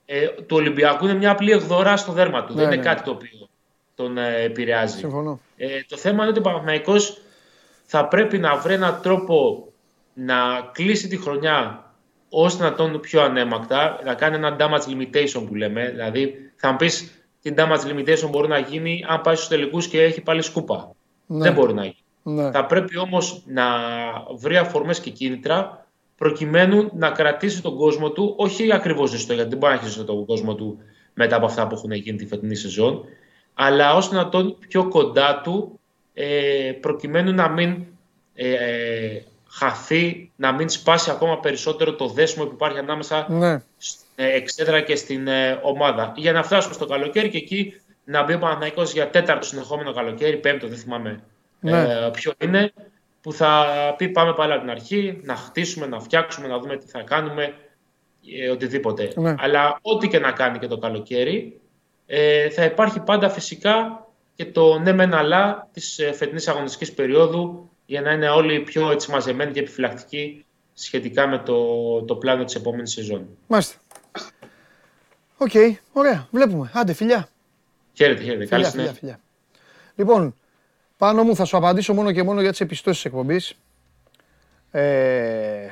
Ε, 0.06 0.28
του 0.28 0.56
Ολυμπιακού 0.56 1.06
είναι 1.06 1.14
μια 1.14 1.32
απλή 1.32 1.52
εκδορά 1.52 1.98
στο 1.98 2.12
δέρμα 2.12 2.44
του. 2.44 2.54
Δεν 2.54 2.72
είναι 2.72 2.84
κάτι 2.84 3.04
το 3.04 3.12
οποίο 3.12 3.50
τον 3.96 4.18
ε, 4.18 4.42
επηρεάζει. 4.42 4.98
Συμφωνώ. 4.98 5.40
Ε, 5.58 5.68
το 5.88 5.98
θέμα 5.98 6.22
είναι 6.22 6.30
ότι 6.30 6.40
ο 6.40 6.42
Παναθηναϊκός 6.42 7.22
θα 7.86 8.08
πρέπει 8.08 8.38
να 8.38 8.56
βρει 8.56 8.74
έναν 8.74 9.00
τρόπο 9.02 9.68
να 10.14 10.36
κλείσει 10.72 11.08
τη 11.08 11.18
χρονιά 11.18 11.84
ώστε 12.30 12.64
να 12.64 12.74
τον 12.74 13.00
πιο 13.00 13.22
ανέμακτα, 13.22 14.00
να 14.06 14.14
κάνει 14.14 14.36
ένα 14.36 14.56
damage 14.60 14.92
limitation 14.92 15.44
που 15.48 15.56
λέμε. 15.56 15.90
Δηλαδή, 15.90 16.52
θα 16.56 16.72
μου 16.72 16.78
πεις 16.78 17.24
τι 17.42 17.54
damage 17.58 17.92
limitation 17.92 18.30
μπορεί 18.30 18.48
να 18.48 18.60
γίνει 18.60 19.06
αν 19.08 19.22
πάει 19.22 19.36
στους 19.36 19.48
τελικούς 19.48 19.88
και 19.88 20.02
έχει 20.02 20.22
πάλι 20.22 20.42
σκούπα. 20.42 20.92
Ναι. 21.26 21.44
Δεν 21.44 21.54
μπορεί 21.54 21.74
να 21.74 21.82
γίνει. 21.82 22.04
Ναι. 22.24 22.52
Θα 22.52 22.66
πρέπει 22.66 22.98
όμως 22.98 23.44
να 23.46 23.66
βρει 24.36 24.58
αφορμές 24.58 25.00
και 25.00 25.10
κίνητρα 25.10 25.88
προκειμένου 26.18 26.90
να 26.94 27.10
κρατήσει 27.10 27.62
τον 27.62 27.76
κόσμο 27.76 28.10
του, 28.12 28.34
όχι 28.38 28.74
ακριβώς 28.74 29.10
ζεστό, 29.10 29.34
γιατί 29.34 29.50
δεν 29.50 29.58
μπορεί 29.58 29.74
να 29.74 29.80
έχει 29.80 29.88
ζεστό 29.88 30.04
τον 30.04 30.26
κόσμο 30.26 30.56
του 30.56 30.78
μετά 31.14 31.36
από 31.36 31.46
αυτά 31.46 31.68
που 31.68 31.76
έχουν 31.76 31.92
γίνει 31.92 32.18
τη 32.18 32.26
φετινή 32.26 32.56
σεζόν, 32.56 33.04
αλλά 33.54 33.96
ώστε 33.96 34.16
να 34.16 34.30
τον 34.30 34.58
πιο 34.68 34.88
κοντά 34.88 35.42
του, 35.44 35.80
ε, 36.14 36.72
προκειμένου 36.82 37.34
να 37.34 37.50
μην 37.50 37.86
ε, 38.34 38.54
ε 38.54 39.24
χαθεί, 39.60 40.32
να 40.36 40.52
μην 40.52 40.70
σπάσει 40.70 41.12
ακόμα 41.12 41.40
περισσότερο 41.40 41.96
το 41.96 42.08
δέσμο 42.08 42.46
που 42.46 42.52
υπάρχει 42.54 42.78
ανάμεσα 42.78 43.26
ναι. 43.30 43.62
στην 43.78 44.06
ε, 44.16 44.36
εξέδρα 44.36 44.82
και 44.82 44.96
στην 44.96 45.28
ε, 45.28 45.60
ομάδα. 45.62 46.14
Για 46.16 46.32
να 46.32 46.44
φτάσουμε 46.44 46.74
στο 46.74 46.86
καλοκαίρι 46.86 47.30
και 47.30 47.38
εκεί 47.38 47.74
να 48.04 48.24
μπει 48.24 48.34
ο 48.34 48.38
Παναθηναϊκός 48.38 48.94
για 48.94 49.10
τέταρτο 49.10 49.46
συνεχόμενο 49.46 49.94
καλοκαίρι, 49.94 50.38
πέμπτο 50.38 50.68
δεν 50.68 50.78
θυμάμαι 50.78 51.24
ναι. 51.60 51.82
ε, 51.82 52.10
ποιο 52.14 52.34
είναι, 52.38 52.74
που 53.22 53.34
θα 53.34 53.66
πει 53.98 54.10
πάμε 54.10 54.34
πάλι 54.34 54.52
από 54.52 54.62
την 54.62 54.70
αρχή, 54.70 55.20
να 55.24 55.36
χτίσουμε, 55.36 55.86
να 55.86 56.00
φτιάξουμε, 56.00 56.48
να 56.48 56.60
δούμε 56.60 56.78
τι 56.78 56.88
θα 56.88 57.02
κάνουμε, 57.02 57.54
ε, 58.40 58.50
οτιδήποτε. 58.50 59.12
Ναι. 59.16 59.36
Αλλά 59.38 59.80
ό,τι 59.82 60.08
και 60.08 60.20
να 60.20 60.32
κάνει 60.32 60.60
και 60.60 60.68
το 60.68 60.78
καλοκαίρι, 60.78 61.60
ε, 62.06 62.50
θα 62.50 62.64
υπάρχει 62.64 63.00
πάντα 63.00 63.30
φυσικά 63.30 64.08
και 64.36 64.46
το 64.46 64.80
ναι 64.80 64.94
μεν 64.94 65.14
αλλά 65.14 65.68
της 65.74 66.00
ε, 66.00 66.12
φετινής 66.12 66.48
αγωνιστικής 66.48 66.94
περίοδου 66.94 67.69
για 67.90 68.02
να 68.02 68.12
είναι 68.12 68.30
όλοι 68.30 68.60
πιο 68.60 68.92
έτσι, 68.92 69.12
μαζεμένοι 69.12 69.52
και 69.52 69.60
επιφυλακτικοί 69.60 70.46
σχετικά 70.74 71.28
με 71.28 71.38
το, 71.38 72.02
το 72.02 72.16
πλάνο 72.16 72.44
της 72.44 72.56
επόμενης 72.56 72.92
σεζόν. 72.92 73.28
Μάλιστα. 73.48 73.78
OK, 75.38 75.50
okay, 75.54 75.74
ωραία. 75.94 76.28
Βλέπουμε. 76.32 76.72
Άντε, 76.74 76.94
φιλιά. 76.94 77.30
Χαίρετε, 77.94 78.24
χαίρετε. 78.24 78.46
Φιλιά, 78.46 78.62
Καλή 78.62 78.76
φιλιά, 78.76 78.94
φιλιά. 78.94 79.20
Λοιπόν, 79.96 80.36
πάνω 80.98 81.24
μου 81.24 81.36
θα 81.36 81.46
σου 81.46 81.58
απαντήσω 81.58 81.94
μόνο 81.94 82.12
και 82.12 82.24
μόνο 82.24 82.42
για 82.42 82.50
τις 82.50 82.60
επιστώσεις 82.60 83.02
της 83.02 83.12
εκπομπής. 83.12 83.54
Ε, 84.72 85.68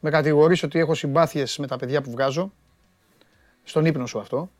με 0.00 0.10
κατηγορείς 0.10 0.62
ότι 0.62 0.78
έχω 0.78 0.94
συμπάθειες 0.94 1.58
με 1.58 1.66
τα 1.66 1.76
παιδιά 1.76 2.02
που 2.02 2.10
βγάζω. 2.10 2.52
Στον 3.64 3.84
ύπνο 3.84 4.06
σου 4.06 4.18
αυτό 4.18 4.50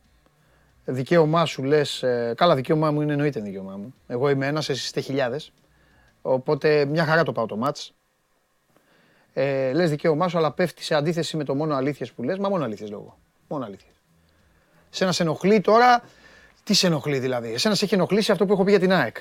δικαίωμά 0.91 1.45
σου 1.45 1.63
λες. 1.63 2.03
Ε, 2.03 2.33
καλά, 2.37 2.55
δικαίωμά 2.55 2.91
μου 2.91 3.01
είναι 3.01 3.11
εννοείται 3.11 3.39
δικαίωμά 3.39 3.77
μου. 3.77 3.93
Εγώ 4.07 4.29
είμαι 4.29 4.47
ένας, 4.47 4.69
εσεί 4.69 4.83
είστε 4.85 4.99
χιλιάδες. 4.99 5.51
Οπότε 6.21 6.85
μια 6.85 7.05
χαρά 7.05 7.23
το 7.23 7.31
πάω 7.31 7.45
το 7.45 7.57
μάτς. 7.57 7.93
Ε, 9.33 9.71
λες 9.73 9.89
δικαίωμά 9.89 10.27
σου, 10.27 10.37
αλλά 10.37 10.51
πέφτει 10.51 10.83
σε 10.83 10.95
αντίθεση 10.95 11.37
με 11.37 11.43
το 11.43 11.55
μόνο 11.55 11.75
αλήθειες 11.75 12.11
που 12.11 12.23
λες. 12.23 12.37
Μα 12.37 12.49
μόνο 12.49 12.63
αλήθειες 12.63 12.89
λόγω. 12.89 13.17
Μόνο 13.47 13.65
αλήθειες. 13.65 13.93
Σε 14.89 15.11
σε 15.11 15.23
ενοχλεί 15.23 15.61
τώρα, 15.61 16.03
τι 16.63 16.73
σε 16.73 16.87
ενοχλεί 16.87 17.19
δηλαδή; 17.19 17.53
Εσένα 17.53 17.75
σε 17.75 17.85
έχει 17.85 17.93
ενοχλήσει 17.93 18.31
αυτό 18.31 18.45
που 18.45 18.53
έχω 18.53 18.63
πει 18.63 18.69
για 18.69 18.79
την 18.79 18.93
ΑΕΚ. 18.93 19.17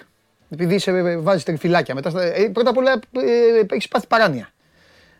Επειδή 0.50 0.78
σε 0.78 1.16
βάζεις 1.18 1.44
τριφυλάκια. 1.44 1.94
Μετά, 1.94 2.22
ε, 2.22 2.48
πρώτα 2.48 2.70
απ' 2.70 2.76
όλα 2.76 2.92
ε, 2.92 3.66
έχεις 3.70 3.88
πάθει 3.88 4.06
παράνοια. 4.06 4.50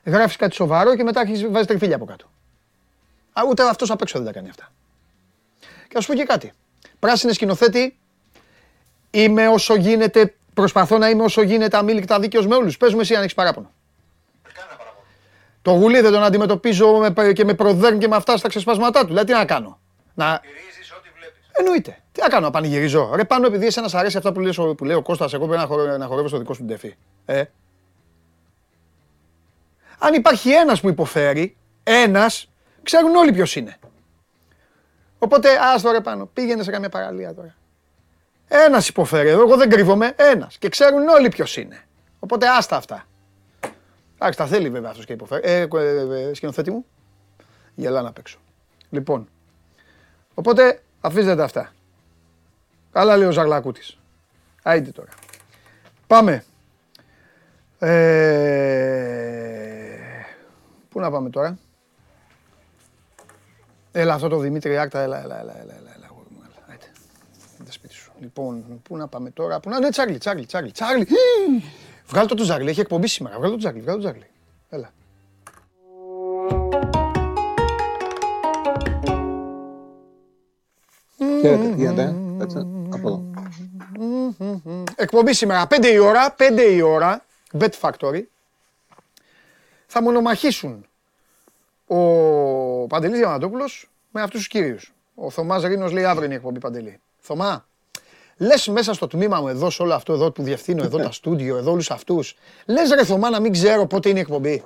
Γράφεις 0.05 0.37
κάτι 0.37 0.55
σοβαρό 0.55 0.97
και 0.97 1.03
μετά 1.03 1.21
έχεις 1.21 1.49
βάζεις 1.49 1.67
τριφύλια 1.67 1.97
από 1.97 2.05
κάτω. 2.05 2.31
Α, 3.33 3.43
ούτε 3.49 3.69
αυτός 3.69 3.91
απ' 3.91 4.03
έξω 4.03 4.19
δεν 4.19 4.27
τα 4.27 4.33
κάνει 4.33 4.49
αυτά. 4.49 4.73
Και 5.89 5.95
να 5.95 6.01
σου 6.01 6.07
πω 6.07 6.15
και 6.15 6.25
κάτι. 6.25 6.53
Πράσινε 6.99 7.33
σκηνοθέτη, 7.33 7.99
είμαι 9.11 9.49
όσο 9.49 9.75
γίνεται, 9.75 10.35
προσπαθώ 10.55 10.99
να 10.99 11.09
είμαι 11.09 11.23
όσο 11.23 11.43
γίνεται 11.43 11.77
αμήλικτα 11.77 12.21
δίκαιος 12.21 12.47
με 12.47 12.55
όλους. 12.55 12.77
Πες 12.77 12.95
μου 12.95 13.01
εσύ 13.01 13.15
αν 13.15 13.21
έχεις 13.21 13.35
παράπονο. 13.35 13.73
Το 15.63 15.71
γουλί 15.71 16.01
δεν 16.01 16.13
τον 16.13 16.23
αντιμετωπίζω 16.23 17.13
με, 17.17 17.33
και 17.33 17.45
με 17.45 17.55
προδέρν 17.55 17.99
και 17.99 18.09
με 18.09 18.17
αυτά 18.17 18.37
στα 18.37 18.49
ξεσπάσματά 18.49 19.01
του. 19.01 19.07
Δηλαδή 19.07 19.27
τι 19.27 19.33
να 19.33 19.45
κάνω. 19.45 19.81
Να... 20.15 20.41
Εννοείται. 21.53 22.03
Τι 22.13 22.21
να 22.21 22.29
κάνω, 22.29 22.45
να 22.45 22.51
πανηγυρίζω. 22.51 23.13
Ρε 23.15 23.25
πάνω 23.25 23.47
επειδή 23.47 23.67
εσένα 23.67 23.89
αρέσει 23.93 24.17
αυτά 24.17 24.33
που, 24.33 24.41
λες, 24.41 24.57
που 24.57 24.85
λέει 24.85 24.97
ο 24.97 25.03
Κώστας, 25.03 25.33
εγώ 25.33 25.47
πρέπει 25.47 25.61
να, 25.61 25.67
χορεύω, 25.67 25.97
να 25.97 26.07
χορεύω 26.07 26.29
στο 26.29 26.39
δικό 26.39 26.55
σου 26.55 26.65
ντεφί. 26.65 26.97
Ε. 27.25 27.45
Αν 29.99 30.15
υπάρχει 30.15 30.51
ένας 30.51 30.81
που 30.81 30.89
υποφέρει, 30.89 31.57
ένας, 31.83 32.49
ξέρουν 32.83 33.17
όλοι 33.17 33.33
ποιος 33.33 33.57
είναι. 33.57 33.79
Οπότε, 35.19 35.49
άστο 35.75 35.91
ρε 35.91 36.01
πάνω, 36.01 36.27
πήγαινε 36.27 36.63
σε 36.63 36.71
καμία 36.71 36.89
παραλία 36.89 37.35
τώρα. 37.35 37.55
Ένας 38.49 38.89
υποφέρει 38.89 39.29
εδώ, 39.29 39.43
εγώ 39.43 39.57
δεν 39.57 39.71
κρύβομαι, 39.71 40.13
ένας. 40.17 40.59
Και 40.59 40.69
ξέρουν 40.69 41.09
όλοι 41.09 41.29
ποιος 41.29 41.57
είναι. 41.57 41.83
Οπότε 42.19 42.49
άστα 42.49 42.77
αυτά. 42.77 43.07
Εντάξει, 44.15 44.39
τα 44.39 44.47
θέλει 44.47 44.71
βέβαια 44.71 44.91
αυτός 44.91 45.05
και 45.05 45.13
υποφέρει. 45.13 45.43
Ε, 45.45 45.69
ε, 45.75 46.29
ε, 46.29 46.35
σκηνοθέτη 46.35 46.71
μου, 46.71 46.87
γελά 47.75 48.03
να 48.03 48.13
παίξω. 48.13 48.39
Λοιπόν, 48.91 49.29
οπότε 50.35 50.83
αφήστε 51.01 51.37
τα 51.37 51.45
αυτά. 51.45 51.73
Καλά 52.93 53.17
λέει 53.17 53.29
ο 53.29 53.31
Ζαγλακούτης. 53.31 53.99
Άιντε 54.63 54.91
τώρα. 54.91 55.09
Πάμε. 56.07 56.45
Ε... 57.79 57.99
Πού 60.89 61.01
να 61.01 61.11
πάμε 61.11 61.31
τώρα; 61.31 61.59
Έλα 63.93 64.15
αυτό 64.15 64.29
το 64.29 64.39
Δημήτρη 64.39 64.79
Άκτα, 64.79 65.01
έλα, 65.01 65.23
έλα, 65.23 65.41
έλα, 65.41 65.53
έλα, 65.53 65.61
έλα, 65.61 65.75
έλα, 65.79 65.91
έλα, 65.95 65.97
έλα, 65.97 67.73
σπίτι 67.73 67.95
σου. 67.95 68.13
Λοιπόν, 68.21 68.81
πού 68.83 68.97
να 68.97 69.09
πάμε 69.09 69.31
τώρα, 69.31 69.61
πού 69.61 69.69
να, 69.69 69.79
ναι, 69.79 69.91
Τσάρλι, 69.91 70.19
Τσάρλι, 70.19 70.47
Τσάρλι, 70.47 70.71
Τσάρλι. 70.71 71.07
Βγάλ' 72.07 72.27
το 72.27 72.35
του 72.35 72.43
Τσάρλι, 72.43 72.71
έχει 72.71 72.81
εκπομπή 72.81 73.07
σήμερα, 73.07 73.39
βγάλ' 73.39 73.51
το 73.51 73.57
του 73.57 73.63
Τσάρλι, 73.63 73.81
βγάλ' 73.81 73.95
το 73.95 74.01
Τσάρλι. 74.01 74.27
Έλα. 74.69 74.93
Χαίρετε, 81.41 81.69
τι 81.69 81.75
γίνεται, 81.75 82.15
έτσι, 82.41 82.67
από 82.91 83.09
εδώ. 83.09 83.25
Εκπομπή 84.97 85.35
σήμερα, 85.35 85.67
5 85.67 85.93
η 85.93 85.99
ώρα, 85.99 86.35
5 86.39 86.73
η 86.75 86.83
ώρα, 86.83 87.25
Bet 87.59 87.71
Factory. 87.81 88.23
Θα 89.87 90.03
μονομαχήσουν 90.03 90.88
ο 91.89 92.87
Παντελής 92.87 93.19
Διαμαντόπουλος 93.19 93.91
με 94.11 94.23
αυτούς 94.23 94.39
τους 94.39 94.49
κύριους. 94.49 94.95
Ο 95.15 95.31
Θωμάς 95.31 95.63
Ρήνος 95.63 95.93
λέει 95.93 96.05
αύριο 96.05 96.25
είναι 96.25 96.35
η 96.35 96.37
εκπομπή 96.37 96.59
Παντελή. 96.59 97.01
Θωμά, 97.19 97.67
λες 98.37 98.69
μέσα 98.69 98.95
στο 98.95 99.07
τμήμα 99.07 99.41
μου 99.41 99.49
εδώ, 99.49 99.71
σε 99.71 99.83
όλο 99.83 99.95
αυτό 99.95 100.13
εδώ 100.13 100.31
που 100.31 100.43
διευθύνω, 100.43 100.83
εδώ 100.83 100.99
τα 100.99 101.13
στούντιο, 101.13 101.57
εδώ 101.57 101.71
όλους 101.71 101.91
αυτούς. 101.91 102.37
Λες 102.67 102.91
ρε 102.91 103.05
Θωμά 103.05 103.31
να 103.31 103.41
μην 103.41 103.53
ξέρω 103.53 103.87
πότε 103.87 104.09
είναι 104.09 104.19
η 104.19 104.23
εκπομπή. 104.23 104.65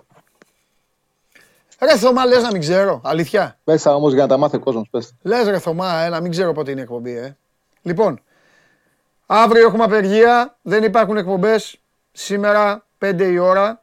Ρε 1.80 1.96
Θωμά, 1.96 2.24
λες 2.26 2.42
να 2.42 2.50
μην 2.50 2.60
ξέρω, 2.60 3.00
αλήθεια. 3.04 3.58
Πέσα 3.64 3.94
όμως 3.94 4.12
για 4.12 4.22
να 4.22 4.28
τα 4.28 4.36
μάθει 4.36 4.56
ο 4.56 4.58
κόσμος, 4.58 4.88
πες. 4.90 5.14
Λες 5.22 5.46
ρε 5.46 5.58
Θωμά, 5.58 6.02
ε, 6.02 6.08
να 6.08 6.20
μην 6.20 6.30
ξέρω 6.30 6.52
πότε 6.52 6.70
είναι 6.70 6.80
η 6.80 6.82
εκπομπή, 6.82 7.16
ε. 7.16 7.36
Λοιπόν, 7.82 8.20
αύριο 9.26 9.66
έχουμε 9.66 9.84
απεργία, 9.84 10.56
δεν 10.62 10.84
υπάρχουν 10.84 11.16
εκπομπές. 11.16 11.80
Σήμερα, 12.12 12.86
5 12.98 13.30
η 13.30 13.38
ώρα, 13.38 13.82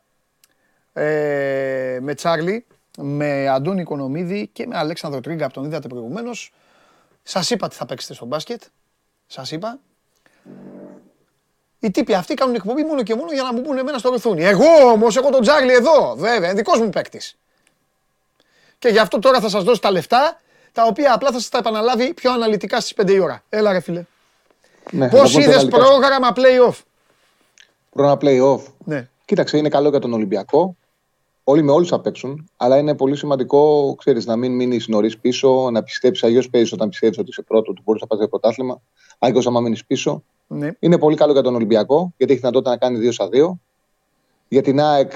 ε, 0.93 1.97
με 2.01 2.13
Τσάρλι, 2.13 2.65
με 3.01 3.47
Αντώνη 3.47 3.81
Οικονομίδη 3.81 4.49
και 4.53 4.67
με 4.67 4.77
Αλέξανδρο 4.77 5.19
Τρίγκα, 5.19 5.45
από 5.45 5.53
τον 5.53 5.65
είδατε 5.65 5.87
προηγουμένως. 5.87 6.51
Σας 7.23 7.49
είπα 7.49 7.67
τι 7.67 7.75
θα 7.75 7.85
παίξετε 7.85 8.13
στο 8.13 8.25
μπάσκετ. 8.25 8.61
Σας 9.27 9.51
είπα. 9.51 9.79
Οι 11.79 11.91
τύποι 11.91 12.13
αυτοί 12.13 12.33
κάνουν 12.33 12.55
εκπομπή 12.55 12.83
μόνο 12.83 13.03
και 13.03 13.15
μόνο 13.15 13.31
για 13.31 13.43
να 13.43 13.53
μου 13.53 13.61
πούνε 13.61 13.79
εμένα 13.79 13.97
στο 13.97 14.09
ρουθούνι. 14.09 14.43
Εγώ 14.43 14.91
όμως 14.91 15.17
έχω 15.17 15.29
τον 15.29 15.41
Τζάρλι 15.41 15.73
εδώ, 15.73 16.15
βέβαια, 16.17 16.53
δικός 16.53 16.79
μου 16.79 16.89
παίκτης. 16.89 17.37
Και 18.79 18.89
γι' 18.89 18.99
αυτό 18.99 19.19
τώρα 19.19 19.39
θα 19.39 19.49
σας 19.49 19.63
δώσω 19.63 19.79
τα 19.79 19.91
λεφτά, 19.91 20.39
τα 20.71 20.83
οποία 20.85 21.13
απλά 21.13 21.31
θα 21.31 21.39
σας 21.39 21.49
τα 21.49 21.57
επαναλάβει 21.57 22.13
πιο 22.13 22.31
αναλυτικά 22.31 22.79
στις 22.79 22.93
5 22.93 23.11
η 23.13 23.19
ώρα. 23.19 23.43
Έλα 23.49 23.71
ρε 23.71 23.79
φίλε. 23.79 24.03
Ναι, 24.91 25.09
Πώς 25.09 25.37
είδες 25.37 25.65
πρόγραμμα 25.65 26.33
play-off; 26.35 26.75
Πρόγραμμα 27.89 28.19
play-off. 28.21 28.61
Ναι. 28.85 29.07
Κοίταξε, 29.25 29.57
είναι 29.57 29.69
καλό 29.69 29.89
για 29.89 29.99
τον 29.99 30.13
Ολυμπιακό. 30.13 30.75
Όλοι 31.49 31.63
με 31.63 31.71
όλους 31.71 31.89
θα 31.89 31.99
παίξουν, 31.99 32.49
αλλά 32.57 32.77
είναι 32.77 32.95
πολύ 32.95 33.15
σημαντικό 33.15 33.95
ξέρεις, 33.97 34.25
να 34.25 34.35
μην 34.35 34.51
μείνεις 34.55 34.87
νωρίς 34.87 35.17
πίσω, 35.17 35.69
να 35.71 35.83
πιστέψεις. 35.83 36.23
Αλλιώς 36.23 36.49
παίζεις 36.49 36.71
όταν 36.71 36.89
πιστεύει 36.89 37.19
ότι 37.19 37.29
είσαι 37.29 37.41
πρώτο, 37.41 37.71
ότι 37.71 37.81
μπορείς 37.85 38.01
να 38.01 38.07
πάρει 38.07 38.21
το 38.21 38.27
πρωτάθλημα. 38.27 38.81
Άγιο, 39.19 39.41
άμα 39.45 39.59
μείνεις 39.59 39.85
πίσω. 39.85 40.23
Ναι. 40.47 40.69
Είναι 40.79 40.97
πολύ 40.97 41.15
καλό 41.15 41.31
για 41.31 41.41
τον 41.41 41.55
Ολυμπιακό, 41.55 42.13
γιατί 42.17 42.31
έχει 42.31 42.41
δυνατότητα 42.41 42.69
να 42.69 42.77
κάνει 42.77 42.97
2 42.97 43.11
στα 43.11 43.29
2. 43.31 43.59
Για 44.47 44.61
την 44.61 44.79
ΑΕΚ 44.81 45.11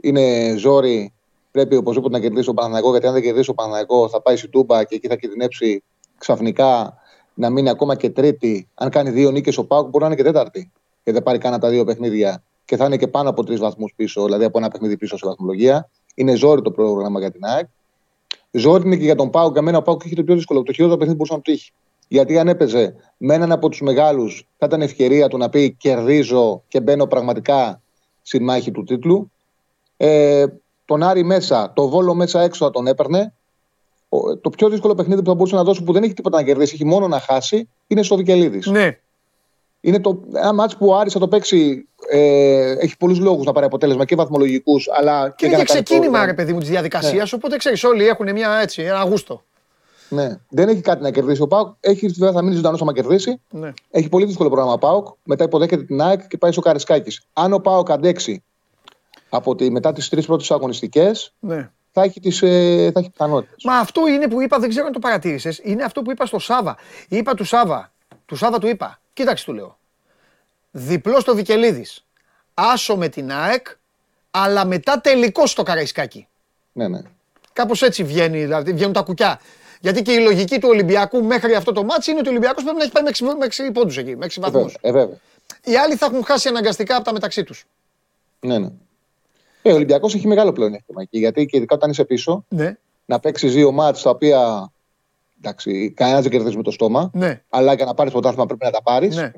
είναι 0.00 0.54
ζόρι, 0.56 1.12
πρέπει 1.50 1.76
οπωσδήποτε 1.76 2.16
να 2.16 2.20
κερδίσει 2.20 2.48
ο 2.48 2.54
Παναναναϊκό, 2.54 2.90
γιατί 2.90 3.06
αν 3.06 3.12
δεν 3.12 3.22
κερδίσει 3.22 3.50
ο 3.50 3.54
Παναναναϊκό 3.54 4.08
θα 4.08 4.22
πάει 4.22 4.36
στη 4.36 4.48
Τούμπα 4.48 4.84
και 4.84 4.94
εκεί 4.94 5.08
θα 5.08 5.16
κινδυνεύσει 5.16 5.82
ξαφνικά 6.18 6.98
να 7.34 7.50
μείνει 7.50 7.68
ακόμα 7.68 7.96
και 7.96 8.10
τρίτη. 8.10 8.68
Αν 8.74 8.90
κάνει 8.90 9.10
δύο 9.10 9.30
νίκες 9.30 9.58
ο 9.58 9.64
Πάουκ, 9.64 9.88
μπορεί 9.88 10.04
να 10.04 10.06
είναι 10.06 10.16
και 10.16 10.22
τέταρτη. 10.22 10.70
Και 11.04 11.12
δεν 11.12 11.22
πάρει 11.22 11.38
κανένα 11.38 11.56
από 11.56 11.64
τα 11.64 11.72
δύο 11.72 11.84
παιχνίδια 11.84 12.42
και 12.66 12.76
θα 12.76 12.84
είναι 12.84 12.96
και 12.96 13.08
πάνω 13.08 13.28
από 13.28 13.44
τρεις 13.44 13.58
βαθμούς 13.58 13.92
πίσω, 13.96 14.24
δηλαδή 14.24 14.44
από 14.44 14.58
ένα 14.58 14.68
παιχνίδι 14.68 14.96
πίσω 14.96 15.16
σε 15.16 15.26
βαθμολογία. 15.26 15.90
Είναι 16.14 16.34
ζόρι 16.34 16.62
το 16.62 16.70
πρόγραμμα 16.70 17.20
για 17.20 17.30
την 17.30 17.44
ΑΕΚ. 17.44 17.66
Ζόρι 18.50 18.86
είναι 18.86 18.96
και 18.96 19.04
για 19.04 19.14
τον 19.14 19.30
Πάουκ. 19.30 19.52
Για 19.52 19.62
μένα 19.62 19.78
ο 19.78 19.82
Πάουκ 19.82 20.04
έχει 20.04 20.14
το 20.14 20.24
πιο 20.24 20.34
δύσκολο. 20.34 20.62
Το 20.62 20.72
χειρότερο 20.72 20.98
παιχνίδι 20.98 21.18
που 21.18 21.24
μπορούσε 21.24 21.34
να 21.34 21.40
του 21.40 21.50
είχε. 21.50 21.72
Γιατί 22.08 22.38
αν 22.38 22.48
έπαιζε 22.48 22.94
με 23.16 23.34
έναν 23.34 23.52
από 23.52 23.68
τους 23.68 23.80
μεγάλους, 23.80 24.48
θα 24.58 24.66
ήταν 24.66 24.82
ευκαιρία 24.82 25.28
του 25.28 25.38
να 25.38 25.48
πει 25.48 25.74
κερδίζω 25.78 26.62
και 26.68 26.80
μπαίνω 26.80 27.06
πραγματικά 27.06 27.80
στη 28.22 28.40
μάχη 28.40 28.70
του 28.70 28.84
τίτλου. 28.84 29.30
Ε, 29.96 30.46
τον 30.84 31.02
Άρη 31.02 31.24
μέσα, 31.24 31.72
το 31.72 31.88
Βόλο 31.88 32.14
μέσα 32.14 32.40
έξω 32.40 32.64
θα 32.64 32.70
τον 32.70 32.86
έπαιρνε. 32.86 33.32
Το 34.40 34.50
πιο 34.50 34.68
δύσκολο 34.68 34.94
παιχνίδι 34.94 35.22
που 35.22 35.28
θα 35.28 35.34
μπορούσε 35.34 35.54
να 35.54 35.64
δώσει 35.64 35.82
που 35.82 35.92
δεν 35.92 36.02
έχει 36.02 36.12
τίποτα 36.12 36.36
να 36.36 36.42
κερδίσει, 36.42 36.74
έχει 36.74 36.84
μόνο 36.84 37.08
να 37.08 37.20
χάσει, 37.20 37.68
είναι 37.86 38.02
στο 38.02 38.16
Βικελίδης. 38.16 38.66
Ναι. 38.66 38.98
Είναι 39.80 40.00
το, 40.00 40.22
ένα 40.34 40.52
μάτς 40.52 40.76
που 40.76 40.86
ο 40.86 40.96
Άρης 40.96 41.12
θα 41.12 41.18
το 41.18 41.28
παίξει. 41.28 41.88
Ε, 42.10 42.70
έχει 42.78 42.96
πολλούς 42.96 43.18
λόγους 43.18 43.46
να 43.46 43.52
πάρει 43.52 43.66
αποτέλεσμα 43.66 44.04
και 44.04 44.16
βαθμολογικούς. 44.16 44.88
Αλλά 44.92 45.30
και, 45.30 45.46
και 45.48 45.54
είναι 45.54 45.64
ξεκίνημα, 45.64 46.26
ρε 46.26 46.34
παιδί 46.34 46.52
μου, 46.52 46.58
της 46.58 46.68
διαδικασίας. 46.68 47.30
Ναι. 47.32 47.36
Οπότε 47.36 47.56
ξέρεις, 47.56 47.84
όλοι 47.84 48.06
έχουν 48.06 48.32
μια 48.32 48.58
έτσι, 48.62 48.82
ένα 48.82 49.02
γούστο. 49.02 49.42
Ναι. 50.08 50.38
Δεν 50.48 50.68
έχει 50.68 50.80
κάτι 50.80 51.02
να 51.02 51.10
κερδίσει 51.10 51.42
ο 51.42 51.46
Πάουκ. 51.46 51.74
Έχει 51.80 52.06
βέβαια 52.06 52.32
θα 52.32 52.42
μείνει 52.42 52.54
ζωντανός 52.54 52.80
άμα 52.80 52.92
κερδίσει. 52.92 53.40
Ναι. 53.50 53.72
Έχει 53.90 54.08
πολύ 54.08 54.24
δύσκολο 54.24 54.48
πρόγραμμα 54.48 54.72
ο 54.72 54.78
Πάουκ. 54.78 55.06
Μετά 55.24 55.44
υποδέχεται 55.44 55.82
την 55.82 56.00
ΑΕΚ 56.00 56.26
και 56.26 56.38
πάει 56.38 56.52
στο 56.52 56.60
Καρισκάκης. 56.60 57.22
Αν 57.32 57.52
ο 57.52 57.58
Πάουκ 57.58 57.90
αντέξει 57.90 58.44
από 59.28 59.54
τη, 59.54 59.70
μετά 59.70 59.92
τις 59.92 60.08
τρεις 60.08 60.26
πρώτες 60.26 60.50
αγωνιστικές, 60.50 61.34
ναι. 61.38 61.70
θα 61.92 62.02
έχει, 62.02 62.20
τις, 62.20 62.42
ε, 62.42 62.90
θα 62.92 63.00
έχει 63.00 63.10
πιθανότητες. 63.10 63.64
Μα 63.64 63.76
αυτό 63.76 64.06
είναι 64.08 64.28
που 64.28 64.40
είπα, 64.40 64.58
δεν 64.58 64.68
ξέρω 64.68 64.86
αν 64.86 64.92
το 64.92 64.98
παρατήρησες. 64.98 65.60
Είναι 65.62 65.84
αυτό 65.84 66.02
που 66.02 66.10
είπα 66.10 66.26
στο 66.26 66.38
Σάβα. 66.38 66.76
Είπα 67.08 67.34
του 67.34 67.44
Σάβα. 67.44 67.92
Του 68.26 68.36
Σάβα 68.36 68.58
του 68.58 68.66
είπα. 68.66 69.00
Κοίταξε 69.16 69.44
του 69.44 69.52
λέω 69.52 69.78
διπλός 70.70 71.22
στο 71.22 71.34
Βικελίδης. 71.34 72.04
Άσο 72.54 72.96
με 72.96 73.08
την 73.08 73.32
ΑΕΚ, 73.32 73.66
αλλά 74.30 74.64
μετά 74.64 75.00
τελικός 75.00 75.50
στο 75.50 75.62
Καραϊσκάκι. 75.62 76.28
Ναι, 76.72 76.88
ναι. 76.88 77.00
Κάπως 77.52 77.82
έτσι 77.82 78.04
βγαίνει, 78.04 78.38
δηλαδή 78.38 78.72
βγαίνουν 78.72 78.92
τα 78.92 79.02
κουκιά. 79.02 79.40
Γιατί 79.80 80.02
και 80.02 80.12
η 80.12 80.18
λογική 80.18 80.58
του 80.58 80.68
Ολυμπιακού 80.68 81.24
μέχρι 81.24 81.54
αυτό 81.54 81.72
το 81.72 81.84
μάτσο 81.84 82.10
είναι 82.10 82.20
ότι 82.20 82.28
ο 82.28 82.30
Ολυμπιακός 82.30 82.62
πρέπει 82.62 82.78
να 82.78 82.82
έχει 82.84 82.92
πάει 82.92 83.02
με 83.38 83.46
6, 83.68 83.72
πόντους 83.72 83.96
εκεί, 83.96 84.16
με 84.16 84.26
6 84.26 84.40
βαθμούς. 84.40 84.76
Ε, 84.80 84.92
βέβαια. 84.92 85.16
Οι 85.64 85.76
άλλοι 85.76 85.96
θα 85.96 86.06
έχουν 86.06 86.24
χάσει 86.24 86.48
αναγκαστικά 86.48 86.96
από 86.96 87.04
τα 87.04 87.12
μεταξύ 87.12 87.44
τους. 87.44 87.64
Ναι, 88.40 88.58
ναι. 88.58 88.68
Ε, 89.62 89.72
ο 89.72 89.74
Ολυμπιακός 89.74 90.14
έχει 90.14 90.26
μεγάλο 90.26 90.52
πλεονέκτημα 90.52 91.02
εκεί, 91.02 91.18
γιατί 91.18 91.46
και 91.46 91.56
ειδικά 91.56 91.74
όταν 91.74 91.90
είσαι 91.90 92.04
πίσω, 92.04 92.44
ναι. 92.48 92.76
να 93.04 93.20
παίξεις 93.20 93.52
δύο 93.52 93.72
μάτς 93.72 94.02
τα 94.02 94.10
οποία 94.10 94.72
εντάξει, 95.46 95.90
κανένας 95.90 96.22
δεν 96.22 96.30
κερδίζει 96.30 96.56
με 96.56 96.62
το 96.62 96.70
στόμα. 96.70 97.10
Ναι. 97.14 97.42
Αλλά 97.48 97.74
για 97.74 97.84
να 97.84 97.94
πάρεις 97.94 98.12
πρωτάθλημα 98.12 98.46
πρέπει 98.46 98.64
να 98.64 98.70
τα 98.70 98.82
πάρεις. 98.82 99.16
Ναι 99.16 99.32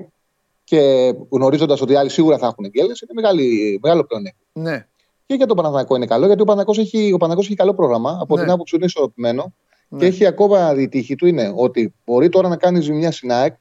και 0.68 1.14
γνωρίζοντας 1.28 1.80
ότι 1.80 1.92
οι 1.92 1.96
άλλοι 1.96 2.10
σίγουρα 2.10 2.38
θα 2.38 2.46
έχουν 2.46 2.64
εγκέλε, 2.64 2.86
είναι 2.86 3.12
μεγάλη, 3.14 3.78
μεγάλο 3.82 4.04
πλεονέκτημα. 4.04 4.70
Ναι. 4.70 4.86
Και 5.26 5.34
για 5.34 5.46
τον 5.46 5.56
Παναθηναϊκό 5.56 5.96
είναι 5.96 6.06
καλό, 6.06 6.26
γιατί 6.26 6.42
ο 6.42 6.44
Παναθηναϊκός 6.44 6.84
έχει, 6.84 7.12
ο 7.20 7.40
έχει 7.40 7.54
καλό 7.54 7.74
πρόγραμμα. 7.74 8.18
Από 8.20 8.36
ναι. 8.36 8.42
την 8.42 8.50
άποψη 8.50 8.74
ότι 8.74 8.84
είναι 8.84 8.92
ισορροπημένο. 8.94 9.54
Ναι. 9.88 9.98
Και 9.98 10.06
έχει 10.06 10.26
ακόμα 10.26 10.74
η 10.78 10.88
τύχη 10.88 11.14
του 11.14 11.26
είναι 11.26 11.52
ότι 11.56 11.94
μπορεί 12.04 12.28
τώρα 12.28 12.48
να 12.48 12.56
κάνει 12.56 12.80
ζημιά 12.80 13.10
στην 13.10 13.32
ΑΕΚ 13.32 13.54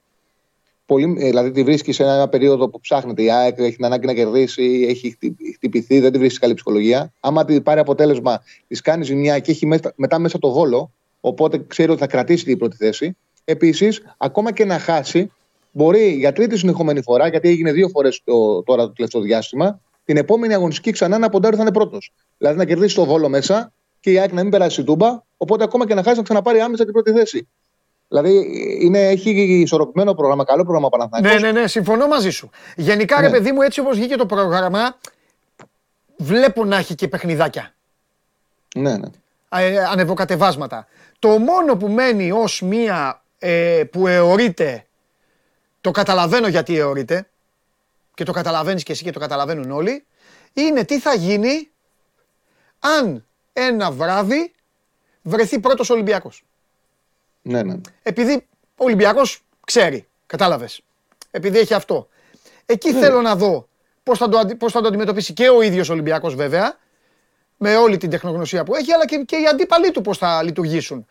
πολύ, 0.86 1.16
ε, 1.20 1.28
δηλαδή 1.28 1.52
τη 1.52 1.64
βρίσκει 1.64 1.92
σε 1.92 2.04
ένα 2.04 2.28
περίοδο 2.28 2.70
που 2.70 2.80
ψάχνεται 2.80 3.24
η 3.24 3.32
ΑΕΚ, 3.32 3.58
έχει 3.58 3.76
την 3.76 3.86
ανάγκη 3.86 4.06
να 4.06 4.14
κερδίσει, 4.14 4.86
έχει 4.90 5.10
χτυ- 5.10 5.54
χτυπηθεί, 5.56 6.00
δεν 6.00 6.12
τη 6.12 6.18
βρίσκει 6.18 6.40
καλή 6.40 6.54
ψυχολογία. 6.54 7.14
Άμα 7.20 7.46
τη 7.46 7.62
πάρει 7.62 7.80
αποτέλεσμα, 7.80 8.42
της 8.68 8.82
κάνει 8.82 9.04
ζημιά 9.04 9.40
και 9.40 9.52
έχει 9.52 9.66
μετά, 9.66 9.94
μετά 9.96 10.20
μέσα 10.20 10.40
το 10.40 10.52
βόλο, 10.52 10.92
οπότε 11.28 11.64
ξέρει 11.68 11.92
ότι 11.92 12.00
θα 12.00 12.08
κρατήσει 12.08 12.46
την 12.46 12.58
πρώτη 12.58 12.76
θέση. 12.76 13.18
Επίσης, 13.46 14.02
ακόμα 14.18 14.52
και 14.52 14.66
να 14.66 14.80
χάσει, 14.80 15.32
μπορεί 15.72 16.08
για 16.10 16.34
τρίτη 16.34 16.58
συνεχόμενη 16.58 17.02
φορά, 17.02 17.28
γιατί 17.28 17.50
έγινε 17.50 17.72
δύο 17.72 17.90
φορές 17.90 18.22
τώρα 18.66 18.84
το 18.84 18.92
τελευταίο 18.94 19.22
διάστημα, 19.22 19.80
την 20.06 20.18
επόμενη 20.18 20.54
αγωνιστική 20.54 20.92
ξανά 20.92 21.18
να 21.18 21.30
ποντάρει 21.30 21.56
θα 21.56 21.62
είναι 21.62 21.72
πρώτος. 21.72 22.12
Δηλαδή 22.38 22.58
να 22.58 22.66
κερδίσει 22.66 22.96
το 22.96 23.06
βόλο 23.06 23.30
μέσα 23.30 23.72
και 24.00 24.12
η 24.12 24.20
ΑΕΚ 24.20 24.32
να 24.34 24.42
μην 24.42 24.52
περάσει 24.52 24.76
την 24.76 24.86
τούμπα, 24.86 25.22
οπότε 25.38 25.64
ακόμα 25.64 25.88
και 25.88 25.94
να 25.94 26.04
χάσει 26.04 26.18
να 26.18 26.24
ξαναπάρει 26.24 26.60
άμεσα 26.60 26.84
την 26.84 26.94
πρώτη 26.94 27.12
θέση. 27.12 27.48
Δηλαδή 28.08 28.48
είναι, 28.82 29.08
έχει 29.08 29.30
ισορροπημένο 29.62 30.14
πρόγραμμα, 30.14 30.44
καλό 30.44 30.64
πρόγραμμα 30.64 30.88
ο 30.92 30.98
Ναι, 30.98 31.08
Παναθηναϊκός. 31.08 31.42
ναι, 31.42 31.60
ναι, 31.62 31.68
συμφωνώ 31.68 32.08
μαζί 32.08 32.30
σου. 32.30 32.50
Γενικά, 32.76 33.22
ρε 33.22 33.28
Ναι. 33.28 33.34
παιδί 33.38 33.52
μου, 33.52 33.62
έτσι 33.62 33.80
όπως 33.80 33.98
βγήκε 33.98 34.16
το 34.16 34.26
πρόγραμμα, 34.26 34.98
βλέπω 36.18 36.66
να 36.66 36.78
έχει 36.78 36.96
και 36.96 37.08
παιχνιδάκια. 37.08 37.76
ναι, 38.76 38.98
ναι. 38.98 39.08
Ε, 39.50 39.84
ανεβοκατεβάσματα. 39.84 40.88
Το 41.20 41.30
μόνο 41.40 41.76
που 41.78 41.88
μένει 41.88 42.32
ως 42.32 42.62
μία 42.62 43.24
ε, 43.40 43.84
που 43.92 44.08
αιωρείται, 44.08 44.86
το 45.82 45.92
καταλαβαίνω 45.92 46.48
γιατί 46.48 46.78
αιωρείται, 46.78 47.30
και 48.14 48.24
το 48.24 48.32
καταλαβαίνεις 48.32 48.84
και 48.84 48.92
εσύ 48.92 49.04
και 49.04 49.12
το 49.12 49.20
καταλαβαίνουν 49.20 49.72
όλοι, 49.72 50.06
είναι 50.54 50.84
τι 50.84 51.00
θα 51.00 51.14
γίνει 51.14 51.70
αν 52.80 53.26
ένα 53.54 53.92
βράδυ 53.92 54.54
βρεθεί 55.22 55.60
πρώτος 55.60 55.90
Ολυμπιακός. 55.90 56.44
ναι, 57.42 57.64
ναι. 57.64 57.76
Επειδή 58.04 58.48
ο 58.78 58.84
Ολυμπιακός 58.84 59.42
ξέρει, 59.66 60.08
κατάλαβες. 60.26 60.82
Επειδή 61.32 61.60
έχει 61.60 61.74
αυτό. 61.74 62.08
Εκεί 62.66 62.94
θέλω 62.94 63.22
να 63.22 63.36
δω 63.36 63.68
πώς 64.04 64.18
θα, 64.18 64.30
το, 64.30 64.38
αντι- 64.38 64.56
πώς 64.56 64.72
θα 64.72 64.82
το 64.82 64.88
αντιμετωπίσει 64.88 65.34
και 65.34 65.50
ο 65.50 65.62
ίδιος 65.62 65.90
ο 65.90 65.94
Ολυμπιακός 65.94 66.36
βέβαια, 66.36 66.78
με 67.58 67.76
όλη 67.76 67.98
την 67.98 68.10
τεχνογνωσία 68.10 68.64
που 68.64 68.76
έχει, 68.76 68.92
αλλά 68.92 69.06
και, 69.06 69.18
και 69.26 69.36
οι 69.36 69.46
αντίπαλοι 69.46 69.92
του 69.92 70.02
πώς 70.02 70.18
θα 70.18 70.44
λειτουργήσουν. 70.44 71.06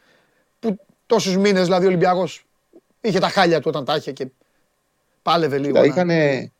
Που 0.60 0.78
τόσους 1.06 1.36
μήνες 1.36 1.64
δηλαδή 1.64 1.84
ο 1.84 1.88
Ολυμπιακός 1.88 2.44
είχε 3.00 3.18
τα 3.18 3.28
χάλια 3.28 3.58
του 3.60 3.66
όταν 3.68 3.84
τα 3.84 3.96
είχε 3.96 4.12
και 4.12 4.26
πάλευε 5.22 5.58
λίγο. 5.58 5.82
Κοίτα, 5.82 6.04
να- 6.04 6.14
είχαν, 6.14 6.50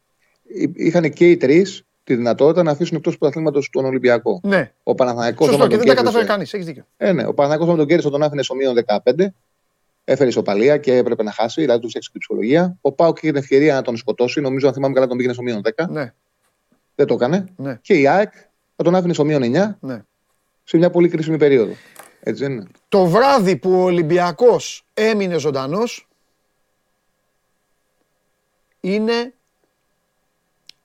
είχαν 0.75 1.11
και 1.13 1.31
οι 1.31 1.37
τρεις 1.37 1.85
τη 2.05 2.15
δυνατότητα 2.15 2.63
να 2.63 2.71
αφήσουν 2.71 2.97
εκτός 2.97 3.13
του 3.13 3.19
πρωταθλήματος 3.19 3.69
τον 3.73 3.85
Ολυμπιακό. 3.85 4.41
Ναι, 4.43 4.73
Ο 4.83 4.95
Παναθηναϊκός 4.95 5.47
σωστό 5.47 5.63
άμα 5.63 5.71
και 5.71 5.77
τον 5.77 5.87
δεν 5.87 5.97
τα 5.97 6.03
καταφέρει 6.03 6.27
κέρδισε- 6.27 6.51
κανείς, 6.51 6.53
έχεις 6.55 6.67
δίκιο. 6.67 6.87
Ε, 6.97 7.13
ναι, 7.13 7.27
ο 7.27 7.35
Παναθηναϊκός 7.35 7.69
άμα 7.69 7.77
τον 7.77 7.87
κέρδισε 7.87 8.11
τον 8.11 8.23
άφηνε 8.23 8.43
στο 8.43 8.55
μείον 8.55 8.75
15. 8.75 9.35
Έφερε 10.05 10.29
ισοπαλία 10.29 10.77
και 10.77 10.97
έπρεπε 10.97 11.23
να 11.23 11.33
χάσει, 11.33 11.61
δηλαδή 11.61 11.81
του 11.81 11.91
έξι 11.95 12.11
την 12.11 12.21
ψυχολογία. 12.21 12.77
Ο 12.81 12.93
Πάουκ 12.93 13.17
είχε 13.19 13.27
την 13.27 13.37
ευκαιρία 13.37 13.75
να 13.75 13.83
τον 13.83 13.97
σκοτώσει. 13.97 14.41
Νομίζω, 14.41 14.67
αν 14.69 14.73
θυμάμαι 14.75 14.95
καλά, 14.95 15.07
τον 15.07 15.17
πήγαινε 15.17 15.35
στο 15.35 15.43
μείον 15.43 15.63
10. 15.77 15.87
Ναι, 15.89 16.13
Δεν 16.95 17.07
το 17.07 17.15
έκανε. 17.15 17.45
ναι, 17.57 17.79
Και 17.83 17.95
η 17.95 18.09
ΑΕΚ 18.09 18.33
θα 18.77 18.85
τον 18.85 18.95
άφηνε 18.95 19.13
στο 19.13 19.25
μείον 19.25 19.43
9 19.43 19.75
ναι. 19.81 20.05
σε 20.65 20.77
μια 20.77 20.91
πολύ 20.91 21.09
κρίσιμη 21.09 21.37
περίοδο. 21.37 21.73
Έτσι 22.21 22.43
δεν 22.43 22.53
είναι. 22.53 22.67
Το 22.89 23.07
βράδυ 23.07 23.57
που 23.57 23.73
ο 23.73 23.83
Ολυμπιακός 23.83 24.85
έμεινε 24.95 25.39
ζωντανός 25.39 26.09
είναι 28.81 29.35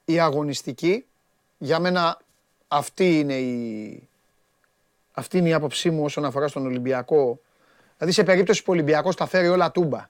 η 0.06 0.20
αγωνιστική. 0.20 1.06
Για 1.58 1.80
μένα 1.80 2.20
αυτή 2.68 3.20
είναι 3.20 3.34
η, 3.34 4.10
αυτή 5.12 5.38
είναι 5.38 5.50
η 5.50 5.54
άποψή 5.54 5.90
μου 5.90 6.04
όσον 6.04 6.26
αφορά 6.26 6.48
στον 6.48 6.66
Ολυμπιακό. 6.66 7.40
Δηλαδή 7.98 8.16
σε 8.16 8.24
περίπτωση 8.24 8.64
που 8.64 8.72
ο 8.72 8.74
Ολυμπιακός 8.74 9.16
τα 9.16 9.26
φέρει 9.26 9.48
όλα 9.48 9.72
τούμπα 9.72 10.10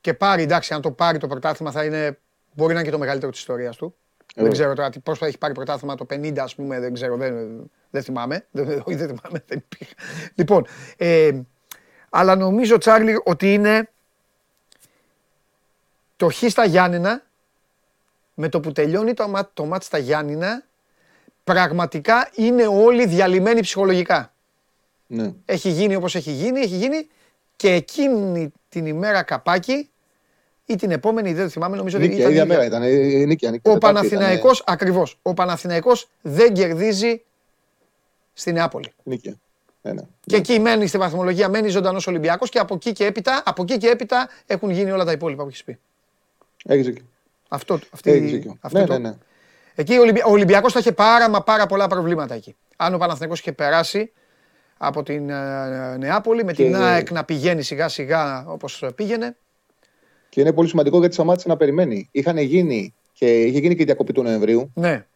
και 0.00 0.14
πάρει, 0.14 0.42
εντάξει, 0.42 0.74
αν 0.74 0.80
το 0.80 0.90
πάρει 0.90 1.18
το 1.18 1.26
πρωτάθλημα 1.26 1.72
θα 1.72 1.84
είναι, 1.84 2.18
μπορεί 2.52 2.72
να 2.72 2.78
είναι 2.78 2.88
και 2.88 2.94
το 2.94 2.98
μεγαλύτερο 2.98 3.30
της 3.30 3.40
ιστορίας 3.40 3.76
του. 3.76 3.96
Δεν 4.38 4.46
Ε, 4.46 4.50
ξέρω 4.50 4.74
τώρα 4.74 4.90
τι- 4.90 4.98
πώς 5.00 5.18
θα 5.18 5.26
έχει 5.26 5.38
πάρει 5.38 5.54
πρωτάθλημα 5.54 5.94
το 5.94 6.04
50 6.10 6.38
ας 6.38 6.54
πούμε, 6.54 6.80
δεν 6.80 6.94
ξέρω, 6.94 7.16
δεν, 7.16 7.58
δεν 7.90 8.02
θυμάμαι. 8.02 8.46
Δεν, 8.52 8.82
όχι, 8.86 8.94
δεν 8.96 9.06
θυμάμαι, 9.06 9.42
δεν 9.46 9.58
υπήρχε. 9.70 9.94
Λοιπόν, 10.34 10.66
ε, 10.96 11.30
αλλά 12.10 12.36
νομίζω 12.36 12.78
Τσάρλι 12.78 13.20
ότι 13.24 13.52
είναι 13.54 13.88
το 16.16 16.28
χ 16.30 16.42
στα 16.48 16.64
Γιάννηνα 16.64 17.22
με 18.34 18.48
το 18.48 18.60
που 18.60 18.72
τελειώνει 18.72 19.14
το, 19.14 19.28
μα- 19.28 19.50
το 19.54 19.64
μάτς 19.64 19.86
στα 19.86 19.98
Γιάννηνα 19.98 20.62
πραγματικά 21.44 22.30
είναι 22.34 22.66
όλοι 22.66 23.06
διαλυμένοι 23.06 23.60
ψυχολογικά. 23.60 24.32
Ναι. 25.06 25.32
Έχει 25.44 25.68
γίνει 25.70 25.94
όπως 25.94 26.14
έχει 26.14 26.30
γίνει, 26.30 26.60
έχει 26.60 26.76
γίνει 26.76 27.08
και 27.56 27.72
εκείνη 27.72 28.52
την 28.68 28.86
ημέρα 28.86 29.22
καπάκι 29.22 29.90
ή 30.66 30.76
την 30.76 30.90
επόμενη, 30.90 31.32
δεν 31.32 31.50
θυμάμαι, 31.50 31.76
νομίζω 31.76 31.96
ότι 31.98 32.08
Νίκαια, 32.08 32.28
ήταν 32.28 32.32
η 32.32 32.34
ίδια 32.34 32.44
ίδια. 32.44 32.56
μέρα 32.56 32.68
ήταν. 32.68 32.82
ε, 32.82 33.20
ε, 33.22 33.24
Νίκαια, 33.24 33.50
νίκαια, 33.50 33.72
Ο 33.72 33.78
Τετάρτη 33.78 33.78
Παναθηναϊκός, 34.08 34.62
ακριβώς, 34.66 35.18
ο 35.22 35.34
Παναθηναϊκός 35.34 36.08
δεν 36.22 36.52
κερδίζει 36.54 37.22
στη 38.32 38.52
Νεάπολη. 38.52 38.84
ήταν, 38.86 39.04
ε, 39.04 39.10
Νίκαια. 39.10 39.34
Ναι, 39.82 39.92
ναι. 39.92 40.02
Και 40.26 40.36
εκεί 40.36 40.58
μένει 40.60 40.86
στη 40.86 40.98
βαθμολογία, 40.98 41.48
μένει 41.48 41.68
ζωντανός 41.68 42.06
Ολυμπιακός 42.06 42.48
και 42.50 42.58
από 42.58 42.74
εκεί 42.74 42.92
και 42.92 43.04
έπειτα, 43.06 43.42
από 43.46 43.62
εκεί 43.62 43.76
και 43.76 43.88
έπειτα 43.88 44.28
έχουν 44.46 44.70
γίνει 44.70 44.90
όλα 44.90 45.04
τα 45.04 45.12
υπόλοιπα 45.12 45.42
που 45.42 45.48
έχεις 45.48 45.64
πει. 45.64 45.78
Έχεις 46.66 46.86
δίκιο. 46.86 47.04
Αυτό, 47.48 47.78
αυτή, 47.90 48.10
Έχεις 48.10 48.30
δίκιο. 48.30 48.56
αυτό 48.60 48.78
Ναι, 48.78 48.84
το- 48.86 48.92
ναι, 48.98 49.08
ναι. 49.08 49.14
Εκεί 49.74 49.96
ο, 49.96 50.00
Ολυμπια... 50.00 50.24
ο 50.26 50.30
Ολυμπιακός 50.30 50.72
θα 50.72 50.78
είχε 50.78 50.92
πάρα 50.92 51.30
μα 51.30 51.42
πάρα 51.42 51.66
πολλά 51.66 51.86
προβλήματα 51.86 52.34
εκεί. 52.34 52.56
Αν 52.76 52.94
ο 52.94 52.98
Παναθηναϊκός 52.98 53.38
είχε 53.40 53.52
περάσει 53.52 54.12
από 54.76 55.02
την 55.02 55.30
ε, 55.30 55.96
Νεάπολη 55.96 56.44
με 56.44 56.52
την 56.52 56.70
Και- 56.70 56.76
ΑΕΚ 56.76 57.10
να 57.10 57.24
πηγαίνει 57.24 57.62
σιγά 57.62 57.88
σιγά 57.88 58.44
όπως 58.46 58.84
πήγαινε. 58.94 59.36
Και 60.36 60.42
είναι 60.42 60.52
πολύ 60.52 60.68
σημαντικό 60.68 60.98
γιατί 60.98 61.14
σταμάτησε 61.14 61.48
να 61.48 61.56
περιμένει. 61.56 62.08
Είχαν 62.12 62.36
γίνει 62.38 62.94
και 63.12 63.42
είχε 63.42 63.58
γίνει 63.58 63.74
και 63.74 63.82
η 63.82 63.84
διακοπή 63.84 64.12
του 64.12 64.22
Νοεμβρίου 64.22 64.70
Ναι, 64.74 65.06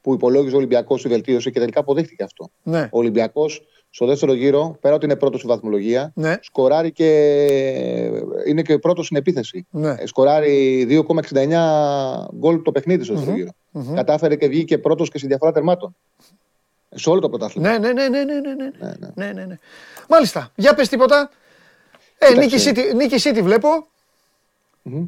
που 0.00 0.14
υπολόγιζε 0.14 0.54
ο 0.54 0.58
Ολυμπιακός 0.58 1.04
η 1.04 1.08
βελτίωση 1.08 1.50
και 1.50 1.58
τελικά 1.58 1.80
αποδείχτηκε 1.80 2.22
αυτό. 2.22 2.50
ναι, 2.62 2.80
Ο 2.92 2.98
Ολυμπιακός 2.98 3.62
στο 3.90 4.06
δεύτερο 4.06 4.32
γύρο, 4.32 4.76
πέρα 4.80 4.94
ότι 4.94 5.04
είναι 5.04 5.16
πρώτος 5.16 5.40
στη 5.40 5.48
βαθμολογία, 5.48 6.12
ναι, 6.14 6.36
σκοράρει 6.40 6.92
και 6.92 7.08
είναι 8.46 8.62
και 8.62 8.78
πρώτος 8.78 9.04
στην 9.04 9.16
επίθεση. 9.16 9.66
ναι. 9.70 9.94
Ε, 9.98 10.06
Σκοράρει 10.06 10.86
2,69 11.30 12.28
γκολ 12.38 12.62
το 12.62 12.72
παιχνίδι 12.72 13.04
στο 13.04 13.14
δεύτερο 13.14 13.36
γύρο. 13.36 13.50
μμμ. 13.70 13.94
Κατάφερε 13.94 14.36
και 14.36 14.46
βγήκε 14.48 14.78
πρώτος 14.78 15.10
και 15.10 15.18
στη 15.18 15.26
διαφορά 15.26 15.52
τερμάτων. 15.52 15.96
Σε 16.94 17.10
όλο 17.10 17.20
το 17.20 17.28
πρωτάθλημα. 17.28 17.70
Ναι, 17.70 17.78
ναι, 17.78 17.92
ναι, 17.92 18.08
ναι, 18.08 18.24
ναι, 18.24 18.40
ναι, 18.40 18.54
ναι. 18.54 18.70
Ναι, 18.78 18.92
ναι. 18.98 19.26
ναι, 19.26 19.32
ναι, 19.32 19.44
ναι. 19.44 19.58
Μάλιστα. 20.08 20.52
Για 20.54 20.74
πες 20.74 20.88
τίποτα. 20.88 21.30
Ε, 22.18 22.26
Κοίταξε. 22.26 22.70
νίκη 22.70 22.80
City, 22.90 22.94
νίκη 22.96 23.16
City 23.28 23.42
βλέπω. 23.42 23.68
Μμμ. 24.84 25.06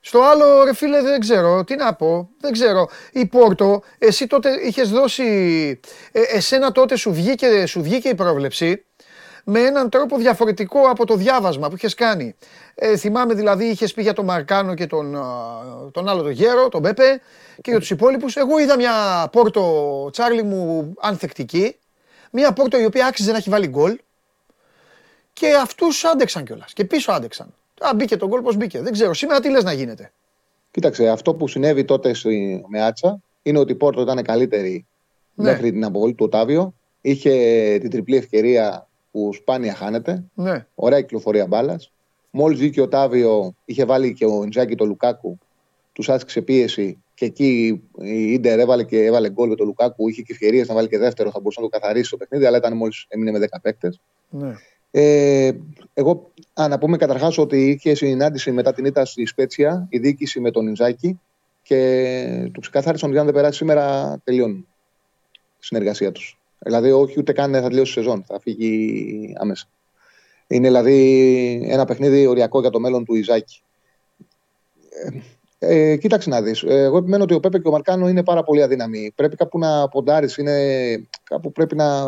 Στο 0.00 0.22
άλλο, 0.22 0.64
ρε 0.64 0.74
φίλε, 0.74 1.02
δεν 1.02 1.20
ξέρω. 1.20 1.64
Τι 1.64 1.76
να 1.76 1.94
πω. 1.94 2.28
Δεν 2.40 2.52
ξέρω. 2.52 2.88
Η 3.12 3.26
Πόρτο, 3.26 3.82
εσύ 3.98 4.26
τότε 4.26 4.50
είχες 4.50 4.90
δώσει... 4.90 5.24
Ε, 6.12 6.20
εσένα 6.20 6.72
τότε 6.72 6.96
σου 6.96 7.12
βγήκε, 7.12 7.66
σου 7.66 7.82
βγήκε 7.82 8.08
η 8.08 8.14
πρόβλεψη 8.14 8.84
με 9.44 9.60
έναν 9.60 9.90
τρόπο 9.90 10.16
διαφορετικό 10.16 10.80
από 10.80 11.06
το 11.06 11.16
διάβασμα 11.16 11.68
που 11.68 11.74
είχες 11.74 11.94
κάνει. 11.94 12.34
Ε, 12.74 12.96
θυμάμαι 12.96 13.34
δηλαδή 13.34 13.64
είχες 13.64 13.92
πει 13.92 14.02
για 14.02 14.12
τον 14.12 14.24
Μαρκάνο 14.24 14.74
και 14.74 14.86
τον, 14.86 15.16
α, 15.16 15.22
τον 15.92 16.08
άλλο 16.08 16.22
τον 16.22 16.30
Γέρο, 16.30 16.68
τον 16.68 16.82
Πέπε 16.82 17.20
και 17.60 17.70
για 17.70 17.78
τους 17.78 17.90
υπόλοιπους. 17.90 18.36
Εγώ 18.36 18.58
είδα 18.58 18.76
μια 18.76 19.28
Πόρτο, 19.32 20.08
Τσάρλι 20.12 20.42
μου, 20.42 20.94
ανθεκτική. 21.00 21.76
Μια 22.30 22.52
Πόρτο 22.52 22.78
η 22.78 22.84
οποία 22.84 23.06
άξιζε 23.06 23.30
να 23.30 23.36
έχει 23.36 23.50
βάλει 23.50 23.66
γκολ. 23.66 23.98
Και 25.32 25.54
αυτούς 25.54 26.04
άντεξαν 26.04 26.44
κιόλας. 26.44 26.72
Και 26.72 26.84
πίσω 26.84 27.12
άντεξαν. 27.12 27.54
Α, 27.80 27.94
μπήκε 27.94 28.16
το 28.16 28.26
γκολ, 28.28 28.40
πώς 28.42 28.56
μπήκε. 28.56 28.80
Δεν 28.80 28.92
ξέρω. 28.92 29.14
Σήμερα 29.14 29.40
τι 29.40 29.50
λες 29.50 29.64
να 29.64 29.72
γίνεται; 29.72 30.12
Κοίταξε, 30.70 31.08
αυτό 31.08 31.34
που 31.34 31.48
συνέβη 31.48 31.84
τότε 31.84 32.14
στη 32.14 32.64
Μεάτσα 32.68 33.20
είναι 33.42 33.58
ότι 33.58 33.72
η 33.72 33.74
Πόρτο 33.74 34.00
ήταν 34.00 34.22
καλύτερη 34.22 34.86
Ναι. 35.34 35.44
μέχρι 35.50 35.72
την 35.72 35.84
αποβολή 35.84 36.14
του 36.14 36.24
Οτάβιο. 36.24 36.74
Είχε 37.00 37.30
την 37.80 37.90
τριπλή 37.90 38.16
ευκαιρία 38.16 38.88
που 39.10 39.30
σπάνια 39.32 39.74
χάνεται. 39.74 40.24
Ναι. 40.34 40.66
Ωραία 40.74 41.00
κυκλοφορία 41.00 41.46
μπάλας. 41.46 41.92
Μόλις 42.30 42.58
βγήκε 42.58 42.80
ο 42.80 42.88
Τάβιο, 42.88 43.54
είχε 43.64 43.84
βάλει 43.84 44.12
και 44.12 44.24
ο 44.26 44.46
Ντζάκη 44.48 44.74
το 44.74 44.84
Λουκάκου. 44.84 45.38
Τους 45.92 46.08
άσκησε 46.08 46.40
πίεση 46.40 46.98
και 47.14 47.24
εκεί 47.24 47.82
η 48.00 48.38
ντερ 48.38 48.58
έβαλε 48.58 48.84
και 48.84 49.04
έβαλε 49.04 49.30
γκολ 49.30 49.48
με 49.48 49.54
τον 49.54 49.66
Λουκάκου. 49.66 50.08
Είχε 50.08 50.22
και 50.22 50.32
ευκαιρίες 50.32 50.68
να 50.68 50.74
βάλει 50.74 50.88
και 50.88 50.98
δεύτερο, 50.98 51.30
θα 51.30 51.38
μπορούσε 51.40 51.60
να 51.60 51.68
το 51.68 51.78
καθαρίσει 51.78 52.10
το 52.10 52.16
παιχνίδι, 52.16 52.46
αλλά 52.46 52.56
ήταν 52.56 52.76
μόλις 52.76 53.04
έμεινε 53.08 53.30
με 53.30 53.38
10 53.38 53.60
παίκτες. 53.62 54.00
ναι. 54.30 54.54
Ε, 54.96 55.52
εγώ, 55.94 56.32
α, 56.52 56.68
να 56.68 56.78
πούμε 56.78 56.96
καταρχάς 56.96 57.38
ότι 57.38 57.68
είχε 57.68 57.94
συνάντηση 57.94 58.50
μετά 58.50 58.72
την 58.72 58.84
ήττα 58.84 59.04
στη 59.04 59.26
Σπέτσια 59.26 59.86
η 59.88 59.98
διοίκηση 59.98 60.40
με 60.40 60.50
τον 60.50 60.66
Ιντζάκη 60.66 61.20
και 61.62 62.50
του 62.52 62.60
ξεκαθάρισαν 62.60 63.10
ότι 63.10 63.18
αν 63.18 63.24
δεν 63.24 63.34
περάσει 63.34 63.56
σήμερα 63.56 64.16
τελειώνουν 64.24 64.66
τη 65.58 65.66
συνεργασία 65.66 66.12
τους. 66.12 66.38
Δηλαδή, 66.58 66.90
όχι 66.90 67.18
ούτε 67.18 67.32
καν 67.32 67.52
θα 67.52 67.68
τελειώσει 67.68 67.90
η 67.90 67.94
σεζόν, 67.94 68.24
θα 68.26 68.40
φύγει 68.40 69.34
άμεσα. 69.38 69.66
Είναι 70.46 70.66
δηλαδή 70.66 71.66
ένα 71.68 71.84
παιχνίδι 71.84 72.26
οριακό 72.26 72.60
για 72.60 72.70
το 72.70 72.80
μέλλον 72.80 73.04
του 73.04 73.14
Ιζάκη. 73.14 73.62
Ε, 75.58 75.90
ε, 75.92 75.96
κοίταξε 75.96 76.28
να 76.28 76.42
δεις. 76.42 76.62
Ε, 76.62 76.82
Εγώ 76.82 76.96
επιμένω 76.96 77.22
ότι 77.22 77.34
ο 77.34 77.40
Πέπε 77.40 77.58
και 77.58 77.68
ο 77.68 77.70
Μαρκάνο 77.70 78.08
είναι 78.08 78.24
πάρα 78.24 78.42
πολύ 78.42 78.62
αδύναμοι. 78.62 79.12
Πρέπει 79.14 79.36
κάπου 79.36 79.58
να 79.58 79.88
ποντάρεις, 79.88 80.36
είναι... 80.36 81.08
κάπου 81.24 81.52
πρέπει 81.52 81.76
να 81.76 82.04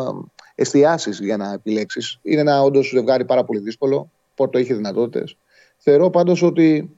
εστιάσεις 0.59 1.19
για 1.19 1.37
να 1.37 1.51
επιλέξεις. 1.53 2.19
Είναι 2.21 2.41
ένα 2.41 2.61
όντως 2.61 2.87
ζευγάρι 2.87 3.25
πάρα 3.25 3.43
πολύ 3.43 3.59
δύσκολο. 3.59 4.11
Πόρτο 4.35 4.57
είχε 4.59 4.73
δυνατότητες. 4.73 5.37
Θεωρώ 5.77 6.09
πάντως 6.09 6.41
ότι 6.41 6.97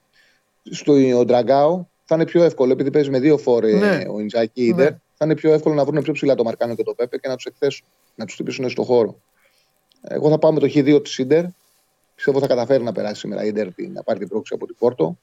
στο 0.72 0.94
Ντραγκάο 1.26 1.86
θα 2.06 2.16
είναι 2.16 2.26
πιο 2.26 2.44
εύκολο, 2.44 2.72
επειδή 2.72 2.92
παίζει 2.92 3.10
με 3.10 3.20
δύο 3.20 3.38
φόρε 3.38 3.72
Ναι. 3.74 4.04
ο 4.10 4.20
Ιντζάκη 4.20 4.66
Ιντερ, 4.66 4.92
Ναι. 4.92 4.98
θα 5.18 5.26
είναι 5.26 5.36
πιο 5.36 5.54
εύκολο 5.54 5.76
να 5.76 5.86
βρουν 5.86 6.04
πιο 6.04 6.14
ψηλά 6.14 6.36
το 6.36 6.44
Μαρκάνο 6.44 6.76
και 6.76 6.84
το 6.84 6.94
Πέπε 6.94 7.18
και 7.18 7.28
να 7.28 7.36
τους 7.36 7.46
εκθέσουν, 7.46 7.86
να 8.16 8.26
τους 8.26 8.34
χτυπήσουν 8.34 8.70
στο 8.70 8.84
χώρο. 8.84 9.20
Εγώ 10.02 10.30
θα 10.30 10.40
πάω 10.40 10.54
με 10.54 10.60
το 10.60 10.68
Χ2 10.74 11.04
της 11.04 11.18
Ιντερ. 11.18 11.44
Πιστεύω 12.16 12.40
θα 12.40 12.48
καταφέρει 12.48 12.84
να 12.84 12.92
περάσει 12.92 13.20
σήμερα 13.20 13.44
η 13.44 13.48
Ιντερ 13.48 13.74
την- 13.74 13.92
να 13.94 14.04
πάρει 14.04 14.20
την 14.20 14.28
πρόξη 14.28 14.54
από 14.54 14.66
την 14.66 14.76
Πόρτο. 14.80 15.18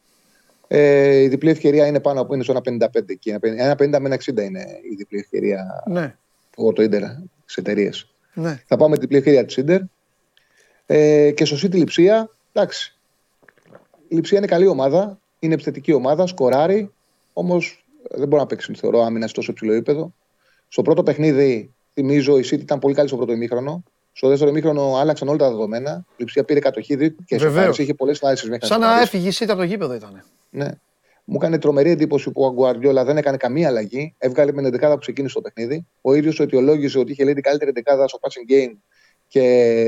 Ε, 0.69 1.17
η 1.17 1.29
διπλή 1.29 1.51
ευκαιρία 1.51 1.87
είναι 1.87 2.01
πάνω 2.01 2.21
από 2.21 2.35
είναι 2.35 2.43
στο 2.43 2.53
1,55 2.53 3.13
εκεί. 3.13 3.31
Ένα 3.41 3.75
50 3.75 4.01
με 4.01 4.07
ένα 4.07 4.15
60 4.15 4.43
είναι 4.43 4.61
η 4.91 4.95
διπλή 4.95 5.19
ευκαιρία 5.19 5.83
Ναι, 5.87 6.17
από 6.57 6.73
το 6.73 6.83
Ιντερ 6.83 7.03
στι 7.45 7.55
εταιρείες. 7.61 8.11
Ναι. 8.37 8.63
Θα 8.67 8.77
πάω 8.77 8.89
με 8.89 8.93
την 8.95 9.03
διπλή 9.03 9.17
ευκαιρία 9.17 9.45
της 9.45 9.57
Ιντερ. 9.57 9.81
Ε, 10.87 11.31
και 11.31 11.45
στο 11.45 11.57
City 11.57 11.75
Λιψία, 11.75 12.31
εντάξει. 12.53 12.95
Η 14.09 14.15
Λιψία 14.15 14.39
είναι 14.39 14.47
καλή 14.47 14.67
ομάδα, 14.67 15.19
είναι 15.39 15.55
επιθετική 15.55 15.93
ομάδα, 15.93 16.27
σκοράρει, 16.27 16.91
όμως 17.33 17.85
δεν 18.11 18.29
μπορεί 18.29 18.41
να 18.43 18.47
παίξει, 18.49 18.75
θεωρώ, 18.75 19.03
άμυνα 19.05 19.27
σε 19.27 19.35
τόσο 19.35 19.51
υψηλό 19.51 19.73
επίπεδο. 19.73 20.13
Στο 20.69 20.83
πρώτο 20.83 21.03
παιχνίδι, 21.03 21.75
θυμίζω, 21.95 22.39
η 22.39 22.43
City 22.47 22.61
ήταν 22.61 22.79
πολύ 22.79 22.95
καλή 22.95 23.09
στο 23.09 23.17
πρώτο 23.17 23.33
ημίχρονο. 23.33 23.83
Στο 24.13 24.29
δεύτερο 24.29 24.51
ημίχρονο 24.51 24.97
άλλαξαν 24.97 25.29
όλα 25.29 25.37
τα 25.39 25.49
δεδομένα. 25.51 26.05
Η 26.11 26.15
Λιψία 26.17 26.45
πήρε 26.45 26.59
κατοχή 26.61 26.97
δι- 26.97 27.17
και 27.25 27.37
Βεβαίως. 27.37 27.55
σοφάρισε, 27.55 27.83
είχε 27.83 27.95
πολλές 27.95 28.19
φάσεις 28.19 28.49
μέχρι 28.49 28.67
Σαν 28.67 28.81
να 28.81 28.87
σοφάρισε. 28.87 29.09
έφυγε 29.17 29.29
η 29.29 29.31
Σίτα 29.31 29.53
από 29.53 29.61
το 29.61 29.67
γήπεδο 29.67 29.95
ήταν. 29.95 30.25
Ναι. 30.51 30.69
Μου 31.29 31.37
έκανε 31.37 31.59
τρομερή 31.59 31.91
εντύπωση 31.91 32.31
που 32.31 32.43
ο 32.45 32.53
Γκουαρδιόλα 32.53 33.05
δεν 33.05 33.17
έκανε 33.17 33.37
καμία 33.37 33.69
αλλαγή. 33.69 34.15
Έβγαλε 34.19 34.53
με 34.53 34.63
την 34.63 34.71
δεκάδα 34.71 34.95
που 34.95 35.01
ξεκίνησε 35.01 35.35
το 35.35 35.41
παιχνίδι. 35.41 35.87
Ο 36.01 36.15
ίδιος 36.15 36.41
αιτιολόγησε 36.41 36.99
ότι 36.99 37.13
είχε 37.13 37.25
λέει 37.25 37.35
την 37.35 37.43
καλύτερη 37.43 37.71
δεκάδα 37.71 38.09
στο 38.09 38.19
passing 38.23 38.53
game 38.53 38.77
και 39.29 39.43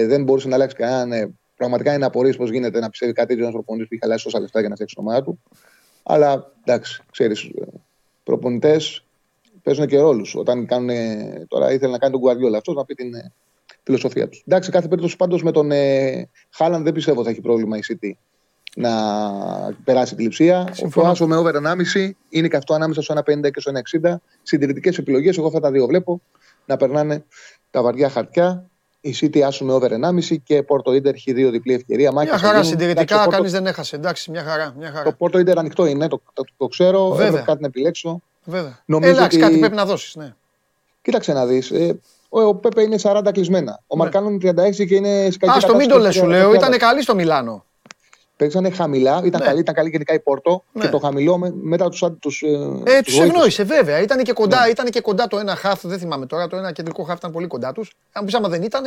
δεν 0.08 0.22
μπορούσε 0.22 0.48
να 0.48 0.54
αλλάξει 0.54 0.76
κανέναν. 0.76 1.12
Ε, 1.12 1.34
Πραγματικά 1.58 1.94
είναι 1.94 2.04
απορίες 2.04 2.36
πώς 2.36 2.50
γίνεται 2.50 2.80
να 2.80 2.90
πιστεύει 2.90 3.12
κάτι 3.12 3.28
τέτοιο 3.28 3.42
ένα 3.42 3.52
προπονητή 3.52 3.86
που 3.86 3.94
είχε 3.94 4.02
χαλάσει 4.04 4.24
τόσα 4.24 4.40
λεφτά 4.40 4.60
για 4.60 4.68
να 4.68 4.74
φτιάξει 4.74 4.94
την 4.94 5.04
ομάδα 5.04 5.22
του. 5.22 5.42
Αλλά 6.02 6.52
εντάξει, 6.64 7.02
ξέρεις, 7.10 7.50
προπονητές 8.24 9.04
παίζουν 9.62 9.86
και 9.86 9.98
ρόλους. 9.98 10.34
Όταν 10.34 10.66
κάνουν. 10.66 10.90
Τώρα 11.48 11.72
ήθελε 11.72 11.92
να 11.92 11.98
κάνει 11.98 12.12
τον 12.12 12.20
Γκουαρδιόλα 12.20 12.56
αυτός 12.56 12.74
να 12.74 12.84
πει 12.84 12.94
την 12.94 13.14
ε, 13.14 13.32
φιλοσοφία 13.82 14.28
τους. 14.28 14.42
Εντάξει, 14.46 14.70
κάθε 14.70 14.88
περίπτωση 14.88 15.16
πάντως 15.16 15.42
με 15.42 15.52
τον 15.52 15.70
ε, 15.70 16.28
Χάλαν 16.50 16.82
δεν 16.82 16.92
πιστεύω 16.92 17.24
θα 17.24 17.30
έχει 17.30 17.40
πρόβλημα 17.40 17.76
η 17.76 17.80
City 17.88 18.12
να 18.80 18.92
περάσει 19.84 20.14
τη 20.14 20.22
λειψία. 20.22 20.68
Συμφωνώ. 20.72 21.06
Το 21.06 21.12
άσο 21.12 21.26
με 21.26 21.36
over 21.36 21.52
1,5 21.54 22.10
είναι 22.28 22.48
και 22.48 22.56
αυτό 22.56 22.74
ανάμεσα 22.74 23.02
στο 23.02 23.14
1,50 23.14 23.50
και 23.50 23.60
στο 23.60 23.72
1,60. 24.02 24.14
Συντηρητικές 24.42 24.98
επιλογές. 24.98 25.36
Εγώ 25.38 25.46
αυτά 25.46 25.60
τα 25.60 25.70
δύο 25.70 25.86
βλέπω 25.86 26.20
να 26.64 26.76
περνάνε 26.76 27.24
τα 27.70 27.82
βαριά 27.82 28.08
χαρτιά. 28.08 28.64
Η 29.00 29.14
City 29.20 29.38
άσο 29.40 29.64
με 29.64 29.72
over 29.72 29.90
1,5 29.92 30.36
και 30.44 30.64
Porto 30.68 30.90
Inter 30.90 31.12
H2 31.12 31.48
διπλή 31.50 31.74
ευκαιρία. 31.74 32.12
Μάχες 32.12 32.30
Μια 32.30 32.38
θα 32.38 32.46
χαρά 32.46 32.58
γίνουν. 32.60 32.70
συντηρητικά, 32.70 33.14
Εντάξει, 33.14 33.24
το 33.24 33.30
κανεί 33.36 33.48
Porto- 33.48 33.52
δεν 33.52 33.66
έχασε. 33.66 33.96
Εντάξει, 33.96 34.30
μια 34.30 34.42
χαρά. 34.42 34.74
Μια 34.78 34.88
Το 34.92 34.96
χαρά. 34.96 35.16
Porto 35.18 35.36
Inter 35.36 35.56
ανοιχτό 35.56 35.86
είναι, 35.86 36.08
το, 36.08 36.20
το, 36.32 36.44
το 36.56 36.66
ξέρω. 36.66 37.08
Βέβαια. 37.10 37.26
Έπρεπε 37.26 37.44
κάτι 37.46 37.60
να 37.60 37.66
επιλέξω. 37.66 38.20
Βέβαια. 38.44 38.78
Νομίζω 38.84 39.10
Εντάξει, 39.12 39.36
ότι- 39.36 39.46
κάτι 39.46 39.58
πρέπει 39.58 39.74
να 39.74 39.84
δώσεις. 39.84 40.14
Ναι. 40.16 40.34
Κοίταξε 41.02 41.32
να 41.32 41.46
δεις. 41.46 41.70
Ε, 41.70 41.98
ο, 42.28 42.40
ο 42.42 42.54
Πέπε 42.54 42.82
είναι 42.82 42.96
40 43.02 43.20
κλεισμένα. 43.32 43.80
Ο 43.86 43.96
Ναι. 43.96 44.02
Μαρκάνο 44.02 44.28
είναι 44.30 44.38
36 44.52 44.86
και 44.86 44.94
είναι 44.94 45.28
σε 45.30 45.38
κακή 45.38 45.64
Α 45.64 45.68
το 45.68 45.74
μην 45.76 45.88
το 45.88 45.94
κατάσταση 45.94 46.00
λες, 46.02 46.14
στο 46.14 46.24
σου 46.24 46.30
λέω. 46.30 46.50
30. 46.50 46.54
Ήταν 46.54 46.78
καλή 46.78 47.02
στο 47.02 47.14
Μιλάνο. 47.14 47.64
Παίξανε 48.38 48.70
χαμηλά, 48.70 49.20
ήταν, 49.24 49.40
Ναι. 49.40 49.46
καλή, 49.46 49.60
ήταν 49.60 49.74
καλή 49.74 49.88
γενικά 49.90 50.14
η 50.14 50.20
Πόρτο 50.20 50.64
Ναι. 50.72 50.82
και 50.82 50.88
το 50.88 50.98
χαμηλό 50.98 51.38
με- 51.38 51.52
μετά 51.54 51.88
τους 51.88 52.04
τους, 52.20 52.42
Ε, 52.42 52.46
τους 52.48 52.82
τους 52.82 52.84
βοήθησε. 52.84 53.22
ευνόησε, 53.22 53.62
βέβαια. 53.64 54.00
Ήταν 54.00 54.22
και, 54.22 54.32
κοντά, 54.32 54.64
Ναι. 54.64 54.70
ήταν 54.70 54.86
και 54.90 55.00
κοντά 55.00 55.26
το 55.26 55.38
ένα 55.38 55.54
χαφ, 55.54 55.86
δεν 55.86 55.98
θυμάμαι 55.98 56.26
τώρα. 56.26 56.46
Το 56.46 56.56
ένα 56.56 56.72
κεντρικό 56.72 57.02
χαφ 57.02 57.18
ήταν 57.18 57.32
πολύ 57.32 57.46
κοντά 57.46 57.72
τους. 57.72 57.92
Αν 58.12 58.24
πεις 58.24 58.34
άμα 58.34 58.48
δεν 58.48 58.62
ήταν, 58.62 58.84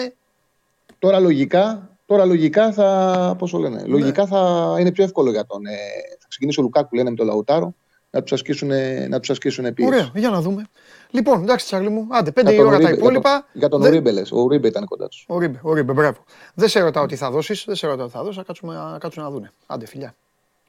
Τώρα 0.99 1.19
λογικά, 1.19 1.89
τώρα 2.05 2.25
λογικά 2.25 2.71
θα. 2.71 3.35
Πώς 3.37 3.51
το 3.51 3.57
Ναι. 3.57 3.69
λένε, 3.69 3.83
λογικά 3.85 4.25
θα 4.25 4.75
είναι 4.79 4.91
πιο 4.91 5.03
εύκολο 5.03 5.31
για 5.31 5.45
τον. 5.45 5.65
Ε, 5.65 5.71
θα 6.19 6.25
ξεκινήσει 6.27 6.59
ο 6.59 6.63
Λουκάκου, 6.63 6.95
λένε 6.95 7.09
με 7.09 7.15
τον 7.15 7.25
Λαουτάρο, 7.25 7.73
να 8.11 8.21
τους 8.21 8.31
ασκήσουν, 8.31 8.69
να 9.09 9.19
τους 9.19 9.29
ασκήσουν 9.29 9.73
πίεση. 9.73 9.93
Ωραία, 9.93 10.11
για 10.15 10.29
να 10.29 10.41
δούμε. 10.41 10.63
Λοιπόν, 11.09 11.41
εντάξει, 11.41 11.65
Τσάρλι 11.65 11.89
μου, 11.89 12.07
άντε, 12.11 12.31
πέντε 12.31 12.51
η 12.51 12.53
Για 12.53 12.63
τον 12.63 12.73
ώρα 12.73 12.77
τα 12.79 12.83
Ουρίμπε- 12.87 13.01
υπόλοιπα. 13.03 13.29
Για 13.29 13.39
τον, 13.41 13.49
για 13.53 13.69
τον 13.69 13.81
Δεν- 13.81 13.91
Ουρίμπε, 13.91 14.11
λες. 14.11 14.31
Ο 14.31 14.39
Ουρίμπε 14.41 14.67
ήταν 14.67 14.85
κοντά 14.85 15.07
τους. 15.07 15.25
Ουρίμπε, 15.27 15.59
Ουρίμπε, 15.61 15.93
μπράβο. 15.93 16.23
Δεν 16.53 16.69
σε 16.69 16.79
ρωτάω 16.79 17.05
τι 17.05 17.15
θα 17.15 17.31
δώσεις, 17.31 17.63
δεν 17.67 17.75
σε 17.75 17.87
ρωτάω 17.87 18.05
τι 18.05 18.11
θα 18.11 18.21
δώσεις, 18.21 18.35
θα 18.37 18.43
κάτσουμε, 18.43 18.73
να 18.73 18.97
κάτσουμε 18.99 19.25
να 19.25 19.31
δούνε. 19.31 19.51
Άντε, 19.67 19.85
φιλιά. 19.85 20.15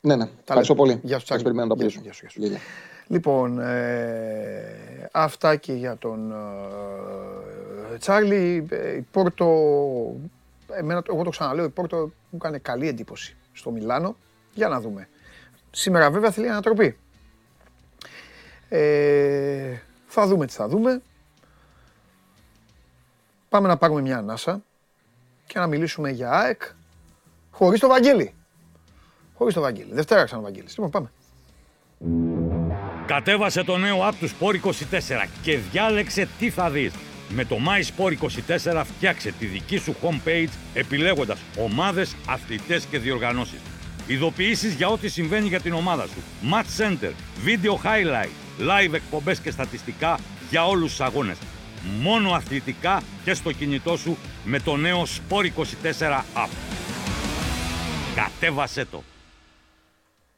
Ναι, 0.01 0.17
ναι. 0.17 0.29
Ευχαριστώ 0.45 0.75
λέμε. 0.75 0.87
πολύ. 0.87 1.01
Γεια 1.05 1.19
σου, 1.19 1.19
Σας 1.19 1.25
Τσάρλι. 1.25 1.43
περιμένω 1.45 1.67
να 1.69 1.75
τα 1.77 1.83
Γεια 1.83 1.91
σου, 1.91 1.99
πείσω. 2.01 2.05
γεια 2.05 2.13
σου, 2.13 2.21
γεια 2.23 2.31
σου. 2.31 2.41
Γεια, 2.41 2.49
γεια. 2.49 2.59
Λοιπόν, 3.17 3.61
ε, 3.61 5.09
αυτά 5.13 5.57
και 5.57 5.73
για 5.73 5.97
τον 5.99 6.33
ε, 7.93 7.97
Τσάρλι. 7.99 8.67
Ε, 8.71 8.97
η 8.97 9.07
Πόρτο, 9.11 9.47
εμένα, 10.73 11.03
το- 11.03 11.13
εγώ 11.15 11.23
το 11.25 11.31
ξαναλέω, 11.31 11.65
η 11.65 11.69
Πόρτο 11.69 11.97
μου 11.97 12.11
έκανε 12.37 12.59
καλή 12.59 12.89
εντύπωση 12.89 13.37
στο 13.53 13.71
Μιλάνο. 13.71 14.17
Για 14.55 14.69
να 14.69 14.81
δούμε. 14.81 15.09
Σήμερα 15.71 16.11
βέβαια 16.11 16.31
θέλει 16.31 16.49
ανατροπή. 16.49 16.97
Ε, 18.75 19.83
θα 20.07 20.27
δούμε 20.27 20.47
τι 20.47 20.53
θα 20.53 20.69
δούμε. 20.69 21.03
Πάμε 23.49 23.69
να 23.69 23.77
πάρουμε 23.77 24.01
μια 24.01 24.19
ανάσα 24.19 24.63
και 25.47 25.59
να 25.59 25.67
μιλήσουμε 25.67 26.11
για 26.11 26.31
ΑΕΚ 26.31 26.63
χωρίς 27.51 27.81
το 27.81 27.89
Βαγγέλη. 27.89 28.35
Χωρίς 29.35 29.55
το 29.55 29.61
Βαγγέλη. 29.61 29.93
Δευτέρα 29.93 30.25
ξανά 30.25 30.41
ο 30.41 30.45
Βαγγέλης. 30.45 30.79
Λοιπόν, 30.79 30.91
πάμε. 30.91 31.11
Κατέβασε 33.07 33.65
το 33.65 33.77
νέο 33.77 34.09
app 34.09 34.15
του 34.21 34.29
Sport 34.29 34.61
24 34.67 35.29
και 35.43 35.59
διάλεξε 35.59 36.29
τι 36.39 36.51
θα 36.51 36.71
δεις. 36.71 36.93
Με 37.29 37.45
το 37.45 37.57
My 37.57 38.05
Sport 38.05 38.15
24 38.73 38.83
φτιάξε 38.85 39.33
τη 39.33 39.47
δική 39.47 39.77
σου 39.77 39.95
homepage 40.03 40.51
επιλέγοντας 40.75 41.41
ομάδες, 41.59 42.17
αθλητές 42.29 42.85
και 42.85 42.99
διοργανώσεις. 42.99 43.61
Ειδοποιήσεις 44.07 44.75
για 44.75 44.89
ό,τι 44.89 45.09
συμβαίνει 45.09 45.49
για 45.49 45.61
την 45.61 45.73
ομάδα 45.73 46.07
σου. 46.07 46.23
Match 46.53 46.83
Center, 46.83 47.13
Video 47.47 47.75
Highlight, 47.85 48.42
Live 48.59 48.93
εκπομπές 48.93 49.41
και 49.41 49.51
στατιστικά 49.51 50.19
για 50.51 50.67
όλους 50.67 50.91
τους 50.91 51.01
αγώνες. 51.01 51.39
Μόνο 52.01 52.33
αθλητικά 52.33 53.03
και 53.25 53.35
στο 53.35 53.53
κινητό 53.53 53.97
σου 53.97 54.17
με 54.45 54.61
το 54.61 54.77
νέο 54.77 55.03
Sport 55.03 55.45
24 55.45 56.25
app. 56.35 56.51
Κατέβασέ 58.15 58.85
το! 58.85 59.03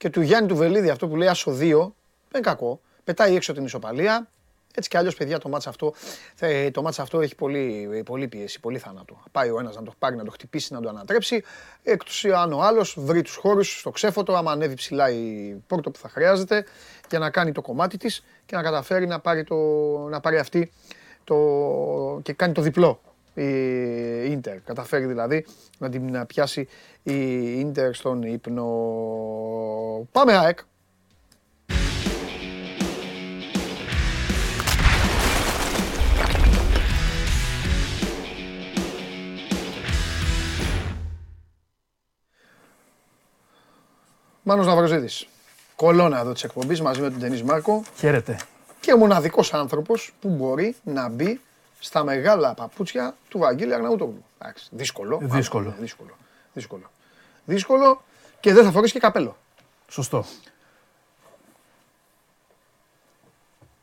και 0.04 0.10
του 0.10 0.20
Γιάννη 0.20 0.48
του 0.48 0.56
Βελίδη 0.56 0.90
αυτό 0.90 1.08
που 1.08 1.16
λέει 1.16 1.28
άσο 1.28 1.50
2, 1.50 1.56
δεν 1.58 1.68
είναι 1.68 2.40
κακό. 2.40 2.80
Πετάει 3.04 3.34
έξω 3.34 3.52
την 3.52 3.64
ισοπαλία. 3.64 4.28
Έτσι 4.76 4.88
κι 4.88 4.96
αλλιώς, 4.96 5.14
παιδιά, 5.14 5.38
το 5.38 5.48
μάτς 5.48 5.66
αυτό, 5.66 5.94
ε, 6.38 6.70
το 6.70 6.82
μάτς 6.82 6.98
αυτό 6.98 7.20
έχει 7.20 7.34
πολύ, 7.34 8.02
πολύ 8.04 8.28
πίεση, 8.28 8.60
πολύ 8.60 8.78
θάνατο. 8.78 9.22
Πάει 9.32 9.50
ο 9.50 9.58
ένας 9.58 9.76
να 9.76 9.82
το 9.82 9.94
πάρει, 9.98 10.16
να 10.16 10.24
το 10.24 10.30
χτυπήσει, 10.30 10.72
να 10.72 10.80
το 10.80 10.88
ανατρέψει. 10.88 11.42
Εκτό 11.82 12.34
αν 12.36 12.52
ο 12.52 12.62
άλλος 12.62 12.96
βρει 12.98 13.22
τους 13.22 13.36
χώρους 13.36 13.78
στο 13.78 13.90
ξέφωτο, 13.90 14.34
άμα 14.34 14.52
ανέβει 14.52 14.74
ψηλά 14.74 15.10
η 15.10 15.54
πόρτο 15.66 15.90
που 15.90 15.98
θα 15.98 16.08
χρειάζεται 16.08 16.64
για 17.08 17.18
να 17.18 17.30
κάνει 17.30 17.52
το 17.52 17.62
κομμάτι 17.62 17.96
της 17.96 18.24
και 18.46 18.56
να 18.56 18.62
καταφέρει 18.62 19.06
να 19.06 19.20
πάρει, 19.20 19.44
το, 19.44 19.56
να 20.08 20.20
πάρει 20.20 20.38
αυτή 20.38 20.72
το, 21.24 21.36
και 22.22 22.32
κάνει 22.32 22.52
το 22.52 22.62
διπλό 22.62 23.00
η 23.34 24.30
Ίντερ. 24.30 24.60
Καταφέρει 24.60 25.04
δηλαδή 25.04 25.46
να 25.78 25.88
την 25.88 26.10
να 26.10 26.26
πιάσει 26.26 26.68
η 27.02 27.58
Ίντερ 27.58 27.94
στον 27.94 28.22
ύπνο. 28.22 28.66
Πάμε 30.12 30.36
ΑΕΚ. 30.36 30.58
Μάνος 44.46 44.66
Ναυροζίδης. 44.66 45.26
Κολόνα 45.76 46.18
εδώ 46.18 46.32
της 46.32 46.44
εκπομπής 46.44 46.80
μαζί 46.80 47.00
με 47.00 47.10
τον 47.10 47.20
Τενής 47.20 47.42
Μάρκο 47.42 47.82
Χαίρετε. 47.96 48.38
και 48.80 48.92
ο 48.92 48.96
μοναδικός 48.96 49.54
άνθρωπος 49.54 50.12
που 50.20 50.28
μπορεί 50.28 50.76
να 50.84 51.08
μπει 51.08 51.40
στα 51.80 52.04
μεγάλα 52.04 52.54
παπούτσια 52.54 53.16
του 53.28 53.38
Βαγγέλη 53.38 53.74
Αρναούτογλου. 53.74 54.24
Εντάξει, 54.38 54.68
δύσκολο. 54.70 55.20
Δύσκολο. 55.22 55.68
Άμα, 55.68 55.76
δύσκολο. 55.80 56.16
Δύσκολο. 56.52 56.90
Δύσκολο 57.44 58.02
και 58.40 58.52
δεν 58.52 58.64
θα 58.64 58.70
φορέσει 58.70 58.92
και 58.92 58.98
καπέλο. 58.98 59.36
Σωστό. 59.88 60.24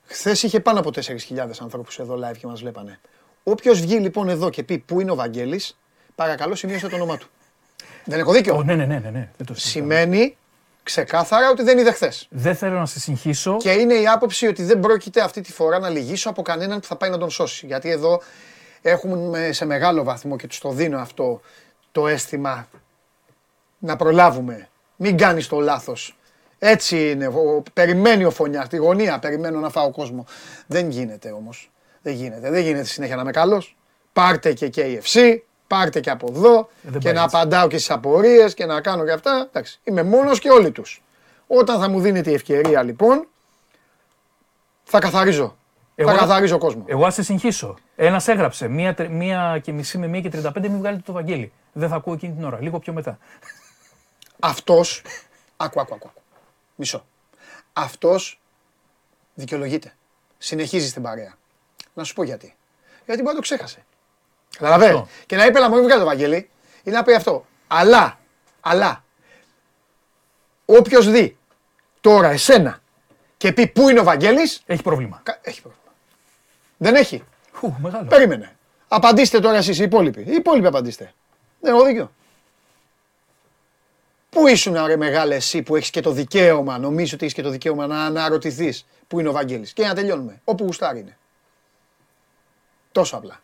Χθες 0.05 0.43
είχε 0.43 0.59
πάνω 0.59 0.79
από 0.79 0.89
4.000 0.95 1.59
ανθρώπους 1.61 1.99
εδώ 1.99 2.15
live 2.15 2.37
και 2.37 2.47
μας 2.47 2.59
βλέπανε. 2.61 2.99
Όποιος 3.43 3.79
βγει 3.81 3.95
λοιπόν 3.99 4.29
εδώ 4.29 4.49
και 4.49 4.63
πει 4.63 4.77
πού 4.77 4.99
είναι 5.01 5.11
ο 5.11 5.15
Βαγγέλης, 5.15 5.77
παρακαλώ 6.15 6.55
σημείωσε 6.55 6.87
το 6.87 6.95
όνομά 6.95 7.17
του. 7.17 7.27
Δεν 8.05 8.19
έχω 8.19 8.31
δίκιο. 8.31 8.55
Ω, 8.55 8.63
ναι, 8.63 8.75
ναι, 8.75 8.85
ναι, 8.85 8.99
ναι, 8.99 9.09
ναι. 9.09 9.29
Δεν 9.37 9.45
το 9.47 9.53
συζητάω. 9.53 9.81
Σημαίνει 9.81 10.37
ξεκάθαρα 10.83 11.49
ότι 11.49 11.63
δεν 11.63 11.77
είδε 11.77 11.91
χθες. 11.91 12.27
Δεν 12.29 12.55
θέλω 12.55 12.79
να 12.79 12.85
σε 12.85 12.99
συγχύσω. 12.99 13.57
Και 13.57 13.71
είναι 13.71 13.93
η 13.93 14.07
άποψη 14.07 14.47
ότι 14.47 14.63
δεν 14.63 14.79
πρόκειται 14.79 15.21
αυτή 15.21 15.41
τη 15.41 15.51
φορά 15.51 15.79
να 15.79 15.89
λυγίσω 15.89 16.29
από 16.29 16.41
κανέναν 16.41 16.79
που 16.79 16.85
θα 16.87 16.95
πάει 16.95 17.09
να 17.09 17.17
τον 17.17 17.29
σώσει. 17.29 17.65
Γιατί 17.65 17.89
εδώ 17.89 18.21
έχουμε 18.81 19.49
σε 19.51 19.65
μεγάλο 19.65 20.03
βαθμό 20.03 20.35
και 20.35 20.47
τους 20.47 20.59
το 20.59 20.69
δίνω 20.69 20.99
αυτό 20.99 21.41
το 21.91 22.07
αίσθημα 22.07 22.67
να 23.79 23.95
προλάβουμε. 23.95 24.69
Μην 24.95 25.17
κάνεις 25.17 25.47
το 25.47 25.59
λάθος. 25.59 26.17
Έτσι 26.59 27.09
είναι. 27.11 27.27
Ο- 27.27 27.63
Περιμένει 27.73 28.23
ο 28.25 28.31
φωνιάς. 28.31 28.67
Τη 28.67 28.77
γωνία 28.77 29.19
περιμένω 29.19 29.59
να 29.59 29.69
φάω 29.69 29.91
κόσμο. 29.91 30.25
Δεν 30.67 30.89
γίνεται 30.89 31.31
όμως. 31.31 31.71
Δεν 32.01 32.13
γίνεται. 32.13 32.49
Δεν 32.49 32.61
γίνεται 32.63 32.83
συνέχεια 32.83 33.15
να 33.15 33.21
είμαι 33.21 33.31
καλός. 33.31 33.77
Πάρτε 34.13 34.53
και 34.53 34.69
KFC. 34.75 35.37
Πάρτε 35.71 35.99
και 35.99 36.09
από 36.09 36.27
εδώ. 36.35 36.57
Ε, 36.59 36.65
δεν 36.83 36.91
και 36.99 37.05
πάει 37.05 37.13
να 37.13 37.23
έτσι. 37.23 37.35
απαντάω 37.35 37.67
και 37.67 37.77
στις 37.77 37.91
απορίες 37.91 38.53
και 38.53 38.65
να 38.65 38.81
κάνω 38.81 39.03
και 39.05 39.11
αυτά. 39.11 39.45
Εντάξει. 39.49 39.79
Είμαι 39.83 40.03
μόνος 40.03 40.39
και 40.39 40.49
όλοι 40.49 40.71
τους. 40.71 41.03
Όταν 41.47 41.79
θα 41.79 41.89
μου 41.89 41.99
δίνετε 41.99 42.29
η 42.31 42.33
ευκαιρία 42.33 42.83
λοιπόν, 42.83 43.27
θα 44.83 44.99
καθαρίζω. 44.99 45.57
Εγώ- 45.95 46.09
θα 46.11 46.17
καθαρίζω 46.17 46.57
κόσμο. 46.57 46.83
Εγώ 46.87 47.05
ας 47.05 47.13
σε 47.13 47.23
συγχύσω. 47.23 47.77
Ένας 47.95 48.27
έγραψε 48.27 48.67
μία, 48.67 48.93
τρι- 48.93 49.09
μία 49.09 49.59
και 49.63 49.71
μισή 49.71 49.97
με 49.97 50.07
μία 50.07 50.21
και 50.21 50.29
35 50.29 50.69
μην 50.69 50.77
βγάλετε 50.77 51.03
το 51.05 51.11
Βαγγέλη. 51.13 51.51
Δεν 51.73 51.89
θα 51.89 51.95
ακούω 51.95 52.13
εκείνη 52.13 52.33
την 52.33 52.43
ώρα. 52.43 52.61
Λίγο 52.61 52.79
πιο 52.79 52.93
μετά. 52.93 53.17
Αυτός, 54.39 55.01
άκου, 55.57 55.79
άκου, 55.81 55.93
άκου, 55.95 56.07
άκου. 56.07 56.21
Μισό. 56.75 57.05
Αυτός 57.73 58.41
δικαιολογείται. 59.33 59.93
Συνεχίζει 60.37 60.87
στην 60.87 61.01
παρέα. 61.01 61.33
Να 61.93 62.03
σου 62.03 62.13
πω 62.13 62.23
γιατί. 62.23 62.55
Γιατί 63.05 63.21
μπορεί 63.21 63.33
να 63.35 63.41
το 63.41 63.41
ξέχασε. 63.41 63.85
Καταλαβαίνεις; 64.57 64.95
Αυτό. 64.95 65.07
Και 65.25 65.35
να 65.35 65.45
είπε 65.45 65.59
να 65.59 65.69
μου 65.69 65.83
βγάλει 65.83 65.99
το 65.99 66.05
Βαγγέλη, 66.05 66.49
είναι 66.83 66.95
να 66.95 67.03
πει 67.03 67.13
αυτό. 67.13 67.45
Αλλά, 67.67 68.19
αλλά, 68.61 69.03
όποιος 70.65 71.09
δει 71.11 71.37
τώρα 72.01 72.29
εσένα 72.29 72.79
και 73.37 73.51
πει 73.53 73.67
πού 73.67 73.89
είναι 73.89 73.99
ο 73.99 74.03
Βαγγέλης, 74.03 74.61
Έχει 74.65 74.81
πρόβλημα. 74.81 75.19
κα- 75.23 75.39
έχει 75.41 75.61
πρόβλημα. 75.61 75.83
Δεν 76.77 76.95
έχει. 76.95 77.23
Χου, 77.53 77.73
μεγάλο. 77.81 78.07
Περίμενε. 78.07 78.55
Απαντήστε 78.87 79.39
τώρα 79.39 79.57
εσείς 79.57 79.79
οι 79.79 79.83
υπόλοιποι. 79.83 80.21
Οι 80.21 80.33
υπόλοιποι 80.33 80.67
απαντήστε. 80.67 81.13
Δεν 81.59 81.73
έχω 81.73 81.83
δίκιο. 81.85 82.11
Πού 84.29 84.47
ήσουν 84.47 84.85
ρε 84.85 84.95
μεγάλε 84.95 85.35
εσύ 85.35 85.61
που 85.61 85.75
έχεις 85.75 85.89
και 85.89 86.01
το 86.01 86.11
δικαίωμα, 86.11 86.77
νομίζω 86.77 87.15
ότι 87.15 87.23
έχεις 87.23 87.35
και 87.35 87.41
το 87.41 87.49
δικαίωμα 87.49 87.87
να 87.87 88.05
αναρωτηθείς 88.05 88.85
πού 89.07 89.19
είναι 89.19 89.29
ο 89.29 89.31
Βαγγέλης. 89.31 89.73
Και 89.73 89.85
να 89.87 89.93
τελειώνουμε. 89.95 90.41
Όπου 90.43 90.63
γουστάρει 90.65 90.99
είναι. 90.99 91.17
Τόσο 92.91 93.15
απλά. 93.17 93.39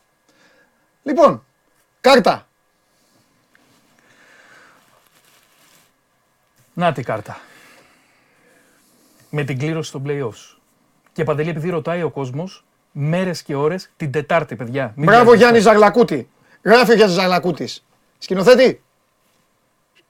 Λοιπόν, 1.08 1.46
κάρτα. 2.02 2.48
Να 6.74 6.92
τη 6.92 7.04
κάρτα. 7.04 7.40
Με 9.30 9.44
την 9.44 9.60
κλήρωση 9.60 9.92
των 9.92 10.04
playoffs. 10.08 10.58
Και 11.14 11.24
παντελή, 11.24 11.50
επειδή 11.50 11.70
ρωτάει 11.70 12.04
ο 12.04 12.10
κόσμος, 12.10 12.66
μέρες 12.92 13.44
και 13.44 13.56
ώρες 13.56 13.90
την 13.98 14.12
Τετάρτη, 14.12 14.56
παιδιά. 14.56 14.94
Μην 14.96 15.06
Μπράβο 15.06 15.24
βιάζεστε. 15.24 15.38
Γιάννη 15.38 15.60
Ζαγλακούτη. 15.60 16.30
Γράφει 16.62 16.92
ο 16.92 16.96
Γιάννης 16.96 17.18
Ζαγλακούτης. 17.18 17.86
Σκηνοθέτη. 18.18 18.84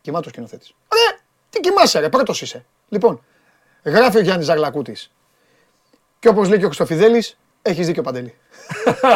Κοιμάτος 0.01 0.31
σκηνοθέτης. 0.31 0.75
Ρε, 0.93 1.19
τι 1.49 1.59
κοιμάσαι 1.59 1.99
ρε, 1.99 2.09
πρώτος 2.09 2.41
είσαι. 2.41 2.65
Λοιπόν, 2.89 3.23
γράφει 3.83 4.17
ο 4.17 4.21
Γιάννης 4.21 4.45
Ζαγλακούτης. 4.45 5.11
Και 6.19 6.27
όπως 6.27 6.49
λέει 6.49 6.57
και 6.57 6.63
ο 6.63 6.67
Χρυστοφιδέλης, 6.67 7.37
έχεις 7.67 7.85
δίκιο 7.85 8.01
Παντελή. 8.03 8.33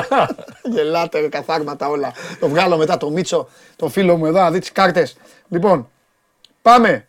Γελάτε 0.73 1.19
ρε 1.19 1.29
καθάρματα 1.29 1.87
όλα. 1.87 2.13
Το 2.39 2.47
βγάλω 2.47 2.77
μετά 2.77 2.97
το 2.97 3.09
Μίτσο, 3.09 3.49
τον 3.75 3.89
φίλο 3.89 4.17
μου 4.17 4.25
εδώ, 4.25 4.39
να 4.39 4.51
δεις 4.51 4.59
τις 4.59 4.71
κάρτες. 4.71 5.15
Λοιπόν, 5.49 5.89
πάμε. 6.61 7.05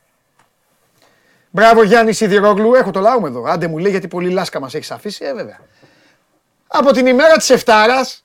Μπράβο 1.50 1.82
Γιάννη 1.82 2.12
Σιδηρόγλου, 2.12 2.74
έχω 2.74 2.90
το 2.90 3.00
λαό 3.00 3.20
μου 3.20 3.26
εδώ. 3.26 3.44
Άντε 3.46 3.66
μου 3.66 3.78
λέει 3.78 3.90
γιατί 3.90 4.08
πολύ 4.08 4.30
λάσκα 4.30 4.60
μας 4.60 4.74
έχεις 4.74 4.90
αφήσει, 4.90 5.24
ε 5.24 5.34
βέβαια. 5.34 5.58
Από 6.66 6.92
την 6.92 7.06
ημέρα 7.06 7.36
της 7.36 7.50
Εφτάρας, 7.50 8.22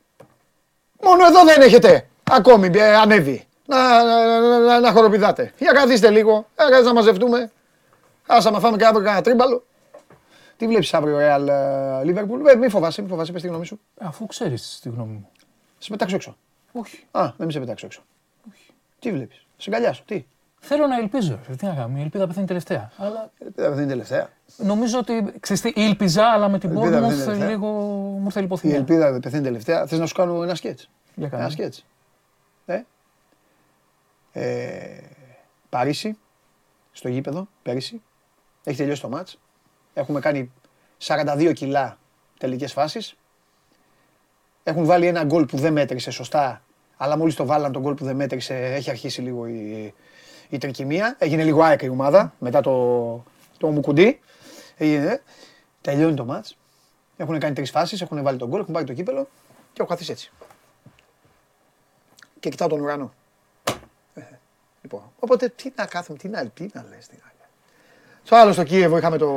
Μόνο 1.02 1.26
εδώ 1.26 1.44
δεν 1.44 1.62
έχετε 1.62 2.08
ακόμη 2.24 2.70
ε, 2.74 2.96
ανέβει. 2.96 3.48
Να, 3.66 4.04
να, 4.04 4.40
να, 4.40 4.60
να, 4.60 4.80
να 4.80 4.92
χοροπηδάτε. 4.92 5.54
Για 5.58 5.72
καθίστε 5.72 6.10
λίγο. 6.10 6.48
Για 6.56 6.66
καθίστε 6.66 6.88
να 6.88 6.94
μαζευτούμε. 6.94 7.52
Άσα 8.26 8.52
να 8.52 8.60
φάμε 8.60 8.78
και 8.78 8.86
αύριο 8.86 9.04
κανένα 9.04 9.22
τρίμπαλο. 9.22 9.66
Τι 10.58 10.68
βλέπεις 10.68 10.94
αύριο 10.94 11.18
Real 11.18 11.48
ε, 11.48 12.02
Liverpool; 12.02 12.48
Ε, 12.54 12.56
μη 12.56 12.70
φοβάσαι, 12.70 13.02
μη 13.02 13.08
φοβάσαι, 13.08 13.32
πες 13.32 13.42
τη 13.42 13.48
γνώμη 13.48 13.66
σου. 13.66 13.80
Αφού 14.00 14.26
ξέρεις 14.26 14.80
τη 14.82 14.90
γνώμη 14.90 15.14
μου. 15.14 15.30
Σε 15.78 15.90
πετάξω 15.90 16.16
έξω. 16.16 16.38
Όχι. 16.72 17.04
Α, 17.12 17.32
δεν 17.38 17.46
μη 17.46 17.52
σε 17.52 17.60
πετάξω 17.60 17.86
έξω. 17.86 18.02
Τι 19.00 19.12
βλέπεις. 19.12 19.46
Σε 19.58 19.70
αγκαλιάσω. 19.70 20.04
Τι; 20.06 20.26
Θέλω 20.60 20.88
να 20.88 20.96
ελπίζω. 20.98 21.40
ρε, 21.48 21.56
Τι 21.56 21.66
να 21.66 21.74
κάνω, 21.74 21.98
η 21.98 22.02
ελπίδα 22.02 22.28
πεθαίνει 22.28 22.46
τελευταία. 22.48 22.92
Αλλά 22.98 23.32
Ελπίδα 23.40 23.70
δεν 23.70 23.78
είναι 23.80 23.88
τελευταία. 23.92 24.30
νομίζω 24.58 24.98
ότι. 25.00 25.34
Ξέρεις 25.40 25.62
τι, 25.62 25.72
ήλπιζα, 25.76 26.26
αλλά 26.32 26.50
με 26.50 26.60
την 26.60 26.70
Ελπίδα 26.70 26.90
πόρτα 26.90 27.02
μου 27.02 27.08
πεθαίνει 27.08 27.22
ήρθε 27.30 27.32
τελευταία. 27.46 27.50
λίγο. 27.50 27.68
Μου 28.18 28.24
ήρθε 28.26 28.40
Η 28.40 28.42
λιποθυμία. 28.42 28.76
ελπίδα 28.76 29.12
δεν 29.12 29.20
πεθαίνει 29.20 29.44
τελευταία. 29.44 29.86
Θες 29.86 30.00
να 30.00 30.06
σου 30.06 30.16
κάνω 30.16 30.44
ένα 30.44 30.56
σκέτς; 30.56 30.90
Για 31.16 31.28
Ένα 31.28 31.38
κάνε. 31.38 31.50
σκέτς. 31.50 31.86
Ε. 32.66 32.82
Ε, 34.32 35.00
Παρίσι, 35.70 36.18
στο 36.92 37.10
γήπεδο, 37.10 37.48
πέρυσι. 37.64 38.02
Έχει 38.64 38.78
τελειώσει 38.78 39.02
το 39.02 39.10
μάτς. 39.10 39.40
Έχουμε 39.98 40.20
κάνει 40.20 40.52
42 41.04 41.52
κιλά 41.56 41.98
τελικές 42.38 42.74
φάσεις. 42.74 43.18
Έχουν 44.64 44.86
βάλει 44.86 45.06
ένα 45.06 45.24
γκολ 45.24 45.46
που 45.46 45.58
δεν 45.58 45.74
μέτρησε 45.74 46.12
σωστά, 46.12 46.62
αλλά 46.98 47.18
μόλις 47.18 47.36
το 47.36 47.46
βάλαν 47.46 47.72
το 47.72 47.80
γκολ 47.80 47.94
που 47.94 48.06
δεν 48.06 48.16
μέτρησε 48.16 48.56
έχει 48.56 48.90
αρχίσει 48.90 49.22
λίγο 49.22 49.48
η, 49.48 49.94
η 50.50 50.58
τρικυμία. 50.58 51.16
Έγινε 51.20 51.44
λίγο 51.44 51.64
ΑΕΚ 51.64 51.82
η 51.82 51.90
ομάδα 51.90 52.34
μετά 52.40 52.62
το, 52.62 53.24
το 53.58 53.68
Μουκουντί. 53.68 54.20
Έγινε. 54.78 55.22
Τελειώνει 55.82 56.16
το 56.16 56.26
ματς. 56.26 56.58
Έχουν 57.18 57.40
κάνει 57.40 57.56
τρεις 57.56 57.72
φάσεις, 57.72 58.02
έχουν 58.02 58.24
βάλει 58.24 58.38
τον 58.38 58.48
γκολ, 58.48 58.60
έχουν 58.60 58.74
πάρει 58.74 58.86
το 58.86 58.94
κύπελο 58.94 59.28
και 59.74 59.82
έχω 59.82 59.90
καθίσει 59.90 60.12
έτσι. 60.12 60.32
Και 62.40 62.50
κοιτάω 62.50 62.68
τον 62.68 62.80
ουρανό. 62.80 63.14
Ε, 64.14 64.22
Λοιπόν, 64.82 65.12
οπότε 65.20 65.50
τι 65.50 65.72
να 65.76 65.86
κάθομαι, 65.86 66.18
τι 66.18 66.28
να, 66.28 66.48
τι 66.48 66.68
να 66.74 66.86
λες, 66.90 67.08
τι 67.08 67.16
να 67.16 67.24
λες. 67.26 67.37
Στο 68.28 68.36
άλλο 68.36 68.52
στο 68.54 68.64
Κίεβο 68.64 68.98
είχαμε 68.98 69.18
το, 69.18 69.28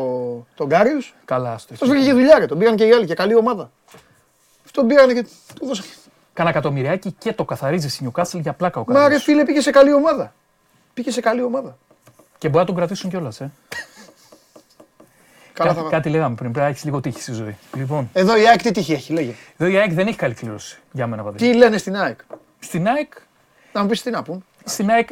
τον 0.55 0.69
Κάριους. 0.69 1.15
Καλά, 1.25 1.59
στο 1.59 1.73
Αυτός 1.75 1.89
βρήκε 1.89 2.05
και 2.05 2.13
δουλειά, 2.13 2.39
ρε. 2.39 2.47
τον 2.47 2.59
πήραν 2.59 2.77
και 2.77 2.85
οι 2.85 2.93
άλλοι 2.93 3.07
και 3.07 3.15
καλή 3.15 3.35
ομάδα. 3.35 3.71
Αυτόν 4.65 4.87
πήραν 4.87 5.15
και 5.15 5.23
του 5.55 5.67
δώσαν. 5.67 5.85
Κάνα 6.33 6.49
εκατομμυριάκι 6.51 7.13
και 7.19 7.33
το 7.33 7.45
καθαρίζει 7.45 7.89
στη 7.89 8.03
Νιουκάσιλ 8.03 8.41
για 8.41 8.53
πλάκα 8.53 8.81
ο 8.81 8.85
Μα 8.87 8.95
ρε 8.95 9.01
Κάριος. 9.01 9.23
φίλε 9.23 9.45
πήγε 9.45 9.61
σε 9.61 9.71
καλή 9.71 9.93
ομάδα. 9.93 10.35
Πήγε 10.95 11.11
σε 11.11 11.21
καλή 11.21 11.43
ομάδα. 11.43 11.77
Και 12.39 12.49
μπορεί 12.49 12.59
να 12.61 12.65
τον 12.65 12.75
κρατήσουν 12.75 13.11
κιόλας. 13.11 13.41
Ε. 13.41 13.51
Καλά 15.53 15.71
Κάτι, 15.73 15.83
θα... 15.85 15.91
κάτι 15.91 16.09
λέγαμε 16.09 16.35
πριν. 16.35 16.51
Πρέπει 16.53 16.65
να 16.67 16.71
έχεις 16.73 16.85
λίγο 16.85 17.01
τύχη 17.01 17.21
στη 17.23 17.33
ζωή. 17.33 17.57
Λοιπόν, 17.77 18.11
Εδώ 18.13 18.37
η 18.37 18.49
ΑΕΚ 18.49 18.63
τι 18.63 18.71
τύχη 18.71 18.93
έχει, 18.93 19.13
λέγε. 19.13 19.35
εδώ 19.57 19.71
η 19.71 19.77
ΑΕΚ 19.77 19.93
δεν 19.93 20.07
έχει 20.07 20.17
καλή 20.17 20.35
κλήρωση 20.35 20.79
για 20.93 21.07
μένα 21.07 21.23
παντελή. 21.23 21.51
Τι 21.53 21.59
λένε 21.59 21.79
στην 21.79 21.97
ΑΕΚ; 21.97 22.19
Στην 22.59 22.87
ΑΕΚ, 22.89 23.13
Να 23.73 23.83
μου 23.83 23.89
πεις 23.89 24.03
τι 24.03 24.11
να 24.11 24.23
πούν. 24.23 24.45
στην 24.65 24.91
ΑΕΚ, 24.91 25.09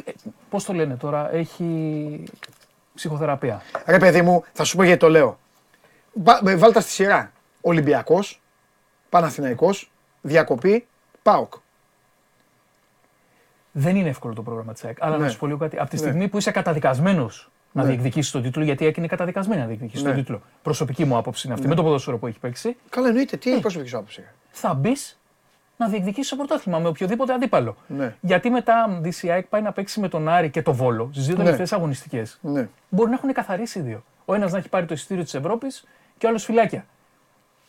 πώς 0.49 0.63
το 0.63 0.73
λένε 0.73 0.95
τώρα, 0.95 1.33
έχει 1.33 2.23
ψυχοθεραπεία. 2.99 3.61
Ρε 3.85 3.97
παιδί 3.97 4.21
μου, 4.21 4.43
θα 4.53 4.63
σου 4.63 4.75
πω 4.75 4.83
γιατί 4.83 4.99
το 4.99 5.09
λέω. 5.09 5.39
Βα- 6.13 6.41
ε, 6.45 6.55
Βάλτα 6.55 6.81
στη 6.81 6.91
σειρά. 6.91 7.31
Ολυμπιακός, 7.61 8.41
Παναθηναϊκός, 9.09 9.91
Διακοπή, 10.21 10.87
ΠΑΟΚ. 11.23 11.53
Δεν 13.71 13.95
είναι 13.95 14.09
εύκολο 14.09 14.33
το 14.33 14.41
πρόγραμμα 14.43 14.73
της 14.73 14.83
ΑΕΚ. 14.83 14.97
Αλλά 15.03 15.17
Ναι. 15.17 15.23
να 15.23 15.29
σου 15.29 15.37
πω 15.37 15.45
λίγο 15.45 15.57
κάτι. 15.57 15.79
Από 15.79 15.89
τη 15.89 15.95
Ναι. 15.95 16.01
στιγμή 16.01 16.27
που 16.27 16.37
είσαι 16.37 16.51
καταδικασμένος 16.51 17.49
να 17.71 17.81
Ναι. 17.83 17.87
διεκδικήσεις 17.89 18.31
τον 18.31 18.41
τίτλο, 18.41 18.63
γιατί 18.63 18.83
η 18.83 18.85
ΑΕΚ 18.85 18.97
είναι 18.97 19.07
καταδικασμένη 19.07 19.61
να 19.61 19.67
διεκδικήσει 19.67 20.03
Ναι. 20.03 20.09
τον 20.09 20.17
τίτλο. 20.17 20.41
Προσωπική 20.61 21.05
μου 21.05 21.17
άποψη 21.17 21.47
είναι 21.47 21.55
αυτή. 21.55 21.67
Με 21.67 21.75
το 21.75 21.83
ποδόσφαιρο 21.83 22.17
που 22.17 22.27
έχει 22.27 22.39
παίξει, 22.39 22.77
Καλά 22.89 23.07
εννοείται, 23.07 23.37
τι 23.37 23.49
είναι 23.49 23.59
προσωπική 23.59 23.89
σου 23.89 23.97
άποψη; 23.97 24.21
ρε. 24.21 24.33
θα 24.51 24.73
μπεις 24.73 25.18
να 25.79 25.87
διεκδικήσει 25.87 26.29
το 26.29 26.35
πρωτάθλημα 26.35 26.79
με 26.79 26.87
οποιοδήποτε 26.87 27.33
αντίπαλο. 27.33 27.75
Ναι. 27.87 28.15
Γιατί 28.21 28.49
μετά, 28.49 28.75
αν 28.83 29.01
δει 29.03 29.13
η 29.21 29.31
ΑΕΚ 29.31 29.45
πάει 29.47 29.61
να 29.61 29.71
παίξει 29.71 29.99
με 29.99 30.07
τον 30.07 30.29
Άρη 30.29 30.49
και 30.49 30.61
το 30.61 30.73
Βόλο, 30.73 31.09
στις 31.11 31.25
δύο 31.25 31.35
Ναι. 31.35 31.43
τελευταίες 31.43 31.73
αγωνιστικές, 31.73 32.39
Ναι. 32.41 32.69
μπορεί 32.89 33.09
να 33.09 33.15
έχουν 33.15 33.33
καθαρίσει 33.33 33.79
οι 33.79 33.81
δύο. 33.81 34.03
Ο 34.25 34.33
ένας 34.33 34.51
να 34.51 34.57
έχει 34.57 34.69
πάρει 34.69 34.85
το 34.85 34.93
εισιτήριο 34.93 35.23
της 35.23 35.33
Ευρώπης 35.33 35.87
και 36.17 36.25
ο 36.25 36.29
άλλος 36.29 36.43
φυλάκια. 36.43 36.85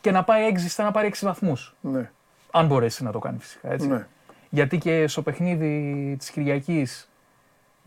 Και 0.00 0.10
να 0.10 0.24
πάει 0.24 0.44
έξι, 0.46 0.82
να 0.82 0.90
πάρει 0.90 1.06
έξι 1.06 1.24
βαθμούς. 1.24 1.74
Ναι. 1.80 2.10
Αν 2.50 2.66
μπορέσει 2.66 3.04
να 3.04 3.12
το 3.12 3.18
κάνει 3.18 3.38
φυσικά. 3.38 3.72
Έτσι. 3.72 3.88
Ναι. 3.88 4.06
Γιατί 4.50 4.78
και 4.78 5.06
στο 5.08 5.22
παιχνίδι 5.22 6.14
της 6.18 6.30
Κυριακής 6.30 7.08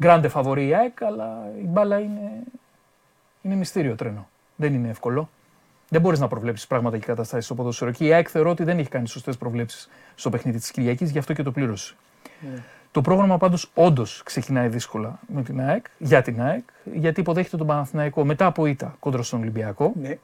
γκράντε 0.01 0.27
φαβορεί 0.27 0.67
η 0.67 0.73
ΑΕΚ, 0.75 1.03
αλλά 1.03 1.51
η 1.61 1.65
μπάλα 1.65 1.99
είναι, 1.99 2.31
είναι 3.41 3.55
μυστήριο 3.55 3.95
τρένο. 3.95 4.27
Δεν 4.55 4.73
είναι 4.73 4.89
εύκολο. 4.89 5.29
Δεν 5.93 6.01
μπορείς 6.01 6.19
να 6.19 6.27
προβλέψεις 6.27 6.67
πράγματα 6.67 6.97
και 6.97 7.05
καταστάσεις 7.05 7.45
στο 7.45 7.55
ποδόσφαιρο. 7.55 7.91
Και 7.91 8.05
η 8.05 8.13
ΑΕΚ 8.13 8.27
θεωρώ 8.31 8.49
ότι 8.49 8.63
δεν 8.63 8.79
έχει 8.79 8.89
κάνει 8.89 9.07
σωστές 9.07 9.37
προβλέψεις 9.37 9.89
στο 10.15 10.29
παιχνίδι 10.29 10.59
της 10.59 10.71
Κυριακής, 10.71 11.11
γι' 11.11 11.17
αυτό 11.17 11.33
και 11.33 11.43
το 11.43 11.51
πλήρωσε. 11.51 11.95
Το 12.91 13.01
πρόγραμμα 13.01 13.37
πάντως 13.37 13.71
όντως 13.73 14.21
ξεκινάει 14.23 14.67
δύσκολα 14.67 15.19
με 15.27 15.43
την 15.43 15.61
ΑΕΚ, 15.61 15.85
για 15.97 16.21
την 16.21 16.41
ΑΕΚ, 16.41 16.63
γιατί 16.93 17.19
υποδέχεται 17.19 17.57
τον 17.57 17.67
Παναθηναϊκό 17.67 18.25
μετά 18.25 18.45
από 18.45 18.65
ήττα 18.65 18.95
κόντρα 18.99 19.23
στον 19.23 19.39
Ολυμπιακό. 19.39 19.93
Ναι. 20.01 20.17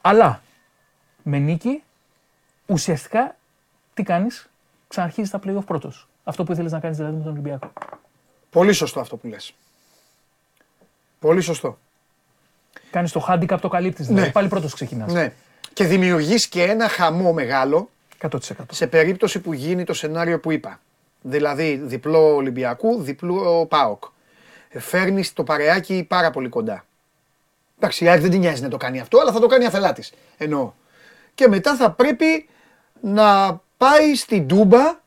Αλλά 0.00 0.42
με 1.22 1.38
νίκη 1.38 1.82
ουσιαστικά 2.66 3.36
τι 3.94 4.02
κάνεις, 4.02 4.50
ξαναρχίζεις 4.88 5.30
τα 5.30 5.40
playoff 5.44 5.64
πρώτος. 5.66 6.08
Αυτό 6.24 6.44
που 6.44 6.52
ήθελες 6.52 6.72
να 6.72 6.80
κάνεις 6.80 6.96
δηλαδή 6.96 7.16
με 7.16 7.22
τον 7.22 7.32
Ολυμπιακό. 7.32 7.72
Πολύ 8.50 8.72
σωστό 8.72 9.00
αυτό 9.00 9.16
που 9.16 9.26
λες. 9.26 9.54
Πολύ 11.18 11.40
σωστό. 11.40 11.78
Κάνεις 12.90 13.12
το 13.12 13.26
handicap, 13.28 13.56
το 13.60 13.68
καλύπτεις. 13.68 14.06
Δηλαδή 14.06 14.26
Ναι. 14.26 14.32
πάλι 14.32 14.48
πρώτος 14.48 14.74
ξεκινάς. 14.74 15.12
Ναι. 15.12 15.32
Και 15.72 15.84
δημιουργείς 15.84 16.46
και 16.48 16.62
ένα 16.62 16.88
χαμό 16.88 17.32
μεγάλο 17.32 17.88
100%. 18.18 18.72
σε 18.72 18.86
περίπτωση 18.86 19.38
που 19.40 19.52
γίνει 19.52 19.84
το 19.84 19.94
σενάριο 19.94 20.40
που 20.40 20.50
είπα. 20.50 20.80
Δηλαδή 21.22 21.80
διπλό 21.84 22.34
Ολυμπιακού, 22.34 23.02
διπλό 23.02 23.66
ΠΑΟΚ. 23.66 24.04
Ε, 24.68 24.78
Φέρνεις 24.80 25.32
το 25.32 25.42
παρεάκι 25.44 26.04
πάρα 26.08 26.30
πολύ 26.30 26.48
κοντά. 26.48 26.84
Εντάξει, 27.78 28.04
η 28.04 28.08
ΑΕΚ 28.08 28.20
δεν 28.20 28.30
την 28.30 28.40
νοιάζει 28.40 28.62
να 28.62 28.68
το 28.68 28.76
κάνει 28.76 29.00
αυτό, 29.00 29.18
αλλά 29.20 29.32
θα 29.32 29.40
το 29.40 29.46
κάνει 29.46 29.64
αφελά 29.66 29.92
της. 29.92 30.12
Εννοώ. 30.36 30.72
Και 31.34 31.48
μετά 31.48 31.76
θα 31.76 31.90
πρέπει 31.90 32.48
να 33.00 33.60
πάει 33.76 34.14
στην 34.14 34.46
Τούμπα 34.48 35.02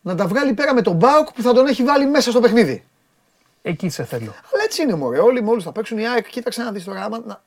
να 0.00 0.14
τα 0.14 0.26
βγάλει 0.26 0.52
πέρα 0.52 0.74
με 0.74 0.82
τον 0.82 0.98
ΠΑΟΚ 0.98 1.32
που 1.32 1.42
θα 1.42 1.52
τον 1.52 1.66
έχει 1.66 1.82
βάλει 1.82 2.06
μέσα 2.06 2.30
στο 2.30 2.40
παιχνίδι. 2.40 2.84
Εκεί 3.66 3.88
σε 3.88 4.04
θέλω. 4.04 4.34
Αλλά 4.52 4.62
έτσι 4.64 4.82
είναι 4.82 4.94
μωρέ. 4.94 5.18
Όλοι 5.18 5.42
με 5.42 5.50
όλους 5.50 5.64
θα 5.64 5.72
παίξουν. 5.72 5.98
Η 5.98 6.08
ΑΕΚ, 6.08 6.28
κοίταξε 6.28 6.62
να 6.62 6.72
δεις 6.72 6.84
τώρα. 6.84 7.04
Άμα, 7.04 7.22
να... 7.26 7.42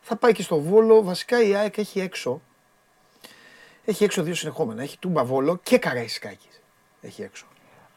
Θα 0.00 0.16
πάει 0.16 0.32
και 0.32 0.42
στο 0.42 0.60
Βόλο. 0.60 1.02
Βασικά 1.02 1.42
η 1.42 1.54
ΑΕΚ 1.54 1.78
έχει 1.78 2.00
έξω. 2.00 2.40
Έχει 3.84 4.04
έξω 4.04 4.22
δύο 4.22 4.34
συνεχόμενα. 4.34 4.82
Έχει 4.82 4.98
Τούμπα 4.98 5.24
Βόλο 5.24 5.56
και 5.62 5.78
Καραϊσκάκης. 5.78 6.62
Έχει 7.00 7.22
έξω. 7.22 7.46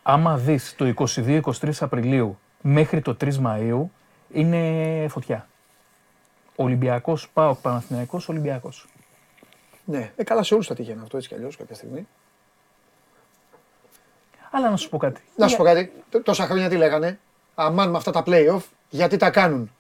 Άμα 0.04 0.38
δεις 0.38 0.76
το 0.76 0.94
22-23 1.16 1.42
Απριλίου 1.80 2.40
μέχρι 2.62 3.02
το 3.02 3.18
3 3.22 3.30
Μαΐου, 3.46 3.84
είναι 4.32 5.06
φωτιά. 5.10 5.48
Ολυμπιακός, 6.56 7.30
πάω 7.30 7.56
Παναθηναϊκός, 7.56 8.30
Ολυμπιακός. 8.30 8.88
Ναι, 9.86 10.12
ε, 10.16 10.24
καλά 10.24 10.44
σε 10.44 10.54
όλους 10.54 10.68
θα 10.68 10.76
τύχαινε 10.76 11.02
αυτό 11.02 11.18
έτσι 11.18 11.30
κι 11.30 11.36
αλλιώς 11.36 11.58
κάποια 11.58 11.76
στιγμή. 11.76 12.08
Αλλά 14.52 14.70
να 14.70 14.76
σου 14.76 14.90
πω 14.90 14.98
κάτι. 14.98 15.22
Να 15.36 15.48
σου 15.48 15.58
πω 15.58 15.64
κάτι. 15.64 15.92
Τ- 16.10 16.24
Τόσα 16.24 16.46
χρόνια 16.46 16.70
τι 16.70 16.76
λέγανε. 16.76 17.20
Αμάν 17.56 17.90
με 17.90 17.98
αυτά 17.98 18.12
τα 18.12 18.24
play-off, 18.26 18.62
γιατί 18.90 19.18
τα 19.18 19.30
κάνουν. 19.30 19.72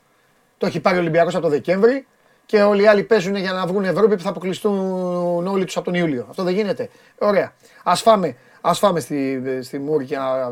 Το 0.58 0.66
έχει 0.66 0.80
πάρει 0.80 0.98
ο 0.98 1.00
Ολυμπιακός 1.00 1.34
από 1.36 1.44
το 1.44 1.50
Δεκέμβρη 1.50 2.06
και 2.46 2.62
όλοι 2.62 2.82
οι 2.84 2.88
άλλοι 2.88 3.04
παίζουν 3.04 3.36
για 3.36 3.52
να 3.52 3.66
βγουν 3.66 3.84
Ευρώπη 3.84 4.16
που 4.16 4.22
θα 4.22 4.30
αποκλειστούν 4.30 5.48
όλοι 5.48 5.66
τους 5.66 5.76
από 5.78 5.86
τον 5.86 5.94
Ιούλιο. 5.94 6.26
Αυτό 6.30 6.44
δεν 6.44 6.54
γίνεται. 6.54 6.90
Ωραία. 7.18 7.54
Ας 7.84 8.02
φάμε, 8.02 8.36
ας 8.62 8.80
φάμε 8.80 9.00
στη, 9.00 9.42
στη 9.64 9.80
Μούρ 9.80 10.04
και 10.04 10.16
ένα, 10.16 10.50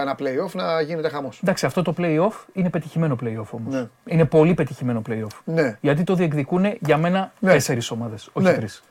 ένα 0.00 0.16
play-off 0.18 0.50
να 0.52 0.80
γίνεται 0.80 1.08
χαμός. 1.08 1.40
Εντάξει, 1.42 1.66
αυτό 1.66 1.82
το 1.82 1.94
play-off 1.98 2.44
είναι 2.52 2.70
πετυχημένο 2.70 3.16
play-off 3.22 3.48
όμως. 3.50 3.74
Ναι. 3.74 3.88
Είναι 4.04 4.24
πολύ 4.24 4.54
πετυχημένο 4.54 5.02
play-off. 5.08 5.36
Ναι. 5.44 5.78
Γιατί 5.80 6.02
το 6.04 6.14
διεκδικούν 6.14 6.76
για 6.80 6.96
μένα 6.96 7.32
Ναι. 7.38 7.52
τέσσερις 7.52 7.90
ομάδες, 7.90 8.28
όχι 8.32 8.46
Ναι. 8.46 8.54
τρεις. 8.54 8.82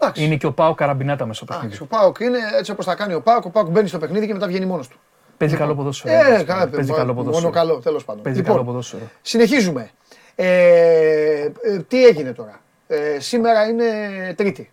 Εντάξει. 0.00 0.24
Είναι 0.24 0.36
και 0.36 0.46
ο 0.46 0.52
Πάο 0.52 0.74
Καραμπινάτα 0.74 1.26
μέσα 1.26 1.44
στο 1.44 1.54
Εντάξει, 1.54 1.68
παιχνίδι. 1.78 1.94
ο 1.94 1.98
Πάοκ 1.98 2.18
είναι 2.18 2.38
έτσι 2.58 2.70
όπως 2.70 2.84
τα 2.84 2.94
κάνει 2.94 3.14
ο 3.14 3.20
Πάοκ. 3.22 3.44
Ο 3.44 3.50
Πάοκ 3.50 3.68
μπαίνει 3.68 3.88
στο 3.88 3.98
παιχνίδι 3.98 4.26
και 4.26 4.32
μετά 4.32 4.46
βγαίνει 4.46 4.66
μόνος 4.66 4.88
του. 4.88 4.98
Παίζει 5.36 5.56
καλό 5.56 5.74
ποδόσφαιρο. 5.74 6.14
Ε, 6.14 6.22
Παίζει 6.28 6.44
καλά, 6.44 6.68
Παίζει 6.68 6.90
μόνο- 6.90 7.02
καλό 7.02 7.14
ποδόσφαιρο. 7.14 7.40
Μόνο 7.52 7.54
καλό, 7.54 7.80
τέλος 7.80 8.04
πάντων. 8.04 8.22
Παίζει 8.22 8.38
Λοιπόν, 8.38 8.54
καλό 8.54 8.66
ποδόσφαιρο. 8.66 9.02
Συνεχίζουμε. 9.22 9.90
Ε, 10.34 11.50
ε, 11.62 11.78
τι 11.88 12.06
έγινε 12.06 12.32
τώρα; 12.32 12.60
Ε, 12.86 13.20
σήμερα 13.20 13.68
είναι 13.68 13.88
Τρίτη. 14.36 14.70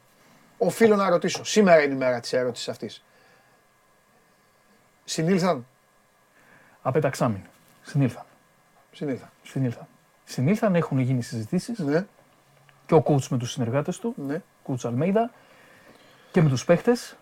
Οφείλω 0.57 0.95
να 0.95 1.09
ρωτήσω. 1.09 1.43
Σήμερα 1.45 1.83
είναι 1.83 1.93
η 1.93 1.97
μέρα 1.97 2.19
της 2.19 2.33
ερώτησης 2.33 2.69
αυτής. 2.69 3.03
Συνήλθαν; 5.03 5.65
Απέταξάμιν. 6.81 7.41
Συνήλθαν. 7.83 8.23
Συνήλθαν. 8.91 9.29
Συνήλθαν. 9.43 9.87
Συνήλθαν, 10.23 10.75
έχουν 10.75 10.99
γίνει 10.99 11.21
συζητήσεις 11.21 11.79
Ναι, 11.79 12.05
και 12.85 12.93
ο 12.95 13.03
coach 13.07 13.27
με 13.29 13.37
τους 13.37 13.51
συνεργάτες 13.51 13.99
του, 13.99 14.13
ναι. 14.27 14.41
Coach 14.67 14.79
Αλμέιδα 14.83 15.31
και 16.31 16.41
με 16.41 16.49
τους 16.49 16.65
παίχτες. 16.65 17.15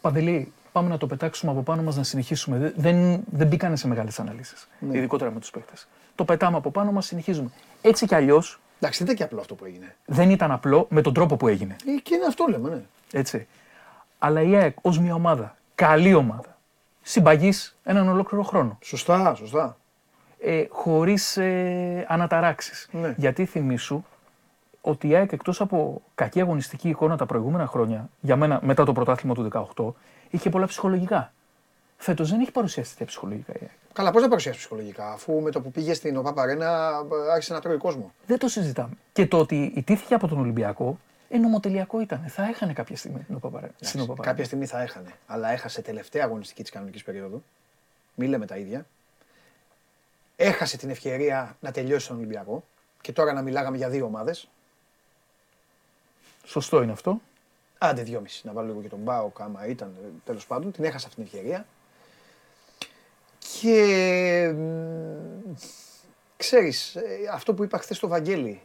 Παντελή, 0.00 0.52
πάμε 0.72 0.88
να 0.88 0.96
το 0.98 1.06
πετάξουμε 1.06 1.52
από 1.52 1.62
πάνω 1.62 1.82
μας 1.82 1.96
να 1.96 2.02
συνεχίσουμε. 2.02 2.58
Δε- 2.58 2.70
Δεν, 2.76 3.20
δεν 3.30 3.46
μπήκανε 3.46 3.76
σε 3.76 3.88
μεγάλες 3.88 4.20
αναλύσεις, 4.20 4.68
Ναι. 4.78 4.96
ειδικότερα 4.98 5.30
με 5.30 5.40
τους 5.40 5.50
παίχτες. 5.50 5.88
Το 6.14 6.24
πετάμε 6.24 6.56
από 6.56 6.70
πάνω 6.70 6.92
μας, 6.92 7.06
συνεχίζουμε. 7.06 7.50
Έτσι 7.82 8.06
κι 8.06 8.14
αλλιώς 8.14 8.60
Εντάξει, 8.80 8.98
δεν 9.04 9.06
ήταν 9.06 9.16
και 9.16 9.22
απλό 9.32 9.40
αυτό 9.40 9.54
που 9.54 9.64
έγινε. 9.64 9.96
δεν 10.04 10.30
ήταν 10.30 10.50
απλό 10.50 10.86
με 10.90 11.00
τον 11.02 11.14
τρόπο 11.14 11.36
που 11.36 11.48
έγινε. 11.48 11.76
Ε, 11.86 12.00
Και 12.02 12.14
είναι 12.14 12.24
αυτό 12.26 12.46
λέμε, 12.48 12.68
ναι. 12.68 12.82
Έτσι. 13.12 13.46
Αλλά 14.18 14.42
η 14.42 14.56
ΑΕΚ 14.56 14.76
ως 14.82 14.98
μια 14.98 15.14
ομάδα, 15.14 15.56
καλή 15.74 16.14
ομάδα, 16.14 16.58
συμπαγής 17.02 17.76
έναν 17.84 18.08
ολόκληρο 18.08 18.42
χρόνο. 18.44 18.78
Σωστά, 18.82 19.34
σωστά. 19.34 19.76
ε, 20.40 20.64
χωρίς 20.70 21.36
ε, 21.36 22.04
αναταράξεις. 22.08 22.88
Ναι. 22.92 23.14
Γιατί 23.16 23.44
θυμίσου 23.44 24.04
ότι 24.80 25.08
η 25.08 25.14
ΑΕΚ 25.14 25.32
εκτός 25.32 25.60
από 25.60 26.02
κακή 26.14 26.40
αγωνιστική 26.40 26.88
εικόνα 26.88 27.16
τα 27.16 27.26
προηγούμενα 27.26 27.66
χρόνια, 27.66 28.10
για 28.20 28.36
μένα 28.36 28.60
μετά 28.62 28.84
το 28.84 28.92
πρωτάθλημα 28.92 29.34
του 29.34 29.48
18, 29.76 29.92
είχε 30.30 30.50
πολλά 30.50 30.66
ψυχολογικά. 30.66 31.32
Φέτος 31.96 32.30
δεν 32.30 32.40
έχει 32.40 32.50
παρουσιάσει 32.50 32.90
τέτοια 32.90 33.06
ψυχολογικά 33.06 33.52
η 33.52 33.58
ΑΕΚ. 33.60 33.70
Καλά, 33.92 34.10
πώς 34.10 34.22
να 34.22 34.28
παρουσιάσει 34.28 34.58
ψυχολογικά, 34.58 35.12
αφού 35.12 35.40
με 35.40 35.50
το 35.50 35.60
που 35.60 35.70
πήγε 35.70 35.94
στην 35.94 36.16
ΟΠΑ 36.16 36.32
Παρένα 36.32 36.90
ε, 37.28 37.32
άρχισε 37.32 37.52
να 37.52 37.60
τρώει 37.60 37.76
κόσμο. 37.76 38.12
Δεν 38.26 38.38
το 38.38 38.48
συζητάμε. 38.48 38.94
Και 39.12 39.26
το 39.26 39.38
ότι 39.38 39.72
ιτήθηκε 39.76 40.14
από 40.14 40.28
τον 40.28 40.38
Ολυμπιακό, 40.38 40.98
ε, 41.28 41.38
νομοτελειακό 41.38 42.00
ήταν. 42.00 42.24
Θα 42.28 42.42
έχανε 42.44 42.72
κάποια 42.72 42.96
στιγμή 42.96 43.20
την 43.20 43.34
ΟΠΑ 43.40 43.70
στην 43.80 44.00
ΟΠΑ 44.00 44.22
Κάποια 44.22 44.44
στιγμή 44.44 44.66
θα 44.66 44.82
έχανε. 44.82 45.12
Αλλά 45.26 45.50
έχασε 45.50 45.82
τελευταία 45.82 46.24
αγωνιστική 46.24 46.62
της 46.62 46.70
κανονικής 46.70 47.02
περίοδου. 47.02 47.42
Μη 48.14 48.26
λέμε 48.26 48.46
τα 48.46 48.56
ίδια. 48.56 48.86
Έχασε 50.36 50.76
την 50.76 50.90
ευκαιρία 50.90 51.56
να 51.60 51.70
τελειώσει 51.70 52.08
τον 52.08 52.16
Ολυμπιακό. 52.16 52.64
Και 53.00 53.12
τώρα 53.12 53.32
να 53.32 53.42
μιλάγαμε 53.42 53.76
για 53.76 53.88
δύο 53.88 54.04
ομάδες. 54.04 54.48
Σωστό 56.48 56.82
είναι 56.82 56.92
αυτό. 56.92 57.20
Άντε 57.78 58.02
δυόμιση. 58.02 58.46
Να 58.46 58.52
βάλω 58.52 58.66
λίγο 58.66 58.80
και 58.80 58.88
τον 58.88 58.98
Μπάοκ 58.98 59.40
άμα 59.40 59.66
ήταν 59.66 59.94
τέλος 60.24 60.46
πάντων. 60.46 60.72
Την 60.72 60.84
έχασε 60.84 61.06
αυτή 61.06 61.22
την 61.22 61.24
ευκαιρία. 61.24 61.66
Και 63.38 64.52
μ, 64.56 65.52
ξέρεις, 66.36 66.94
ε, 66.96 67.18
αυτό 67.32 67.54
που 67.54 67.64
είπα 67.64 67.78
χθες 67.78 67.96
στο 67.96 68.08
Βαγγέλη, 68.08 68.62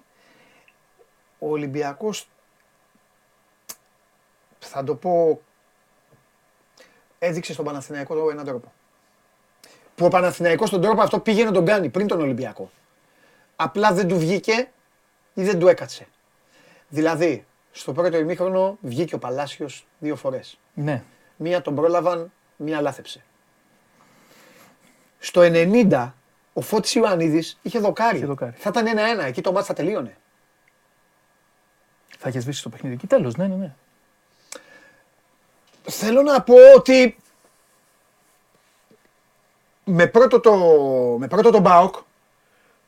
ο 1.40 1.50
Ολυμπιακός, 1.50 2.30
θα 4.60 4.84
το 4.84 4.96
πω, 4.96 5.42
έδειξε 7.20 7.54
στον 7.54 7.66
Παναθηναϊκό 7.66 8.30
έναν 8.30 8.46
τρόπο. 8.46 8.74
Που 9.96 10.06
ο 10.06 10.08
Παναθηναϊκός 10.08 10.70
τον 10.70 10.82
τρόπο 10.82 11.02
αυτό 11.02 11.20
πήγε 11.20 11.44
να 11.44 11.52
τον 11.52 11.66
κάνει 11.66 11.90
πριν 11.90 12.08
τον 12.08 12.22
Ολυμπιακό. 12.22 12.72
Απλά 13.56 13.94
δεν 13.94 14.08
του 14.08 14.18
βγήκε 14.20 14.72
ή 15.34 15.44
δεν 15.44 15.60
του 15.60 15.68
έκατσε. 15.68 16.08
Δηλαδή, 16.90 17.46
στο 17.76 17.94
πρώτο 17.94 18.18
ημίχρονο 18.18 18.78
βγήκε 18.82 19.16
ο 19.16 19.20
Παλάσιος 19.20 19.88
δύο 20.00 20.16
φορές. 20.16 20.60
Ναι. 20.74 21.04
Μία 21.38 21.62
τον 21.62 21.76
πρόλαβαν, 21.76 22.32
μία 22.56 22.82
λάθεψε. 22.82 23.24
Στο 25.20 25.42
90 25.44 26.12
ο 26.54 26.62
Φώτης 26.62 26.96
Ιωαννίδης 26.96 27.60
είχε 27.62 27.80
δοκάρι. 27.80 28.18
Είχε 28.18 28.26
δοκάρι. 28.26 28.56
Θα 28.58 28.70
ήταν 28.70 28.88
ένα-ένα, 28.88 29.24
εκεί 29.24 29.42
το 29.42 29.52
μάτς 29.52 29.68
θα 29.68 29.74
τελείωνε. 29.74 30.18
Θα 32.18 32.30
είχες 32.30 32.44
σβήσει 32.44 32.64
το 32.64 32.70
παιχνίδι. 32.70 32.98
Και 32.98 33.08
τέλος, 33.08 33.36
ναι, 33.36 33.48
ναι, 33.48 33.56
ναι. 33.56 33.74
Θέλω 35.84 36.22
να 36.22 36.42
πω 36.42 36.56
ότι 36.76 37.18
με 39.84 40.08
πρώτο 40.08 40.40
το, 40.40 40.56
με 41.20 41.28
πρώτο 41.28 41.52
το 41.52 41.60
ΠΑΟΚ 41.60 41.96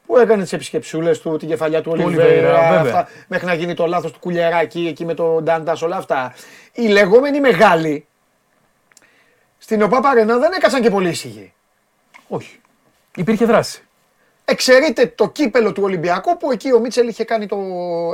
που 0.06 0.18
έκανε 0.18 0.42
τις 0.44 0.54
επισκεψούλες 0.54 1.20
του, 1.20 1.38
την 1.38 1.48
κεφαλιά 1.48 1.82
του 1.82 1.92
Ολιβέρα, 1.92 2.24
Ολιβέρα, 2.26 2.70
βέβαια. 2.70 2.80
αυτά, 2.82 3.08
μέχρι 3.28 3.46
να 3.46 3.54
γίνει 3.54 3.74
το 3.74 3.86
λάθος 3.86 4.12
του 4.12 4.20
Κουλιαράκη 4.20 4.88
εκεί 4.88 5.06
με 5.06 5.14
τον 5.14 5.44
Ντάντας, 5.44 5.82
όλα 5.82 5.98
αυτά. 5.98 6.34
Οι 6.74 6.88
λεγόμενοι 6.88 7.40
μεγάλοι 7.40 8.08
στην 9.58 9.82
OPAP 9.82 10.00
Arena 10.00 10.38
δεν 10.38 10.52
έκατσαν 10.52 10.82
και 10.82 10.90
πολύ 10.90 11.10
ήσυχοι. 11.10 11.54
Όχι. 12.28 12.60
Υπήρχε 13.16 13.46
δράση. 13.46 13.84
Εξαιρείται 14.46 15.08
το 15.08 15.30
κύπελο 15.30 15.72
του 15.72 15.84
Ολυμπιακού 15.84 16.38
που 16.38 16.52
εκεί 16.52 16.74
ο 16.74 16.80
Μίτσελ 16.80 17.08
είχε 17.08 17.24
κάνει 17.24 17.46
το... 17.46 17.58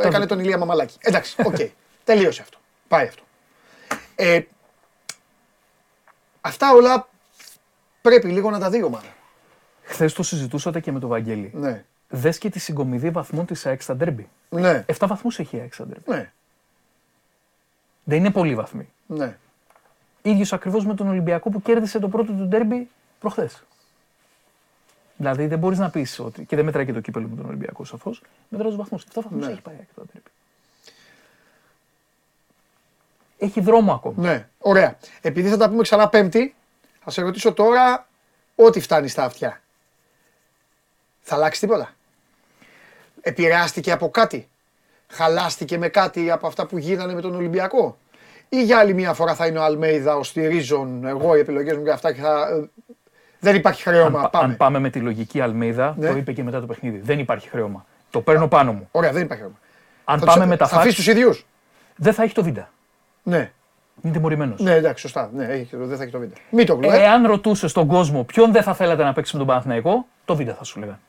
έκανε 0.03 0.25
τον 0.25 0.39
Ηλία 0.39 0.57
Μαμαλάκη. 0.57 0.97
Εντάξει, 0.99 1.35
οκ. 1.43 1.55
Τελείωσε 2.03 2.41
αυτό. 2.41 2.57
Πάει 2.87 3.07
αυτό. 3.07 3.23
Ε, 4.15 4.41
αυτά 6.41 6.73
όλα 6.73 7.09
πρέπει 8.01 8.27
λίγο 8.27 8.49
να 8.49 8.59
τα 8.59 8.69
δει 8.69 8.77
η 8.77 8.83
ομάδα. 8.83 9.15
Χθες 9.91 10.13
το 10.13 10.23
συζητούσατε 10.23 10.79
και 10.79 10.91
με 10.91 10.99
τον 10.99 11.09
Βαγγέλη. 11.09 11.51
Ναι. 11.53 11.83
Δες 12.09 12.37
και 12.37 12.49
τη 12.49 12.59
συγκομιδή 12.59 13.09
βαθμών 13.09 13.45
της 13.45 13.65
ΑΕΚ 13.65 13.81
στα 13.81 13.95
ντέρμπι. 13.95 14.29
Ναι. 14.49 14.85
7 14.87 15.05
βαθμούς 15.07 15.39
έχει 15.39 15.57
η 15.57 15.59
ΑΕΚ 15.59 15.73
στα 15.73 15.85
ντέρμπι. 15.85 16.03
Ναι. 16.05 16.31
Δεν 18.03 18.17
είναι 18.17 18.31
πολλοί 18.31 18.55
βαθμοί. 18.55 18.89
Ναι. 19.07 19.37
Ίδιος 20.21 20.53
ακριβώς 20.53 20.85
με 20.85 20.93
τον 20.95 21.07
Ολυμπιακό 21.07 21.49
που 21.49 21.61
κέρδισε 21.61 21.99
το 21.99 22.09
πρώτο 22.09 22.31
του 22.33 22.45
ντέρμπι 22.45 22.89
προχθές. 23.19 23.63
Δηλαδή 25.17 25.47
δεν 25.47 25.59
μπορείς 25.59 25.77
να 25.79 25.89
πεις 25.89 26.19
ότι. 26.19 26.45
και 26.45 26.55
δεν 26.55 26.65
μετράει 26.65 26.85
και 26.85 26.93
το 26.93 26.99
κύπελο 26.99 27.27
με 27.27 27.35
τον 27.35 27.45
Ολυμπιακό 27.45 27.85
σαφώς. 27.85 28.21
Μετράει 28.49 28.69
τους 28.69 28.77
βαθμούς. 28.77 29.03
7 29.03 29.21
βαθμούς 29.21 29.45
Ναι. 29.45 29.51
έχει 29.51 29.61
πάει 29.61 29.75
η 29.75 29.77
ΑΕΚ 29.77 29.87
το 29.95 30.01
ντέρμπι. 30.11 30.29
Έχει 33.37 33.61
δρόμο 33.61 33.93
ακόμα. 33.93 34.15
Ναι. 34.17 34.47
Ωραία. 34.57 34.97
Επειδή 35.21 35.49
θα 35.49 35.57
τα 35.57 35.69
πούμε 35.69 35.81
ξανά 35.81 36.09
Πέμπτη, 36.09 36.55
θα 37.03 37.11
σε 37.11 37.21
ρωτήσω 37.21 37.53
τώρα 37.53 38.07
ό,τι 38.55 38.79
φτάνει 38.79 39.07
στα 39.07 39.23
αυτιά. 39.23 39.61
Θα 41.21 41.35
αλλάξει 41.35 41.59
τίποτα. 41.59 41.89
Επηρεάστηκε 43.21 43.91
από 43.91 44.09
κάτι. 44.09 44.47
Χαλάστηκε 45.07 45.77
με 45.77 45.87
κάτι 45.87 46.31
από 46.31 46.47
αυτά 46.47 46.65
που 46.65 46.77
γίνανε 46.77 47.13
με 47.13 47.21
τον 47.21 47.35
Ολυμπιακό. 47.35 47.97
Ή 48.49 48.63
για 48.63 48.77
άλλη 48.79 48.93
μια 48.93 49.13
φορά 49.13 49.35
θα 49.35 49.45
είναι 49.47 49.59
ο 49.59 49.63
Αλμέιδα, 49.63 50.15
ο 50.15 50.23
Στηρίζων, 50.23 51.05
εγώ, 51.05 51.35
οι 51.35 51.39
επιλογές 51.39 51.77
μου 51.77 51.83
και 51.83 51.91
αυτά 51.91 52.13
και 52.13 52.21
θα... 52.21 52.47
ε, 52.47 52.69
Δεν 53.39 53.55
υπάρχει 53.55 53.89
Αν, 53.89 53.95
χρέωμα. 53.95 54.21
πα- 54.21 54.29
Πάμε. 54.29 54.45
αν 54.51 54.57
πάμε 54.57 54.79
με 54.79 54.89
τη 54.89 54.99
λογική 54.99 55.41
Αλμέιδα, 55.41 55.95
Ναι. 55.97 56.09
το 56.09 56.17
είπε 56.17 56.31
και 56.31 56.43
μετά 56.43 56.59
το 56.59 56.65
παιχνίδι. 56.65 56.97
Δεν 56.99 57.19
υπάρχει 57.19 57.49
χρέωμα. 57.49 57.85
Το 58.09 58.21
παίρνω 58.21 58.47
πάνω 58.47 58.73
μου. 58.73 58.87
Ωραία, 58.91 59.11
δεν 59.11 59.21
υπάρχει 59.23 59.41
χρέωμα. 59.43 59.59
Αν 60.05 60.19
Θα 60.19 60.25
πάμε 60.25 60.39
τους- 60.39 60.49
με 60.49 60.57
τα 60.57 60.67
Θα 60.67 60.75
αφήσεις 60.77 60.95
φάξ, 60.95 61.05
τους 61.05 61.13
ίδιους; 61.15 61.45
δεν 61.95 62.13
θα 62.13 62.23
έχει 62.23 62.33
το 62.33 62.43
βίντα. 62.43 62.69
Ναι. 63.23 63.51
Είναι 64.03 64.13
τιμωρημένος. 64.13 64.59
Ναι, 64.59 64.73
εντάξει, 64.73 65.01
σωστά. 65.01 65.29
Ναι, 65.33 65.45
έχει, 65.45 65.75
δεν 65.75 65.97
θα 65.97 66.03
έχει 66.03 66.11
το 66.11 66.19
βίντεο. 66.19 66.37
Μην 66.49 66.65
το 66.65 66.73
γλου, 66.75 66.89
ε. 66.91 66.97
Εάν 67.01 67.25
ρωτούσε 67.27 67.73
τον 67.73 67.87
κόσμο 67.87 68.23
ποιον 68.23 68.51
δεν 68.51 68.63
θα 68.63 68.73
θέλατε 68.73 69.03
να 69.03 69.13
παίξει 69.13 69.31
με 69.33 69.39
τον 69.39 69.47
Παναθηναϊκό, 69.47 70.05
το 70.25 70.35
βίντα 70.35 70.53
θα 70.53 70.63
σου 70.63 70.79
λέγανε. 70.79 70.99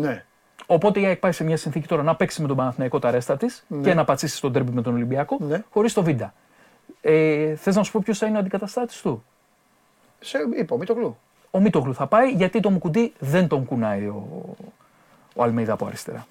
Ναι. 0.00 0.24
Οπότε 0.66 1.00
η 1.00 1.04
ΑΕΚ 1.06 1.18
πάει 1.18 1.32
σε 1.32 1.44
μια 1.44 1.56
συνθήκη 1.56 1.86
τώρα 1.86 2.02
να 2.02 2.16
παίξει 2.16 2.40
με 2.42 2.48
τον 2.48 2.56
Παναθηναϊκό 2.56 2.98
τα 2.98 3.10
ρέστα 3.10 3.36
της 3.36 3.64
και 3.82 3.94
να 3.94 4.04
πατήσει 4.04 4.36
στον 4.36 4.52
τέρμπι 4.52 4.72
με 4.72 4.82
τον 4.82 4.94
Ολυμπιακό 4.94 5.36
Ναι. 5.40 5.64
χωρίς 5.70 5.92
το 5.92 6.02
βίντα. 6.02 6.34
Ε, 7.00 7.54
Θες 7.54 7.76
να 7.76 7.82
σου 7.82 7.92
πω 7.92 8.00
ποιος 8.04 8.18
θα 8.18 8.26
είναι 8.26 8.36
ο 8.36 8.40
αντικαταστάτης 8.40 9.00
του; 9.00 9.24
Σε, 10.20 10.38
είπε 10.58 10.74
ο 10.74 10.76
Μητοκλού. 10.76 11.16
Ο 11.50 11.60
Μίτογλου 11.60 11.94
θα 11.94 12.06
πάει 12.06 12.30
γιατί 12.30 12.60
το 12.60 12.70
Μουκουντή 12.70 13.12
δεν 13.18 13.48
τον 13.48 13.64
κουνάει 13.64 14.04
ο, 14.06 14.26
ο 15.34 15.42
Αλμέιδα 15.42 15.72
από 15.72 15.86
αριστερά. 15.86 16.26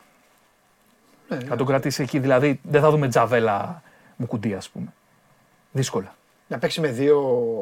Ναι, 1.30 1.38
Θα 1.40 1.56
τον 1.56 1.66
κρατήσει 1.66 2.02
εκεί, 2.02 2.20
δηλαδή 2.20 2.60
δεν 2.64 2.82
θα 2.82 2.90
δούμε 2.90 3.08
τζαβέλα 3.08 3.82
Μουκουντή, 4.16 4.54
ας 4.54 4.70
πούμε. 4.70 4.94
Δύσκολα. 5.72 6.16
Να 6.48 6.58
παίξει 6.58 6.82
με 6.82 6.88
δύο. 6.88 7.20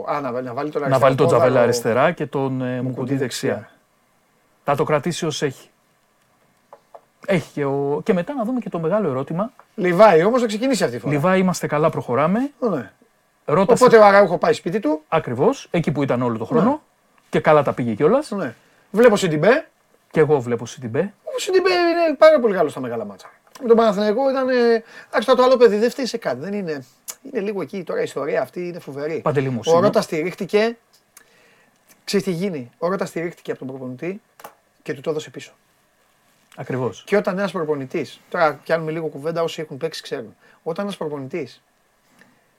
Α, 0.07 0.21
να, 0.21 0.41
να 0.41 0.53
βάλει 0.53 0.69
τον 0.69 0.89
Να 0.89 0.99
βάλει 0.99 1.15
τον 1.15 1.25
πόδαρο, 1.25 1.41
τζαβέλα 1.43 1.61
αριστερά 1.63 2.11
και 2.11 2.25
τον 2.25 2.61
ε, 2.61 2.65
Μουκουντή 2.65 2.87
Μουκουντή 2.87 3.15
δεξιά. 3.15 3.69
Θα 4.63 4.75
το 4.75 4.83
κρατήσει 4.83 5.25
ως 5.25 5.41
έχει. 5.41 5.69
Έχει 7.25 7.51
και, 7.53 7.65
ο... 7.65 8.01
και 8.03 8.13
μετά 8.13 8.33
να 8.33 8.43
δούμε 8.43 8.59
και 8.59 8.69
το 8.69 8.79
μεγάλο 8.79 9.09
ερώτημα. 9.09 9.51
Λιβάη 9.75 10.23
όμως 10.23 10.41
θα 10.41 10.47
ξεκινήσει 10.47 10.83
αυτή 10.83 10.95
τη 10.95 11.01
φορά. 11.01 11.13
Λιβά, 11.13 11.37
είμαστε 11.37 11.67
καλά, 11.67 11.89
προχωράμε. 11.89 12.51
Ναι. 12.59 12.91
Ρώτα 13.45 13.73
Οπότε 13.73 13.97
ο 13.97 14.05
Αράουχο 14.05 14.37
πάει 14.37 14.53
σπίτι 14.53 14.79
του. 14.79 15.01
ακριβώς 15.07 15.67
εκεί 15.71 15.91
που 15.91 16.03
ήταν 16.03 16.21
όλο 16.21 16.37
το 16.37 16.45
χρόνο. 16.45 16.81
Και 17.29 17.39
καλά 17.39 17.63
τα 17.63 17.73
πήγε 17.73 17.93
κιόλας. 17.93 18.31
Ναι. 18.31 18.53
Βλέπω 18.91 19.15
Σιντιμπέ. 19.15 19.67
Και 20.11 20.19
εγώ 20.19 20.39
βλέπω 20.39 20.65
Σιντιμπέ. 20.65 21.13
Ο 21.23 21.39
Σιντιμπέ 21.39 21.69
είναι 21.69 22.15
πάρα 22.17 22.39
πολύ 22.39 22.53
καλός 22.55 22.71
στα 22.71 22.79
μεγάλα 22.79 23.05
μάτσα. 23.05 23.29
Με 23.61 23.67
τον 23.67 23.77
Παναθηναϊκό 23.77 24.29
ήταν. 24.29 24.49
ε, 24.49 24.53
Εντάξει, 25.07 25.25
τώρα 25.27 25.35
το 25.35 25.43
άλλο 25.43 25.57
παιδί 25.57 25.77
δεν 25.77 25.89
φταίει 25.89 26.05
σε 26.05 26.17
κάτι. 26.17 26.39
Δεν 26.39 26.53
είναι. 26.53 26.85
Είναι 27.21 27.39
λίγο 27.39 27.61
εκεί 27.61 27.83
τώρα 27.83 27.99
η 27.99 28.03
ιστορία 28.03 28.41
αυτή 28.41 28.67
είναι 28.67 28.79
φοβερή. 28.79 29.19
Παντελή 29.19 29.49
μου, 29.49 29.57
Ο 29.59 29.63
συγγνώμη. 29.63 29.85
Ρότα 29.85 30.01
στηρίχτηκε. 30.01 30.77
Ξέρεις 32.03 32.25
τι 32.25 32.31
γίνει; 32.31 32.71
Ο 32.77 32.87
Ρότα 32.87 33.05
στηρίχτηκε 33.05 33.51
από 33.51 33.59
τον 33.59 33.67
προπονητή 33.67 34.21
και 34.83 34.93
του 34.93 35.01
το 35.01 35.09
έδωσε 35.09 35.29
πίσω. 35.29 35.51
Ακριβώς. 36.55 37.03
Και 37.05 37.15
όταν 37.17 37.37
ένας 37.37 37.51
προπονητής, 37.51 38.19
τώρα 38.29 38.53
πιάνουμε 38.63 38.91
λίγο 38.91 39.07
κουβέντα, 39.07 39.43
όσοι 39.43 39.61
έχουν 39.61 39.77
παίξει 39.77 40.01
ξέρουν. 40.01 40.35
Όταν 40.63 40.85
ένας 40.85 40.97
προπονητής 40.97 41.63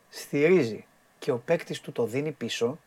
στηρίζει 0.08 0.86
και 1.18 1.30
ο 1.30 1.36
παίκτης 1.44 1.80
του 1.80 1.92
το 1.92 2.06
δίνει 2.06 2.32
πίσω, 2.32 2.78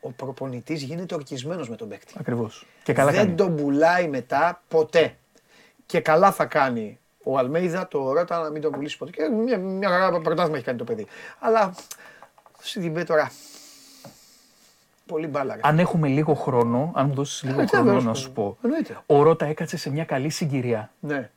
ο 0.00 0.10
προπονητής 0.10 0.82
γίνεται 0.82 1.14
ορκισμένος 1.14 1.68
με 1.68 1.76
τον 1.76 1.88
παίκτη. 1.88 2.14
Ακριβώς. 2.18 2.66
Και 2.82 2.92
καλά 2.92 3.10
Δεν 3.10 3.20
κάνει. 3.24 3.34
τον 3.34 3.56
πουλάει 3.56 4.08
μετά 4.08 4.62
ποτέ. 4.68 5.16
Και 5.86 6.00
καλά 6.00 6.32
θα 6.32 6.44
κάνει 6.44 6.98
ο 7.24 7.38
Αλμέιδα 7.38 7.88
το 7.88 8.12
Ρώτα 8.12 8.42
να 8.42 8.50
μην 8.50 8.62
τον 8.62 8.72
πουλήσει 8.72 8.98
ποτέ. 8.98 9.10
Και 9.10 9.28
μια, 9.28 9.58
μια 9.58 9.88
χαρά 9.88 10.20
πρωτάθλημα 10.20 10.56
έχει 10.56 10.64
κάνει 10.66 10.78
το 10.78 10.84
παιδί. 10.84 11.06
Αλλά 11.38 11.74
στην 12.60 12.92
πει 12.94 13.04
τώρα. 13.04 13.30
Πολύ 15.06 15.26
μπάλα. 15.26 15.54
ρε. 15.54 15.60
Αν 15.64 15.78
έχουμε 15.78 16.08
λίγο 16.08 16.34
χρόνο, 16.34 16.90
αν 16.94 17.06
μου 17.06 17.14
δώσεις 17.14 17.42
λίγο 17.42 17.60
Ε, 17.60 17.66
χρόνο 17.66 17.84
βεβαίως, 17.84 18.04
να 18.04 18.14
σου 18.14 18.32
πω. 18.32 18.56
Εννοείται. 18.62 18.96
Ο 19.06 19.22
Ρώτα 19.22 19.46
έκατσε 19.46 19.76
σε 19.76 19.90
μια 19.90 20.04
καλή 20.04 20.28
συγκυρία. 20.28 20.90
Ναι. 21.00 21.30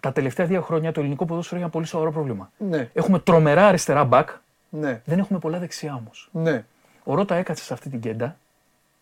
Τα 0.00 0.12
τελευταία 0.12 0.46
δύο 0.46 0.62
χρόνια 0.62 0.92
το 0.92 1.00
ελληνικό 1.00 1.24
ποδόσφαιρο 1.24 1.54
έχει 1.56 1.64
ένα 1.64 1.72
πολύ 1.72 1.86
σοβαρό 1.86 2.12
πρόβλημα. 2.12 2.50
Ναι. 2.58 2.90
Έχουμε 2.92 3.18
τρομερά 3.18 3.66
αριστερά 3.66 4.04
μπακ, 4.04 4.28
Ναι. 4.68 5.00
δεν 5.04 5.18
έχουμε 5.18 5.38
πολλά 5.38 5.58
δεξιά 5.58 5.94
όμως. 5.94 6.28
Ναι. 6.32 6.64
Ο 7.04 7.14
Ρότα 7.14 7.34
έκατσε 7.34 7.64
σε 7.64 7.72
αυτή 7.72 7.88
την 7.90 8.00
κέντα 8.00 8.36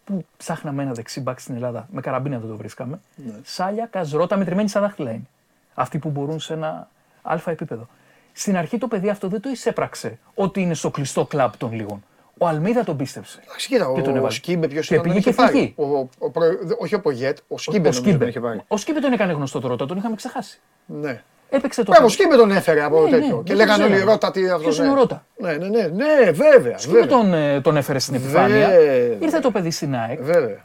που 0.05 0.25
ψάχναμε 0.37 0.83
ένα 0.83 0.93
δεξί 0.93 1.21
μπακ 1.21 1.41
στην 1.41 1.55
Ελλάδα. 1.55 1.89
Με 1.93 2.01
καραμπίνα 2.01 2.39
δεν 2.39 2.49
το 2.49 2.57
βρίσκαμε. 2.57 3.01
Ναι. 3.17 3.33
Σάλιακας, 3.45 3.87
Ρότα, 3.87 4.37
μετρημένη 4.37 4.69
στα 4.69 4.81
δάχτυλα 4.81 5.11
είναι. 5.11 5.27
Αυτοί 5.75 5.99
που 5.99 6.11
μπορούν 6.11 6.41
σε 6.41 6.53
ένα 6.53 6.89
αλφα 7.23 7.51
επίπεδο. 7.51 7.87
Στην 8.33 8.57
αρχή 8.57 8.79
το 8.79 8.89
παιδί 8.89 9.09
αυτό 9.09 9.29
δεν 9.29 9.41
το 9.41 9.49
εισέπραξε 9.49 10.19
ότι 10.35 10.61
είναι 10.61 10.75
στο 10.75 10.91
κλειστό 10.91 11.25
κλαμπ 11.27 11.53
των 11.59 11.73
λίγων. 11.73 12.05
Ο 12.39 12.47
Αλμέιδα 12.47 12.85
τον 12.85 12.97
πίστεψε. 12.97 13.39
Εντάξει, 13.45 13.69
κοίτα, 13.69 13.93
Και 13.95 14.01
τον 14.03 14.13
ο, 14.13 14.15
ο 14.15 14.19
έβαλε. 14.19 14.35
Σκίμπε 14.35 14.69
ποιος 14.69 14.87
Και 14.87 14.95
ήταν, 14.95 15.07
τον 15.07 15.15
πήγε 15.15 15.29
είχε 15.29 15.37
και 15.37 15.43
πάρει. 15.45 15.59
φυγή. 15.59 15.75
Ο, 15.77 15.99
ο, 15.99 16.09
ο, 16.19 16.31
προ- 16.31 16.77
όχι 16.79 16.95
ο 16.95 17.01
Πογέτ, 17.01 17.39
ο 17.49 17.59
Σκίμπε 17.59 17.77
ο, 17.79 17.81
νομίζω 17.83 18.03
τον 18.03 18.11
Σκίμπε. 18.13 18.29
είχε 18.29 18.41
πάρει. 18.41 18.61
ο 18.69 18.77
Σκίμπε 18.77 19.01
τον 19.01 19.13
έκανε 19.13 19.33
γνωστό 19.33 19.61
το 19.61 19.69
Ρότα, 19.69 19.87
τον 19.87 19.97
είχαμε 19.97 20.17
ξεχάσει. 20.17 20.61
Ναι. 20.87 21.23
Έπαιξε 21.51 21.83
το 21.83 21.91
Μπράβο, 21.91 22.05
ο 22.07 22.09
παιδί. 22.09 22.21
Σκίμπε 22.23 22.37
τον 22.37 22.51
έφερε 22.51 22.83
από 22.83 23.03
Ναι, 23.03 23.11
τέτοιο. 23.11 23.37
ναι, 23.37 23.43
και 23.43 23.55
δεν 23.55 23.57
λέγανε 23.57 23.79
το 23.79 23.85
όλοι 23.85 23.93
ξέραμε. 23.93 24.13
Ρότα 24.13 24.31
τι 24.31 24.49
αυτό. 24.49 24.59
Ποιος 24.59 24.79
ναι. 24.79 24.85
είναι 24.85 24.93
ο 24.95 24.97
Ρότα; 24.97 25.25
Ναι, 25.37 25.53
ναι, 25.53 25.69
ναι, 25.69 25.87
ναι, 25.87 26.31
βέβαια. 26.31 26.79
Σκίμπε 26.79 27.01
βέβαια. 27.01 27.17
τον, 27.19 27.35
ε, 27.35 27.61
τον 27.61 27.77
έφερε 27.77 27.99
στην 27.99 28.15
επιφάνεια. 28.15 28.69
Βέβαια. 28.69 29.17
Ήρθε 29.21 29.39
το 29.39 29.51
παιδί 29.51 29.71
στην 29.71 29.95
ΑΕΚ. 29.95 30.23
Βέβαια. 30.23 30.65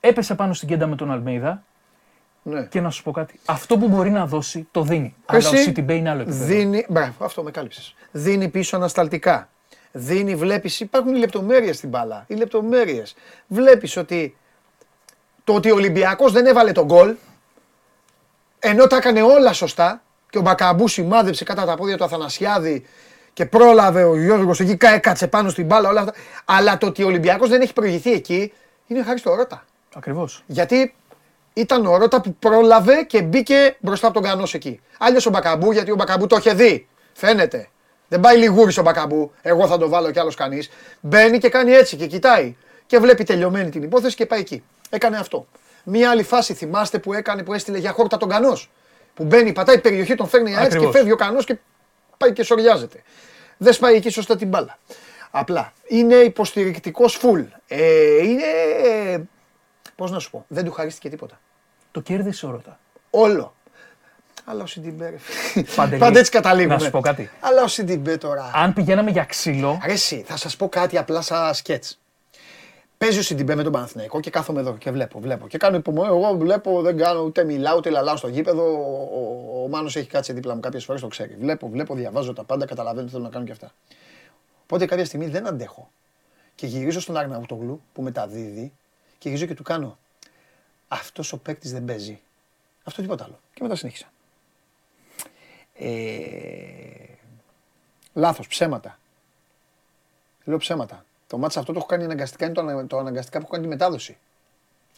Έπεσε 0.00 0.34
πάνω 0.34 0.52
στην 0.52 0.68
κέντα 0.68 0.86
με 0.86 0.96
τον 0.96 1.10
Αλμέιδα. 1.12 1.62
Ναι. 2.42 2.62
Και 2.62 2.80
να 2.80 2.90
σου 2.90 3.02
πω 3.02 3.10
κάτι. 3.10 3.40
Αυτό 3.44 3.78
που 3.78 3.88
μπορεί 3.88 4.10
να 4.10 4.26
δώσει, 4.26 4.68
το 4.70 4.82
δίνει. 4.82 5.14
Αλλά 5.26 5.48
ο 5.48 5.52
Εσύ 5.54 5.72
Σιντιμπέ 5.76 5.94
είναι 5.94 6.10
άλλο 6.10 6.20
επίπεδο. 6.20 6.44
Δίνει, 6.44 6.86
μπράβο, 6.88 7.24
αυτό 7.24 7.42
με 7.42 7.50
κάλυψες. 7.50 7.94
Δίνει 8.10 8.48
πίσω 8.48 8.76
ανασταλτικά. 8.76 9.48
Δίνει, 9.96 10.34
βλέπεις, 10.34 10.80
υπάρχουν 10.80 11.14
οι 11.14 11.18
λεπτομέρειες 11.18 11.76
στην 11.76 11.88
μπάλα. 11.88 12.24
Οι 12.26 12.34
λεπτομέρειες. 12.34 13.14
Βλέπεις 13.46 13.96
ότι 13.96 14.36
το 15.44 15.54
ότι 15.54 15.70
ο 15.70 15.74
Ολυμπιακός 15.74 16.32
δεν 16.32 16.46
έβαλε 16.46 16.72
τον 16.72 16.84
γκολ, 16.84 17.14
ενώ 18.58 18.86
τα 18.86 18.96
έκανε 18.96 19.22
όλα 19.22 19.52
σωστά 19.52 20.02
και 20.30 20.38
ο 20.38 20.40
Μπακαμπού 20.40 20.88
σημάδεψε 20.88 21.44
κατά 21.44 21.64
τα 21.64 21.74
πόδια 21.76 21.96
του 21.96 22.04
Αθανασιάδη 22.04 22.86
και 23.32 23.46
πρόλαβε 23.46 24.04
ο 24.04 24.16
Γιώργος 24.16 24.60
εκεί, 24.60 24.76
κα- 24.76 24.88
έκατσε 24.90 25.28
πάνω 25.28 25.48
στην 25.48 25.66
μπάλα, 25.66 25.88
όλα 25.88 26.00
αυτά. 26.00 26.12
Αλλά 26.44 26.78
το 26.78 26.86
ότι 26.86 27.02
ο 27.02 27.06
Ολυμπιακός 27.06 27.48
δεν 27.48 27.60
έχει 27.60 27.72
προηγηθεί 27.72 28.12
εκεί 28.12 28.52
είναι 28.86 29.02
χάρη 29.02 29.18
στο 29.18 29.34
Ρώτα. 29.34 29.64
Ακριβώς. 29.94 30.42
Γιατί 30.46 30.94
ήταν 31.52 31.86
ο 31.86 31.96
Ρώτα 31.96 32.20
που 32.20 32.34
πρόλαβε 32.34 33.02
και 33.02 33.22
μπήκε 33.22 33.76
μπροστά 33.80 34.06
από 34.06 34.14
τον 34.14 34.24
Κανός 34.24 34.54
εκεί. 34.54 34.80
Άλλιο 34.98 35.20
ο 35.26 35.30
Μπακαμπού, 35.30 35.72
γιατί 35.72 35.90
ο 35.90 35.94
Μπακαμπού 35.94 36.26
το 36.26 36.36
είχε 36.36 36.54
δει. 36.54 36.88
Φαίνεται. 37.12 37.68
Δεν 38.08 38.20
πάει 38.20 38.36
λιγούρι 38.36 38.78
ο 38.78 38.82
Μπακαμπού. 38.82 39.32
Εγώ 39.42 39.66
θα 39.66 39.78
το 39.78 39.88
βάλω 39.88 40.10
κι 40.10 40.18
άλλος 40.18 40.34
κανείς. 40.34 40.70
Μπαίνει 41.00 41.38
και 41.38 41.48
κάνει 41.48 41.72
έτσι 41.72 41.96
και 41.96 42.06
κοιτάει. 42.06 42.56
Και 42.86 42.98
βλέπει 42.98 43.24
τελειωμένη 43.24 43.70
την 43.70 43.82
υπόθεση 43.82 44.16
και 44.16 44.26
πάει 44.26 44.40
εκεί. 44.40 44.62
Έκανε 44.90 45.16
αυτό. 45.16 45.46
Μία 45.84 46.10
άλλη 46.10 46.22
φάση 46.22 46.54
θυμάστε 46.54 46.98
που 46.98 47.12
έκανε 47.12 47.42
που 47.42 47.52
έστειλε 47.52 47.78
για 47.78 47.92
χόρτα 47.92 48.16
τον 48.16 48.28
Κανός. 48.28 48.70
Που 49.14 49.24
μπαίνει, 49.24 49.52
πατάει 49.52 49.80
περιοχή, 49.80 50.14
τον 50.14 50.28
φέρνει 50.28 50.50
έτσι 50.50 50.62
και 50.62 50.66
Ακριβώς. 50.66 50.94
φεύγει 50.94 51.12
ο 51.12 51.16
Κανός 51.16 51.44
και 51.44 51.56
πάει 52.16 52.32
και 52.32 52.42
σοριάζεται. 52.42 53.02
Δεν 53.56 53.72
σπάει 53.72 53.94
εκεί 53.94 54.10
σωστά 54.10 54.36
την 54.36 54.48
μπάλα. 54.48 54.78
Απλά 55.30 55.72
είναι 55.86 56.14
υποστηρικτικός 56.14 57.20
full. 57.22 57.44
Ε, 57.68 58.22
είναι. 58.22 58.44
Πώς 59.96 60.10
να 60.10 60.18
σου 60.18 60.30
πω, 60.30 60.44
δεν 60.48 60.64
του 60.64 60.72
χαρίστηκε 60.72 61.08
τίποτα. 61.08 61.40
Το 61.90 62.00
κέρδισε 62.00 62.46
ο 62.46 62.50
Ρώτα. 62.50 62.78
Όλο. 63.10 63.54
Αλλά 64.44 64.62
ο 64.62 64.66
Σιντιμπέ. 64.66 65.18
Παντελή, 65.76 66.00
Πάντα 66.00 66.18
έτσι 66.18 66.30
καταλήγουμε. 66.30 66.74
να 66.74 66.80
σου 66.80 66.90
πω 66.90 67.00
κάτι. 67.00 67.30
Αλλά 67.40 67.62
ο 67.62 67.66
Σιντιμπέ 67.68 68.16
τώρα. 68.16 68.50
Αν 68.54 68.72
πηγαίναμε 68.72 69.10
για 69.10 69.24
ξύλο, 69.24 69.78
Αρέσει, 69.82 70.24
θα 70.26 70.36
σας 70.36 70.56
πω 70.56 70.68
κάτι 70.68 70.98
απλά 70.98 71.20
σαν 71.20 71.54
σκέτς. 71.54 71.98
Παίζει 72.98 73.18
ο 73.18 73.22
Σιντιμπέ 73.22 73.54
με 73.54 73.62
τον 73.62 73.72
Παναθηναϊκό 73.72 74.20
και 74.20 74.30
κάθομαι 74.30 74.60
εδώ 74.60 74.76
και 74.76 74.90
βλέπω, 74.90 75.20
βλέπω. 75.20 75.48
Και 75.48 75.58
κάνω 75.58 75.76
υπομονή. 75.76 76.08
Εγώ 76.08 76.36
βλέπω, 76.36 76.82
δεν 76.82 76.96
κάνω 76.96 77.20
ούτε 77.20 77.44
μιλάω 77.44 77.76
ούτε 77.76 77.90
λαλάω 77.90 78.16
στο 78.16 78.28
γήπεδο. 78.28 78.62
Ο, 78.62 79.58
ο, 79.58 79.62
ο 79.64 79.68
Μάνος 79.68 79.96
έχει 79.96 80.08
κάτσει 80.08 80.32
δίπλα 80.32 80.54
μου 80.54 80.60
κάποιες 80.60 80.84
φορές, 80.84 81.00
το 81.00 81.08
ξέρει. 81.08 81.36
Βλέπω, 81.40 81.68
βλέπω, 81.68 81.94
διαβάζω 81.94 82.32
τα 82.32 82.44
πάντα, 82.44 82.66
καταλαβαίνω 82.66 83.06
τι 83.06 83.12
θέλω 83.12 83.22
να 83.24 83.30
κάνω 83.30 83.44
και 83.44 83.52
αυτά. 83.52 83.72
Οπότε 84.62 84.86
κάποια 84.86 85.04
στιγμή 85.04 85.26
δεν 85.26 85.46
αντέχω. 85.46 85.90
Και 86.54 86.66
γυρίζω 86.66 87.00
στον 87.00 87.16
Αρναουτογλου 87.16 87.82
που 87.92 88.02
μεταδίδει 88.02 88.72
και 89.18 89.28
γυρίζω 89.28 89.46
και 89.46 89.54
του 89.54 89.62
κάνω. 89.62 89.98
Αυτός 90.88 91.32
ο 91.32 91.36
παίκτης 91.38 91.72
δεν 91.72 91.84
παίζει. 91.84 92.20
Αυτό 92.84 93.02
τίποτα 93.02 93.24
άλλο. 93.24 93.40
Και 93.54 93.62
μετά 93.62 93.74
συνέχισα. 93.76 94.06
Ε, 95.78 95.86
λάθος, 98.14 98.46
ψέματα. 98.46 98.98
Λέω 100.44 100.56
ψέματα. 100.58 101.04
Το 101.26 101.38
μάτσα 101.38 101.60
αυτό 101.60 101.72
το 101.72 101.78
έχω 101.78 101.86
κάνει 101.88 102.04
αναγκαστικά, 102.04 102.44
είναι 102.44 102.54
το, 102.54 102.60
ανα- 102.60 102.86
το 102.86 102.98
αναγκαστικά 102.98 103.38
που 103.38 103.44
έχω 103.44 103.52
κάνει 103.52 103.64
τη 103.64 103.70
μετάδοση. 103.70 104.16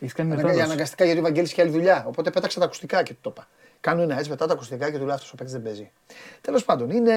έχεις 0.00 0.12
κάνει 0.14 0.28
Αναγκα- 0.28 0.46
μετάδοση. 0.46 0.70
Αναγκαστικά 0.72 1.04
γιατί 1.04 1.20
ο 1.20 1.22
Βαγγέλης 1.22 1.50
είχε 1.52 1.62
άλλη 1.62 1.70
δουλειά. 1.70 2.04
Οπότε 2.08 2.30
πέταξα 2.30 2.58
τα 2.58 2.64
ακουστικά 2.64 3.02
και 3.02 3.12
του 3.12 3.18
το 3.22 3.30
είπα. 3.34 3.48
Κάνω 3.80 4.02
ένα 4.02 4.18
έτσι 4.18 4.30
μετά 4.30 4.46
τα 4.46 4.52
ακουστικά 4.52 4.90
και 4.90 4.98
του 4.98 5.04
λέω 5.04 5.14
αυτός 5.14 5.32
ο 5.32 5.34
παίκτης 5.36 5.52
δεν 5.54 5.62
παίζει. 5.62 5.90
Τέλος 6.40 6.64
πάντων, 6.64 6.90
είναι. 6.90 7.14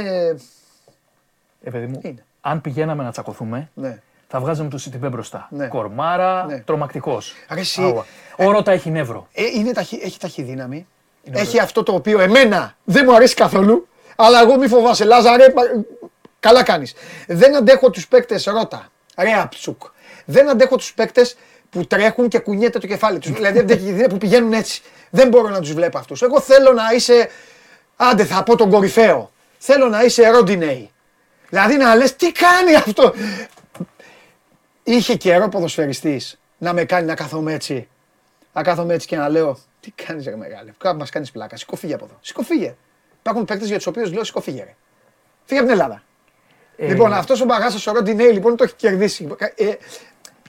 Ε, 1.63 1.69
παιδί 1.71 1.85
μου, 1.85 1.99
Είναι. 2.03 2.25
αν 2.41 2.61
πηγαίναμε 2.61 3.03
να 3.03 3.11
τσακωθούμε, 3.11 3.69
Ναι. 3.73 4.01
θα 4.27 4.39
βγάζαμε 4.39 4.69
το 4.69 4.77
Σιτιμπέ 4.77 5.09
μπροστά. 5.09 5.47
Ναι. 5.51 5.67
Κορμάρα, 5.67 6.45
Ναι. 6.45 6.59
τρομακτικός. 6.59 7.33
Ρε 7.51 7.59
εσύ, 7.59 8.03
Ο 8.37 8.51
Ρώτα 8.51 8.71
έχει 8.71 8.89
νεύρο. 8.89 9.27
Ε, 9.33 9.43
είναι 9.43 9.71
ταχύ, 9.71 9.99
έχει 10.03 10.19
ταχυδύναμη. 10.19 10.87
Έχει 11.33 11.59
αυτό 11.59 11.83
το 11.83 11.93
οποίο 11.93 12.19
εμένα 12.19 12.75
δεν 12.83 13.05
μου 13.07 13.15
αρέσει 13.15 13.33
καθόλου. 13.35 13.87
Αλλά 14.15 14.41
εγώ 14.41 14.57
μη 14.57 14.67
φοβάσαι, 14.67 15.03
Λάζαρε, 15.05 15.49
πα- 15.49 15.85
καλά 16.39 16.63
κάνεις. 16.63 16.93
Δεν 17.27 17.55
αντέχω 17.55 17.89
τους 17.89 18.07
παίκτες 18.07 18.43
ρώτα. 18.43 18.91
Ρε 19.17 19.33
αψούκ. 19.33 19.81
Δεν 20.25 20.49
αντέχω 20.49 20.75
τους 20.75 20.93
παίκτες 20.93 21.35
που 21.69 21.85
τρέχουν 21.85 22.27
και 22.27 22.39
κουνιέται 22.39 22.79
το 22.79 22.87
κεφάλι 22.87 23.19
τους. 23.19 23.31
δηλαδή 23.31 23.61
δεν- 23.61 24.07
που 24.09 24.17
πηγαίνουν 24.17 24.53
έτσι. 24.53 24.81
Δεν 25.09 25.27
μπορώ 25.27 25.49
να 25.49 25.59
τους 25.59 25.73
βλέπω 25.73 25.97
αυτούς. 25.97 26.21
Εγώ 26.21 26.39
θέλω 26.39 26.73
να 26.73 26.83
είσαι, 26.95 27.29
άντε 27.95 28.25
θα 28.25 28.43
πω 28.43 28.55
τον 28.55 28.69
κορυφαίο. 28.69 29.31
Θέλω 29.57 29.87
να 29.87 30.03
είσαι 30.03 30.27
Ρόντινεϊ. 30.29 30.91
Δηλαδή 31.49 31.75
να 31.77 31.95
λες 31.95 32.15
τι 32.15 32.31
κάνει 32.31 32.75
αυτό; 32.75 33.13
Είχε 34.83 35.15
καιρό 35.15 35.49
ποδοσφαιριστής 35.49 36.39
να 36.57 36.73
με 36.73 36.83
κάνει 36.83 37.05
να 37.05 37.15
κάθομαι 37.15 37.53
έτσι. 37.53 37.87
Να 38.53 38.63
κάθομαι 38.63 38.93
έτσι 38.93 39.07
και 39.07 39.15
να 39.17 39.29
λέω 39.29 39.59
Τι 39.79 39.91
κάνεις, 40.05 40.25
ρε 40.25 40.35
μεγάλε. 40.35 40.71
Κάπου 40.77 40.97
μας 40.97 41.09
κάνεις 41.09 41.31
πλάκα. 41.31 41.57
Σηκώ 41.57 41.75
φύγε 41.75 41.93
από 41.93 42.05
εδώ. 42.05 42.17
Σηκώ 42.21 42.41
φύγε. 42.41 42.75
Υπάρχουν 43.19 43.45
παίκτες 43.45 43.67
για 43.67 43.77
τους 43.77 43.87
οποίους 43.87 44.13
λέω 44.13 44.23
σηκώ 44.23 44.41
φύγε. 44.41 44.63
Ρε. 44.63 44.75
Φύγε 45.45 45.59
από 45.59 45.69
την 45.69 45.79
Ελλάδα. 45.79 46.03
Ε, 46.77 46.87
Λοιπόν, 46.87 47.13
αυτός 47.13 47.41
ο 47.41 47.45
μπαγάσα 47.45 47.91
ο 47.91 47.93
Ροντινέη 47.93 48.31
λοιπόν 48.31 48.55
το 48.55 48.63
έχει 48.63 48.73
κερδίσει. 48.75 49.27
Ε, 49.55 49.71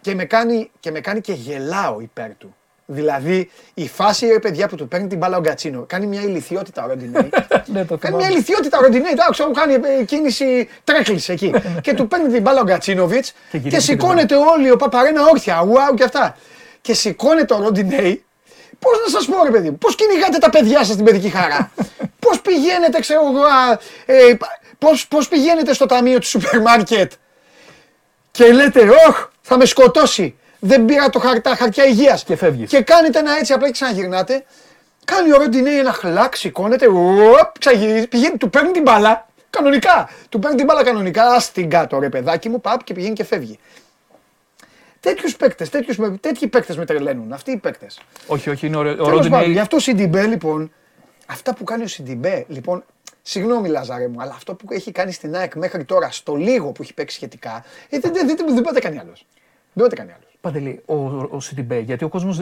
και, 0.01 0.15
με 0.15 0.24
κάνει, 0.24 0.70
και 0.81 0.90
με 0.90 1.01
κάνει 1.01 1.20
και 1.20 1.32
γελάω 1.32 2.01
υπέρ 2.01 2.36
του. 2.36 2.55
Δηλαδή 2.86 3.51
η 3.74 3.89
φάση 3.89 4.27
ρε 4.27 4.39
παιδιά 4.39 4.69
που 4.69 4.77
του 4.77 4.89
παίρνει 4.89 5.07
την 5.07 5.19
μπάλα 5.19 5.36
ο 5.36 5.40
Γκατσίνο 5.40 5.85
κάνει 5.86 6.07
μια 6.07 6.20
ηλικιότητα 6.23 6.85
ο 6.85 6.86
Ροντινέη. 6.89 7.31
Ναι, 7.66 7.85
το 7.85 7.97
Κάνει 7.98 8.16
μια 8.16 8.27
θυμάμαι. 8.27 8.27
ηλικιότητα 8.27 8.78
ο 8.78 8.81
Ροντινέη. 8.82 9.11
Εντάξει, 9.12 9.43
μου 9.43 9.51
κάνει 9.51 9.73
ε, 9.73 10.05
κίνηση 10.05 10.69
τρέκλης 10.85 11.28
εκεί. 11.28 11.52
και 11.81 11.94
του 11.94 12.09
παίρνει 12.09 12.32
την 12.32 12.43
μπάλα 12.43 12.61
ο 12.61 12.65
Γκατσίνοβιτς 12.65 13.31
Και 13.32 13.36
και, 13.51 13.57
γυρίζει 13.57 13.86
την 13.86 13.98
σηκώνεται 13.98 14.35
όλοι 14.36 14.70
ο 14.70 14.77
Παπαρένα 14.77 15.23
όρθια. 15.24 15.62
Ουάου 15.62 15.94
και 15.94 16.05
αυτά. 16.05 16.36
Και 16.81 16.94
σηκώνεται 16.94 17.55
ο 17.55 17.59
Ροντινέη. 17.59 18.24
Πώς 18.81 18.98
να 19.05 19.19
σας 19.19 19.27
πω, 19.27 19.44
ρε 19.44 19.51
παιδί 19.51 19.70
μου, 19.70 19.78
πώς 19.78 19.94
κυνηγάτε 19.94 20.39
τα 20.39 20.51
παιδιά 20.51 20.78
σας 20.78 20.86
στην 20.86 21.05
παιδική 21.05 21.28
χαρά; 21.28 21.73
πώς 22.24 22.40
πηγαίνετε, 22.40 23.01
ξέρω 23.01 23.20
εγώ, 23.20 23.43
α, 23.43 23.78
ε, 24.07 24.36
πώς, 24.78 25.09
πώς 25.09 25.28
πηγαίνετε 25.28 25.73
στο 25.74 25.86
ταμείο 25.86 26.19
του 26.19 26.27
σούπερ 26.27 26.61
μάρκετ; 26.61 27.12
Και 28.31 28.52
λέτε, 28.52 28.81
Ωχ, 29.09 29.28
θα 29.40 29.57
με 29.57 29.65
σκοτώσει. 29.65 30.35
Δεν 30.59 30.85
πήρα 30.85 31.11
το 31.11 31.19
χαρ, 31.19 31.40
τα 31.40 31.55
χαρτιά 31.55 31.85
υγείας. 31.85 32.24
Και 32.24 32.36
φεύγεις. 32.36 32.69
Και 32.69 32.81
κάνετε 32.81 33.19
ένα 33.19 33.36
έτσι 33.39 33.52
απλά 33.52 33.66
και 33.66 33.73
ξαναγυρνάτε. 33.73 34.44
Κάνει 35.05 35.32
ο 35.32 35.36
Ροντινέη 35.36 35.78
ένα 35.78 35.93
χλάκ, 35.93 36.36
σηκώνεται, 36.36 36.86
οπ, 36.86 37.59
ξαγυρίζει, 37.59 38.07
πηγαίνει, 38.07 38.36
του 38.36 38.51
παίρνει 38.51 38.70
την 38.70 38.82
μπάλα. 38.82 39.28
Κανονικά. 39.51 40.09
Του 40.28 40.39
παίρνει 40.39 40.57
την 40.57 40.66
μπάλα 40.66 40.85
κανονικά. 40.85 41.24
Α 41.24 41.43
την 41.52 41.70
κάτω, 41.70 41.98
ρε 41.98 42.09
παιδάκι 42.09 42.48
μου, 42.48 42.61
παπ 42.61 42.85
και 42.85 42.94
πηγαίνει 42.94 43.15
και 43.15 43.24
φεύγει. 43.24 43.59
Τέτοιους 45.01 45.36
παίκτες, 45.36 45.68
τέτοιοι 46.20 46.47
παίκτες 46.47 46.77
με 46.77 46.85
τρελαίνουν. 46.85 47.32
Αυτοί 47.32 47.51
οι 47.51 47.56
παίκτες. 47.56 48.01
Όχι, 48.27 48.51
όχι, 48.51 48.66
είναι 48.66 48.77
ο, 48.77 48.81
ο 48.81 48.82
Τέλος 48.82 48.98
πάντων, 48.98 49.16
Ροντινέη. 49.16 49.52
γι' 49.52 49.59
αυτό 49.59 49.77
ο 49.77 49.78
Σιντιμπέ 49.78 50.27
λοιπόν, 50.27 50.72
αυτά 51.27 51.55
που 51.55 51.64
κάνει 51.64 51.82
ο 51.82 51.86
Σιντιμπέ, 51.86 52.44
λοιπόν, 52.48 52.85
συγγνώμη 53.22 53.68
Λαζάρε 53.68 54.09
μου, 54.09 54.20
αλλά 54.20 54.32
αυτό 54.32 54.55
που 54.55 54.66
έχει 54.70 54.93
κάνει 54.93 55.12
στην 55.12 55.36
ΑΕΚ 55.36 55.55
μέχρι 55.56 55.85
τώρα, 55.85 56.10
στο 56.10 56.35
λίγο 56.35 56.72
που 56.72 56.82
έχει 56.82 56.94
παίξει 56.94 57.16
σχετικά, 57.16 57.64
ε, 57.89 57.98
δεν, 57.98 58.12
δεν, 58.12 58.27
δεν, 58.27 58.36
δεν 58.55 58.62
το 58.62 58.68
'χει 58.68 58.80
κάνει 58.81 58.98
άλλος. 58.98 59.27
Δεν 59.72 59.85
το 59.84 59.88
'χει 59.88 59.97
κάνει 59.97 60.10
άλλος. 60.12 60.30
Παντελή, 60.40 60.82
ο, 60.86 60.94
ο 61.30 61.40
Σιντιμπέ, 61.40 61.78
γιατί 61.78 62.04
ο 62.04 62.08
κόσμος 62.08 62.40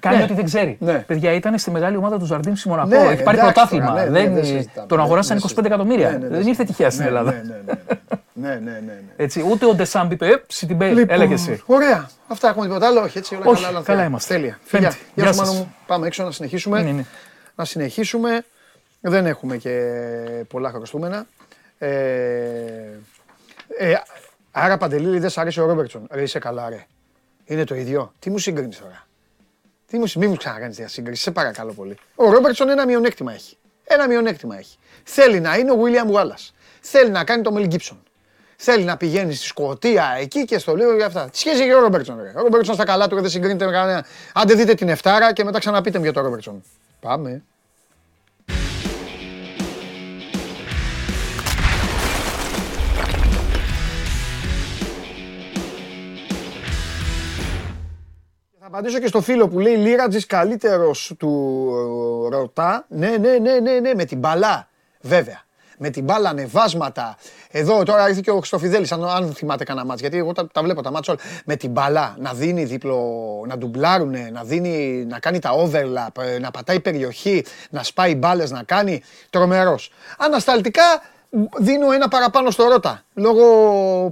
κάνει 0.00 0.16
Ναι. 0.16 0.22
ό,τι 0.22 0.34
δεν 0.34 0.44
ξέρει. 0.44 0.76
Ναι. 0.80 0.98
Παιδιά, 0.98 1.32
ήταν 1.32 1.58
στη 1.58 1.70
μεγάλη 1.70 1.96
ομάδα 1.96 2.18
του 2.18 2.24
Ζαρντίν 2.24 2.56
στη 2.56 2.68
Μονακό. 2.68 2.88
Ναι, 2.88 2.96
Έχει 2.96 3.22
πάρει 3.22 3.38
εντάξει 3.38 3.52
πρωτάθλημα. 3.54 3.86
τώρα, 3.86 4.04
ναι, 4.04 4.10
ναι, 4.10 4.20
δεν, 4.24 4.34
δεν 4.34 4.44
συζητάμε. 4.44 4.86
τον 4.86 4.98
Ναι, 4.98 5.04
αγοράσαν 5.04 5.36
ναι, 5.36 5.42
25 5.42 5.46
συζητάμε. 5.48 5.66
εκατομμύρια. 5.68 6.10
Ναι, 6.10 6.16
ναι, 6.16 6.28
δεν 6.28 6.42
ναι. 6.42 6.48
ήρθε 6.48 6.64
τυχαία 6.64 6.90
στην 6.90 7.02
Ναι, 7.02 7.08
Ελλάδα. 7.08 7.30
Ναι, 7.32 7.38
ναι, 7.38 7.54
ναι, 8.34 8.48
ναι, 8.48 8.54
ναι, 8.54 8.70
ναι, 8.70 8.80
ναι. 8.80 9.00
Έτσι, 9.16 9.44
ούτε 9.50 9.66
ο 9.66 9.74
Ντεσάμπ 9.74 10.12
είπε, 10.12 10.26
ε, 10.26 10.42
Σιντιμπέ, 10.48 10.88
Λοιπόν, 10.88 11.14
έλεγε 11.14 11.34
εσύ. 11.34 11.62
Ωραία. 11.66 12.08
Αυτά 12.28 12.48
έχουμε 12.48 12.66
τίποτα 12.66 12.86
άλλο. 12.86 13.00
Όχι, 13.00 13.18
έτσι 13.18 13.34
όλα 13.34 13.44
Όχι, 13.46 13.54
καλά. 13.54 13.66
αλλά 13.68 13.84
καλά 13.84 13.88
ανθέα. 13.98 14.04
είμαστε. 14.08 14.34
Τέλεια. 14.34 14.50
Πέμπτη. 14.50 14.68
Φιλιά. 14.68 14.88
Γεια 15.14 15.24
Γεια 15.24 15.32
σου, 15.32 15.38
σας. 15.38 15.46
Μάνο 15.48 15.58
μου. 15.58 15.74
Πάμε 15.86 16.06
έξω 16.06 16.24
να 16.24 16.30
συνεχίσουμε. 16.30 16.82
Ναι, 16.82 16.90
ναι. 16.90 17.04
Να 17.54 17.64
συνεχίσουμε. 17.64 18.44
Δεν 19.00 19.26
έχουμε 19.26 19.56
και 19.56 19.80
πολλά 20.48 20.70
χρωστούμενα. 20.70 21.26
Ε, 21.78 21.88
ε, 23.78 23.94
άρα 24.52 24.76
Παντελήλη 24.76 25.18
δεν 25.18 25.30
σ' 25.30 25.38
αρέσει 25.38 25.60
ο 25.60 25.66
Ρόμπερτσον. 25.66 26.06
Ρε 26.10 26.22
είσαι 26.22 26.38
καλά 26.38 26.68
ρε. 26.68 26.86
Είναι 27.44 27.64
το 27.64 27.74
ίδιο. 27.74 28.12
Τι 28.18 28.30
μου 28.30 28.38
σύγκρινες 28.38 28.78
τώρα; 28.78 29.06
Τι 29.86 29.98
μου, 29.98 30.06
μην 30.16 30.30
μου 30.30 30.36
ξανακάνεις 30.36 30.78
μια 30.78 30.88
σύγκριση, 30.88 31.22
σε 31.22 31.30
παρακαλώ 31.30 31.72
πολύ. 31.72 31.96
Ο 32.14 32.30
Ρόμπερτσον 32.30 32.68
ένα 32.68 32.86
μειονέκτημα 32.86 33.32
έχει. 33.32 33.56
Ένα 33.84 34.08
μειονέκτημα 34.08 34.58
έχει. 34.58 34.76
Θέλει 35.04 35.40
να 35.40 35.56
είναι 35.56 35.72
ο 35.72 35.76
William 35.82 36.14
Wallace. 36.14 36.50
Θέλει 36.80 37.10
να 37.10 37.24
κάνει 37.24 37.42
το 37.42 37.54
Mel 37.56 37.72
Gibson. 37.72 37.96
Θέλει 38.56 38.84
να 38.84 38.96
πηγαίνει 38.96 39.34
στη 39.34 39.46
Σκωτία 39.46 40.16
εκεί 40.20 40.44
και 40.44 40.58
στο 40.58 40.76
λίγο 40.76 40.96
για 40.96 41.06
αυτά. 41.06 41.30
Τι 41.30 41.38
σχέση 41.38 41.62
έχει 41.62 41.72
ο 41.72 41.80
Ρόμπερτσον. 41.80 42.22
Ρε; 42.22 42.32
Ο 42.36 42.42
Ρόμπερτσον 42.42 42.74
στα 42.74 42.84
καλά 42.84 43.08
του 43.08 43.14
ρε, 43.14 43.20
δεν 43.20 43.30
συγκρίνεται 43.30 43.64
με 43.64 43.72
κανένα. 43.72 44.04
Άντε 44.34 44.54
δείτε 44.54 44.74
την 44.74 44.88
Εφτάρα 44.88 45.32
και 45.32 45.44
μετά 45.44 45.58
ξαναπείτε 45.58 45.98
μου 45.98 46.04
για 46.04 46.12
τον 46.12 46.22
Ρόμπερτσον. 46.22 46.62
Πάμε. 47.00 47.42
Απαντήσω 58.72 58.98
και 58.98 59.06
στο 59.06 59.20
φίλο 59.20 59.48
που 59.48 59.58
λέει 59.58 59.74
Λίρατζης 59.74 60.26
καλύτερος 60.26 61.12
του 61.18 61.28
ε, 62.32 62.36
ρωτά. 62.36 62.84
Ναι, 62.88 63.08
ναι, 63.08 63.38
ναι, 63.38 63.58
ναι, 63.60 63.78
ναι, 63.80 63.94
με 63.94 64.04
την 64.04 64.18
μπαλά. 64.18 64.68
Βέβαια. 65.00 65.42
Με 65.78 65.90
την 65.90 66.04
μπάλα 66.04 66.28
ανεβάσματα. 66.28 67.16
Εδώ 67.50 67.82
τώρα 67.82 68.08
ήρθε 68.08 68.20
και 68.24 68.30
ο 68.30 68.38
Χριστοφιδέλης, 68.38 68.92
αν, 68.92 69.04
αν 69.04 69.32
θυμάται 69.32 69.64
κανένα 69.64 69.86
μάτς, 69.86 70.00
γιατί 70.00 70.16
εγώ 70.16 70.32
τα, 70.32 70.46
τα 70.52 70.62
βλέπω 70.62 70.82
τα 70.82 70.90
μάτς 70.90 71.08
όλα. 71.08 71.18
Με 71.44 71.56
την 71.56 71.70
μπαλά 71.70 72.16
να 72.18 72.32
δίνει 72.32 72.64
δίπλο, 72.64 72.98
να 73.46 73.58
ντουμπλάρουνε, 73.58 74.30
να, 74.32 74.44
δίνει, 74.44 75.04
να 75.08 75.18
κάνει 75.18 75.38
τα 75.38 75.50
overlap, 75.56 76.22
ε, 76.22 76.38
να 76.38 76.50
πατάει 76.50 76.80
περιοχή, 76.80 77.44
να 77.70 77.82
σπάει 77.82 78.14
μπάλες, 78.14 78.50
να 78.50 78.62
κάνει. 78.62 79.02
Τρομερός. 79.30 79.92
Ανασταλτικά 80.18 81.02
δίνω 81.58 81.92
ένα 81.92 82.08
παραπάνω 82.08 82.50
στο 82.50 82.64
Ρότα. 82.64 83.02
Λόγω 83.14 83.44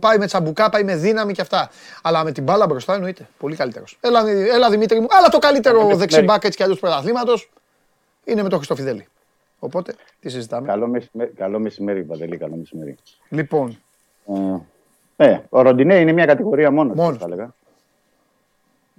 πάει 0.00 0.18
με 0.18 0.26
τσαμπουκά, 0.26 0.70
πάει 0.70 0.84
με 0.84 0.96
δύναμη 0.96 1.32
και 1.32 1.40
αυτά. 1.40 1.70
Αλλά 2.02 2.24
με 2.24 2.32
την 2.32 2.42
μπάλα 2.42 2.66
μπροστά 2.66 2.94
εννοείται. 2.94 3.28
Πολύ 3.38 3.56
καλύτερος. 3.56 3.98
Έλα, 4.00 4.28
έλα 4.28 4.70
Δημήτρη 4.70 5.00
μου. 5.00 5.06
Αλλά 5.10 5.28
το 5.28 5.38
καλύτερο 5.38 5.96
δεξιμπάκ 5.96 6.44
έτσι 6.44 6.56
κι 6.56 6.62
αλλιώς 6.62 6.78
του 6.78 6.84
πρωταθλήματος 6.86 7.50
είναι 8.24 8.42
με 8.42 8.48
τον 8.48 8.58
Χριστοφιδέλη. 8.58 9.06
Οπότε 9.58 9.94
τι 10.20 10.28
συζητάμε. 10.28 10.66
Καλό 10.66 10.86
μεσημέρι, 10.88 11.30
καλό 11.30 11.58
μεσημέρι 11.58 12.02
Παντελή, 12.02 12.36
καλό 12.36 12.56
μεσημέρι. 12.56 12.96
Λοιπόν, 13.28 13.78
Ε, 14.26 15.26
ναι, 15.26 15.44
ο 15.48 15.62
Ροντινέ 15.62 15.94
είναι 15.94 16.12
μια 16.12 16.26
κατηγορία 16.26 16.70
μόνος 16.70 16.96
Μόνος 16.96 17.18
θα 17.18 17.24
έλεγα. 17.24 17.54